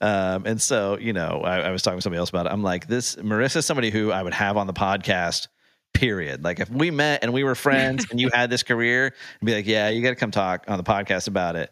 Um, 0.00 0.46
and 0.46 0.62
so, 0.62 0.98
you 0.98 1.12
know, 1.12 1.42
I, 1.44 1.62
I 1.62 1.70
was 1.70 1.82
talking 1.82 1.98
to 1.98 2.02
somebody 2.02 2.18
else 2.18 2.30
about 2.30 2.46
it. 2.46 2.52
I'm 2.52 2.62
like, 2.62 2.86
this 2.86 3.16
Marissa's 3.16 3.66
somebody 3.66 3.90
who 3.90 4.12
I 4.12 4.22
would 4.22 4.34
have 4.34 4.56
on 4.56 4.66
the 4.66 4.74
podcast. 4.74 5.48
Period. 5.92 6.44
Like 6.44 6.60
if 6.60 6.68
we 6.68 6.90
met 6.90 7.22
and 7.22 7.32
we 7.32 7.42
were 7.42 7.54
friends 7.54 8.06
and 8.10 8.20
you 8.20 8.28
had 8.30 8.50
this 8.50 8.62
career, 8.62 9.06
and 9.06 9.46
be 9.46 9.54
like, 9.54 9.66
yeah, 9.66 9.88
you 9.88 10.02
got 10.02 10.10
to 10.10 10.14
come 10.16 10.30
talk 10.30 10.66
on 10.68 10.76
the 10.76 10.84
podcast 10.84 11.26
about 11.26 11.56
it. 11.56 11.70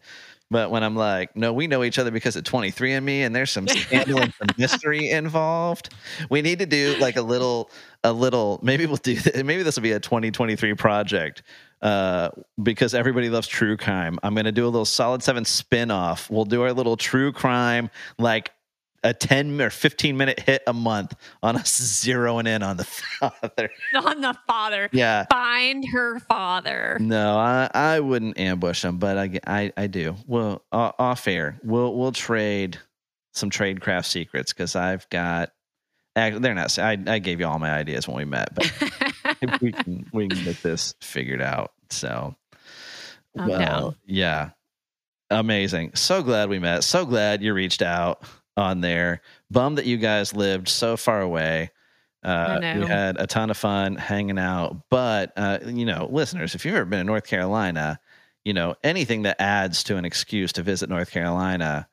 But 0.51 0.69
when 0.69 0.83
I'm 0.83 0.95
like, 0.95 1.35
no, 1.35 1.53
we 1.53 1.65
know 1.65 1.83
each 1.83 1.97
other 1.97 2.11
because 2.11 2.35
of 2.35 2.43
23andMe 2.43 3.19
and 3.19 3.35
there's 3.35 3.49
some 3.49 3.67
scandal 3.67 4.19
and 4.19 4.33
some 4.33 4.47
mystery 4.57 5.09
involved. 5.09 5.93
We 6.29 6.41
need 6.41 6.59
to 6.59 6.67
do 6.67 6.95
like 6.99 7.15
a 7.15 7.21
little, 7.21 7.71
a 8.03 8.13
little, 8.13 8.59
maybe 8.61 8.85
we'll 8.85 8.97
do, 8.97 9.17
maybe 9.43 9.63
this 9.63 9.75
will 9.75 9.83
be 9.83 9.93
a 9.93 9.99
2023 9.99 10.75
project 10.75 11.41
uh, 11.81 12.29
because 12.61 12.93
everybody 12.93 13.29
loves 13.29 13.47
true 13.47 13.75
crime. 13.75 14.19
I'm 14.23 14.33
going 14.33 14.45
to 14.45 14.51
do 14.51 14.65
a 14.65 14.69
little 14.69 14.85
solid 14.85 15.23
seven 15.23 15.45
spin 15.45 15.91
off. 15.91 16.29
We'll 16.29 16.45
do 16.45 16.61
our 16.61 16.73
little 16.73 16.97
true 16.97 17.31
crime, 17.31 17.89
like 18.17 18.51
a 19.05 19.13
10 19.13 19.61
or 19.61 19.69
15 19.69 20.17
minute 20.17 20.39
hit 20.39 20.63
a 20.65 20.73
month 20.73 21.13
on 21.43 21.55
us 21.55 21.79
zeroing 21.79 22.47
in 22.47 22.63
on 22.63 22.75
the 22.75 22.83
father. 23.19 23.69
On 23.95 24.19
the 24.19 24.35
father. 24.47 24.89
Yeah. 24.91 25.25
Find 25.29 25.85
her 25.93 26.19
father. 26.19 26.97
No, 26.99 27.37
I, 27.37 27.69
I 27.73 27.99
wouldn't 27.99 28.39
ambush 28.39 28.83
him, 28.83 28.97
but 28.97 29.17
I, 29.17 29.39
I, 29.45 29.71
I 29.77 29.87
do. 29.87 30.15
Well, 30.25 30.63
uh, 30.71 30.91
off 30.97 31.27
air, 31.27 31.59
we'll 31.63 31.95
we'll 31.95 32.11
trade 32.11 32.79
some 33.33 33.49
trade 33.49 33.79
craft 33.79 34.09
secrets 34.09 34.51
because 34.51 34.75
I've 34.75 35.07
got. 35.09 35.51
They're 36.15 36.55
not. 36.55 36.77
I 36.79 36.97
I 37.07 37.19
gave 37.19 37.41
you 37.41 37.45
all 37.45 37.59
my 37.59 37.71
ideas 37.71 38.07
when 38.07 38.17
we 38.17 38.25
met, 38.25 38.55
but 38.55 39.61
we 39.61 39.71
can 39.73 40.09
we 40.13 40.29
can 40.29 40.43
get 40.45 40.63
this 40.63 40.95
figured 41.01 41.41
out. 41.41 41.73
So, 41.89 42.35
I'm 43.37 43.49
down. 43.49 43.95
yeah, 44.05 44.51
amazing. 45.29 45.91
So 45.95 46.23
glad 46.23 46.47
we 46.47 46.57
met. 46.57 46.85
So 46.85 47.05
glad 47.05 47.43
you 47.43 47.53
reached 47.53 47.81
out 47.81 48.23
on 48.57 48.81
there. 48.81 49.21
Bummed 49.51 49.77
that 49.77 49.85
you 49.85 49.97
guys 49.97 50.33
lived 50.33 50.67
so 50.67 50.97
far 50.97 51.21
away. 51.21 51.71
Uh, 52.23 52.59
we 52.61 52.87
had 52.87 53.17
a 53.19 53.27
ton 53.27 53.49
of 53.49 53.57
fun 53.57 53.95
hanging 53.95 54.39
out. 54.39 54.81
But 54.89 55.31
uh, 55.37 55.59
you 55.65 55.85
know, 55.85 56.07
listeners, 56.11 56.55
if 56.55 56.65
you've 56.65 56.75
ever 56.75 56.85
been 56.85 57.01
in 57.01 57.07
North 57.07 57.27
Carolina, 57.27 57.99
you 58.43 58.53
know 58.53 58.75
anything 58.83 59.23
that 59.23 59.39
adds 59.39 59.83
to 59.85 59.97
an 59.97 60.05
excuse 60.05 60.53
to 60.53 60.63
visit 60.63 60.89
North 60.89 61.11
Carolina 61.11 61.87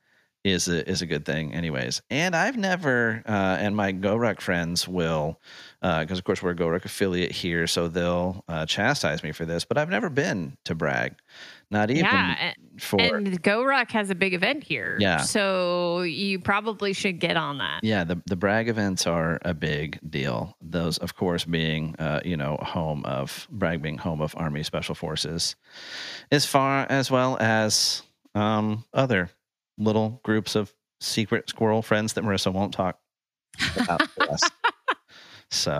is 0.45 0.69
a, 0.69 0.89
is 0.89 1.03
a 1.03 1.07
good 1.07 1.25
thing, 1.25 1.55
anyways. 1.55 2.03
And 2.11 2.35
I've 2.35 2.57
never, 2.57 3.23
uh, 3.27 3.31
and 3.61 3.77
my 3.77 3.93
GoRuck 3.93 4.41
friends 4.41 4.89
will, 4.89 5.41
because 5.81 6.19
of 6.19 6.25
course 6.25 6.43
we're 6.43 6.51
a 6.51 6.57
GoRuck 6.57 6.85
affiliate 6.85 7.33
here, 7.33 7.67
so 7.67 7.89
they'll 7.89 8.43
uh, 8.49 8.67
chastise 8.67 9.23
me 9.23 9.33
for 9.33 9.45
this. 9.45 9.65
But 9.65 9.79
I've 9.79 9.89
never 9.89 10.11
been 10.11 10.57
to 10.65 10.75
Bragg, 10.75 11.15
not 11.73 11.91
even 11.91 12.05
Yeah. 12.05 12.37
and- 12.39 12.57
for. 12.81 13.01
And 13.01 13.43
GoRuck 13.43 13.91
has 13.91 14.11
a 14.11 14.15
big 14.15 14.33
event 14.35 14.65
here. 14.65 14.97
Yeah. 14.99 15.19
So 15.19 16.03
you 16.03 16.39
probably 16.39 16.93
should 16.93 17.19
get 17.21 17.37
on 17.37 17.59
that. 17.59 17.81
Yeah, 17.85 18.05
the 18.05 18.23
the 18.27 18.37
Bragg 18.37 18.69
events 18.69 19.07
are 19.07 19.39
a 19.45 19.53
big 19.55 19.99
deal. 20.09 20.57
Those, 20.61 20.99
of 20.99 21.15
course, 21.17 21.45
being 21.45 21.95
uh, 21.99 22.21
you 22.25 22.37
know 22.37 22.57
home 22.63 23.05
of 23.05 23.47
Bragg 23.51 23.83
being 23.83 23.99
home 23.99 24.21
of 24.21 24.35
Army 24.37 24.63
Special 24.63 24.95
Forces, 24.95 25.57
as 26.31 26.47
far 26.47 26.87
as 26.89 27.11
well 27.11 27.37
as 27.41 28.03
um, 28.35 28.85
other 28.95 29.31
little 29.79 30.21
groups 30.23 30.55
of 30.55 30.73
secret 31.01 31.49
squirrel 31.51 31.83
friends 31.83 32.13
that 32.15 32.25
Marissa 32.25 32.53
won't 32.53 32.73
talk 32.75 32.99
about. 33.77 34.03
So 35.51 35.79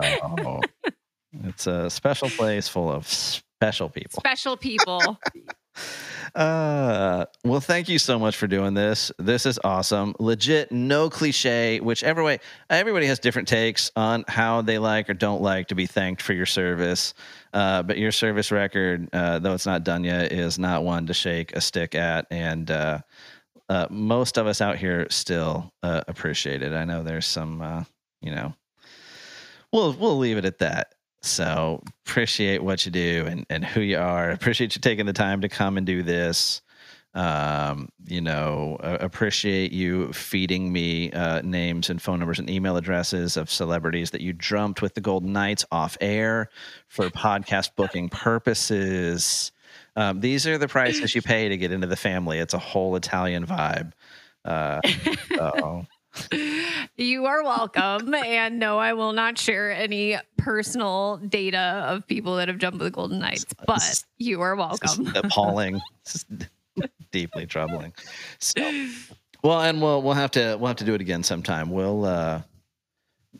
it's 1.43 1.65
a 1.65 1.89
special 1.89 2.29
place 2.29 2.67
full 2.67 2.91
of 2.91 3.07
special 3.07 3.89
people. 3.89 4.19
Special 4.19 4.55
people. 4.55 5.17
Uh, 6.35 7.25
well, 7.43 7.59
thank 7.59 7.89
you 7.89 7.99
so 7.99 8.17
much 8.17 8.35
for 8.35 8.47
doing 8.47 8.73
this. 8.73 9.11
This 9.19 9.45
is 9.45 9.59
awesome. 9.63 10.15
Legit, 10.19 10.71
no 10.71 11.09
cliche. 11.09 11.79
Whichever 11.79 12.23
way, 12.23 12.39
everybody 12.69 13.05
has 13.05 13.19
different 13.19 13.47
takes 13.47 13.91
on 13.95 14.25
how 14.27 14.61
they 14.61 14.79
like 14.79 15.09
or 15.09 15.13
don't 15.13 15.41
like 15.41 15.67
to 15.67 15.75
be 15.75 15.85
thanked 15.85 16.21
for 16.21 16.33
your 16.33 16.47
service. 16.47 17.13
Uh, 17.53 17.83
but 17.83 17.99
your 17.99 18.11
service 18.11 18.51
record, 18.51 19.07
uh, 19.13 19.37
though 19.39 19.53
it's 19.53 19.67
not 19.67 19.83
done 19.83 20.03
yet, 20.03 20.31
is 20.31 20.57
not 20.57 20.83
one 20.83 21.05
to 21.05 21.13
shake 21.13 21.55
a 21.55 21.61
stick 21.61 21.93
at. 21.93 22.25
And 22.31 22.71
uh, 22.71 22.99
uh, 23.69 23.87
most 23.91 24.37
of 24.37 24.47
us 24.47 24.59
out 24.59 24.77
here 24.77 25.05
still 25.11 25.71
uh, 25.83 26.01
appreciate 26.07 26.63
it. 26.63 26.73
I 26.73 26.83
know 26.83 27.03
there's 27.03 27.27
some, 27.27 27.85
you 28.21 28.33
know, 28.33 28.55
we'll 29.71 29.93
we'll 29.93 30.17
leave 30.17 30.37
it 30.37 30.45
at 30.45 30.59
that. 30.59 30.93
So 31.23 31.81
appreciate 32.05 32.61
what 32.61 32.85
you 32.85 32.91
do 32.91 33.25
and, 33.27 33.45
and 33.49 33.63
who 33.63 33.79
you 33.79 33.97
are. 33.97 34.29
Appreciate 34.29 34.75
you 34.75 34.81
taking 34.81 35.05
the 35.05 35.13
time 35.13 35.41
to 35.41 35.49
come 35.49 35.77
and 35.77 35.87
do 35.87 36.03
this. 36.03 36.61
Um, 37.15 37.89
you 38.07 38.19
know, 38.19 38.77
uh, 38.83 38.97
appreciate 38.99 39.71
you 39.71 40.11
feeding 40.11 40.73
me 40.73 41.11
uh, 41.11 41.41
names 41.41 41.89
and 41.89 42.01
phone 42.01 42.19
numbers 42.19 42.39
and 42.39 42.49
email 42.49 42.75
addresses 42.75 43.37
of 43.37 43.49
celebrities 43.49 44.11
that 44.11 44.21
you 44.21 44.33
drumped 44.33 44.81
with 44.81 44.95
the 44.95 45.01
Golden 45.01 45.31
Knights 45.31 45.63
off 45.71 45.95
air 46.01 46.49
for 46.87 47.09
podcast 47.09 47.69
booking 47.77 48.09
purposes. 48.09 49.51
Um, 49.95 50.19
these 50.19 50.45
are 50.45 50.57
the 50.57 50.67
prices 50.67 51.15
you 51.15 51.21
pay 51.21 51.49
to 51.49 51.55
get 51.57 51.71
into 51.71 51.87
the 51.87 51.95
family. 51.95 52.39
It's 52.39 52.53
a 52.53 52.59
whole 52.59 52.95
Italian 52.95 53.45
vibe. 53.45 53.93
Uh, 54.43 54.81
so 55.29 55.85
You 56.95 57.25
are 57.25 57.43
welcome. 57.43 58.13
and 58.13 58.59
no, 58.59 58.77
I 58.77 58.93
will 58.93 59.13
not 59.13 59.37
share 59.37 59.71
any 59.71 60.17
personal 60.37 61.17
data 61.17 61.85
of 61.87 62.05
people 62.07 62.35
that 62.35 62.47
have 62.47 62.57
jumped 62.59 62.79
with 62.79 62.87
the 62.87 62.91
Golden 62.91 63.19
Knights, 63.19 63.45
but 63.65 64.03
you 64.17 64.41
are 64.41 64.55
welcome. 64.55 65.11
appalling. 65.15 65.81
Deeply 67.11 67.45
troubling. 67.45 67.93
So, 68.39 68.61
well, 69.43 69.61
and 69.61 69.81
we'll 69.81 70.01
we'll 70.01 70.13
have 70.13 70.31
to 70.31 70.57
we'll 70.59 70.67
have 70.67 70.77
to 70.77 70.85
do 70.85 70.93
it 70.93 71.01
again 71.01 71.23
sometime. 71.23 71.69
We'll 71.69 72.05
uh, 72.05 72.41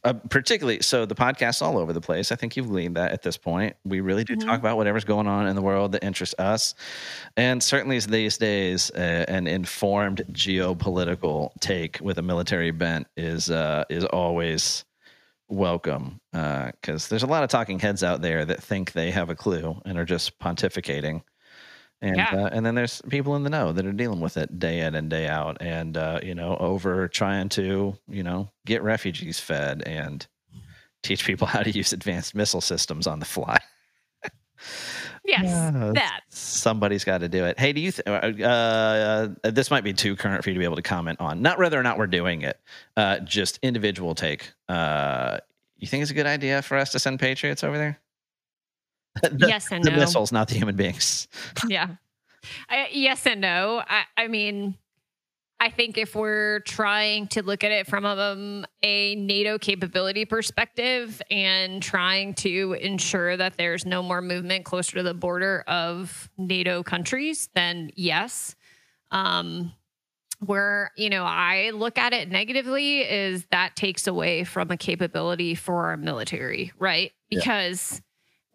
uh 0.04 0.14
particularly 0.30 0.82
so 0.82 1.06
the 1.06 1.16
podcast's 1.16 1.62
all 1.62 1.78
over 1.78 1.94
the 1.94 2.02
place. 2.02 2.32
I 2.32 2.36
think 2.36 2.58
you've 2.58 2.68
gleaned 2.68 2.96
that 2.98 3.12
at 3.12 3.22
this 3.22 3.38
point. 3.38 3.76
We 3.86 4.02
really 4.02 4.24
do 4.24 4.36
Mhm. 4.36 4.46
talk 4.46 4.60
about 4.60 4.78
whatever's 4.78 5.06
going 5.06 5.28
on 5.28 5.48
in 5.48 5.56
the 5.56 5.62
world 5.62 5.94
that 5.94 6.04
interests 6.04 6.36
us, 6.40 6.76
and 7.38 7.62
certainly 7.64 8.00
these 8.00 8.38
days, 8.38 8.92
uh, 8.92 9.26
an 9.28 9.48
informed 9.48 10.24
geopolitical 10.32 11.52
take 11.60 12.00
with 12.02 12.18
a 12.18 12.22
military 12.22 12.72
bent 12.72 13.08
is 13.16 13.50
uh, 13.50 13.84
is 13.90 14.04
always 14.06 14.84
welcome 15.50 16.20
because 16.32 17.10
there's 17.10 17.22
a 17.24 17.28
lot 17.28 17.44
of 17.44 17.50
talking 17.50 17.78
heads 17.80 18.04
out 18.04 18.22
there 18.22 18.44
that 18.46 18.64
think 18.64 18.94
they 18.94 19.12
have 19.12 19.30
a 19.30 19.36
clue 19.36 19.80
and 19.86 19.98
are 20.00 20.06
just 20.06 20.40
pontificating 20.40 21.22
and 22.04 22.16
Yeah. 22.18 22.30
uh, 22.36 22.50
and 22.52 22.64
then 22.66 22.76
there's 22.76 23.02
people 23.10 23.36
in 23.36 23.42
the 23.44 23.50
know 23.50 23.72
that 23.74 23.86
are 23.86 23.92
dealing 23.92 24.20
with 24.20 24.38
it 24.38 24.60
day 24.60 24.82
in 24.82 24.94
and 24.94 25.10
day 25.10 25.28
out 25.28 25.58
and 25.62 25.98
uh, 25.98 26.20
you 26.22 26.36
know 26.36 26.56
over 26.58 27.08
trying 27.08 27.50
to 27.50 27.96
you 28.08 28.22
know 28.24 28.52
get 28.66 28.84
refugees 28.84 29.40
fed 29.40 29.82
and 29.88 30.28
teach 31.02 31.26
people 31.26 31.48
how 31.54 31.62
to 31.64 31.72
use 31.72 31.92
advanced 31.94 32.36
missile 32.36 32.62
systems 32.62 33.08
on 33.08 33.20
the 33.20 33.26
fly. 33.26 33.58
Yes, 35.26 35.44
Yeah, 35.46 35.92
that. 35.96 36.22
somebody's 36.30 37.04
got 37.06 37.20
to 37.20 37.30
do 37.30 37.46
it. 37.46 37.58
Hey 37.58 37.72
do 37.74 37.80
you 37.82 37.92
th- 37.92 38.06
uh, 38.08 38.12
uh, 38.44 39.28
this 39.44 39.72
might 39.72 39.84
be 39.86 39.94
too 39.94 40.16
current 40.18 40.44
for 40.44 40.50
you 40.50 40.54
to 40.54 40.60
be 40.60 40.66
able 40.66 40.76
to 40.76 40.82
comment 40.82 41.20
on. 41.22 41.42
Not 41.42 41.58
whether 41.60 41.80
or 41.80 41.84
not 41.84 41.98
we're 41.98 42.08
doing 42.08 42.42
it 42.42 42.60
uh, 42.98 43.20
just 43.20 43.58
individual 43.64 44.16
take. 44.16 44.52
Uh, 44.68 45.38
you 45.78 45.88
think 45.88 46.02
it's 46.02 46.12
a 46.12 46.14
good 46.14 46.26
idea 46.28 46.62
for 46.62 46.78
us 46.78 46.92
to 46.92 47.00
send 47.00 47.20
patriots 47.20 47.64
over 47.64 47.78
there 47.78 48.00
the, 49.22 49.46
yes 49.48 49.72
and 49.72 49.84
the 49.84 49.92
no. 49.92 49.98
missiles 49.98 50.32
not 50.32 50.48
the 50.48 50.56
human 50.56 50.76
beings 50.76 51.28
Yeah. 51.68 51.96
I, 52.70 52.90
yes 52.92 53.26
and 53.26 53.42
no. 53.42 53.84
I, 53.88 54.04
I 54.18 54.28
mean, 54.28 54.76
I 55.60 55.70
think 55.70 55.98
if 55.98 56.14
we're 56.14 56.60
trying 56.62 57.28
to 57.28 57.42
look 57.42 57.64
at 57.64 57.72
it 57.72 57.88
from 57.88 58.06
um, 58.06 58.66
a 58.82 59.16
NATO 59.16 59.58
capability 59.58 60.26
perspective 60.26 61.22
and 61.32 61.82
trying 61.82 62.34
to 62.36 62.74
ensure 62.82 63.38
that 63.38 63.56
there's 63.58 63.86
no 63.86 64.04
more 64.04 64.22
movement 64.22 64.66
closer 64.66 64.98
to 64.98 65.04
the 65.04 65.14
border 65.14 65.64
of 65.68 66.30
NATO 66.38 66.84
countries, 66.84 67.50
then 67.56 67.92
yes. 67.96 68.56
Um, 69.12 69.72
where 70.40 70.92
you 70.98 71.10
know 71.10 71.24
I 71.24 71.70
look 71.70 71.98
at 71.98 72.12
it 72.12 72.28
negatively 72.30 73.00
is 73.00 73.46
that 73.52 73.78
takes 73.78 74.08
away 74.08 74.44
from 74.44 74.70
a 74.72 74.76
capability 74.76 75.56
for 75.56 75.86
our 75.86 75.96
military, 75.96 76.74
right? 76.78 77.14
Yeah. 77.30 77.40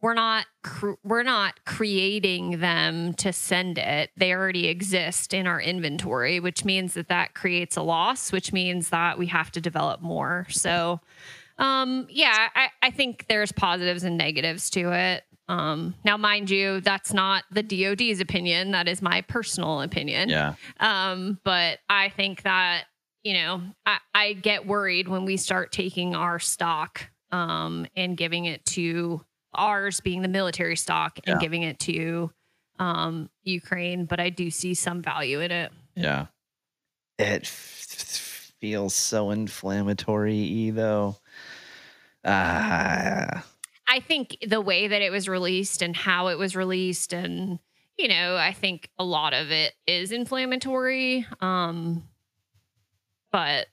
We're 0.00 0.14
not 0.14 0.46
cr- 0.62 0.92
we're 1.02 1.22
not 1.22 1.64
creating 1.64 2.60
them 2.60 3.14
to 3.14 3.32
send 3.32 3.78
it. 3.78 4.10
They 4.16 4.32
already 4.32 4.68
exist 4.68 5.34
in 5.34 5.46
our 5.46 5.60
inventory 5.60 6.40
which 6.40 6.64
means 6.64 6.94
that 6.94 7.08
that 7.08 7.34
creates 7.34 7.76
a 7.76 7.82
loss 7.82 8.32
which 8.32 8.52
means 8.52 8.90
that 8.90 9.18
we 9.18 9.26
have 9.26 9.50
to 9.52 9.60
develop 9.60 10.00
more. 10.00 10.46
So 10.50 11.00
um 11.58 12.06
yeah 12.08 12.48
i, 12.54 12.68
I 12.82 12.90
think 12.92 13.26
there's 13.28 13.50
positives 13.50 14.04
and 14.04 14.16
negatives 14.16 14.70
to 14.70 14.92
it. 14.92 15.24
Um 15.48 15.94
now 16.04 16.16
mind 16.16 16.50
you 16.50 16.80
that's 16.80 17.12
not 17.12 17.44
the 17.50 17.62
dod's 17.62 18.20
opinion. 18.20 18.70
That 18.70 18.86
is 18.88 19.02
my 19.02 19.22
personal 19.22 19.80
opinion. 19.80 20.28
Yeah. 20.28 20.54
Um, 20.78 21.40
but 21.44 21.80
I 21.88 22.10
think 22.10 22.42
that 22.42 22.84
you 23.24 23.34
know, 23.34 23.60
I, 23.84 23.98
I 24.14 24.32
get 24.32 24.66
worried 24.66 25.08
when 25.08 25.24
we 25.24 25.36
start 25.36 25.72
taking 25.72 26.14
our 26.14 26.38
stock 26.38 27.10
um, 27.30 27.86
and 27.96 28.16
giving 28.16 28.46
it 28.46 28.64
to 28.66 29.24
ours 29.58 30.00
being 30.00 30.22
the 30.22 30.28
military 30.28 30.76
stock 30.76 31.18
and 31.26 31.36
Yeah. 31.36 31.38
giving 31.40 31.62
it 31.62 31.78
to 31.80 32.30
um, 32.78 33.28
Ukraine, 33.42 34.04
but 34.06 34.20
I 34.20 34.30
do 34.30 34.50
see 34.50 34.74
some 34.74 35.02
value 35.02 35.40
in 35.40 35.50
it. 35.50 35.72
Yeah. 35.96 36.26
It 37.18 37.42
f- 37.42 38.52
feels 38.60 38.94
so 38.94 39.30
inflammatory, 39.30 40.70
though. 40.70 41.16
Ah, 42.24 43.44
I 43.88 44.00
think 44.00 44.36
the 44.46 44.60
way 44.60 44.88
that 44.88 45.02
it 45.02 45.10
was 45.10 45.28
released 45.28 45.82
and 45.82 45.96
how 45.96 46.28
it 46.28 46.38
was 46.38 46.54
released 46.56 47.12
and 47.12 47.58
you 47.96 48.06
know, 48.06 48.36
I 48.36 48.52
think 48.52 48.90
a 48.96 49.04
lot 49.04 49.34
of 49.34 49.50
it 49.50 49.74
is 49.86 50.12
inflammatory. 50.12 51.26
Um 51.40 52.04
but 53.32 53.66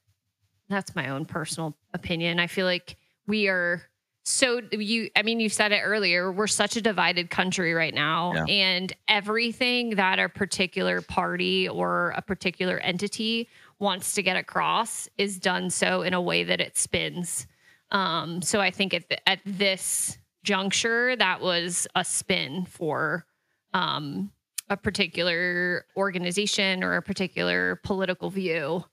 that's 0.69 0.95
my 0.95 1.09
own 1.09 1.25
personal 1.25 1.77
opinion. 1.93 2.39
I 2.39 2.47
feel 2.47 2.65
like 2.65 2.97
we 3.27 3.47
are 3.47 3.83
so 4.27 4.59
you 4.71 5.09
I 5.15 5.21
mean 5.21 5.39
you 5.39 5.49
said 5.49 5.71
it 5.71 5.81
earlier, 5.83 6.31
we're 6.31 6.47
such 6.47 6.75
a 6.75 6.81
divided 6.81 7.29
country 7.29 7.73
right 7.73 7.93
now 7.93 8.33
Yeah. 8.33 8.45
and 8.45 8.93
everything 9.07 9.91
that 9.91 10.17
a 10.19 10.27
particular 10.27 11.01
party 11.01 11.69
or 11.69 12.09
a 12.17 12.21
particular 12.21 12.79
entity 12.79 13.47
wants 13.79 14.13
to 14.15 14.23
get 14.23 14.35
across 14.35 15.07
is 15.17 15.37
done 15.39 15.69
so 15.69 16.01
in 16.01 16.13
a 16.13 16.21
way 16.21 16.43
that 16.43 16.59
it 16.59 16.75
spins. 16.77 17.45
Um, 17.91 18.41
so 18.41 18.59
I 18.59 18.71
think 18.71 18.93
at, 18.95 19.07
th- 19.09 19.21
at 19.27 19.39
this 19.45 20.17
juncture, 20.43 21.15
that 21.17 21.39
was 21.39 21.87
a 21.95 22.03
spin 22.03 22.65
for 22.65 23.25
um, 23.73 24.31
a 24.69 24.77
particular 24.77 25.85
organization 25.95 26.83
or 26.83 26.95
a 26.95 27.01
particular 27.01 27.75
political 27.83 28.29
view. 28.31 28.83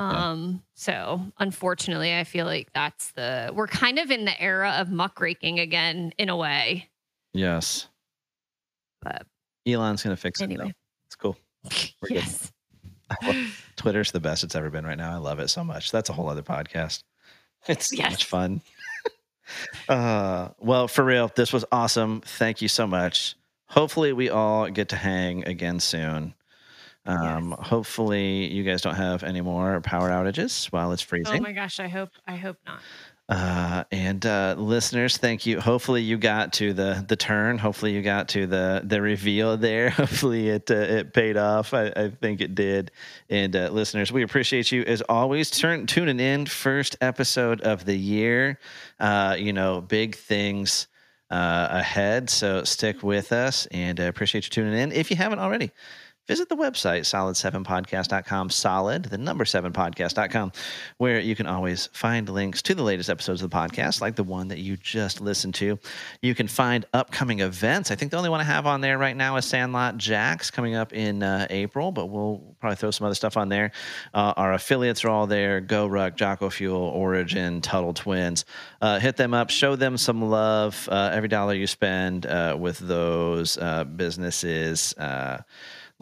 Um, 0.00 0.62
So 0.74 1.20
unfortunately, 1.38 2.16
I 2.16 2.24
feel 2.24 2.46
like 2.46 2.72
that's 2.72 3.12
the 3.12 3.50
we're 3.54 3.66
kind 3.66 3.98
of 3.98 4.10
in 4.10 4.24
the 4.24 4.40
era 4.40 4.70
of 4.78 4.88
muckraking 4.88 5.60
again 5.60 6.12
in 6.18 6.28
a 6.28 6.36
way. 6.36 6.88
yes. 7.32 7.86
But 9.02 9.26
Elon's 9.66 10.02
going 10.02 10.14
to 10.14 10.20
fix 10.20 10.40
it. 10.40 10.44
Anyway. 10.44 10.64
Though. 10.64 10.72
It's 11.06 11.16
cool. 11.16 11.36
We're 12.02 12.08
yes, 12.16 12.52
Twitter's 13.76 14.12
the 14.12 14.20
best 14.20 14.44
it's 14.44 14.54
ever 14.54 14.70
been 14.70 14.84
right 14.86 14.96
now. 14.98 15.12
I 15.12 15.16
love 15.18 15.38
it 15.40 15.48
so 15.48 15.64
much. 15.64 15.90
That's 15.90 16.08
a 16.10 16.12
whole 16.12 16.28
other 16.28 16.42
podcast. 16.42 17.02
It's 17.66 17.88
so 17.88 17.96
Yes. 17.96 18.10
much 18.12 18.24
fun. 18.24 18.60
uh, 19.88 20.48
well, 20.60 20.86
for 20.88 21.04
real, 21.04 21.30
this 21.34 21.52
was 21.52 21.64
awesome. 21.72 22.20
Thank 22.22 22.62
you 22.62 22.68
so 22.68 22.86
much. 22.86 23.36
Hopefully, 23.68 24.12
we 24.12 24.28
all 24.30 24.68
get 24.70 24.88
to 24.90 24.96
hang 24.96 25.46
again 25.46 25.80
soon. 25.80 26.34
Um, 27.06 27.52
Hopefully, 27.52 28.52
you 28.52 28.62
guys 28.62 28.82
don't 28.82 28.94
have 28.94 29.22
any 29.22 29.40
more 29.40 29.80
power 29.80 30.10
outages 30.10 30.66
while 30.66 30.92
it's 30.92 31.02
freezing. 31.02 31.38
oh 31.38 31.42
my 31.42 31.52
gosh, 31.52 31.80
I 31.80 31.88
hope 31.88 32.10
I 32.26 32.36
hope 32.36 32.56
not. 32.66 32.80
Uh, 33.30 33.84
and 33.92 34.26
uh, 34.26 34.56
listeners, 34.58 35.16
thank 35.16 35.46
you. 35.46 35.60
Hopefully, 35.60 36.02
you 36.02 36.18
got 36.18 36.52
to 36.54 36.72
the 36.72 37.04
the 37.06 37.14
turn. 37.14 37.58
Hopefully, 37.58 37.92
you 37.94 38.02
got 38.02 38.30
to 38.30 38.46
the 38.48 38.82
the 38.84 39.00
reveal 39.00 39.56
there. 39.56 39.90
Hopefully, 40.00 40.48
it 40.48 40.68
uh, 40.68 40.74
it 40.74 41.14
paid 41.14 41.36
off. 41.36 41.72
I, 41.72 41.92
I 41.94 42.10
think 42.10 42.40
it 42.40 42.56
did. 42.56 42.90
And 43.28 43.54
uh, 43.54 43.68
listeners, 43.70 44.10
we 44.10 44.24
appreciate 44.24 44.72
you 44.72 44.82
as 44.82 45.00
always. 45.02 45.48
Turn 45.48 45.86
tuning 45.86 46.18
in. 46.18 46.46
First 46.46 46.96
episode 47.00 47.60
of 47.60 47.84
the 47.84 47.96
year. 47.96 48.58
Uh, 48.98 49.36
you 49.38 49.52
know, 49.52 49.80
big 49.80 50.16
things 50.16 50.88
uh, 51.30 51.68
ahead. 51.70 52.30
So 52.30 52.64
stick 52.64 53.04
with 53.04 53.32
us, 53.32 53.66
and 53.66 54.00
uh, 54.00 54.04
appreciate 54.04 54.44
you 54.44 54.50
tuning 54.50 54.74
in. 54.74 54.90
If 54.90 55.08
you 55.08 55.16
haven't 55.16 55.38
already 55.38 55.70
visit 56.30 56.48
the 56.48 56.54
website 56.54 57.00
solid7podcast.com 57.00 58.50
solid 58.50 59.02
the 59.06 59.18
number 59.18 59.42
7podcast.com 59.42 60.52
where 60.98 61.18
you 61.18 61.34
can 61.34 61.48
always 61.48 61.88
find 61.92 62.28
links 62.28 62.62
to 62.62 62.72
the 62.72 62.84
latest 62.84 63.10
episodes 63.10 63.42
of 63.42 63.50
the 63.50 63.56
podcast 63.56 64.00
like 64.00 64.14
the 64.14 64.22
one 64.22 64.46
that 64.46 64.60
you 64.60 64.76
just 64.76 65.20
listened 65.20 65.56
to. 65.56 65.76
You 66.22 66.36
can 66.36 66.46
find 66.46 66.84
upcoming 66.92 67.40
events. 67.40 67.90
I 67.90 67.96
think 67.96 68.12
the 68.12 68.16
only 68.16 68.28
one 68.28 68.38
i 68.38 68.44
have 68.44 68.64
on 68.64 68.80
there 68.80 68.96
right 68.96 69.16
now 69.16 69.38
is 69.38 69.44
sandlot 69.44 69.96
jacks 69.96 70.52
coming 70.52 70.76
up 70.76 70.92
in 70.92 71.24
uh, 71.24 71.48
april 71.50 71.90
but 71.90 72.06
we'll 72.06 72.54
probably 72.60 72.76
throw 72.76 72.92
some 72.92 73.06
other 73.06 73.16
stuff 73.16 73.36
on 73.36 73.48
there. 73.48 73.72
Uh, 74.14 74.32
our 74.36 74.52
affiliates 74.52 75.04
are 75.04 75.08
all 75.08 75.26
there. 75.26 75.60
GoRuck 75.60 76.14
jocko 76.14 76.48
fuel 76.48 76.80
origin 76.80 77.60
tuttle 77.60 77.92
twins. 77.92 78.44
Uh, 78.80 79.00
hit 79.00 79.16
them 79.16 79.34
up. 79.34 79.50
Show 79.50 79.74
them 79.74 79.96
some 79.96 80.22
love. 80.22 80.88
Uh, 80.92 81.10
every 81.12 81.28
dollar 81.28 81.54
you 81.54 81.66
spend 81.66 82.24
uh, 82.24 82.56
with 82.56 82.78
those 82.78 83.58
uh, 83.58 83.82
businesses 83.82 84.94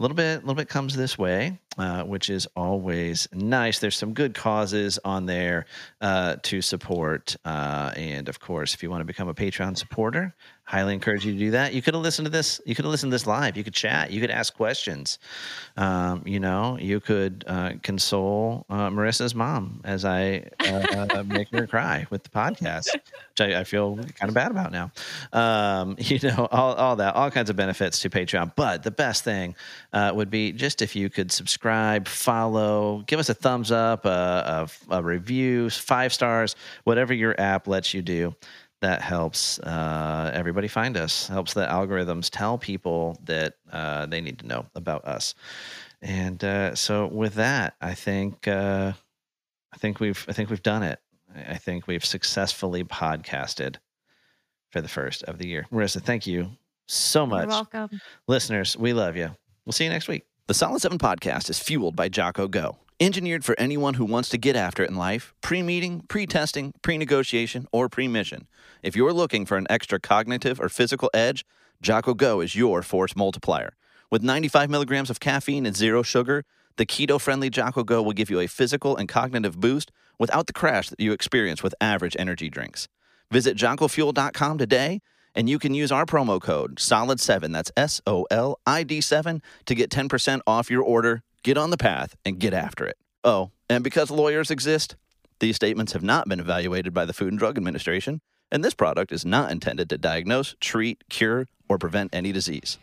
little 0.01 0.15
bit, 0.15 0.39
little 0.41 0.55
bit 0.55 0.69
comes 0.69 0.95
this 0.95 1.17
way, 1.17 1.59
uh, 1.77 2.03
which 2.03 2.29
is 2.29 2.47
always 2.55 3.27
nice. 3.33 3.79
There's 3.79 3.97
some 3.97 4.13
good 4.13 4.33
causes 4.33 4.97
on 5.03 5.25
there 5.25 5.65
uh, 6.01 6.37
to 6.43 6.61
support, 6.61 7.35
uh, 7.45 7.91
and 7.95 8.29
of 8.29 8.39
course, 8.39 8.73
if 8.73 8.81
you 8.81 8.89
want 8.89 9.01
to 9.01 9.05
become 9.05 9.27
a 9.27 9.33
Patreon 9.33 9.77
supporter, 9.77 10.33
highly 10.69 10.93
encourage 10.93 11.25
you 11.25 11.33
to 11.33 11.39
do 11.39 11.49
that. 11.49 11.73
You 11.73 11.81
could 11.81 11.95
have 11.95 12.03
listened 12.03 12.27
to 12.27 12.29
this. 12.29 12.61
You 12.63 12.75
could 12.75 12.85
have 12.85 12.91
listened 12.91 13.11
to 13.11 13.15
this 13.15 13.25
live. 13.25 13.57
You 13.57 13.63
could 13.63 13.73
chat. 13.73 14.11
You 14.11 14.21
could 14.21 14.29
ask 14.29 14.53
questions. 14.53 15.17
Um, 15.77 16.21
you 16.27 16.39
know, 16.39 16.77
you 16.79 16.99
could 16.99 17.43
uh, 17.47 17.71
console 17.81 18.67
uh, 18.69 18.91
Marissa's 18.91 19.33
mom 19.33 19.81
as 19.83 20.05
I 20.05 20.47
uh, 20.59 21.23
make 21.27 21.49
her 21.49 21.65
cry 21.65 22.05
with 22.11 22.21
the 22.21 22.29
podcast, 22.29 22.93
which 22.93 23.41
I, 23.41 23.61
I 23.61 23.63
feel 23.63 23.95
kind 23.95 24.29
of 24.29 24.35
bad 24.35 24.51
about 24.51 24.71
now. 24.71 24.91
Um, 25.33 25.95
you 25.97 26.19
know, 26.19 26.47
all, 26.51 26.75
all 26.75 26.95
that, 26.97 27.15
all 27.15 27.31
kinds 27.31 27.49
of 27.49 27.55
benefits 27.55 27.97
to 28.01 28.11
Patreon. 28.11 28.51
But 28.55 28.83
the 28.83 28.91
best 28.91 29.23
thing 29.23 29.55
uh, 29.91 30.11
would 30.13 30.29
be 30.29 30.51
just 30.51 30.83
if 30.83 30.95
you 30.95 31.09
could 31.09 31.31
subscribe, 31.31 32.07
follow, 32.07 33.03
give 33.07 33.19
us 33.19 33.29
a 33.29 33.33
thumbs 33.33 33.71
up, 33.71 34.05
a, 34.05 34.69
a, 34.87 34.97
a 34.97 35.01
review, 35.01 35.71
five 35.71 36.13
stars, 36.13 36.55
whatever 36.83 37.11
your 37.11 37.33
app 37.41 37.67
lets 37.67 37.95
you 37.95 38.03
do. 38.03 38.35
That 38.81 39.01
helps 39.01 39.59
uh, 39.59 40.31
everybody 40.33 40.69
find 40.69 40.95
us. 40.95 41.27
Helps 41.27 41.53
the 41.53 41.65
algorithms 41.65 42.29
tell 42.31 42.57
people 42.57 43.19
that 43.25 43.55
uh, 43.71 44.05
they 44.05 44.21
need 44.21 44.39
to 44.39 44.47
know 44.47 44.65
about 44.73 45.05
us. 45.05 45.35
And 46.01 46.41
uh, 46.43 46.75
so, 46.75 47.07
with 47.07 47.33
that, 47.35 47.75
I 47.81 47.93
think 47.93 48.47
uh, 48.47 48.93
I 49.73 49.77
think 49.77 49.99
we've 49.99 50.25
I 50.29 50.31
think 50.31 50.49
we've 50.49 50.63
done 50.63 50.83
it. 50.83 50.99
I 51.35 51.53
I 51.53 51.55
think 51.55 51.87
we've 51.87 52.05
successfully 52.05 52.83
podcasted 52.83 53.75
for 54.71 54.81
the 54.81 54.87
first 54.87 55.23
of 55.23 55.37
the 55.37 55.47
year. 55.47 55.65
Marissa, 55.71 56.01
thank 56.01 56.25
you 56.25 56.51
so 56.87 57.25
much. 57.25 57.41
You're 57.41 57.49
welcome. 57.49 58.01
Listeners, 58.27 58.77
we 58.77 58.93
love 58.93 59.15
you. 59.15 59.29
We'll 59.65 59.73
see 59.73 59.83
you 59.83 59.89
next 59.89 60.07
week. 60.07 60.25
The 60.47 60.53
Solid 60.53 60.81
7 60.81 60.97
podcast 60.97 61.49
is 61.49 61.59
fueled 61.59 61.95
by 61.95 62.09
Jocko 62.09 62.47
Go, 62.47 62.77
engineered 62.99 63.45
for 63.45 63.55
anyone 63.59 63.93
who 63.93 64.05
wants 64.05 64.29
to 64.29 64.37
get 64.37 64.55
after 64.55 64.83
it 64.83 64.89
in 64.89 64.95
life, 64.95 65.33
pre 65.41 65.61
meeting, 65.61 66.03
pre 66.07 66.25
testing, 66.25 66.73
pre 66.81 66.97
negotiation, 66.97 67.67
or 67.71 67.87
pre 67.89 68.07
mission. 68.07 68.47
If 68.81 68.95
you're 68.95 69.13
looking 69.13 69.45
for 69.45 69.57
an 69.57 69.67
extra 69.69 69.99
cognitive 69.99 70.59
or 70.59 70.69
physical 70.69 71.09
edge, 71.13 71.45
Jocko 71.81 72.13
Go 72.13 72.39
is 72.39 72.55
your 72.55 72.81
force 72.81 73.15
multiplier. 73.15 73.75
With 74.09 74.23
95 74.23 74.69
milligrams 74.69 75.09
of 75.09 75.19
caffeine 75.19 75.65
and 75.65 75.75
zero 75.75 76.01
sugar, 76.01 76.45
the 76.77 76.85
keto 76.85 77.19
friendly 77.19 77.49
Jocko 77.49 77.83
Go 77.83 78.01
will 78.01 78.13
give 78.13 78.29
you 78.29 78.39
a 78.39 78.47
physical 78.47 78.95
and 78.95 79.09
cognitive 79.09 79.59
boost 79.59 79.91
without 80.17 80.47
the 80.47 80.53
crash 80.53 80.89
that 80.89 80.99
you 80.99 81.11
experience 81.11 81.61
with 81.61 81.75
average 81.81 82.15
energy 82.17 82.49
drinks. 82.49 82.87
Visit 83.29 83.57
jockofuel.com 83.57 84.57
today 84.57 85.01
and 85.35 85.49
you 85.49 85.59
can 85.59 85.73
use 85.73 85.91
our 85.91 86.05
promo 86.05 86.41
code 86.41 86.77
SOLID7, 86.77 87.53
that's 87.53 87.71
S 87.77 88.01
O 88.07 88.25
L 88.31 88.59
I 88.65 88.83
D 88.83 89.01
7, 89.01 89.41
to 89.65 89.75
get 89.75 89.91
10% 89.91 90.41
off 90.47 90.71
your 90.71 90.83
order. 90.83 91.21
Get 91.43 91.57
on 91.57 91.69
the 91.69 91.77
path 91.77 92.15
and 92.25 92.39
get 92.39 92.53
after 92.53 92.85
it. 92.85 92.97
Oh, 93.23 93.51
and 93.69 93.83
because 93.83 94.09
lawyers 94.09 94.51
exist, 94.51 94.95
these 95.39 95.55
statements 95.55 95.93
have 95.93 96.03
not 96.03 96.27
been 96.27 96.39
evaluated 96.39 96.93
by 96.93 97.05
the 97.05 97.13
Food 97.13 97.29
and 97.29 97.39
Drug 97.39 97.57
Administration, 97.57 98.21
and 98.51 98.63
this 98.63 98.73
product 98.73 99.11
is 99.11 99.25
not 99.25 99.51
intended 99.51 99.89
to 99.89 99.97
diagnose, 99.97 100.55
treat, 100.59 101.03
cure, 101.09 101.47
or 101.67 101.77
prevent 101.77 102.13
any 102.13 102.31
disease. 102.31 102.77